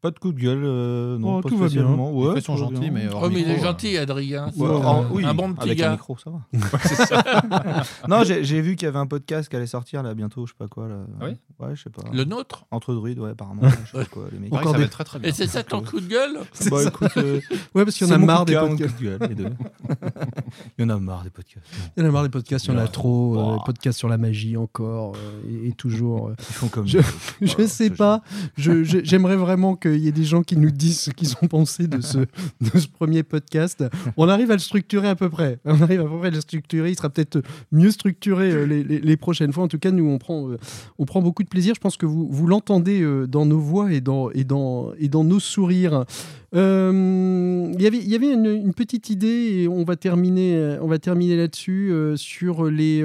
Pas 0.00 0.10
de 0.12 0.18
coup 0.18 0.32
de 0.32 0.40
gueule, 0.40 0.62
euh, 0.64 1.18
non, 1.18 1.38
Oh, 1.38 1.40
pas 1.40 1.48
tout 1.48 1.56
va 1.58 1.66
bien. 1.68 1.82
Les 1.82 1.88
Ouais, 2.12 2.34
faits 2.34 2.44
sont 2.44 2.56
gentils, 2.56 2.78
bien. 2.78 2.90
mais 2.92 3.08
hors 3.08 3.22
Oh, 3.24 3.30
mais 3.30 3.40
il 3.40 3.50
est 3.50 3.58
euh, 3.58 3.62
gentil, 3.64 3.96
Adrien. 3.98 4.48
Ouais, 4.56 4.68
en- 4.68 5.02
un- 5.02 5.06
oui, 5.10 5.24
un 5.24 5.34
bon 5.34 5.52
petit 5.54 5.62
avec 5.70 5.80
un 5.80 5.84
gars. 5.86 5.90
micro, 5.92 6.16
ça 6.16 6.30
va. 6.30 6.38
non, 8.08 8.22
j'ai 8.24 8.60
vu 8.60 8.76
qu'il 8.76 8.86
y 8.86 8.88
avait 8.88 8.98
un 8.98 9.06
podcast 9.08 9.48
qui 9.48 9.56
allait 9.56 9.66
sortir 9.66 10.02
là 10.04 10.14
bientôt, 10.14 10.46
je 10.46 10.52
sais 10.52 10.56
pas 10.58 10.68
quoi. 10.68 10.86
Là. 10.88 10.94
Ah 11.20 11.24
oui 11.26 11.36
Ouais, 11.58 11.74
je 11.74 11.82
sais 11.82 11.90
pas. 11.90 12.02
Le 12.12 12.24
nôtre 12.24 12.64
Entre 12.70 12.94
druides, 12.94 13.18
ouais, 13.18 13.30
apparemment. 13.30 13.62
je 13.84 13.90
sais 13.90 13.98
pas 13.98 14.04
quoi, 14.04 14.24
les 14.32 14.38
mecs. 14.38 14.52
Encore 14.52 14.62
que 14.62 14.68
ça 14.68 14.72
des- 14.74 14.78
va 14.78 14.84
être 14.84 14.92
très 14.92 15.04
très 15.04 15.18
bien. 15.18 15.28
Et 15.28 15.32
c'est 15.32 15.46
ça 15.48 15.64
ton 15.64 15.82
coup 15.82 15.98
de 16.00 16.06
gueule 16.06 16.38
C'est 16.52 16.70
Bah 16.70 16.82
ça. 16.82 16.88
écoute, 16.90 17.10
euh, 17.16 17.40
Ouais, 17.74 17.84
parce 17.84 17.96
qu'il 17.96 18.06
y 18.06 18.10
en 18.10 18.14
a 18.14 18.18
marre 18.18 18.44
des 18.44 18.54
podcasts. 18.54 19.00
les. 19.00 19.16
Il 20.78 20.82
y 20.82 20.84
en 20.84 20.90
a 20.90 20.98
marre 20.98 21.24
des 21.24 21.30
podcasts. 21.30 21.66
Il 21.96 22.02
y 22.02 22.06
en 22.06 22.08
a 22.08 22.12
marre 22.12 22.22
des 22.22 22.28
podcasts, 22.28 22.66
il 22.66 22.72
y 22.72 22.76
en 22.76 22.78
a 22.78 22.86
trop. 22.88 23.36
euh, 23.36 23.56
Oh. 23.58 23.62
podcasts 23.64 23.98
sur 23.98 24.08
la 24.08 24.18
magie 24.18 24.56
encore 24.56 25.14
euh, 25.16 25.66
et, 25.68 25.72
toujours. 25.72 26.28
euh. 26.28 26.34
Ils 26.38 26.44
font 26.54 26.68
comme. 26.68 26.86
Je- 26.86 26.98
sais 27.66 27.90
pas. 27.90 28.22
J'aimerais 28.56 29.36
vraiment 29.36 29.74
qu'il 29.92 30.00
y 30.04 30.08
ait 30.08 30.12
des 30.12 30.24
gens 30.24 30.42
qui 30.42 30.56
nous 30.56 30.70
disent 30.70 31.00
ce 31.00 31.10
qu'ils 31.10 31.32
ont 31.42 31.46
pensé 31.46 31.86
de 31.86 32.00
ce, 32.00 32.18
de 32.18 32.78
ce 32.78 32.88
premier 32.88 33.22
podcast. 33.22 33.84
On 34.16 34.28
arrive 34.28 34.50
à 34.50 34.54
le 34.54 34.60
structurer 34.60 35.08
à 35.08 35.14
peu 35.16 35.28
près. 35.28 35.58
On 35.64 35.80
arrive 35.82 36.00
à 36.00 36.04
peu 36.04 36.18
près 36.18 36.28
à 36.28 36.30
le 36.30 36.40
structurer. 36.40 36.90
Il 36.90 36.96
sera 36.96 37.10
peut-être 37.10 37.42
mieux 37.72 37.90
structuré 37.90 38.50
euh, 38.50 38.64
les, 38.64 39.16
prochaines 39.16 39.52
fois. 39.52 39.64
En 39.64 39.68
tout 39.68 39.78
cas, 39.78 39.90
nous, 39.90 40.06
on 40.08 40.18
prend, 40.18 40.48
euh, 40.50 40.58
on 40.98 41.04
prend 41.04 41.22
beaucoup 41.22 41.42
de 41.42 41.48
plaisir. 41.48 41.74
Je 41.74 41.80
pense 41.80 41.96
que 41.96 42.06
vous, 42.06 42.28
vous 42.30 42.46
l'entendez 42.46 43.00
euh, 43.02 43.26
dans 43.26 43.46
nos 43.46 43.58
voix 43.58 43.92
et 43.92 44.00
dans, 44.00 44.30
et 44.30 44.44
dans, 44.44 44.92
et 44.98 45.08
dans 45.08 45.24
nos 45.24 45.40
sourires. 45.40 46.04
Euh, 46.54 47.72
il 47.74 47.82
y 47.82 47.86
avait- 47.86 47.98
il 47.98 48.08
y 48.08 48.14
avait 48.14 48.32
une, 48.32 48.72
petite 48.74 49.10
idée 49.10 49.62
et 49.62 49.68
on 49.68 49.84
va 49.84 49.96
terminer, 49.96 50.78
terminer 51.02 51.36
là-dessus 51.36 51.92
sur 52.16 52.66
les, 52.66 53.04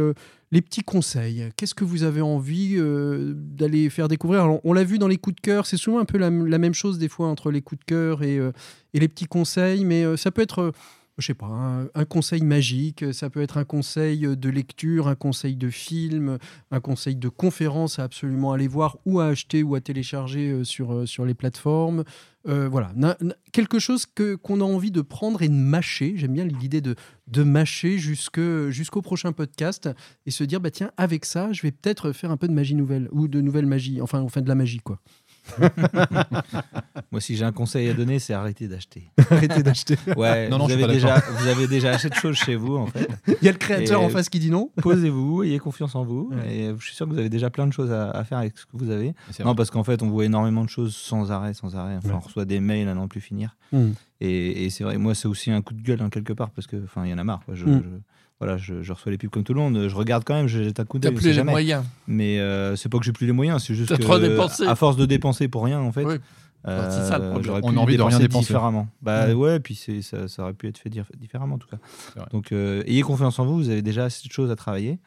les 0.54 0.62
petits 0.62 0.84
conseils. 0.84 1.49
Qu'est-ce 1.58 1.74
que 1.74 1.84
vous 1.84 2.04
avez 2.04 2.22
envie 2.22 2.76
euh, 2.78 3.34
d'aller 3.36 3.89
faire 3.89 4.08
découvrir? 4.08 4.43
Alors, 4.43 4.62
On 4.64 4.72
l'a 4.72 4.84
vu 4.84 4.99
dans 4.99 5.08
les 5.08 5.18
coups 5.18 5.36
de 5.36 5.41
cœur, 5.41 5.66
c'est 5.66 5.78
souvent 5.78 5.97
un 5.97 6.06
peu 6.06 6.20
la, 6.20 6.30
même 6.30 6.76
chose 6.76 6.99
des 6.99 7.10
fois 7.10 7.28
entre 7.28 7.49
les 7.49 7.64
coups 7.64 7.80
de 7.80 7.86
cœur 7.86 8.22
et, 8.22 8.38
euh, 8.38 8.51
et 8.93 8.99
les 8.99 9.08
petits 9.08 9.26
conseils, 9.26 9.84
mais 9.84 10.04
euh, 10.04 10.16
ça 10.16 10.30
peut 10.30 10.43
être, 10.43 10.72
je 11.18 11.26
sais 11.26 11.34
pas, 11.34 11.47
un, 11.47 11.88
un 11.95 12.06
conseil 12.06 12.43
magique, 12.43 13.04
ça 13.14 13.32
peut 13.32 13.41
être 13.41 13.58
un 13.58 13.64
conseil 13.64 14.28
de 14.38 14.49
lecture, 14.49 15.08
un 15.08 15.16
conseil 15.16 15.56
de 15.56 15.72
film, 15.72 16.38
un 16.70 16.80
conseil 16.80 17.16
de 17.16 17.30
conférence 17.30 17.97
à 17.97 18.04
absolument 18.04 18.54
aller 18.54 18.68
voir 18.68 18.99
ou 19.08 19.22
à 19.22 19.26
acheter 19.26 19.64
ou 19.64 19.74
à 19.74 19.82
télécharger 19.82 20.64
sur, 20.64 21.08
sur 21.08 21.26
les 21.26 21.34
plateformes. 21.34 22.04
Euh, 22.46 22.68
voilà, 22.68 22.94
quelque 23.54 23.80
chose 23.80 24.06
que 24.06 24.36
qu'on 24.36 24.60
a 24.60 24.66
envie 24.66 24.91
de 24.91 25.00
prendre 25.02 25.41
et 25.41 25.48
de 25.48 25.54
mâcher. 25.54 26.14
J'aime 26.18 26.34
bien 26.34 26.44
l'idée 26.44 26.82
de, 26.82 26.96
de 27.28 27.44
mâcher 27.44 27.98
jusque- 27.98 28.68
jusqu'au 28.70 29.02
prochain 29.02 29.32
podcast 29.32 29.89
et 30.26 30.32
se 30.32 30.44
dire 30.44 30.60
bah 30.60 30.70
tiens 30.70 30.91
avec 30.98 31.24
ça 31.24 31.54
je 31.54 31.62
vais 31.62 31.72
peut-être 31.72 32.12
faire 32.12 32.32
un 32.32 32.38
peu 32.38 32.50
de 32.50 32.54
magie 32.54 32.76
nouvelle 32.76 33.08
ou 33.14 33.30
de 33.30 33.39
nouvelle 33.39 33.66
magie. 33.66 34.02
Enfin 34.02 34.20
enfin 34.20 34.41
de 34.41 34.50
la 34.50 34.56
magie 34.56 34.80
quoi 34.80 35.00
Moi, 37.12 37.22
si 37.22 37.36
j'ai 37.36 37.46
un 37.46 37.52
conseil 37.52 37.89
à 37.89 37.94
donner, 37.94 38.20
c'est 38.20 38.34
arrêter 38.34 38.68
d'acheter. 38.68 39.04
arrêtez 39.30 39.64
d'acheter 39.64 39.98
Ouais, 40.18 40.50
Non, 40.50 40.58
non, 40.58 40.66
vous, 40.66 40.72
avez 40.72 40.88
déjà, 40.88 41.20
vous 41.20 41.48
avez 41.48 41.68
déjà 41.68 41.91
assez 41.91 42.10
de 42.10 42.14
choses 42.16 42.36
chez 42.38 42.56
vous, 42.56 42.76
en 42.78 42.88
fait. 42.88 43.08
il 43.28 43.46
y 43.46 43.50
a 43.50 43.52
le 43.52 43.58
créateur 43.58 44.02
Et- 44.02 44.06
en 44.06 44.10
face 44.10 44.30
qui 44.30 44.39
dit 44.39 44.50
non 44.50 44.72
Posez-vous, 44.82 45.44
ayez 45.44 45.60
confiance 45.60 45.96
en 45.96 46.04
vous. 46.04 46.30
Ouais. 46.32 46.56
Et 46.56 46.74
je 46.78 46.86
suis 46.86 46.96
sûr 46.96 47.06
que 47.08 47.12
vous 47.14 47.20
avez 47.20 47.30
déjà 47.30 47.50
plein 47.50 47.68
de 47.68 47.74
choses 47.74 47.91
à, 47.91 48.10
à 48.12 48.24
faire 48.24 48.38
avec 48.39 48.58
ce 48.58 48.66
que 48.66 48.72
vous 48.74 48.89
avez. 48.89 49.14
Non, 49.39 49.46
vrai. 49.46 49.56
parce 49.56 49.70
qu'en 49.70 49.84
fait, 49.84 50.02
on 50.02 50.10
voit 50.10 50.26
énormément 50.26 50.64
de 50.64 50.70
choses 50.70 50.96
sans 50.96 51.32
arrêt, 51.32 51.54
sans 51.54 51.76
arrêt. 51.76 51.96
Enfin, 51.98 52.10
Ouais. 52.10 52.16
On 52.16 52.20
reçoit 52.20 52.46
des 52.46 52.60
mails 52.60 52.88
à 52.89 52.94
n'en 52.94 53.08
plus 53.08 53.22
finir. 53.22 53.56
Hmm. 53.72 53.91
Et, 54.22 54.66
et 54.66 54.70
c'est 54.70 54.84
vrai, 54.84 54.98
moi, 54.98 55.16
c'est 55.16 55.28
aussi 55.28 55.52
un 55.52 55.62
coup 55.62 55.74
de 55.74 55.82
gueule, 55.82 56.02
hein, 56.02 56.10
quelque 56.10 56.34
part, 56.34 56.52
parce 56.52 56.68
que, 56.68 56.78
enfin, 56.84 57.06
il 57.06 57.12
y 57.12 57.14
en 57.14 57.18
a 57.18 57.24
marre. 57.24 57.41
quoi. 57.46 57.56
Je, 57.56 57.66
Mm. 57.66 57.84
je- 57.84 58.00
voilà, 58.40 58.58
je, 58.58 58.82
je 58.82 58.92
reçois 58.94 59.12
les 59.12 59.18
pubs 59.18 59.30
comme 59.30 59.44
tout 59.44 59.54
le 59.54 59.60
monde. 59.62 59.88
Je 59.88 59.96
regarde 59.96 60.24
quand 60.26 60.34
même, 60.34 60.48
je 60.48 60.64
jette 60.64 60.80
un 60.80 60.86
coup 60.86 61.00
T'as 61.00 61.10
d'œil. 61.10 61.16
on 61.18 61.20
plus 61.20 61.28
les 61.28 61.34
jamais. 61.34 61.52
moyens. 61.52 61.84
Mais 62.08 62.40
euh, 62.40 62.76
c'est 62.76 62.90
pas 62.90 62.98
que 63.00 63.06
j'ai 63.06 63.14
plus 63.14 63.26
les 63.28 63.32
moyens, 63.34 63.64
c'est 63.64 63.74
juste 63.76 63.90
T'as 63.90 63.98
que 63.98 64.02
trop 64.04 64.20
dépensé. 64.20 64.66
à 64.68 64.76
force 64.76 64.98
de 64.98 65.06
dépenser 65.06 65.48
pour 65.48 65.64
rien, 65.64 65.80
en 65.80 65.92
fait. 65.92 66.04
Oui. 66.06 66.16
euh, 66.68 66.90
c'est 66.90 67.08
ça, 67.08 67.18
le 67.20 67.26
problème. 67.26 67.44
j'aurais 67.44 67.62
On 67.64 67.72
pu 67.72 67.78
a 67.78 67.82
envie 67.82 67.98
de 67.98 68.02
rien 68.02 68.20
dépenser 68.20 68.46
différemment. 68.48 68.88
Bah 69.02 69.28
Ouais. 69.28 69.34
ouais, 69.34 69.60
puis 69.60 69.76
c'est 69.76 70.02
ça, 70.02 70.28
ça 70.28 70.44
aurait 70.44 70.54
pu 70.54 70.68
être 70.68 70.78
fait 70.78 70.90
différemment 71.18 71.56
en 71.56 71.58
tout 71.58 71.68
cas. 71.70 71.78
Donc 72.32 72.52
euh, 72.52 72.84
ayez 72.86 73.02
confiance 73.02 73.38
en 73.40 73.46
vous, 73.46 73.56
vous 73.56 73.70
avez 73.70 73.82
déjà 73.82 74.06
assez 74.06 74.28
de 74.28 74.34
choses 74.34 74.50
à 74.52 74.56
travailler 74.56 75.00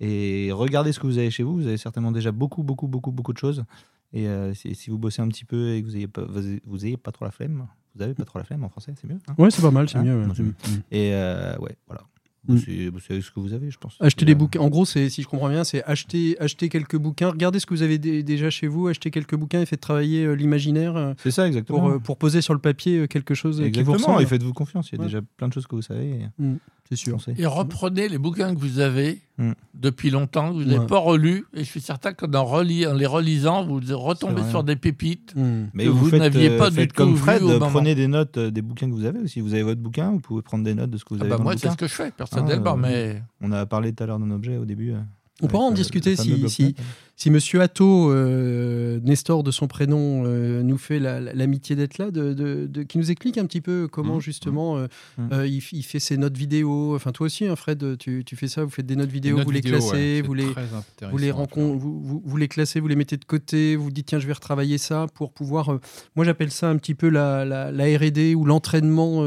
et 0.00 0.50
regardez 0.52 0.90
ce 0.92 0.98
que 1.00 1.06
vous 1.06 1.18
avez 1.18 1.30
chez 1.30 1.42
vous. 1.44 1.54
Vous 1.54 1.66
avez 1.66 1.76
certainement 1.76 2.10
déjà 2.12 2.32
beaucoup, 2.32 2.62
beaucoup, 2.64 2.88
beaucoup, 2.88 3.12
beaucoup 3.12 3.32
de 3.32 3.38
choses. 3.38 3.64
Et 4.12 4.26
euh, 4.28 4.54
si, 4.54 4.74
si 4.74 4.90
vous 4.90 4.98
bossez 4.98 5.22
un 5.22 5.28
petit 5.28 5.44
peu 5.44 5.74
et 5.74 5.82
que 5.82 5.86
vous 5.86 5.96
ayez 5.96 6.06
pas, 6.08 6.22
vous, 6.24 6.46
ayez- 6.46 6.62
vous 6.66 6.84
ayez 6.86 6.96
pas 6.96 7.10
trop 7.12 7.24
la 7.24 7.30
flemme, 7.32 7.66
vous 7.96 8.02
avez 8.02 8.14
pas 8.14 8.24
trop 8.24 8.38
la 8.40 8.44
flemme 8.44 8.62
en 8.64 8.68
français, 8.68 8.92
c'est 9.00 9.08
mieux. 9.08 9.18
hein 9.28 9.34
ouais 9.38 9.50
c'est 9.50 9.62
pas 9.62 9.70
mal 9.72 9.88
c'est 9.88 9.98
Hein 9.98 10.02
mieux 10.04 10.18
ouais. 10.20 10.26
Non, 10.26 10.34
c'est 10.34 10.42
mieux. 10.42 10.50
Mm. 10.50 10.80
et 10.92 11.10
euh, 11.14 11.56
ouais, 11.58 11.76
voilà. 11.86 12.02
Mm. 12.46 12.58
C'est 12.58 12.90
c'est 13.06 13.20
ce 13.22 13.30
que 13.30 13.40
vous 13.40 13.52
avez, 13.54 13.70
je 13.70 13.78
pense. 13.78 13.96
acheter 14.00 14.24
des 14.26 14.32
Euh, 14.32 14.34
bouquins 14.34 14.60
en 14.60 14.68
gros 14.68 14.84
si 14.84 15.08
je 15.10 15.26
comprends 15.26 15.48
bien 15.48 15.64
c'est 15.64 15.82
acheter 15.84 16.36
acheter 16.40 16.68
quelques 16.68 16.96
bouquins 16.96 17.30
regardez 17.30 17.58
ce 17.58 17.64
que 17.66 17.72
vous 17.74 17.82
avez 17.82 17.96
dé- 17.98 18.22
déjà 18.22 18.50
chez 18.50 18.66
vous 18.66 18.88
acheter 18.88 19.10
quelques 19.10 19.34
bouquins 19.34 19.62
et 19.62 19.66
faites 19.66 19.80
travailler 19.80 20.24
euh, 20.26 20.34
l'imaginaire 20.34 20.94
euh, 20.96 21.14
C'est 21.16 21.30
ça, 21.30 21.46
exactement. 21.46 21.78
pour, 21.80 21.88
euh, 21.88 21.98
pour 21.98 22.18
poser 22.18 22.42
sur 22.42 22.52
le 22.52 22.60
papier 22.60 23.08
quelque 23.08 23.34
chose 23.34 23.56
qui 23.56 23.62
vous 23.62 23.68
Exactement, 23.68 23.94
ressemble 23.94 24.22
et 24.22 24.26
faites-vous 24.26 24.52
confiance. 24.52 24.90
Il 24.90 24.96
y 24.96 24.98
a 24.98 25.00
Ouais. 25.00 25.06
déjà 25.06 25.20
plein 25.38 25.48
de 25.48 25.52
choses 25.54 25.66
que 25.66 25.74
vous 25.74 25.82
savez. 25.82 26.10
et 26.10 26.44
c'est 26.88 26.96
sûr. 26.96 27.18
Et 27.38 27.46
reprenez 27.46 28.08
les 28.08 28.18
bouquins 28.18 28.54
que 28.54 28.60
vous 28.60 28.78
avez 28.80 29.20
Mm. 29.36 29.50
depuis 29.74 30.10
longtemps, 30.10 30.50
que 30.50 30.54
vous 30.58 30.64
n'avez 30.64 30.78
Ouais. 30.78 30.86
pas 30.86 30.98
relus. 30.98 31.44
Et 31.54 31.64
je 31.64 31.68
suis 31.68 31.80
certain 31.80 32.12
qu'en 32.12 32.28
en, 32.28 32.86
les 32.94 33.06
relisant, 33.06 33.64
vous 33.66 33.80
retombez 33.96 34.42
sur 34.48 34.62
des 34.62 34.76
pépites. 34.76 35.34
Mm. 35.34 35.64
Mais 35.74 35.84
que 35.86 35.88
vous, 35.90 36.10
n'aviez 36.16 36.50
euh, 36.50 36.58
pas 36.58 36.70
du 36.70 36.76
faites 36.76 36.90
tout 36.92 36.96
comme 36.96 37.12
vu 37.14 37.18
Fred, 37.18 37.42
au 37.42 37.48
moment. 37.48 37.68
prenez 37.70 37.96
des 37.96 38.06
notes 38.06 38.36
euh, 38.38 38.50
des 38.52 38.62
bouquins 38.62 38.86
que 38.88 38.94
vous 38.94 39.04
avez. 39.04 39.26
Si 39.26 39.40
vous 39.40 39.52
avez 39.54 39.64
votre 39.64 39.80
bouquin, 39.80 40.12
vous 40.12 40.20
pouvez 40.20 40.42
prendre 40.42 40.62
des 40.62 40.74
notes 40.74 40.90
de 40.90 40.96
ce 40.98 41.04
que 41.04 41.14
vous 41.14 41.20
Ah 41.20 41.22
avez 41.24 41.30
bah 41.30 41.36
dans 41.38 41.42
moi, 41.42 41.54
c'est 41.56 41.68
ce 41.68 41.76
que 41.76 41.88
je 41.88 41.94
fais 41.94 42.12
personnellement, 42.12 42.74
Ah, 42.74 42.76
mais 42.76 43.22
On 43.40 43.50
a 43.50 43.66
parlé 43.66 43.92
tout 43.92 44.04
à 44.04 44.06
l'heure 44.06 44.20
d'un 44.20 44.30
objet 44.30 44.56
au 44.56 44.64
début. 44.64 44.92
euh, 44.92 44.98
on 45.42 45.48
pourra 45.48 45.64
en 45.64 45.72
euh, 45.72 45.74
discuter 45.74 46.14
si. 46.14 46.76
Si 47.16 47.30
Monsieur 47.30 47.60
Atto, 47.60 48.10
euh, 48.10 48.98
Nestor 49.04 49.42
de 49.44 49.50
son 49.50 49.66
prénom, 49.68 50.24
euh, 50.26 50.62
nous 50.62 50.78
fait 50.78 50.98
la- 50.98 51.20
la- 51.20 51.32
l'amitié 51.32 51.76
d'être 51.76 51.98
là, 51.98 52.10
de, 52.10 52.32
de- 52.34 52.66
de- 52.66 52.82
qui 52.82 52.98
nous 52.98 53.10
explique 53.10 53.38
un 53.38 53.46
petit 53.46 53.60
peu 53.60 53.86
comment 53.90 54.16
Mhm. 54.16 54.20
justement 54.20 54.76
euh, 54.78 54.86
Mhm. 55.18 55.28
euh, 55.32 55.46
il, 55.46 55.60
fait 55.60 56.00
ses 56.00 56.16
notes 56.16 56.36
vidéo. 56.36 56.94
Enfin, 56.96 57.12
toi 57.12 57.26
aussi, 57.26 57.46
hein, 57.46 57.54
Fred, 57.56 57.96
tu, 57.98 58.24
tu 58.24 58.34
fais 58.36 58.48
ça, 58.48 58.64
vous 58.64 58.70
faites 58.70 58.86
des 58.86 58.96
notes 58.96 59.10
vidéo, 59.10 59.38
Une 59.38 59.44
vous 59.44 59.50
les 59.52 59.60
classez, 59.60 59.92
ouais, 60.16 60.22
vous 60.22 60.34
les, 60.34 60.44
vous 60.44 61.18
les, 61.18 61.30
à 61.30 61.34
faire. 61.34 61.42
rencon- 61.44 61.76
vous, 61.76 62.00
vous- 62.00 62.22
vous 62.24 62.36
les 62.36 62.48
classez, 62.48 62.80
vous 62.80 62.88
les 62.88 62.96
mettez 62.96 63.16
de 63.16 63.24
côté, 63.24 63.76
vous 63.76 63.90
dites 63.90 64.06
tiens, 64.06 64.18
je 64.18 64.26
vais 64.26 64.32
retravailler 64.32 64.78
ça 64.78 65.06
pour 65.14 65.32
pouvoir. 65.32 65.78
moi, 66.16 66.24
j'appelle 66.24 66.50
ça 66.50 66.68
un 66.68 66.76
petit 66.76 66.94
peu 66.94 67.08
la, 67.08 67.44
la, 67.44 67.70
la 67.70 67.84
R&D 67.98 68.34
ou 68.34 68.44
l'entraînement 68.44 69.22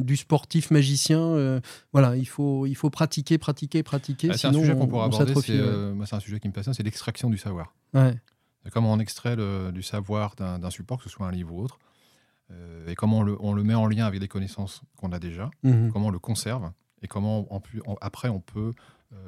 du 0.00 0.16
sportif 0.16 0.70
magicien. 0.70 1.60
voilà, 1.92 2.16
il 2.16 2.26
faut, 2.26 2.66
il 2.66 2.74
faut 2.74 2.88
pratiquer, 2.90 3.36
pratiquer, 3.38 3.82
pratiquer. 3.82 4.28
Ah, 4.30 4.38
C'est 4.38 4.46
un 4.46 4.52
sujet 4.52 4.72
qu'on 4.74 4.82
on- 4.82 4.86
pourra 4.86 5.04
aborder. 5.06 5.34
ouais. 5.34 6.06
c'est 6.06 6.14
un 6.16 6.20
sujet 6.20 6.38
qui 6.40 6.48
me 6.48 6.52
passionne, 6.52 6.74
c'est 6.74 6.82
l'extraction 6.82 7.30
du 7.32 7.38
savoir. 7.38 7.74
Ouais. 7.94 8.14
Comment 8.70 8.92
on 8.92 9.00
extrait 9.00 9.34
le- 9.34 9.72
du 9.72 9.82
savoir 9.82 10.36
d'un 10.36 10.70
support, 10.70 10.98
que 10.98 11.04
ce 11.04 11.10
soit 11.10 11.26
un 11.26 11.32
livre 11.32 11.52
ou 11.52 11.62
autre, 11.62 11.78
euh, 12.50 12.86
et 12.88 12.94
comment 12.94 13.18
on 13.18 13.22
le, 13.22 13.36
on 13.40 13.52
le 13.54 13.64
met 13.64 13.74
en 13.74 13.86
lien 13.86 14.06
avec 14.06 14.20
des 14.20 14.28
connaissances 14.28 14.82
qu'on 14.96 15.10
a 15.12 15.18
déjà, 15.18 15.50
Mhm. 15.64 15.90
comment 15.92 16.06
on 16.08 16.10
le 16.10 16.18
conserve, 16.20 16.70
et 17.02 17.08
comment 17.08 17.46
on 17.50 17.60
pu- 17.60 17.82
on- 17.86 17.96
après 18.00 18.28
on 18.28 18.40
peut 18.40 18.72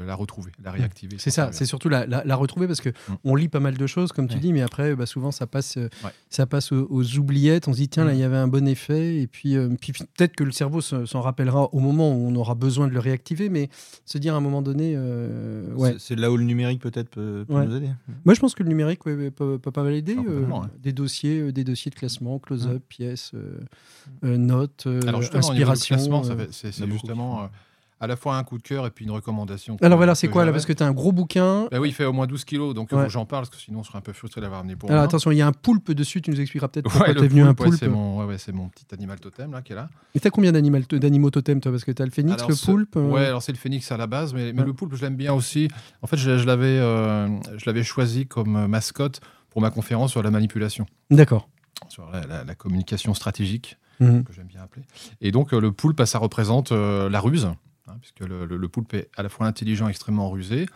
la 0.04 0.14
retrouver, 0.14 0.50
la 0.62 0.72
réactiver. 0.72 1.16
C'est 1.18 1.30
ça, 1.30 1.50
c'est 1.52 1.66
surtout 1.66 1.88
la, 1.88 2.04
la- 2.06 2.24
la 2.24 2.36
retrouver 2.36 2.66
parce 2.66 2.80
que 2.80 2.88
Mm. 2.90 3.12
on 3.24 3.34
lit 3.36 3.48
pas 3.48 3.60
mal 3.60 3.76
de 3.76 3.86
choses, 3.86 4.12
comme 4.12 4.26
tu 4.28 4.34
Ouais. 4.34 4.40
dis, 4.40 4.52
mais 4.52 4.60
après, 4.62 4.94
bah, 4.96 5.06
souvent 5.06 5.30
ça 5.30 5.46
passe, 5.46 5.76
euh, 5.76 5.88
Ouais. 6.04 6.10
ça 6.30 6.46
passe 6.46 6.72
aux, 6.72 6.86
aux 6.90 7.16
oubliettes. 7.18 7.68
On 7.68 7.72
se 7.72 7.78
dit 7.78 7.88
tiens 7.88 8.04
là, 8.04 8.12
Mm. 8.12 8.16
il 8.16 8.20
y 8.20 8.22
avait 8.24 8.36
un 8.36 8.48
bon 8.48 8.66
effet, 8.66 9.20
et 9.20 9.26
puis, 9.26 9.56
euh, 9.56 9.68
puis 9.80 9.92
peut-être 9.92 10.34
que 10.34 10.42
le 10.44 10.52
cerveau 10.52 10.80
se- 10.80 11.06
s'en 11.06 11.20
rappellera 11.20 11.72
au 11.72 11.78
moment 11.80 12.12
où 12.12 12.26
on 12.26 12.34
aura 12.34 12.54
besoin 12.54 12.88
de 12.88 12.92
le 12.92 12.98
réactiver, 12.98 13.48
mais 13.48 13.68
se 14.04 14.18
dire 14.18 14.34
à 14.34 14.38
un 14.38 14.40
moment 14.40 14.62
donné, 14.62 14.94
euh, 14.96 15.72
ouais. 15.74 15.94
C'est- 15.98 16.16
là 16.16 16.30
où 16.32 16.36
le 16.36 16.44
numérique 16.44 16.80
peut-être 16.80 17.10
peut, 17.10 17.44
peut 17.46 17.54
Ouais. 17.54 17.66
nous 17.66 17.76
aider. 17.76 17.90
Moi, 18.24 18.34
je 18.34 18.40
pense 18.40 18.54
que 18.54 18.62
le 18.62 18.68
numérique 18.70 19.00
peut, 19.04 19.30
peut 19.30 19.58
pas 19.70 19.82
mal 19.82 19.94
aider. 19.94 20.16
Euh. 20.16 20.44
Des 20.82 20.92
dossiers, 20.92 21.40
euh, 21.40 21.52
des 21.52 21.62
dossiers 21.64 21.90
de 21.90 21.96
classement, 21.96 22.38
close-up, 22.38 22.76
Mm. 22.82 22.88
pièces, 22.88 23.30
euh, 23.34 23.60
euh, 24.24 24.36
notes, 24.36 24.84
euh, 24.86 25.00
Alors 25.06 25.20
inspiration. 25.34 26.22
euh. 26.24 26.46
c'est 26.50 26.72
justement 26.90 27.44
euh, 27.44 27.46
à 28.04 28.06
la 28.06 28.16
fois 28.16 28.36
un 28.36 28.44
coup 28.44 28.58
de 28.58 28.62
cœur 28.62 28.86
et 28.86 28.90
puis 28.90 29.04
une 29.04 29.10
recommandation. 29.10 29.76
Alors 29.82 29.96
voilà, 29.96 30.14
c'est 30.14 30.28
quoi 30.28 30.44
là? 30.44 30.52
Parce 30.52 30.66
que 30.66 30.72
tu 30.72 30.82
as 30.82 30.86
un 30.86 30.92
gros 30.92 31.10
bouquin. 31.12 31.66
Bah 31.72 31.80
oui, 31.80 31.88
il 31.88 31.92
fait 31.92 32.04
au 32.04 32.12
moins 32.12 32.26
12 32.26 32.44
kilos, 32.44 32.74
donc 32.74 32.92
Ouais. 32.92 33.08
j'en 33.10 33.24
parle, 33.26 33.44
parce 33.44 33.50
que 33.56 33.60
sinon 33.60 33.80
on 33.80 33.82
serait 33.82 33.98
un 33.98 34.02
peu 34.02 34.12
frustré 34.12 34.40
d'avoir 34.40 34.60
amené 34.60 34.76
pour 34.76 34.90
Alors 34.90 35.02
attention, 35.02 35.30
il 35.32 35.38
y 35.38 35.42
a 35.42 35.46
un 35.46 35.52
poulpe 35.52 35.90
dessus, 35.92 36.22
tu 36.22 36.30
nous 36.30 36.40
expliqueras 36.40 36.68
peut-être 36.68 36.84
pourquoi 36.84 37.08
Ouais, 37.08 37.14
t'es 37.14 37.20
le 37.22 37.28
venu 37.28 37.42
un 37.42 37.54
poulpe, 37.54 37.72
ouais, 37.72 37.76
c'est 37.78 37.88
mon, 37.88 38.18
ouais, 38.20 38.24
ouais, 38.26 38.38
c'est 38.38 38.52
mon 38.52 38.68
petit 38.68 38.86
animal 38.92 39.18
totem 39.20 39.52
là 39.52 39.62
qui 39.62 39.72
est 39.72 39.76
là. 39.76 39.88
Et 40.14 40.20
t'as 40.20 40.30
combien 40.30 40.52
d'animal- 40.52 40.86
d'animaux 40.86 41.30
totems 41.30 41.60
toi? 41.60 41.72
Parce 41.72 41.84
que 41.84 41.92
t'as 41.92 42.04
le 42.04 42.10
phénix, 42.10 42.36
Alors, 42.38 42.50
le 42.50 42.56
poulpe. 42.56 42.96
euh, 42.96 43.10
Ouais, 43.10 43.24
alors 43.26 43.42
c'est 43.42 43.52
le 43.52 43.58
phénix 43.58 43.90
à 43.90 43.96
la 43.96 44.06
base, 44.06 44.34
mais, 44.34 44.52
le 44.52 44.72
poulpe, 44.72 44.94
je 44.94 45.02
l'aime 45.02 45.16
bien 45.16 45.32
aussi. 45.32 45.68
En 46.02 46.06
fait, 46.06 46.16
je, 46.16 46.38
je 46.38 46.46
l'avais 46.46 46.66
euh, 46.78 47.28
je 47.56 47.82
choisi 47.82 48.26
comme 48.26 48.56
euh, 48.56 48.68
mascotte 48.68 49.20
pour 49.50 49.62
ma 49.62 49.70
conférence 49.70 50.10
sur 50.10 50.22
la 50.22 50.30
manipulation, 50.30 50.84
D'accord. 51.10 51.48
sur 51.88 52.10
la, 52.10 52.26
la- 52.26 52.44
la 52.44 52.54
communication 52.54 53.14
stratégique, 53.14 53.76
Mhm. 54.00 54.24
que 54.24 54.32
j'aime 54.32 54.46
bien 54.48 54.60
appeler. 54.62 54.82
Et 55.20 55.30
donc, 55.30 55.54
euh, 55.54 55.60
le 55.60 55.70
poulpe, 55.70 56.02
ça 56.04 56.18
représente 56.18 56.72
euh, 56.72 57.08
la 57.08 57.20
ruse, 57.20 57.48
hein, 57.88 57.94
puisque 58.00 58.20
le, 58.20 58.44
le- 58.46 58.56
le 58.56 58.68
poulpe 58.68 58.94
est 58.94 59.08
à 59.16 59.22
la 59.22 59.28
fois 59.28 59.46
intelligent 59.46 59.86
et 59.86 59.90
extrêmement 59.90 60.30
rusé. 60.30 60.66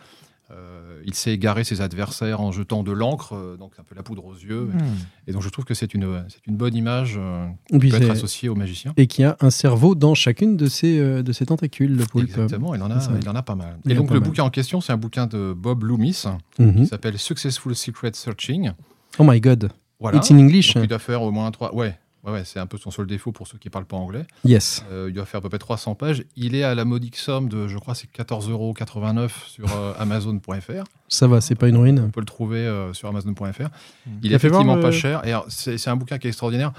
Euh, 0.51 0.99
il 1.05 1.13
sait 1.13 1.31
égarer 1.31 1.63
ses 1.63 1.79
adversaires 1.81 2.41
en 2.41 2.51
jetant 2.51 2.81
de 2.81 2.91
l'encre, 2.91 3.35
euh, 3.35 3.55
donc 3.55 3.73
un 3.77 3.83
peu 3.83 3.93
la 3.93 4.01
poudre 4.01 4.25
aux 4.25 4.33
yeux. 4.33 4.63
Hmm. 4.63 4.79
Et 5.27 5.31
donc, 5.31 5.43
je 5.43 5.49
trouve 5.49 5.63
que 5.63 5.75
c'est 5.75 5.93
une, 5.93 6.23
c'est 6.27 6.43
une 6.47 6.57
bonne 6.57 6.73
image 6.75 7.17
euh, 7.19 7.45
qui 7.69 7.77
peut 7.77 7.95
être 8.01 8.09
associée 8.09 8.49
au 8.49 8.55
magicien. 8.55 8.93
Et 8.97 9.05
qui 9.05 9.23
a 9.23 9.37
un 9.41 9.51
cerveau 9.51 9.93
dans 9.93 10.15
chacune 10.15 10.57
de 10.57 10.65
ses, 10.65 10.97
euh, 10.99 11.21
de 11.21 11.31
ses 11.33 11.45
tentacules, 11.45 11.95
le 11.95 12.03
poulpe. 12.03 12.29
Exactement, 12.29 12.73
il 12.73 12.81
en, 12.81 12.89
a, 12.89 12.99
il 13.21 13.29
en 13.29 13.35
a 13.35 13.43
pas 13.43 13.53
mal. 13.53 13.77
Il 13.85 13.91
Et 13.91 13.95
donc 13.95 14.09
le 14.09 14.19
mal. 14.19 14.27
bouquin 14.27 14.43
en 14.43 14.49
question, 14.49 14.81
c'est 14.81 14.91
un 14.91 14.97
bouquin 14.97 15.27
de 15.27 15.53
Bob 15.55 15.83
Loomis 15.83 16.23
Mhm. 16.57 16.73
qui 16.77 16.87
s'appelle 16.87 17.19
Successful 17.19 17.75
Secret 17.75 18.11
Searching. 18.15 18.71
Oh 19.19 19.23
my 19.23 19.39
god. 19.39 19.69
Voilà. 19.99 20.17
It's 20.17 20.31
in 20.31 20.39
English. 20.39 20.73
Donc, 20.73 20.83
il 20.83 20.87
doit 20.87 20.97
faire 20.97 21.21
au 21.21 21.29
moins 21.29 21.51
trois. 21.51 21.75
Ouais, 21.75 21.95
ouais, 22.23 22.31
ouais, 22.31 22.43
c'est 22.45 22.59
un 22.59 22.65
peu 22.67 22.77
son 22.77 22.91
seul 22.91 23.07
défaut 23.07 23.31
pour 23.31 23.47
ceux 23.47 23.57
qui 23.57 23.69
parlent 23.69 23.85
pas 23.85 23.97
anglais. 23.97 24.25
Yes. 24.45 24.83
Euh, 24.91 25.05
il 25.09 25.13
doit 25.13 25.25
faire 25.25 25.39
à 25.39 25.41
peu 25.41 25.49
près 25.49 25.59
300 25.59 25.95
pages. 25.95 26.23
Il 26.35 26.55
est 26.55 26.63
à 26.63 26.75
la 26.75 26.85
modique 26.85 27.15
somme 27.17 27.49
de, 27.49 27.67
je 27.67 27.77
crois, 27.77 27.95
c'est 27.95 28.09
14,89€ 28.11 29.29
sur 29.47 29.71
euh, 29.75 29.93
Amazon.fr. 29.97 30.83
Ça 31.07 31.27
va, 31.27 31.41
c'est 31.41 31.55
pas 31.55 31.67
une 31.67 31.77
On 31.77 31.81
ruine. 31.81 32.11
peut 32.11 32.19
le 32.19 32.25
trouver 32.25 32.59
euh, 32.59 32.93
sur 32.93 33.07
Amazon.fr. 33.09 33.41
Il 33.41 34.33
est 34.33 34.37
voir, 34.37 34.61
effectivement 34.61 34.79
pas 34.79 34.91
cher. 34.91 35.25
Et 35.25 35.33
c'est 35.49 35.87
un 35.89 35.95
bouquin 35.95 36.17
qui 36.17 36.27
est 36.27 36.31
extraordinaire. 36.31 36.71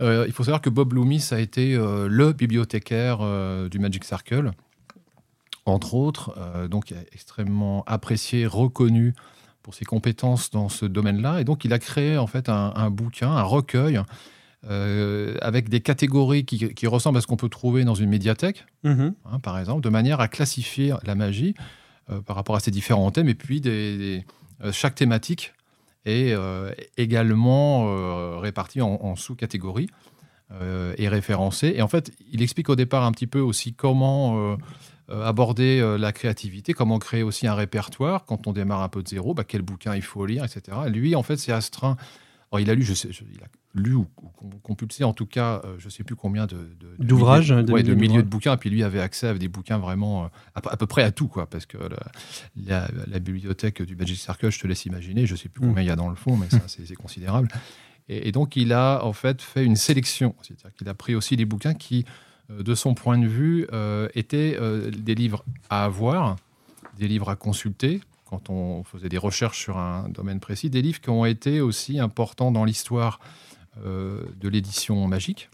Il 0.00 0.32
faut 0.32 0.42
savoir 0.42 0.60
que 0.60 0.70
Bob 0.70 0.94
Loomis 0.94 1.28
a 1.30 1.38
été 1.38 1.76
le 1.76 2.32
bibliothécaire 2.32 3.18
du 3.70 3.78
Magic 3.78 4.04
Circle, 4.04 4.50
entre 5.64 5.94
autres, 5.94 6.34
donc 6.68 6.92
extrêmement 7.12 7.84
apprécié, 7.86 8.46
reconnu 8.46 9.14
pour 9.62 9.74
ses 9.74 9.84
compétences 9.84 10.50
dans 10.50 10.68
ce 10.68 10.86
domaine-là. 10.86 11.40
Et 11.40 11.44
donc, 11.44 11.64
il 11.64 11.72
a 11.72 11.78
créé 11.78 12.18
en 12.18 12.26
fait 12.26 12.48
un, 12.48 12.72
un 12.74 12.90
bouquin, 12.90 13.30
un 13.30 13.44
recueil, 13.44 14.00
euh, 14.70 15.36
avec 15.42 15.68
des 15.68 15.80
catégories 15.80 16.44
qui, 16.44 16.72
qui 16.74 16.86
ressemblent 16.86 17.18
à 17.18 17.20
ce 17.20 17.26
qu'on 17.26 17.36
peut 17.36 17.48
trouver 17.48 17.84
dans 17.84 17.94
une 17.96 18.08
médiathèque 18.10 18.64
Mhm. 18.84 19.14
hein, 19.30 19.38
par 19.40 19.58
exemple, 19.58 19.80
de 19.82 19.88
manière 19.88 20.20
à 20.20 20.28
classifier 20.28 20.94
la 21.04 21.14
magie 21.14 21.54
euh, 22.10 22.20
par 22.20 22.36
rapport 22.36 22.54
à 22.56 22.60
ces 22.60 22.70
différents 22.70 23.10
thèmes, 23.10 23.28
et 23.28 23.34
puis 23.34 23.60
des, 23.60 23.96
des- 23.98 24.24
euh, 24.62 24.70
chaque 24.72 24.94
thématique 24.94 25.52
est 26.04 26.34
également 26.96 28.38
répartie 28.40 28.80
en, 28.80 28.98
en 29.02 29.14
sous-catégories 29.16 29.88
et 30.98 31.08
référencée. 31.08 31.72
Et 31.76 31.82
en 31.82 31.88
fait, 31.88 32.10
il 32.30 32.42
explique 32.42 32.68
au 32.68 32.76
départ 32.76 33.04
un 33.04 33.12
petit 33.12 33.26
peu 33.28 33.40
aussi 33.40 33.72
comment 33.72 34.56
aborder 35.08 35.96
la 35.98 36.12
créativité, 36.12 36.72
comment 36.74 36.98
créer 36.98 37.22
aussi 37.22 37.46
un 37.46 37.54
répertoire 37.54 38.24
quand 38.24 38.46
on 38.46 38.52
démarre 38.52 38.82
un 38.82 38.88
peu 38.88 39.02
de 39.02 39.08
zéro, 39.08 39.32
bah, 39.32 39.44
quel 39.44 39.62
bouquin 39.62 39.94
il 39.94 40.02
faut 40.02 40.26
lire, 40.26 40.44
etc. 40.44 40.76
Lui, 40.88 41.14
en 41.14 41.22
fait, 41.22 41.36
c'est 41.36 41.52
astreint. 41.52 41.96
Alors, 42.52 42.60
il 42.60 42.68
a 42.70 42.74
lu, 42.74 42.82
je 42.82 42.92
sais, 42.92 43.10
je- 43.10 43.22
il 43.32 43.40
a 43.42 43.46
lu 43.74 43.94
ou, 43.94 44.06
ou 44.22 44.28
com- 44.28 44.50
compulsé 44.62 45.04
en 45.04 45.14
tout 45.14 45.24
cas, 45.24 45.62
euh, 45.64 45.76
je 45.78 45.88
sais 45.88 46.04
plus 46.04 46.14
combien 46.16 46.44
de, 46.46 46.54
de- 46.56 46.96
de 46.98 47.04
D'ouvrages, 47.04 47.48
de 47.48 47.72
ouais, 47.72 47.82
de 47.82 47.94
milliers 47.94 48.22
de 48.22 48.28
bouquins. 48.28 48.58
Puis 48.58 48.68
lui 48.68 48.82
avait 48.82 49.00
accès 49.00 49.28
à 49.28 49.34
des 49.34 49.48
bouquins 49.48 49.78
vraiment 49.78 50.24
euh, 50.24 50.28
à, 50.54 50.60
peu- 50.60 50.68
à 50.70 50.76
peu 50.76 50.86
près 50.86 51.02
à 51.02 51.10
tout, 51.12 51.28
quoi, 51.28 51.46
parce 51.48 51.64
que 51.64 51.78
la, 51.78 51.98
la- 52.66 52.88
la 53.06 53.18
bibliothèque 53.18 53.80
du 53.82 53.96
Magic 53.96 54.18
Circle, 54.18 54.50
je 54.50 54.60
te 54.60 54.66
laisse 54.66 54.84
imaginer, 54.84 55.24
je 55.26 55.34
sais 55.34 55.48
plus 55.48 55.64
Mm. 55.64 55.68
combien 55.68 55.82
il 55.82 55.86
y 55.86 55.90
a 55.90 55.96
dans 55.96 56.10
le 56.10 56.14
fond, 56.14 56.36
mais 56.36 56.50
ça, 56.50 56.60
c'est 56.66 56.94
considérable. 56.94 57.48
Et, 58.10 58.28
et 58.28 58.32
donc, 58.32 58.56
il 58.56 58.72
a 58.74 59.02
en 59.04 59.14
fait 59.14 59.40
fait 59.40 59.64
une 59.64 59.76
sélection, 59.76 60.34
c'est-à-dire 60.42 60.74
qu'il 60.74 60.88
a 60.90 60.94
pris 60.94 61.14
aussi 61.14 61.36
des 61.36 61.46
bouquins 61.46 61.72
qui, 61.74 62.04
euh, 62.50 62.62
de 62.62 62.74
son 62.74 62.92
point 62.94 63.16
de 63.16 63.26
vue, 63.26 63.66
euh, 63.72 64.08
étaient 64.14 64.58
euh, 64.60 64.90
des 64.90 65.14
livres 65.14 65.42
à 65.70 65.84
avoir, 65.84 66.36
des 66.98 67.08
livres 67.08 67.30
à 67.30 67.36
consulter 67.36 68.02
quand 68.32 68.48
on 68.48 68.82
faisait 68.82 69.10
des 69.10 69.18
recherches 69.18 69.58
sur 69.58 69.76
un 69.76 70.08
domaine 70.08 70.40
précis, 70.40 70.70
des 70.70 70.80
livres 70.80 71.02
qui 71.02 71.10
ont 71.10 71.26
été 71.26 71.60
aussi 71.60 71.98
importants 71.98 72.50
dans 72.50 72.64
l'histoire 72.64 73.20
euh, 73.84 74.22
de 74.40 74.48
l'édition 74.48 75.06
magique. 75.06 75.50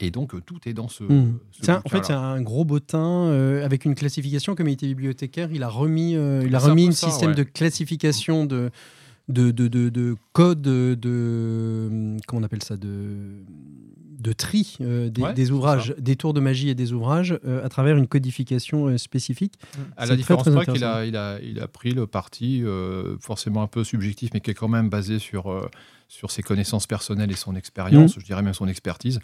Et 0.00 0.10
donc, 0.10 0.34
euh, 0.34 0.40
tout 0.40 0.58
est 0.64 0.72
dans 0.72 0.88
ce. 0.88 1.04
Un- 1.04 1.82
en 1.84 1.88
fait, 1.90 2.06
c'est 2.06 2.14
un 2.14 2.40
gros 2.40 2.64
bottin 2.64 3.26
euh, 3.26 3.62
avec 3.62 3.84
une 3.84 3.94
classification. 3.94 4.54
Comme 4.54 4.68
il 4.68 4.72
était 4.72 4.86
bibliothécaire, 4.86 5.50
il 5.52 5.62
a 5.62 5.68
remis, 5.68 6.16
euh, 6.16 6.42
il 6.46 6.54
a 6.54 6.64
un 6.64 6.68
remis 6.68 6.88
un 6.88 6.92
système 6.92 7.30
ouais. 7.30 7.36
de 7.36 7.42
classification 7.42 8.46
de, 8.46 8.70
de, 9.28 9.50
de, 9.50 9.68
de, 9.68 9.88
de 9.88 10.16
code 10.32 10.62
de, 10.62 12.16
comment 12.26 12.40
on 12.40 12.44
appelle 12.44 12.62
ça 12.62 12.76
de 12.76 13.44
de 14.20 14.32
tri 14.32 14.76
euh, 14.80 15.10
des, 15.10 15.20
Ouais, 15.20 15.34
des 15.34 15.46
c'est 15.46 15.50
ouvrages, 15.50 15.94
des 15.98 16.14
tours 16.14 16.32
de 16.32 16.38
magie 16.38 16.68
et 16.68 16.76
des 16.76 16.92
ouvrages 16.92 17.36
euh, 17.44 17.64
à 17.64 17.68
travers 17.68 17.96
une 17.96 18.06
codification 18.06 18.86
euh, 18.86 18.96
spécifique. 18.96 19.54
À 19.72 19.74
C'est 19.74 19.80
la 20.00 20.06
très, 20.06 20.16
différence 20.16 20.42
très 20.44 20.52
qu'il 20.52 20.60
intéressant. 20.60 20.86
a, 20.86 21.04
il 21.06 21.16
a, 21.16 21.40
il 21.40 21.58
a 21.58 21.66
pris 21.66 21.90
le 21.90 22.06
parti, 22.06 22.62
forcément 23.18 23.62
un 23.62 23.66
peu 23.66 23.82
subjectif, 23.82 24.30
mais 24.32 24.40
qui 24.40 24.52
est 24.52 24.54
quand 24.54 24.68
même 24.68 24.88
basé 24.90 25.18
sur, 25.18 25.68
sur 26.06 26.30
ses 26.30 26.42
connaissances 26.42 26.86
personnelles 26.86 27.32
et 27.32 27.36
son 27.36 27.52
Mmh. 27.52 27.56
expérience, 27.56 28.14
je 28.18 28.24
dirais 28.24 28.42
même 28.42 28.54
son 28.54 28.68
expertise, 28.68 29.18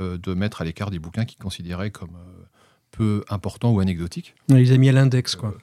de 0.00 0.34
mettre 0.34 0.62
à 0.62 0.64
l'écart 0.64 0.90
des 0.90 0.98
bouquins 0.98 1.26
qu'il 1.26 1.38
considérait 1.38 1.90
comme 1.90 2.16
peu 2.90 3.24
importants 3.28 3.72
ou 3.72 3.80
anecdotiques. 3.80 4.34
On 4.50 4.54
les 4.54 4.72
a 4.72 4.78
mis 4.78 4.88
à 4.88 4.92
l'index, 4.92 5.36
quoi. 5.36 5.54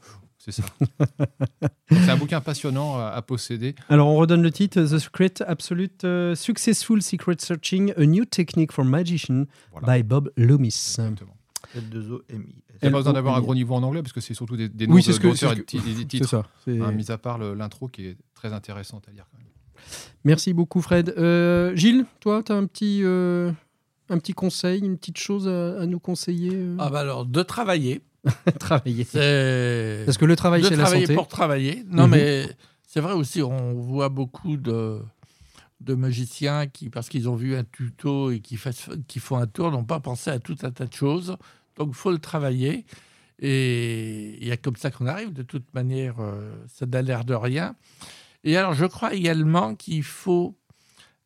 C'est 0.46 0.52
ça. 0.52 0.64
C'est 1.90 2.10
un 2.10 2.18
bouquin 2.18 2.40
passionnant 2.40 3.00
à, 3.00 3.06
à 3.08 3.22
posséder. 3.24 3.74
Alors, 3.90 4.08
on 4.10 4.16
redonne 4.16 4.44
le 4.44 4.52
titre 4.52 4.80
The 4.84 5.00
Secret 5.00 5.34
Absolute 5.46 6.04
euh, 6.04 6.36
Successful 6.36 7.02
Secret 7.02 7.38
Searching, 7.40 7.94
A 7.98 8.06
New 8.06 8.26
Technique 8.26 8.72
for 8.72 8.86
Magician 8.86 9.46
Voilà. 9.72 9.98
by 9.98 10.04
Bob 10.04 10.32
Loomis. 10.38 10.68
Exactement. 11.00 11.36
L2OMI. 11.76 12.22
Il 12.30 12.38
n'y 12.84 12.88
a 12.90 12.92
pas 12.92 12.98
besoin 12.98 13.14
d'avoir 13.14 13.36
un 13.36 13.42
gros 13.42 13.56
niveau 13.56 13.74
en 13.74 13.82
anglais 13.82 14.04
parce 14.04 14.14
que 14.14 14.22
c'est 14.22 14.36
surtout 14.36 14.56
des, 14.56 14.70
des 14.70 14.86
noms 14.86 14.94
Oui, 14.94 15.02
c'est 15.02 15.10
de- 15.12 15.16
ce 15.16 15.20
que- 15.20 15.28
d'auteurs 15.30 15.54
et 15.54 15.56
des 15.56 15.96
C'est 15.98 16.06
titres, 16.06 16.30
ça. 16.30 16.44
hein, 16.68 16.92
mis 16.92 17.10
à 17.10 17.18
part 17.18 17.40
l'intro 17.40 17.88
qui 17.88 18.06
est 18.06 18.18
très 18.36 18.54
intéressante 18.54 19.06
à 19.10 19.12
lire. 19.12 19.26
Quand 19.32 19.38
même. 19.40 19.48
Merci 20.26 20.54
beaucoup, 20.54 20.82
Fred. 20.82 21.14
Euh, 21.18 21.76
Gilles, 21.76 22.06
toi, 22.20 22.44
tu 22.44 22.52
as 22.52 22.56
un 22.56 22.66
petit, 22.68 23.02
euh, 23.04 23.52
un 24.10 24.18
petit 24.20 24.34
conseil, 24.34 24.82
une 24.82 24.98
petite 24.98 25.18
chose 25.18 25.48
à, 25.48 25.80
à 25.82 25.86
nous 25.88 26.00
conseiller 26.00 26.52
euh, 26.54 26.76
Ah 26.80 26.90
bah 26.92 27.00
alors, 27.00 27.26
de 27.26 27.42
travailler. 27.42 28.02
Travailler. 28.60 29.06
Parce 30.06 30.18
que 30.18 30.26
le 30.26 30.36
travail, 30.36 30.64
c'est 30.64 30.76
la 30.76 30.86
santé. 30.86 31.14
pour 31.16 31.28
travailler. 31.28 31.84
Non, 31.88 32.06
Mhm. 32.06 32.12
mais 32.12 32.48
c'est 32.88 33.00
vrai 33.02 33.14
aussi, 33.14 33.42
on 33.42 33.74
voit 33.74 34.10
beaucoup 34.10 34.58
de, 34.58 35.00
de 35.82 35.94
magiciens 35.94 36.68
qui, 36.68 36.90
parce 36.90 37.10
qu'ils 37.10 37.28
ont 37.30 37.36
vu 37.36 37.56
un 37.56 37.64
tuto 37.64 38.32
et 38.32 38.40
qui, 38.40 38.58
fassent- 38.58 38.90
qui 39.08 39.20
font 39.20 39.38
un 39.38 39.48
tour, 39.48 39.72
n'ont 39.72 39.84
pas 39.84 40.00
pensé 40.00 40.30
à 40.32 40.40
tout 40.40 40.56
un 40.64 40.72
tas 40.72 40.86
de 40.86 40.94
choses. 40.94 41.38
Donc, 41.78 41.90
il 41.90 41.96
faut 41.96 42.12
le 42.12 42.20
travailler. 42.20 42.86
Et 43.40 44.38
il 44.42 44.48
y 44.48 44.52
a 44.52 44.58
comme 44.58 44.78
ça 44.78 44.92
qu'on 44.92 45.08
arrive. 45.08 45.34
De 45.34 45.44
toute 45.44 45.74
manière, 45.74 46.16
euh, 46.20 46.56
ça 46.74 46.86
n'a 46.86 47.02
l'air 47.02 47.26
de 47.26 47.34
rien. 47.34 47.76
Et 48.46 48.56
alors, 48.58 48.74
je 48.74 48.86
crois 48.86 49.14
également 49.14 49.76
qu'il 49.76 50.04
faut. 50.04 50.56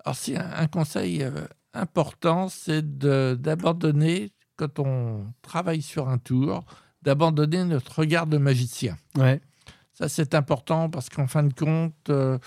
Alors, 0.03 0.15
c'est 0.15 0.35
un, 0.37 0.49
un 0.55 0.67
conseil 0.67 1.21
euh, 1.21 1.31
important, 1.73 2.49
c'est 2.49 2.97
d'abandonner, 2.97 4.31
quand 4.55 4.79
on 4.79 5.25
travaille 5.41 5.81
sur 5.81 6.09
un 6.09 6.17
tour, 6.17 6.65
d'abandonner 7.13 7.63
notre 7.65 7.97
regard 7.99 8.27
de 8.27 8.37
magicien. 8.37 8.95
Ouais. 9.17 9.41
Ça, 9.95 10.07
c'est 10.07 10.35
important 10.35 10.89
parce 10.91 11.09
qu'en 11.09 11.25
fin 11.25 11.41
de 11.41 11.53
compte, 11.53 11.95
euh, 12.09 12.37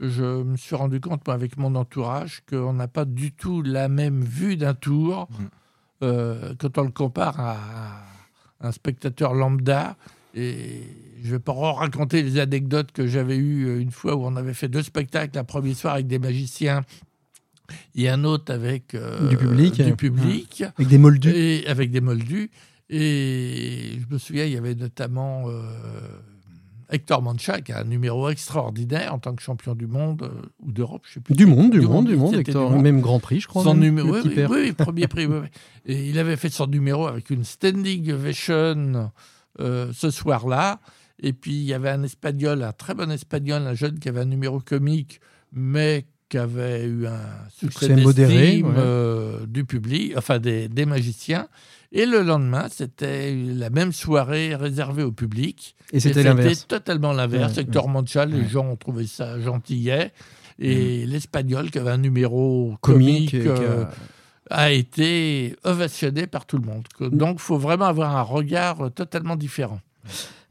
je 0.00 0.42
me 0.42 0.58
suis 0.58 0.76
rendu 0.76 1.00
compte, 1.00 1.26
moi, 1.26 1.34
avec 1.34 1.56
mon 1.56 1.74
entourage, 1.76 2.42
qu'on 2.48 2.74
n'a 2.74 2.88
pas 2.88 3.06
du 3.06 3.32
tout 3.32 3.62
la 3.62 3.88
même 3.88 4.22
vue 4.22 4.56
d'un 4.58 4.74
tour 4.74 5.28
Mhm. 5.30 5.48
euh, 6.02 6.54
quand 6.58 6.76
on 6.76 6.82
le 6.82 6.90
compare 6.90 7.40
à 7.40 7.56
un 8.60 8.70
spectateur 8.72 9.32
lambda. 9.32 9.96
Et 10.34 10.82
je 11.22 11.28
ne 11.28 11.32
vais 11.32 11.38
pas 11.38 11.52
raconter 11.54 12.22
les 12.22 12.38
anecdotes 12.38 12.92
que 12.92 13.06
j'avais 13.06 13.36
eues 13.38 13.64
euh, 13.66 13.80
une 13.80 13.90
fois 13.92 14.14
où 14.14 14.24
on 14.24 14.36
avait 14.36 14.54
fait 14.54 14.68
deux 14.68 14.82
spectacles, 14.82 15.38
un 15.38 15.44
premier 15.44 15.72
soir 15.74 15.94
avec 15.94 16.06
des 16.06 16.18
magiciens 16.18 16.82
et 17.94 18.08
un 18.10 18.24
autre 18.24 18.52
avec 18.52 18.94
euh, 18.94 19.28
Du 19.30 19.36
public. 19.38 19.80
du 19.82 19.96
public 19.96 20.64
Avec 20.76 20.88
des 20.88 20.98
moldus. 20.98 21.30
et 21.34 21.66
avec 21.66 21.90
des 21.90 22.00
moldus. 22.02 22.50
Et 22.90 23.98
je 24.00 24.12
me 24.12 24.18
souviens, 24.18 24.44
il 24.44 24.52
y 24.52 24.56
avait 24.56 24.74
notamment 24.74 25.44
euh, 25.48 25.62
Hector 26.92 27.22
Mancha, 27.22 27.60
qui 27.60 27.72
a 27.72 27.80
un 27.80 27.84
numéro 27.84 28.28
extraordinaire 28.28 29.14
en 29.14 29.18
tant 29.18 29.34
que 29.34 29.42
champion 29.42 29.74
du 29.74 29.86
monde 29.86 30.22
euh, 30.22 30.42
ou 30.60 30.72
d'Europe, 30.72 31.02
je 31.08 31.14
sais 31.14 31.20
plus. 31.20 31.34
Du 31.34 31.46
monde, 31.46 31.70
du 31.70 31.80
monde, 31.80 32.06
du 32.06 32.16
monde, 32.16 32.34
Hector. 32.34 32.68
du 32.68 32.74
monde. 32.74 32.82
Même 32.82 33.00
Grand 33.00 33.18
Prix, 33.18 33.40
je 33.40 33.48
crois. 33.48 33.64
Son 33.64 33.74
numéro, 33.74 34.14
oui, 34.50 34.72
premier 34.72 35.06
prix. 35.08 35.26
oui. 35.26 35.38
Et 35.86 36.08
il 36.08 36.18
avait 36.18 36.36
fait 36.36 36.50
son 36.50 36.66
numéro 36.66 37.06
avec 37.06 37.30
une 37.30 37.44
standing 37.44 38.12
ovation 38.12 39.10
euh, 39.60 39.90
ce 39.92 40.10
soir-là. 40.10 40.80
Et 41.22 41.32
puis 41.32 41.52
il 41.52 41.64
y 41.64 41.74
avait 41.74 41.90
un 41.90 42.02
espagnol, 42.02 42.62
un 42.62 42.72
très 42.72 42.94
bon 42.94 43.10
espagnol, 43.10 43.62
un 43.66 43.74
jeune 43.74 43.98
qui 43.98 44.08
avait 44.08 44.20
un 44.20 44.26
numéro 44.26 44.60
comique, 44.60 45.20
mais 45.52 46.04
qui 46.28 46.38
avait 46.38 46.84
eu 46.84 47.06
un 47.06 47.48
succès 47.50 47.94
modéré, 47.96 48.62
ouais. 48.62 48.70
euh, 48.76 49.46
du 49.46 49.64
public, 49.64 50.14
enfin 50.16 50.38
des, 50.38 50.68
des 50.68 50.86
magiciens. 50.86 51.48
Et 51.92 52.06
le 52.06 52.22
lendemain, 52.22 52.68
c'était 52.70 53.34
la 53.34 53.68
même 53.70 53.92
soirée 53.92 54.54
réservée 54.54 55.02
au 55.02 55.12
public. 55.12 55.76
Et 55.92 56.00
c'était 56.00 56.22
l'inverse. 56.22 56.66
totalement 56.66 57.12
l'inverse. 57.12 57.54
Ouais, 57.56 57.62
Hector 57.62 57.88
Mancha, 57.88 58.24
les 58.24 58.38
Ouais. 58.40 58.48
gens 58.48 58.66
ont 58.66 58.76
trouvé 58.76 59.06
ça 59.06 59.38
gentillet. 59.40 60.10
Et 60.58 61.04
l'espagnol, 61.06 61.70
qui 61.70 61.78
avait 61.78 61.90
un 61.90 61.98
numéro 61.98 62.76
Comique. 62.80 63.34
a- 63.34 63.38
euh, 63.38 63.84
a 64.50 64.70
été 64.70 65.56
ovationné 65.64 66.26
par 66.26 66.46
tout 66.46 66.56
le 66.58 66.64
monde. 66.66 66.84
Que- 66.98 67.04
Donc, 67.04 67.36
il 67.38 67.42
faut 67.42 67.58
vraiment 67.58 67.86
avoir 67.86 68.16
un 68.16 68.22
regard 68.22 68.90
totalement 68.94 69.36
différent. 69.36 69.80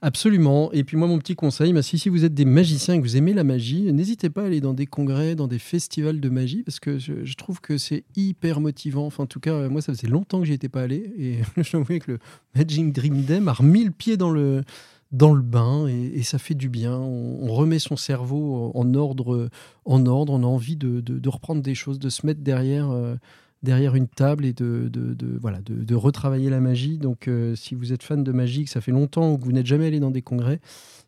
Absolument. 0.03 0.71
Et 0.71 0.83
puis 0.83 0.97
moi, 0.97 1.07
mon 1.07 1.19
petit 1.19 1.35
conseil, 1.35 1.73
bah, 1.73 1.83
si, 1.83 2.09
vous 2.09 2.25
êtes 2.25 2.33
des 2.33 2.45
magiciens 2.45 2.95
et 2.95 2.97
que 2.97 3.03
vous 3.03 3.17
aimez 3.17 3.33
la 3.33 3.43
magie, 3.43 3.93
n'hésitez 3.93 4.31
pas 4.31 4.41
à 4.41 4.45
aller 4.45 4.59
dans 4.59 4.73
des 4.73 4.87
congrès, 4.87 5.35
dans 5.35 5.47
des 5.47 5.59
festivals 5.59 6.19
de 6.19 6.29
magie, 6.29 6.63
parce 6.63 6.79
que 6.79 6.97
je, 6.97 7.35
trouve 7.35 7.61
que 7.61 7.77
c'est 7.77 8.03
hyper 8.15 8.61
motivant. 8.61 9.05
Enfin, 9.05 9.23
en 9.23 9.27
tout 9.27 9.39
cas, 9.39 9.69
moi, 9.69 9.81
ça 9.81 9.93
faisait 9.93 10.07
longtemps 10.07 10.39
que 10.39 10.45
j'y 10.45 10.53
étais 10.53 10.69
pas 10.69 10.81
allé. 10.81 11.13
Et 11.19 11.37
je 11.61 11.69
trouvais 11.77 11.99
que 11.99 12.13
le 12.13 12.19
Magic 12.55 12.91
Dream 12.91 13.21
Day 13.21 13.39
m'a 13.39 13.53
remis 13.53 13.83
le 13.83 13.91
pied 13.91 14.17
dans 14.17 14.31
le, 14.31 14.63
dans 15.11 15.33
le 15.33 15.43
bain 15.43 15.85
et, 15.87 16.23
ça 16.23 16.39
fait 16.39 16.55
du 16.55 16.67
bien. 16.67 16.97
On, 16.97 17.53
remet 17.53 17.77
son 17.77 17.95
cerveau 17.95 18.71
en 18.73 18.95
ordre, 18.95 19.49
en 19.85 20.05
ordre. 20.07 20.33
On 20.33 20.41
a 20.41 20.47
envie 20.47 20.77
de, 20.77 21.01
de- 21.01 21.19
de 21.19 21.29
reprendre 21.29 21.61
des 21.61 21.75
choses, 21.75 21.99
de 21.99 22.09
se 22.09 22.25
mettre 22.25 22.41
derrière. 22.41 22.89
euh, 22.89 23.15
derrière 23.63 23.95
une 23.95 24.07
table 24.07 24.45
et 24.45 24.53
de, 24.53 24.89
de, 24.91 25.37
voilà, 25.39 25.59
de, 25.61 25.95
retravailler 25.95 26.49
la 26.49 26.59
magie. 26.59 26.97
Donc, 26.97 27.27
euh, 27.27 27.55
si 27.55 27.75
vous 27.75 27.93
êtes 27.93 28.03
fan 28.03 28.23
de 28.23 28.31
magie, 28.31 28.65
que 28.65 28.71
ça 28.71 28.81
fait 28.81 28.91
longtemps 28.91 29.33
ou 29.33 29.37
que 29.37 29.45
vous 29.45 29.51
n'êtes 29.51 29.67
jamais 29.67 29.85
allé 29.85 29.99
dans 29.99 30.09
des 30.09 30.21
congrès, 30.23 30.59